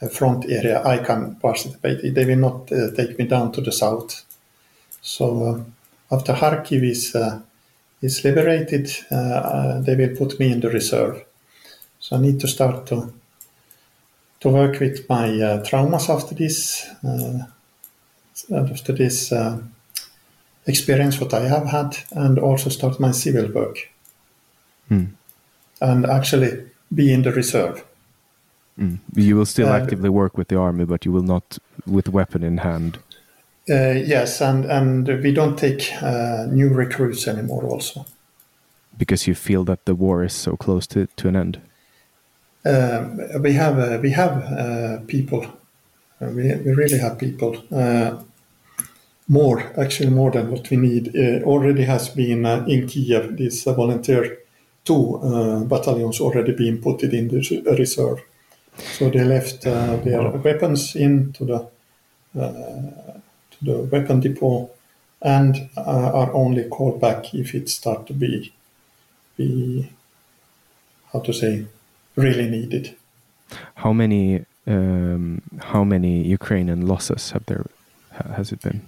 uh, 0.01 0.09
front 0.09 0.45
area 0.49 0.85
I 0.85 0.99
can 0.99 1.37
participate. 1.37 2.15
They 2.15 2.25
will 2.25 2.37
not 2.37 2.71
uh, 2.71 2.91
take 2.95 3.19
me 3.19 3.27
down 3.27 3.53
to 3.53 3.61
the 3.61 3.73
south. 3.73 4.25
So 5.01 5.65
after 6.11 6.35
Kharkiv 6.35 6.83
is 6.85 7.17
is 8.01 8.25
liberated, 8.25 8.87
they 9.11 9.95
will 9.97 10.17
put 10.17 10.39
me 10.39 10.53
in 10.53 10.61
the 10.61 10.71
reserve. 10.71 11.25
So 11.99 12.17
I 12.17 12.21
need 12.21 12.41
to 12.41 12.49
start 12.49 12.87
to 12.87 13.13
to 14.43 14.49
work 14.49 14.81
with 14.81 15.09
my 15.09 15.29
uh, 15.29 15.63
traumas 15.63 16.09
after 16.11 16.35
this, 16.35 16.85
uh, 17.05 17.47
after 18.53 18.93
this 18.93 19.31
uh, 19.31 19.61
experience 20.67 21.21
what 21.21 21.33
I 21.33 21.49
have 21.49 21.67
had, 21.67 21.97
and 22.11 22.39
also 22.39 22.69
start 22.69 22.99
my 22.99 23.13
civil 23.13 23.51
work, 23.53 23.89
mm. 24.91 25.11
and 25.81 26.07
actually 26.07 26.65
be 26.93 27.13
in 27.13 27.23
the 27.23 27.33
reserve. 27.33 27.85
Mm. 28.77 28.99
You 29.15 29.37
will 29.37 29.47
still 29.47 29.69
actively 29.69 30.09
work 30.09 30.37
with 30.37 30.49
the 30.49 30.57
army, 30.59 30.85
but 30.87 31.05
you 31.05 31.13
will 31.13 31.23
not 31.23 31.59
with 31.87 32.09
weapon 32.09 32.43
in 32.43 32.59
hand. 32.59 32.99
Uh, 33.71 33.95
yes, 33.95 34.41
and 34.41 34.65
and 34.65 35.07
we 35.23 35.33
don't 35.33 35.57
take 35.57 35.93
uh, 36.03 36.47
new 36.51 36.69
recruits 36.69 37.29
anymore, 37.29 37.65
also. 37.65 38.07
Because 38.99 39.29
you 39.29 39.37
feel 39.37 39.65
that 39.65 39.85
the 39.85 39.95
war 39.95 40.25
is 40.25 40.33
so 40.33 40.57
close 40.57 40.87
to, 40.89 41.07
to 41.17 41.29
an 41.29 41.37
end. 41.37 41.61
Uh, 42.65 43.39
we 43.41 43.53
have 43.55 43.79
uh, 43.79 43.99
we 44.01 44.11
have 44.11 44.43
uh, 44.45 44.99
people. 45.07 45.45
Uh, 46.21 46.27
we, 46.27 46.55
we 46.55 46.73
really 46.73 46.99
have 46.99 47.19
people. 47.19 47.57
Uh, 47.73 48.23
more, 49.29 49.61
actually, 49.79 50.11
more 50.11 50.31
than 50.31 50.51
what 50.51 50.69
we 50.71 50.77
need. 50.77 51.17
Uh, 51.17 51.43
already 51.45 51.85
has 51.85 52.09
been 52.09 52.45
in 52.69 52.87
Kiev. 52.87 53.37
This 53.37 53.65
volunteer 53.65 54.39
two 54.85 55.65
battalions 55.69 56.21
already 56.21 56.53
been 56.53 56.81
put 56.81 57.03
in 57.05 57.29
the 57.29 57.77
reserve. 57.79 58.21
So 58.77 59.11
they 59.11 59.25
left 59.25 59.63
their 59.63 60.29
weapons 60.31 60.97
into 60.97 61.45
the 61.45 61.69
to 62.35 63.23
the 63.63 63.83
weapon 63.85 64.21
depot 64.21 64.71
and 65.23 65.71
uh, 65.77 66.11
are 66.13 66.33
only 66.35 66.69
called 66.69 67.01
back 67.01 67.33
if 67.35 67.55
it 67.55 67.69
start 67.69 68.07
to 68.07 68.13
be 68.13 68.53
be 69.37 69.91
how 71.13 71.21
to 71.21 71.33
say 71.33 71.65
really 72.17 72.49
needed. 72.49 72.97
How 73.77 73.93
many 73.93 74.45
um, 74.67 75.43
how 75.73 75.85
many 75.85 76.23
Ukrainian 76.23 76.87
losses 76.87 77.31
have 77.33 77.45
there 77.47 77.67
has 78.37 78.53
it 78.53 78.63
been? 78.63 78.83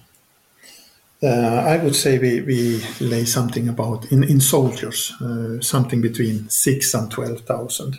Uh, 1.22 1.62
I 1.74 1.78
would 1.78 1.96
say 1.96 2.18
we, 2.18 2.42
we 2.42 2.84
lay 3.00 3.24
something 3.24 3.68
about 3.68 4.12
in, 4.12 4.24
in 4.24 4.40
soldiers 4.40 5.14
uh, 5.20 5.60
something 5.60 6.00
between 6.02 6.48
six 6.48 6.94
and 6.94 7.10
twelve 7.10 7.40
thousand. 7.40 7.98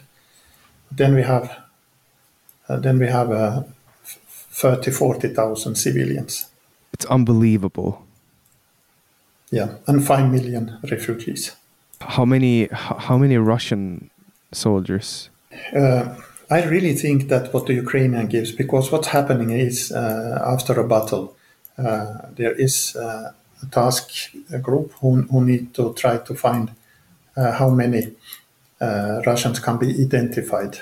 Then 0.92 1.16
we 1.16 1.24
have 1.24 1.58
uh, 2.70 2.78
then 2.78 3.00
we 3.00 3.08
have 3.08 3.32
uh, 3.32 3.64
30 4.56 4.92
40,000 4.92 5.76
civilians. 5.76 6.46
It's 6.94 7.06
unbelievable. 7.06 8.06
Yeah, 9.52 9.76
and 9.86 10.06
5 10.06 10.32
million 10.32 10.80
refugees. 10.90 11.56
How 12.00 12.26
many 12.26 12.68
how 12.72 13.18
many 13.18 13.38
Russian 13.38 14.10
soldiers? 14.52 15.30
Uh, 15.76 16.16
I 16.50 16.64
really 16.66 16.94
think 16.94 17.28
that 17.30 17.54
what 17.54 17.66
the 17.66 17.74
Ukrainian 17.74 18.28
gives, 18.28 18.52
because 18.52 18.92
what's 18.92 19.08
happening 19.08 19.50
is 19.50 19.92
uh, 19.92 20.44
after 20.46 20.80
a 20.80 20.88
battle, 20.88 21.36
uh, 21.78 22.30
there 22.36 22.54
is 22.54 22.96
uh, 22.96 23.32
a 23.64 23.66
task 23.72 24.12
a 24.54 24.60
group 24.60 24.94
who, 25.02 25.24
who 25.24 25.44
need 25.44 25.74
to 25.74 25.94
try 25.94 26.18
to 26.18 26.36
find 26.36 26.72
uh, 27.36 27.52
how 27.54 27.70
many 27.70 28.14
uh, 28.80 29.22
Russians 29.26 29.60
can 29.60 29.78
be 29.78 29.90
identified, 30.04 30.82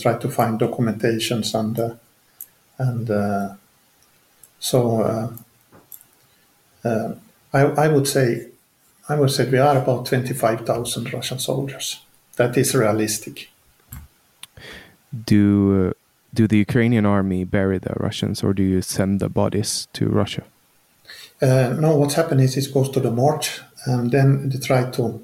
try 0.00 0.14
to 0.18 0.28
find 0.28 0.60
documentations 0.60 1.54
and 1.54 1.98
and 2.78 3.56
so 4.58 4.78
I, 6.84 7.60
I 7.60 7.88
would 7.88 8.08
say 8.08 8.48
I 9.08 9.14
would 9.14 9.30
say 9.30 9.48
we 9.48 9.58
are 9.58 9.76
about 9.78 10.06
twenty 10.06 10.34
five 10.34 10.66
thousand 10.66 11.12
Russian 11.12 11.38
soldiers 11.38 12.00
that 12.42 12.56
is 12.56 12.74
realistic. 12.74 13.48
Do 15.26 15.88
uh, 15.88 15.92
do 16.34 16.46
the 16.46 16.58
Ukrainian 16.66 17.06
army 17.06 17.44
bury 17.44 17.78
the 17.78 17.94
Russians, 18.06 18.42
or 18.42 18.54
do 18.54 18.62
you 18.62 18.82
send 18.82 19.20
the 19.20 19.28
bodies 19.28 19.88
to 19.92 20.06
Russia? 20.06 20.44
Uh, 21.42 21.74
no, 21.78 21.96
what's 21.96 22.14
happened 22.14 22.40
is 22.40 22.56
it 22.56 22.72
goes 22.72 22.90
to 22.90 23.00
the 23.00 23.10
march, 23.10 23.60
and 23.86 24.10
then 24.10 24.48
they 24.48 24.58
try 24.58 24.90
to 24.90 25.20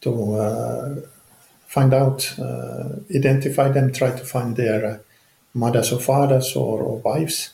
to 0.00 0.10
uh, 0.34 0.94
find 1.66 1.92
out, 1.92 2.20
uh, 2.38 2.88
identify 3.14 3.68
them, 3.76 3.92
try 3.92 4.10
to 4.10 4.24
find 4.24 4.56
their 4.56 4.80
uh, 4.86 4.98
mothers 5.54 5.92
or 5.92 6.00
fathers 6.00 6.54
or, 6.54 6.80
or 6.82 6.98
wives. 6.98 7.52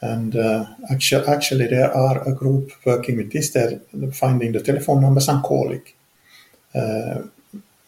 And 0.00 0.36
uh, 0.36 0.66
actually, 0.92 1.26
actually, 1.26 1.66
there 1.66 1.92
are 2.06 2.18
a 2.28 2.32
group 2.34 2.70
working 2.84 3.16
with 3.16 3.32
this. 3.32 3.50
They're 3.50 3.80
finding 4.12 4.52
the 4.52 4.60
telephone 4.60 5.00
numbers 5.00 5.28
and 5.28 5.42
calling 5.42 5.82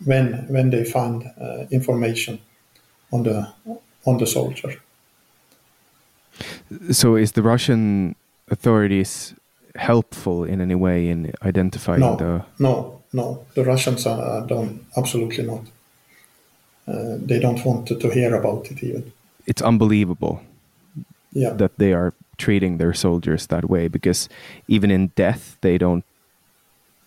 when 0.04 0.46
when 0.48 0.70
they 0.70 0.84
find 0.84 1.30
uh, 1.40 1.66
information 1.70 2.40
on 3.12 3.22
the 3.22 3.48
on 4.04 4.18
the 4.18 4.26
soldier. 4.26 4.80
So, 6.92 7.16
is 7.16 7.32
the 7.32 7.42
Russian 7.42 8.14
authorities 8.50 9.34
helpful 9.74 10.44
in 10.44 10.60
any 10.60 10.74
way 10.74 11.08
in 11.08 11.32
identifying 11.42 12.00
no, 12.00 12.16
the? 12.16 12.44
No, 12.58 13.02
no, 13.12 13.46
the 13.54 13.64
Russians 13.64 14.06
are 14.06 14.46
don't 14.46 14.86
absolutely 14.96 15.44
not. 15.44 15.62
Uh, 16.86 17.18
they 17.26 17.38
don't 17.38 17.64
want 17.64 17.86
to, 17.86 17.94
to 17.96 18.08
hear 18.08 18.34
about 18.34 18.70
it 18.70 18.82
even. 18.82 19.12
It's 19.46 19.62
unbelievable. 19.62 20.40
Yeah. 21.32 21.50
That 21.50 21.76
they 21.76 21.92
are 21.92 22.14
treating 22.38 22.78
their 22.78 22.94
soldiers 22.94 23.46
that 23.48 23.68
way 23.68 23.88
because 23.88 24.28
even 24.68 24.90
in 24.90 25.08
death 25.16 25.58
they 25.60 25.76
don't 25.76 26.04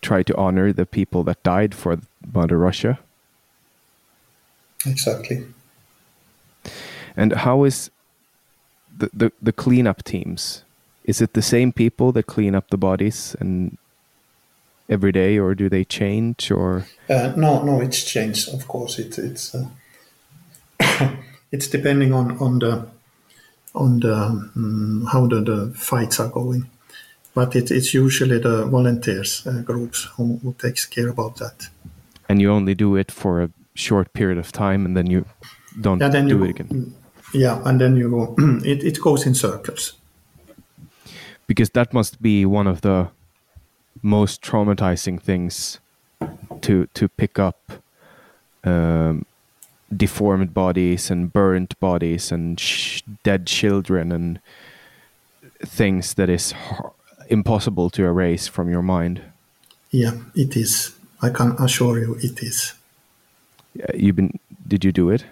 try 0.02 0.22
to 0.22 0.36
honor 0.36 0.72
the 0.72 0.84
people 0.84 1.22
that 1.24 1.42
died 1.42 1.74
for 1.74 1.98
Mother 2.34 2.58
Russia. 2.58 2.98
Exactly. 4.84 5.46
And 7.16 7.32
how 7.32 7.64
is 7.64 7.90
the, 8.96 9.10
the, 9.14 9.32
the 9.40 9.52
cleanup 9.52 10.02
teams? 10.02 10.64
Is 11.04 11.20
it 11.20 11.34
the 11.34 11.42
same 11.42 11.72
people 11.72 12.12
that 12.12 12.26
clean 12.26 12.54
up 12.54 12.70
the 12.70 12.76
bodies 12.76 13.36
and 13.40 13.78
every 14.88 15.12
day, 15.12 15.38
or 15.38 15.54
do 15.54 15.68
they 15.68 15.84
change? 15.84 16.50
Or 16.50 16.86
uh, 17.08 17.32
no, 17.36 17.62
no, 17.62 17.80
it's 17.80 18.04
changed. 18.04 18.52
Of 18.52 18.68
course, 18.68 18.98
it, 18.98 19.18
it's 19.18 19.54
uh, 19.54 19.66
it's 21.52 21.66
depending 21.66 22.12
on 22.12 22.38
on 22.38 22.58
the 22.60 22.86
on 23.74 24.00
the 24.00 24.14
um, 24.14 25.08
how 25.10 25.26
the, 25.26 25.40
the 25.40 25.72
fights 25.74 26.20
are 26.20 26.28
going 26.28 26.68
but 27.34 27.56
it, 27.56 27.70
it's 27.70 27.94
usually 27.94 28.38
the 28.38 28.66
volunteers 28.66 29.46
uh, 29.46 29.62
groups 29.62 30.04
who, 30.16 30.38
who, 30.42 30.54
takes 30.54 30.84
care 30.86 31.08
about 31.08 31.36
that. 31.36 31.68
And 32.28 32.40
you 32.40 32.50
only 32.50 32.74
do 32.74 32.96
it 32.96 33.10
for 33.10 33.42
a 33.42 33.50
short 33.74 34.12
period 34.12 34.38
of 34.38 34.52
time 34.52 34.84
and 34.84 34.96
then 34.96 35.06
you 35.06 35.24
don't 35.80 36.00
Yeah, 36.00 36.08
then 36.08 36.28
do 36.28 36.38
you 36.38 36.44
it 36.44 36.50
again. 36.50 36.94
Yeah, 37.32 37.62
and 37.64 37.80
then 37.80 37.96
you 37.96 38.10
go. 38.10 38.34
it 38.64 38.84
it 38.84 39.00
goes 39.00 39.26
in 39.26 39.34
circles. 39.34 39.94
Because 41.46 41.70
that 41.70 41.92
must 41.92 42.20
be 42.22 42.44
one 42.44 42.66
of 42.66 42.80
the 42.80 43.08
most 44.02 44.42
traumatizing 44.42 45.20
things 45.20 45.80
to 46.60 46.86
to 46.94 47.08
pick 47.08 47.38
up 47.38 47.72
um, 48.64 49.24
deformed 49.96 50.52
bodies 50.54 51.10
and 51.10 51.32
burnt 51.32 51.78
bodies 51.80 52.32
and 52.32 52.60
sh- 52.60 53.02
dead 53.22 53.46
children 53.46 54.12
and 54.12 54.40
things 55.64 56.14
that 56.14 56.28
is 56.28 56.54
impossible 57.32 57.90
to 57.90 58.04
erase 58.04 58.50
from 58.50 58.68
your 58.70 58.82
mind. 58.82 59.20
Yeah, 59.90 60.12
it 60.34 60.56
is. 60.56 60.94
I 61.22 61.30
can 61.30 61.52
assure 61.58 61.98
you, 61.98 62.16
it 62.20 62.42
is. 62.42 62.74
You've 63.94 64.16
been. 64.16 64.38
Did 64.68 64.84
you 64.84 64.92
do 64.92 65.10
it? 65.10 65.24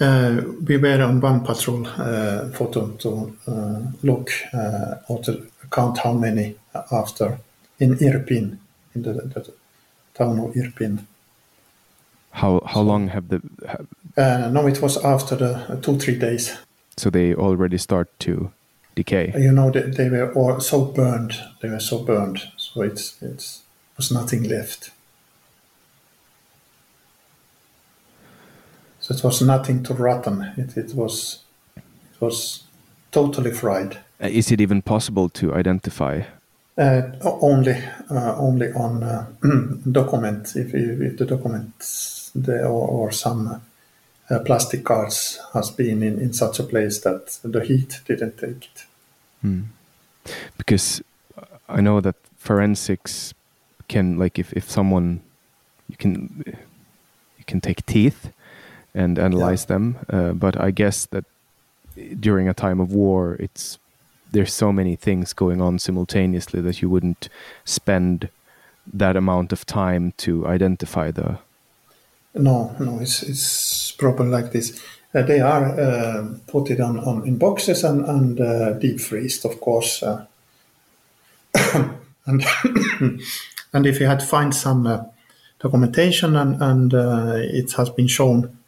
Uh, 0.00 0.42
we 0.68 0.76
were 0.76 1.02
on 1.02 1.20
one 1.20 1.40
patrol 1.40 1.86
uh, 1.86 2.48
for 2.50 2.68
to, 2.72 2.96
to 2.98 3.36
uh, 3.46 3.80
look 4.02 4.30
uh, 4.54 4.94
or 5.08 5.22
to 5.22 5.32
count 5.70 5.98
how 5.98 6.12
many 6.12 6.54
after 6.92 7.38
in 7.80 7.96
Irpin, 7.98 8.58
in 8.94 9.02
the, 9.02 9.12
the 9.12 9.52
town 10.14 10.38
of 10.38 10.54
Irpin. 10.54 10.98
How 12.30 12.60
how 12.66 12.82
long 12.82 13.08
have 13.08 13.28
the 13.28 13.40
have, 13.66 13.86
Uh, 14.16 14.50
no, 14.52 14.66
it 14.68 14.80
was 14.82 14.96
after 15.04 15.36
the 15.36 15.50
uh, 15.72 15.80
two 15.80 15.96
three 15.98 16.18
days. 16.18 16.58
so 16.96 17.10
they 17.10 17.34
already 17.34 17.78
start 17.78 18.08
to 18.18 18.50
decay? 18.98 19.32
You 19.36 19.52
know, 19.52 19.70
they, 19.70 19.82
they 19.82 20.08
were 20.10 20.32
all 20.34 20.60
so 20.60 20.84
burned. 20.84 21.32
They 21.60 21.70
were 21.70 21.80
so 21.80 21.98
burned, 22.04 22.38
so 22.56 22.82
it's 22.82 23.16
it's 23.22 23.62
was 23.96 24.10
nothing 24.12 24.44
left. 24.44 24.90
So 29.00 29.14
it 29.14 29.24
was 29.24 29.42
nothing 29.42 29.82
to 29.84 29.94
rotten. 29.94 30.52
It, 30.56 30.76
it 30.76 30.94
was 30.94 31.44
it 31.76 32.20
was 32.20 32.64
totally 33.10 33.52
fried. 33.52 33.98
Uh, 34.22 34.28
Is 34.28 34.50
it 34.50 34.60
even 34.60 34.82
possible 34.82 35.28
to 35.28 35.54
identify? 35.54 36.22
Uh, 36.76 37.02
only 37.42 37.76
uh, 38.10 38.36
only 38.36 38.72
on 38.72 39.02
uh, 39.02 39.26
document 39.92 40.56
if, 40.56 40.74
if 40.74 41.16
the 41.16 41.26
documents 41.26 42.30
there 42.34 42.66
or, 42.66 42.88
or 42.88 43.12
some 43.12 43.60
uh, 44.30 44.38
plastic 44.40 44.84
cards 44.84 45.40
has 45.54 45.70
been 45.70 46.02
in, 46.02 46.20
in 46.20 46.32
such 46.32 46.60
a 46.60 46.62
place 46.62 47.00
that 47.00 47.38
the 47.42 47.64
heat 47.64 48.00
didn't 48.06 48.38
take 48.38 48.64
it. 48.64 48.87
Because 50.56 51.02
I 51.68 51.80
know 51.80 52.00
that 52.00 52.16
forensics 52.36 53.34
can 53.88 54.18
like 54.18 54.38
if, 54.38 54.52
if 54.52 54.70
someone 54.70 55.20
you 55.88 55.96
can 55.96 56.44
you 57.38 57.44
can 57.46 57.60
take 57.60 57.84
teeth 57.86 58.32
and 58.94 59.18
analyze 59.18 59.66
them, 59.66 59.98
uh, 60.10 60.32
but 60.32 60.60
I 60.60 60.70
guess 60.70 61.06
that 61.06 61.24
during 62.20 62.48
a 62.48 62.54
time 62.54 62.80
of 62.80 62.92
war, 62.92 63.36
it's 63.38 63.78
there's 64.30 64.52
so 64.52 64.72
many 64.72 64.96
things 64.96 65.32
going 65.32 65.60
on 65.60 65.78
simultaneously 65.78 66.60
that 66.60 66.82
you 66.82 66.90
wouldn't 66.90 67.28
spend 67.64 68.28
that 68.92 69.16
amount 69.16 69.52
of 69.52 69.64
time 69.64 70.12
to 70.18 70.46
identify 70.46 71.10
the. 71.10 71.38
No, 72.34 72.74
no, 72.78 73.00
it's 73.00 73.22
it's 73.22 73.92
probably 73.92 74.28
like 74.28 74.52
this. 74.52 74.82
Uh, 75.14 75.22
they 75.22 75.40
are 75.40 75.80
uh, 75.80 76.26
put 76.46 76.70
it 76.70 76.80
on, 76.80 76.98
on 76.98 77.26
in 77.26 77.38
boxes 77.38 77.82
and 77.84 78.04
and 78.06 78.40
uh, 78.40 78.72
deep 78.74 79.00
freezed, 79.00 79.44
of 79.44 79.60
course. 79.60 80.02
And 82.26 82.44
and 83.72 83.86
if 83.86 84.00
you 84.00 84.06
had 84.06 84.22
find 84.22 84.54
some 84.54 85.06
documentation 85.60 86.36
and 86.36 86.62
and 86.62 86.92
it 86.92 87.72
has 87.72 87.88
been 87.88 88.06
shown, 88.06 88.58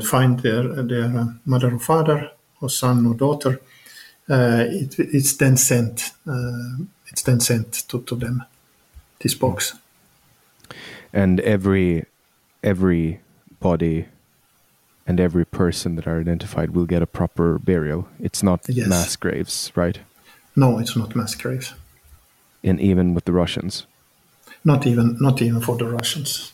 find 0.00 0.38
their 0.40 0.62
their 0.84 1.34
mother 1.44 1.74
or 1.74 1.80
father 1.80 2.30
or 2.60 2.70
son 2.70 3.04
or 3.04 3.14
daughter, 3.14 3.60
uh, 4.30 4.64
it, 4.68 4.94
it's 4.98 5.36
then 5.36 5.56
sent. 5.56 6.12
Uh, 6.26 6.84
it's 7.08 7.22
then 7.22 7.40
sent 7.40 7.72
to, 7.88 8.02
to 8.02 8.14
them. 8.14 8.44
This 9.20 9.34
box. 9.34 9.74
and 11.12 11.40
every 11.40 12.04
every 12.62 13.20
body 13.60 14.06
and 15.08 15.18
every 15.18 15.44
person 15.46 15.96
that 15.96 16.06
are 16.06 16.20
identified 16.20 16.70
will 16.70 16.84
get 16.84 17.02
a 17.02 17.06
proper 17.06 17.58
burial. 17.58 18.06
It's 18.20 18.42
not 18.42 18.68
Yes. 18.68 18.88
mass 18.88 19.16
graves, 19.16 19.72
right? 19.74 19.98
No, 20.54 20.78
it's 20.78 20.96
not 20.96 21.16
mass 21.16 21.34
graves. 21.34 21.74
And 22.62 22.78
even 22.80 23.14
with 23.14 23.24
the 23.24 23.32
Russians. 23.32 23.86
Not 24.64 24.86
even 24.86 25.16
not 25.20 25.40
even 25.40 25.60
for 25.62 25.76
the 25.78 25.86
Russians. 25.86 26.52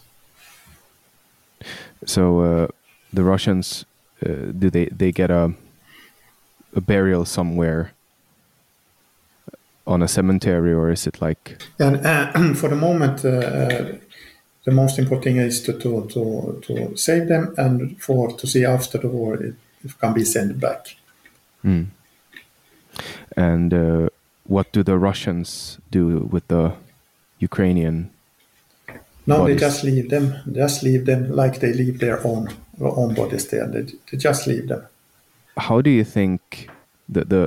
So 2.06 2.40
uh, 2.40 2.66
the 3.12 3.24
Russians 3.24 3.86
uh, 4.24 4.52
do 4.58 4.70
they 4.70 4.88
they 4.98 5.12
get 5.12 5.30
a 5.30 5.54
a 6.76 6.80
burial 6.80 7.24
somewhere 7.24 7.90
on 9.86 10.02
a 10.02 10.08
cemetery 10.08 10.72
or 10.72 10.90
is 10.90 11.06
it 11.06 11.20
like 11.20 11.56
And 11.78 11.96
uh, 12.06 12.54
for 12.54 12.68
the 12.68 12.76
moment, 12.76 13.24
uh, 13.24 13.28
uh, 13.28 13.84
the 14.64 14.72
most 14.72 14.98
important 14.98 15.24
thing 15.24 15.36
is 15.36 15.60
to, 15.62 15.72
to, 15.74 16.06
to, 16.12 16.60
to 16.66 16.96
save 16.96 17.28
them 17.28 17.54
and 17.58 18.00
for 18.02 18.32
to 18.38 18.46
see 18.46 18.64
after 18.64 18.98
the 18.98 19.08
war 19.08 19.34
it, 19.34 19.54
it 19.84 19.98
can 20.00 20.12
be 20.14 20.24
sent 20.24 20.58
back. 20.60 20.96
Hmm. 21.62 21.84
and 23.36 23.72
uh, 23.72 24.08
what 24.46 24.70
do 24.72 24.82
the 24.82 24.98
Russians 24.98 25.78
do 25.90 26.28
with 26.30 26.46
the 26.48 26.72
Ukrainian 27.38 28.10
No, 29.26 29.38
Bodies. 29.38 29.54
they 29.56 29.60
just 29.66 29.84
leave 29.84 30.08
them. 30.10 30.26
Just 30.52 30.82
leave 30.82 31.04
them 31.06 31.30
like 31.40 31.60
they 31.60 31.72
leave 31.72 31.98
their 31.98 32.18
own 32.26 32.42
own 32.80 33.14
bodies 33.14 33.48
there. 33.48 33.66
They, 33.66 33.82
they 34.10 34.18
just 34.18 34.46
leave 34.46 34.66
them. 34.68 34.82
how 35.68 35.80
do 35.80 35.90
you 35.90 36.04
think 36.04 36.40
the 37.14 37.22
the 37.34 37.42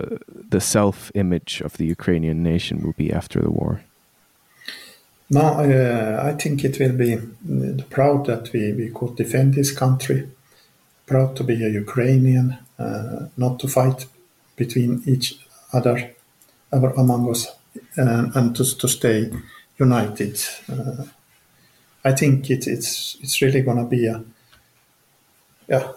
the 0.54 0.62
self 0.76 1.12
image 1.14 1.62
of 1.68 1.72
the 1.80 1.86
Ukrainian 1.98 2.38
nation 2.52 2.76
will 2.84 2.98
be 3.04 3.10
after 3.20 3.38
the 3.46 3.52
war? 3.60 3.82
No, 5.30 5.42
uh, 5.42 6.22
I 6.24 6.34
think 6.42 6.64
it 6.64 6.80
will 6.80 6.94
be 6.94 7.16
uh, 7.16 7.84
proud 7.90 8.28
that 8.28 8.52
we, 8.54 8.72
we 8.74 8.92
could 8.92 9.18
defend 9.18 9.54
this 9.54 9.72
country, 9.72 10.30
proud 11.06 11.36
to 11.36 11.44
be 11.44 11.66
a 11.66 11.70
Ukrainian, 11.70 12.58
uh, 12.80 13.28
not 13.36 13.60
to 13.60 13.68
fight 13.68 14.06
between 14.56 15.04
each 15.06 15.38
other 15.74 16.16
uh, 16.72 16.94
among 16.94 17.30
us, 17.30 17.48
and 17.98 18.56
to, 18.56 18.64
to 18.78 18.88
stay 18.88 19.32
united. 19.78 20.40
I 22.06 22.14
think 22.14 22.50
it, 22.50 22.68
it's 22.68 23.18
it's 23.22 23.42
really 23.42 23.62
going 23.62 23.78
to 23.78 23.84
be 23.84 24.08
a 24.08 24.24
yeah 25.68 25.92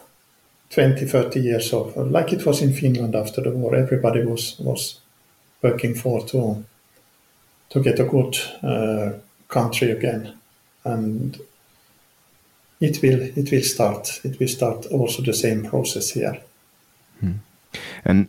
20, 0.71 1.05
30 1.07 1.41
years 1.41 1.73
of 1.73 1.97
like 1.97 2.33
it 2.33 2.45
was 2.47 2.63
in 2.63 2.73
Finland 2.73 3.15
after 3.15 3.43
the 3.43 3.51
war. 3.51 3.77
Everybody 3.77 4.25
was 4.25 4.59
was 4.59 5.01
working 5.63 5.95
for 5.95 6.27
to 6.27 6.65
to 7.71 7.81
get 7.81 7.99
a 7.99 8.05
good 8.05 8.37
uh, 8.63 9.19
country 9.49 9.91
again, 9.91 10.35
and 10.85 11.39
it 12.81 13.03
will 13.03 13.23
it 13.37 13.51
will 13.51 13.63
start. 13.63 14.21
It 14.25 14.39
will 14.39 14.49
start 14.49 14.87
also 14.87 15.23
the 15.23 15.35
same 15.35 15.65
process 15.65 16.11
here. 16.11 16.41
And 18.05 18.29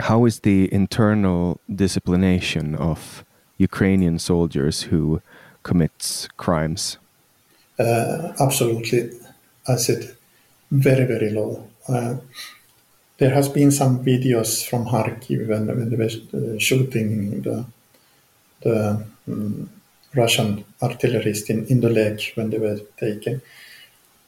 how 0.00 0.24
is 0.24 0.40
the 0.40 0.72
internal 0.72 1.60
disciplination 1.74 2.74
of 2.74 3.24
Ukrainian 3.58 4.18
soldiers 4.18 4.82
who 4.82 5.20
commits 5.62 6.28
crimes? 6.36 6.98
Uh, 7.78 8.32
absolutely, 8.40 9.10
I 9.68 9.76
said, 9.76 10.16
very 10.70 11.06
very 11.06 11.30
low. 11.30 11.68
Uh, 11.88 12.16
there 13.18 13.34
has 13.34 13.48
been 13.48 13.70
some 13.70 14.04
videos 14.04 14.66
from 14.68 14.84
Kharkiv 14.86 15.46
when, 15.48 15.66
when 15.66 15.90
they 15.90 15.96
were 15.96 16.10
uh, 16.34 16.58
shooting 16.58 17.42
the 17.42 17.64
the 18.62 19.04
um, 19.28 19.70
Russian 20.14 20.64
artillerists 20.80 21.48
in, 21.50 21.66
in 21.66 21.80
the 21.80 21.90
leg 21.90 22.20
when 22.34 22.50
they 22.50 22.58
were 22.58 22.80
taken. 22.98 23.40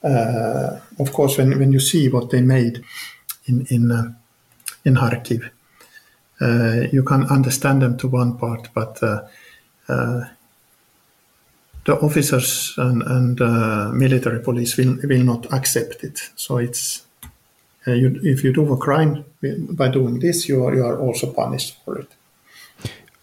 Uh, 0.03 0.81
of 0.99 1.13
course, 1.13 1.39
when, 1.39 1.59
when 1.59 1.73
you 1.73 1.81
see 1.81 2.09
what 2.09 2.31
they 2.31 2.41
made 2.41 2.85
in 3.47 3.67
in 3.71 3.91
uh, 3.91 4.13
in 4.85 4.95
Kharkiv, 4.95 5.51
uh, 6.41 6.87
you 6.93 7.03
can 7.03 7.25
understand 7.25 7.83
them 7.83 7.97
to 7.97 8.09
one 8.09 8.37
part, 8.37 8.69
but 8.75 9.03
uh, 9.03 9.23
uh, 9.89 10.25
the 11.85 11.99
officers 12.01 12.75
and, 12.77 13.03
and 13.03 13.41
uh, 13.41 13.91
military 13.93 14.41
police 14.41 14.77
will 14.77 14.97
will 15.05 15.25
not 15.25 15.53
accept 15.53 16.05
it. 16.05 16.31
So 16.37 16.59
it's 16.59 17.07
uh, 17.87 17.93
you, 17.93 18.21
if 18.23 18.45
you 18.45 18.53
do 18.53 18.73
a 18.73 18.77
crime 18.77 19.25
by 19.71 19.89
doing 19.89 20.19
this, 20.19 20.49
you 20.49 20.65
are 20.65 20.75
you 20.75 20.85
are 20.85 20.99
also 20.99 21.33
punished 21.33 21.77
for 21.85 21.99
it. 21.99 22.14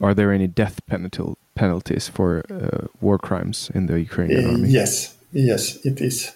Are 0.02 0.14
there 0.14 0.32
any 0.32 0.48
death 0.48 0.78
penalty 0.88 1.24
penalties 1.56 2.08
for 2.08 2.44
uh, 2.50 2.88
war 3.02 3.18
crimes 3.28 3.70
in 3.76 3.86
the 3.88 4.00
Ukrainian 4.00 4.46
Uh, 4.46 4.52
army 4.52 4.70
yes, 4.70 5.16
yes, 5.32 5.78
it 5.90 6.02
is, 6.02 6.32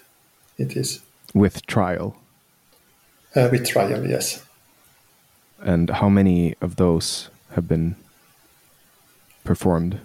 it 0.58 0.76
is 0.76 1.00
with 1.34 1.56
trial? 1.66 2.06
uh, 3.36 3.48
with 3.52 3.64
trial. 3.66 4.06
Yes, 4.06 4.42
And 5.72 5.90
how 5.90 6.08
many 6.08 6.54
of 6.60 6.76
those 6.76 7.28
have 7.54 7.66
been 7.68 7.96
performed? 9.44 9.98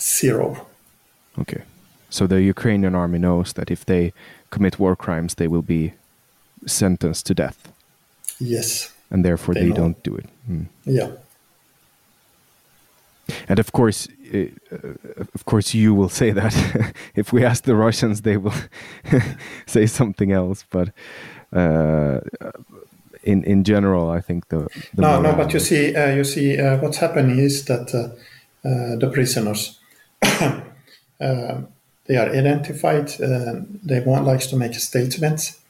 zero. 0.00 0.66
Okay, 1.38 1.62
So 2.10 2.26
the 2.26 2.40
Ukrainian 2.54 2.94
army 2.94 3.18
knows 3.18 3.52
that 3.54 3.70
if 3.70 3.84
they 3.84 4.12
commit 4.50 4.78
war 4.78 4.94
crimes, 4.96 5.34
they 5.34 5.48
will 5.48 5.62
be 5.76 5.92
sentenced 6.66 7.26
to 7.26 7.34
death. 7.34 7.58
Yes. 8.38 8.92
And 9.10 9.24
therefore, 9.24 9.54
They 9.54 9.68
they, 9.68 9.76
don't 9.82 9.98
do 10.08 10.14
it. 10.16 10.26
Mm. 10.50 10.66
Yeah. 10.84 11.10
And 13.48 13.58
of 13.58 13.72
course, 13.72 14.08
uh, 14.34 14.46
of 15.34 15.44
course, 15.44 15.74
you 15.74 15.94
will 15.94 16.08
say 16.08 16.32
that. 16.32 16.54
if 17.14 17.32
we 17.32 17.44
ask 17.44 17.64
the 17.64 17.74
Russians, 17.74 18.20
they 18.20 18.36
will 18.36 18.54
say 19.66 19.86
something 19.86 20.32
else. 20.32 20.64
But 20.70 20.88
uh, 21.52 22.20
in 23.22 23.44
in 23.44 23.64
general, 23.64 24.10
I 24.10 24.20
think 24.20 24.48
the, 24.48 24.68
the 24.94 25.02
no, 25.02 25.20
no, 25.20 25.32
but 25.32 25.52
you 25.52 25.60
see, 25.60 25.94
uh, 25.94 26.14
you 26.14 26.24
see, 26.24 26.58
uh, 26.58 26.78
what's 26.78 26.98
happening 26.98 27.38
is 27.38 27.64
that 27.64 27.94
uh, 27.94 28.68
uh, 28.68 28.96
the 28.96 29.10
prisoners 29.12 29.78
uh, 30.22 31.60
they 32.06 32.16
are 32.16 32.28
identified. 32.28 33.20
Uh, 33.20 33.60
they 33.82 34.00
want 34.00 34.26
likes 34.26 34.46
to 34.48 34.56
make 34.56 34.74
statements, 34.74 35.60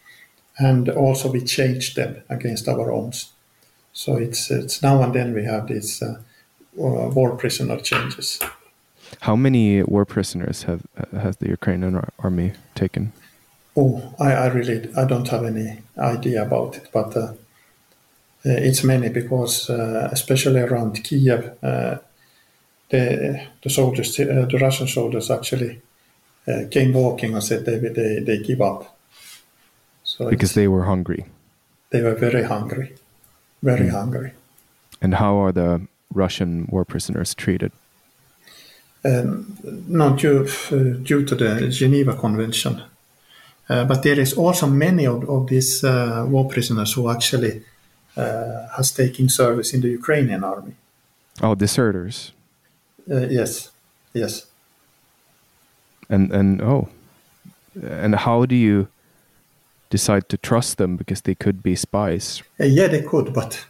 and 0.58 0.88
also 0.88 1.30
we 1.30 1.40
change 1.40 1.94
them 1.94 2.22
against 2.28 2.68
our 2.68 2.90
own. 2.92 3.12
So 3.92 4.16
it's 4.16 4.50
it's 4.50 4.82
now 4.82 5.02
and 5.02 5.14
then 5.14 5.34
we 5.34 5.44
have 5.44 5.68
these 5.68 6.02
uh, 6.02 6.06
uh, 6.06 6.18
war 6.76 7.36
prisoner 7.36 7.80
changes. 7.80 8.40
How 9.20 9.36
many 9.36 9.82
war 9.82 10.04
prisoners 10.04 10.64
have 10.64 10.80
has 11.22 11.36
the 11.36 11.48
Ukrainian 11.48 12.00
army 12.18 12.52
taken? 12.74 13.12
Oh, 13.76 14.14
I, 14.18 14.32
I 14.32 14.46
really 14.46 14.88
I 14.96 15.04
don't 15.04 15.28
have 15.28 15.44
any 15.44 15.78
idea 15.98 16.42
about 16.42 16.76
it, 16.76 16.88
but 16.92 17.16
uh, 17.16 17.20
uh, 17.20 18.68
it's 18.68 18.84
many 18.84 19.08
because 19.08 19.70
uh, 19.70 20.08
especially 20.12 20.60
around 20.60 21.02
Kiev, 21.04 21.52
uh, 21.62 21.96
the 22.90 23.46
the 23.62 23.70
soldiers, 23.70 24.18
uh, 24.20 24.46
the 24.50 24.58
Russian 24.58 24.86
soldiers 24.86 25.30
actually 25.30 25.80
uh, 26.48 26.62
came 26.70 26.92
walking 26.92 27.34
and 27.34 27.42
said 27.42 27.64
they 27.64 27.78
they, 27.78 28.20
they 28.20 28.38
give 28.38 28.60
up. 28.60 28.96
So 30.04 30.30
Because 30.30 30.54
they 30.54 30.68
were 30.68 30.84
hungry. 30.84 31.24
they 31.90 32.02
were 32.02 32.14
very 32.14 32.42
hungry, 32.42 32.94
very 33.62 33.88
hungry. 33.88 34.32
And 35.00 35.14
how 35.14 35.36
are 35.42 35.52
the 35.52 35.80
Russian 36.14 36.66
war 36.70 36.84
prisoners 36.84 37.34
treated? 37.34 37.72
um, 39.04 39.56
not 39.86 40.18
due, 40.18 40.46
uh, 40.70 41.02
due 41.02 41.24
to 41.24 41.34
the 41.34 41.68
Geneva 41.68 42.14
Convention. 42.14 42.82
Uh, 43.68 43.84
but 43.84 44.02
there 44.02 44.18
is 44.18 44.34
also 44.34 44.66
many 44.66 45.06
of, 45.06 45.28
of 45.28 45.46
these 45.46 45.84
uh, 45.84 46.26
war 46.28 46.48
prisoners 46.48 46.92
who 46.92 47.08
actually 47.08 47.62
uh, 48.16 48.68
has 48.76 48.92
taken 48.92 49.28
service 49.28 49.72
in 49.72 49.80
the 49.80 49.88
Ukrainian 49.88 50.44
army. 50.44 50.74
Oh, 51.42 51.54
deserters. 51.54 52.32
Uh, 53.10 53.26
yes, 53.28 53.70
yes. 54.12 54.46
And 56.08 56.32
and 56.32 56.60
oh, 56.62 56.88
and 57.82 58.14
how 58.14 58.44
do 58.44 58.54
you 58.54 58.88
decide 59.90 60.28
to 60.28 60.36
trust 60.36 60.76
them 60.76 60.96
because 60.96 61.22
they 61.22 61.34
could 61.34 61.62
be 61.62 61.74
spies? 61.74 62.42
Uh, 62.60 62.66
yeah, 62.66 62.88
they 62.88 63.02
could, 63.02 63.32
but 63.32 63.66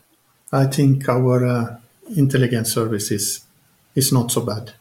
I 0.52 0.66
think 0.66 1.08
our 1.08 1.46
uh, 1.46 1.76
intelligence 2.16 2.72
services 2.72 3.44
is, 3.94 4.12
not 4.12 4.30
so 4.30 4.40
bad. 4.40 4.72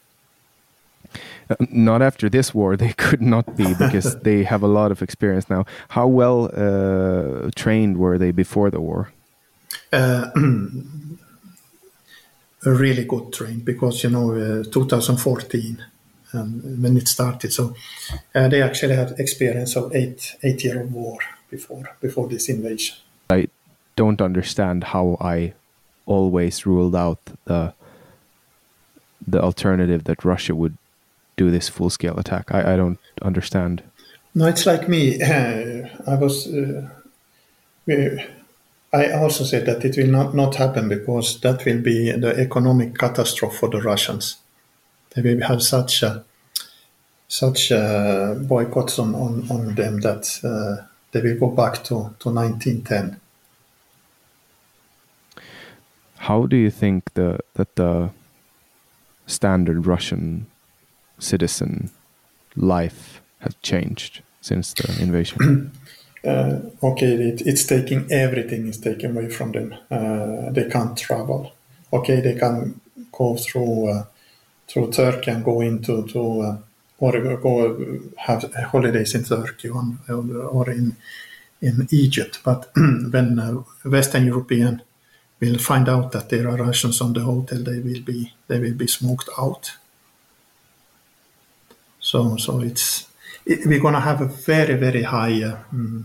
Uh, 1.50 1.56
Not 1.70 2.02
after 2.02 2.28
this 2.28 2.54
war, 2.54 2.76
they 2.76 2.92
could 2.96 3.20
not 3.20 3.56
be 3.56 3.74
because 3.74 4.16
they 4.22 4.44
have 4.44 4.62
a 4.62 4.66
lot 4.68 4.90
of 4.90 5.02
experience 5.02 5.50
now. 5.50 5.64
How 5.88 6.06
well 6.06 6.50
uh, 6.52 7.50
trained 7.54 7.98
were 7.98 8.18
they 8.18 8.32
before 8.32 8.70
the 8.70 8.80
war? 8.80 9.12
Uh, 9.92 10.30
really 12.64 13.04
good 13.04 13.32
trained 13.32 13.64
because 13.64 14.02
you 14.02 14.10
know 14.10 14.32
uh, 14.32 14.64
2014 14.72 15.84
um, 16.32 16.82
when 16.82 16.96
it 16.96 17.08
started 17.08 17.52
so 17.52 17.74
uh, 18.34 18.48
they 18.48 18.62
actually 18.62 18.96
had 18.96 19.14
experience 19.18 19.76
of 19.76 19.94
eight 19.94 20.36
eight 20.42 20.64
year 20.64 20.80
of 20.80 20.92
war 20.92 21.18
before 21.50 21.96
before 22.00 22.26
this 22.28 22.48
invasion 22.48 22.96
I 23.28 23.48
don't 23.96 24.20
understand 24.22 24.84
how 24.84 25.16
I 25.20 25.52
always 26.06 26.66
ruled 26.66 26.96
out 26.96 27.18
the 27.44 27.72
the 29.26 29.40
alternative 29.40 30.04
that 30.04 30.24
Russia 30.24 30.54
would 30.54 30.76
do 31.36 31.50
this 31.50 31.68
full 31.68 31.88
scale 31.90 32.18
attack. 32.18 32.52
I, 32.52 32.74
I 32.74 32.76
don't 32.76 32.98
understand. 33.22 33.82
no 34.34 34.46
it's 34.46 34.66
like 34.66 34.88
me 34.88 35.22
i 35.22 36.14
was 36.14 36.46
uh, 36.48 36.88
i 38.92 39.10
also 39.12 39.44
said 39.44 39.66
that 39.66 39.84
it 39.84 39.96
will 39.96 40.08
not, 40.10 40.34
not 40.34 40.56
happen 40.56 40.88
because 40.88 41.40
that 41.40 41.64
will 41.64 41.80
be 41.80 42.10
the 42.10 42.34
economic 42.38 42.98
catastrophe 42.98 43.56
for 43.56 43.68
the 43.68 43.80
russians 43.80 44.36
they 45.14 45.22
will 45.22 45.42
have 45.46 45.62
such 45.62 46.02
a 46.02 46.24
such 47.26 47.72
uh, 47.72 48.34
boycotts 48.34 48.98
on, 48.98 49.14
on, 49.14 49.50
on 49.50 49.74
them 49.74 50.00
that 50.00 50.38
uh, 50.44 50.86
they 51.10 51.20
will 51.20 51.38
go 51.38 51.48
back 51.48 51.82
to, 51.82 52.14
to 52.20 52.30
1910 52.30 53.20
How 56.24 56.46
do 56.46 56.56
you 56.56 56.70
think 56.70 57.12
the 57.14 57.40
that 57.54 57.76
the 57.76 58.10
standard 59.26 59.86
Russian 59.86 60.46
citizen 61.18 61.90
life 62.56 63.20
has 63.40 63.54
changed 63.62 64.22
since 64.40 64.72
the 64.72 65.02
invasion? 65.02 65.70
uh, 66.24 66.60
okay, 66.82 67.12
it, 67.12 67.42
it's 67.46 67.66
taking 67.66 68.10
everything 68.10 68.66
is 68.68 68.78
taken 68.78 69.10
away 69.10 69.28
from 69.28 69.52
them. 69.52 69.74
Uh, 69.90 70.50
they 70.50 70.68
can't 70.68 70.96
travel. 70.96 71.52
Okay, 71.92 72.20
they 72.20 72.34
can 72.34 72.80
go 73.12 73.36
through 73.36 73.88
uh, 73.88 74.04
through 74.66 74.92
Turkey 74.92 75.30
and 75.30 75.44
go 75.44 75.60
into 75.60 76.06
to 76.06 76.40
uh, 76.40 76.56
or 76.98 77.36
go 77.36 78.00
have 78.16 78.50
holidays 78.72 79.14
in 79.14 79.24
Turkey 79.24 79.68
on, 79.68 79.98
or 80.08 80.70
in 80.70 80.96
in 81.60 81.86
Egypt. 81.90 82.40
But 82.42 82.70
when 83.10 83.38
uh, 83.38 83.62
Western 83.84 84.24
European 84.24 84.80
will 85.44 85.58
find 85.58 85.88
out 85.88 86.12
that 86.12 86.28
there 86.28 86.48
are 86.48 86.56
Russians 86.66 87.00
on 87.00 87.12
the 87.12 87.20
hotel, 87.20 87.58
they 87.58 87.80
will 87.80 88.02
be 88.02 88.32
they 88.48 88.58
will 88.60 88.74
be 88.74 88.86
smoked 88.86 89.28
out. 89.38 89.72
So 92.00 92.36
so 92.36 92.60
it's 92.60 93.06
it, 93.46 93.66
we're 93.66 93.80
gonna 93.80 94.00
have 94.00 94.20
a 94.20 94.26
very 94.26 94.74
very 94.74 95.02
high 95.02 95.42
uh, 95.42 95.56
mm, 95.72 96.04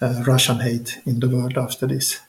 uh, 0.00 0.22
Russian 0.26 0.60
hate 0.60 1.00
in 1.06 1.20
the 1.20 1.28
world 1.28 1.58
after 1.58 1.86
this. 1.86 2.20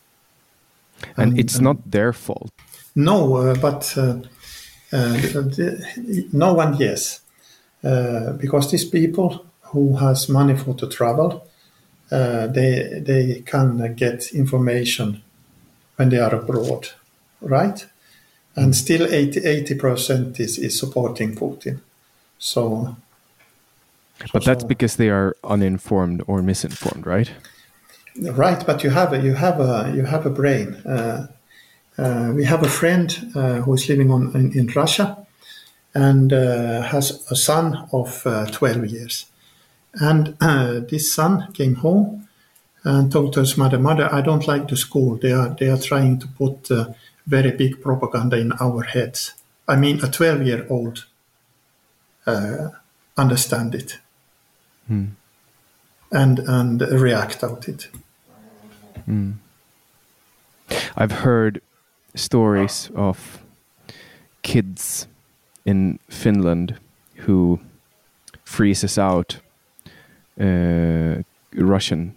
and 1.18 1.32
And- 1.32 1.40
it's 1.40 1.60
not 1.60 1.78
their 1.91 2.14
fault. 2.14 2.49
No, 2.95 3.36
uh, 3.36 3.56
but 3.62 3.94
uh, 3.98 4.02
uh, 4.94 5.14
the- 5.22 5.49
the- 5.56 6.28
no 6.32 6.53
one 6.53 6.78
yes, 6.80 7.22
uh, 7.84 8.32
because 8.41 8.72
these 8.72 8.86
people 8.90 9.45
who 9.74 9.98
has 9.98 10.30
money 10.30 10.56
for 10.56 10.74
to 10.76 10.88
travel, 10.88 11.30
uh, 12.12 12.48
they 12.48 13.02
they 13.06 13.41
can 13.45 13.95
get 13.95 14.32
information 14.34 15.22
when 15.96 16.10
they 16.10 16.20
are 16.20 16.36
abroad, 16.36 16.90
right? 17.42 17.86
And 18.56 18.76
still 18.76 19.06
80 19.14 19.76
percent 19.76 20.40
is, 20.40 20.58
is 20.58 20.80
supporting 20.80 21.36
Putin. 21.36 21.82
So 22.38 22.96
But 24.34 24.44
that's 24.46 24.62
so- 24.64 24.68
because 24.68 24.96
they 24.96 25.10
are 25.10 25.36
uninformed 25.44 26.24
or 26.28 26.42
misinformed, 26.42 27.06
right? 27.06 27.32
Right, 28.22 28.66
but 28.66 28.82
you 28.82 28.92
have 28.92 29.12
a, 29.12 29.20
you 29.22 29.34
have 29.34 29.60
a 29.60 29.92
you 29.94 30.06
have 30.06 30.26
a 30.26 30.30
brain. 30.30 30.76
Uh, 30.86 31.28
uh, 31.98 32.32
we 32.34 32.46
have 32.46 32.64
a 32.64 32.70
friend 32.70 33.32
uh, 33.36 33.56
who 33.62 33.74
is 33.74 33.90
living 33.90 34.10
on 34.10 34.34
in, 34.36 34.58
in 34.58 34.68
Russia 34.68 35.18
and 35.94 36.32
uh, 36.32 36.82
has 36.82 37.26
a 37.30 37.36
son 37.36 37.88
of 37.92 38.26
uh, 38.26 38.46
12 38.52 38.86
years. 38.88 39.26
And 39.94 40.36
uh, 40.42 40.82
this 40.90 41.14
son 41.14 41.52
came 41.54 41.76
home 41.76 42.24
and 42.86 43.12
told 43.12 43.34
to 43.34 43.40
his 43.40 43.57
mother, 43.57 43.80
"Mother, 43.80 44.07
I 44.14 44.22
don't 44.22 44.48
like 44.48 44.68
the 44.68 44.78
school. 44.78 45.18
They 45.18 45.34
are 45.34 45.49
they 45.60 45.70
are 45.70 45.78
trying 45.78 46.20
to 46.20 46.28
put 46.28 46.72
uh, 46.72 46.94
very 47.26 47.52
big 47.52 47.82
propaganda 47.82 48.38
in 48.38 48.53
our 48.62 48.84
heads. 48.84 49.34
I 49.68 49.76
mean, 49.76 50.03
a 50.03 50.10
12 50.10 50.44
year 50.44 50.66
old 50.70 51.06
uh, 52.28 52.70
understand 53.18 53.76
it 53.76 53.98
and 56.12 56.40
and 56.40 56.82
react 56.82 57.44
out 57.44 57.68
it." 57.68 57.90
I've 60.95 61.12
heard 61.12 61.62
stories 62.16 62.90
of 62.95 63.44
kids 64.41 65.07
in 65.66 65.99
Finland 66.10 66.76
who 67.26 67.60
freezes 68.44 68.98
out 68.98 69.40
uh, 70.40 71.24
Russian 71.53 72.14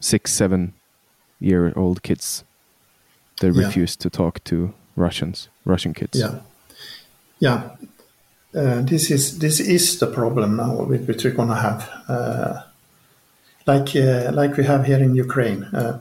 six, 0.00 0.32
seven 0.32 0.72
year 1.40 1.72
old 1.76 2.02
kids. 2.02 2.44
They 3.40 3.48
Yeah. 3.48 3.66
refuse 3.66 3.96
to 3.96 4.10
talk 4.10 4.42
to 4.44 4.74
Russians, 4.96 5.48
Russian 5.64 5.94
kids. 5.94 6.18
Yeah, 6.18 6.40
yeah. 7.38 7.70
Uh, 8.54 8.80
this 8.82 9.10
is 9.10 9.38
this 9.38 9.60
is 9.60 9.98
the 9.98 10.06
problem 10.06 10.56
now 10.56 10.72
which 10.86 11.24
we're 11.24 11.34
gonna 11.34 11.60
have, 11.68 11.88
uh, 12.08 12.62
like 13.66 13.94
uh, 13.94 14.32
like 14.32 14.56
we 14.56 14.64
have 14.64 14.86
here 14.86 15.02
in 15.02 15.14
Ukraine. 15.14 15.64
Uh, 15.64 16.00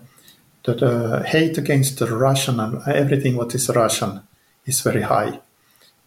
that 0.68 0.84
uh, 0.84 1.24
hate 1.24 1.58
against 1.58 1.98
the 1.98 2.06
Russian 2.08 2.60
and 2.60 2.82
everything 2.88 3.36
what 3.38 3.56
is 3.56 3.70
Russian 3.70 4.22
is 4.66 4.82
very 4.82 5.02
high, 5.02 5.40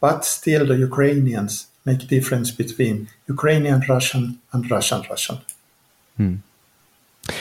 but 0.01 0.25
still 0.25 0.67
the 0.67 0.77
Ukrainians 0.77 1.67
make 1.87 2.07
difference 2.07 2.51
between 2.51 3.09
Ukrainian 3.27 3.81
Russian 3.89 4.39
and 4.53 4.71
Russian 4.71 5.03
Russian. 5.11 5.39
Hmm. 6.17 6.35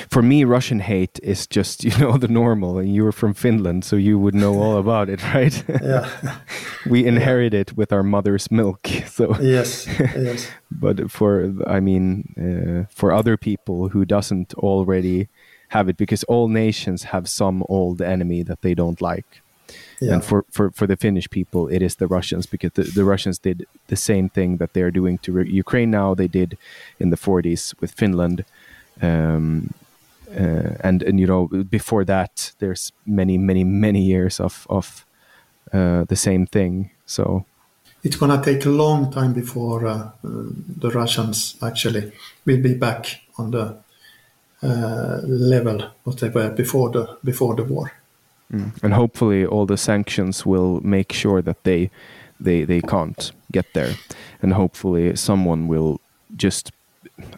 For 0.10 0.22
me, 0.22 0.44
Russian 0.44 0.80
hate 0.80 1.20
is 1.24 1.48
just 1.48 1.84
you 1.88 1.98
know 1.98 2.18
the 2.18 2.28
normal, 2.28 2.78
and 2.78 2.94
you 2.94 3.04
were 3.04 3.12
from 3.12 3.34
Finland, 3.34 3.86
so 3.86 3.96
you 3.96 4.20
would 4.20 4.36
know 4.36 4.60
all 4.62 4.78
about 4.78 5.10
it, 5.10 5.22
right? 5.34 5.64
Yeah. 5.82 6.10
we 6.90 7.06
inherit 7.06 7.54
it 7.54 7.78
with 7.78 7.92
our 7.92 8.04
mother's 8.04 8.52
milk. 8.52 8.88
So 9.08 9.36
yes, 9.40 9.88
yes. 10.00 10.48
but 10.72 11.12
for 11.12 11.54
I 11.68 11.80
mean, 11.80 12.34
uh, 12.38 12.94
for 12.94 13.12
other 13.12 13.38
people 13.38 13.90
who 13.90 14.06
doesn't 14.06 14.54
already 14.56 15.28
have 15.70 15.90
it, 15.90 15.98
because 15.98 16.24
all 16.24 16.48
nations 16.48 17.04
have 17.04 17.28
some 17.28 17.64
old 17.70 18.02
enemy 18.02 18.44
that 18.44 18.62
they 18.62 18.74
don't 18.74 19.02
like. 19.02 19.42
Yeah. 20.02 20.14
And 20.14 20.24
for, 20.24 20.46
for, 20.50 20.72
for 20.72 20.88
the 20.88 20.96
Finnish 20.96 21.30
people, 21.30 21.68
it 21.68 21.82
is 21.82 21.96
the 21.96 22.08
Russians 22.08 22.46
because 22.46 22.72
the, 22.74 22.84
the 22.84 23.04
Russians 23.04 23.38
did 23.38 23.68
the 23.88 23.96
same 23.96 24.30
thing 24.30 24.58
that 24.58 24.74
they're 24.74 24.92
doing 24.92 25.18
to 25.20 25.42
Ukraine 25.42 25.92
now. 25.92 26.14
They 26.14 26.28
did 26.28 26.58
in 27.00 27.10
the 27.10 27.18
40s 27.18 27.80
with 27.82 27.92
Finland. 27.92 28.46
Um, 29.02 29.74
uh, 30.38 30.76
and 30.84 31.04
and 31.04 31.20
you 31.20 31.28
know 31.28 31.48
before 31.70 32.06
that 32.06 32.54
there's 32.60 32.92
many 33.06 33.38
many 33.38 33.64
many 33.64 34.02
years 34.02 34.40
of 34.40 34.66
of 34.70 35.06
uh, 35.74 36.04
the 36.06 36.16
same 36.16 36.46
thing. 36.46 36.92
So 37.06 37.46
it's 38.04 38.16
going 38.16 38.32
to 38.32 38.44
take 38.44 38.66
a 38.66 38.70
long 38.70 39.12
time 39.12 39.34
before 39.34 39.88
uh, 39.88 40.10
the 40.24 40.90
Russians 40.90 41.58
actually 41.62 42.12
will 42.46 42.62
be 42.62 42.74
back 42.74 43.22
on 43.38 43.52
the 43.52 43.78
uh, 44.64 45.20
level 45.24 45.92
what 46.04 46.18
they 46.20 46.30
were 46.30 46.50
before 46.50 46.90
the 46.90 47.18
before 47.24 47.56
the 47.56 47.64
war. 47.64 47.92
Mm. 48.52 48.72
and 48.82 48.94
hopefully 48.96 49.46
all 49.46 49.68
the 49.68 49.78
sanctions 49.78 50.44
will 50.44 50.82
make 50.82 51.14
sure 51.14 51.40
that 51.40 51.64
they 51.64 51.92
they 52.40 52.66
they 52.66 52.82
can't 52.82 53.32
get 53.52 53.66
there. 53.74 53.96
And 54.42 54.54
hopefully 54.54 55.16
someone 55.16 55.68
will 55.68 56.00
just 56.36 56.72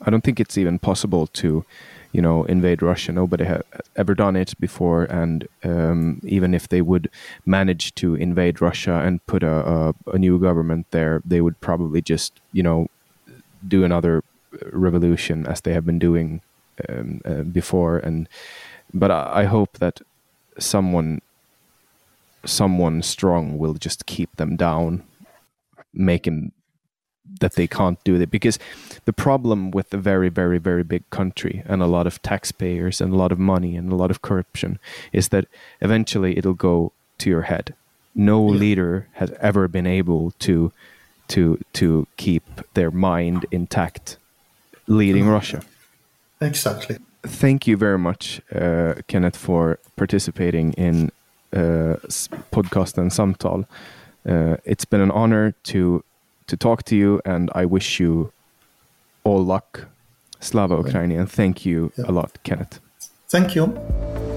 I 0.06 0.10
don't 0.10 0.24
think 0.24 0.40
it's 0.40 0.58
even 0.58 0.80
possible 0.80 1.28
to 1.28 1.66
you 2.12 2.22
know, 2.22 2.44
invade 2.46 2.82
Russia. 2.82 3.12
Nobody 3.12 3.46
had 3.46 3.64
ever 3.96 4.14
done 4.14 4.36
it 4.36 4.54
before, 4.60 5.04
and 5.06 5.48
um, 5.64 6.20
even 6.24 6.54
if 6.54 6.68
they 6.68 6.82
would 6.82 7.10
manage 7.46 7.96
to 7.96 8.16
invade 8.16 8.62
Russia 8.62 9.02
and 9.06 9.26
put 9.26 9.44
a, 9.44 9.52
a, 9.52 9.94
a, 10.14 10.18
new 10.18 10.40
government 10.40 10.88
there, 10.92 11.22
they 11.26 11.42
would 11.42 11.60
probably 11.62 12.02
just, 12.02 12.34
you 12.52 12.64
know, 12.64 12.88
do 13.68 13.84
another 13.84 14.24
revolution 14.72 15.46
as 15.48 15.62
they 15.62 15.74
have 15.74 15.86
been 15.86 16.00
doing 16.00 16.42
um, 16.90 17.22
uh, 17.26 17.44
before. 17.44 17.98
And 18.00 18.28
but 18.94 19.12
I, 19.12 19.42
I 19.42 19.44
hope 19.46 19.78
that 19.80 20.02
someone, 20.60 21.22
someone 22.46 23.02
strong, 23.02 23.58
will 23.58 23.76
just 23.76 24.06
keep 24.06 24.36
them 24.36 24.58
down, 24.58 25.04
making 25.94 26.52
that 27.40 27.56
they 27.56 27.68
can't 27.68 28.04
do 28.04 28.20
it. 28.20 28.30
Because 28.30 28.60
the 29.06 29.14
problem 29.14 29.72
with 29.72 29.94
a 29.94 29.98
very 29.98 30.30
very 30.30 30.60
very 30.60 30.84
big 30.84 31.10
country 31.10 31.64
and 31.66 31.82
a 31.82 31.88
lot 31.88 32.08
of 32.08 32.22
taxpayers 32.22 33.02
and 33.02 33.14
a 33.14 33.18
lot 33.18 33.32
of 33.32 33.40
money 33.40 33.76
and 33.76 33.92
a 33.92 33.96
lot 33.96 34.12
of 34.12 34.22
corruption 34.22 34.80
is 35.12 35.30
that 35.30 35.46
eventually 35.82 36.38
it'll 36.38 36.54
go 36.54 36.92
to 37.20 37.30
your 37.30 37.44
head. 37.44 37.74
No 38.14 38.52
yeah. 38.52 38.60
leader 38.60 39.08
has 39.14 39.32
ever 39.40 39.68
been 39.68 39.88
able 39.88 40.32
to 40.40 40.72
to 41.30 41.60
to 41.74 42.08
keep 42.18 42.44
their 42.74 42.92
mind 42.92 43.46
intact 43.52 44.18
leading 44.88 45.28
russia. 45.28 45.62
Exactly. 46.42 46.98
Thank 47.24 47.68
you 47.68 47.78
very 47.78 48.00
much 48.00 48.42
uh, 48.54 48.96
kenneth 49.08 49.38
for 49.38 49.80
participating 49.96 50.74
in 50.74 51.12
uh, 51.54 51.96
podcast 52.52 52.98
and 52.98 53.12
samtal. 53.12 53.66
Uh, 54.28 54.58
it's 54.66 54.86
been 54.86 55.02
an 55.02 55.12
honor 55.12 55.54
to 55.64 56.04
to 56.52 56.58
talk 56.58 56.84
to 56.84 56.96
you, 56.98 57.22
and 57.26 57.50
I 57.56 57.64
wish 57.66 58.00
you 58.00 58.32
all 59.24 59.44
luck. 59.44 59.88
Slava 60.42 60.76
Ukraini, 60.84 61.18
and 61.20 61.32
thank 61.32 61.66
you 61.66 61.92
yeah. 61.98 62.10
a 62.10 62.12
lot, 62.12 62.32
Kenneth. 62.44 62.80
Thank 63.30 63.56
you. 63.56 64.31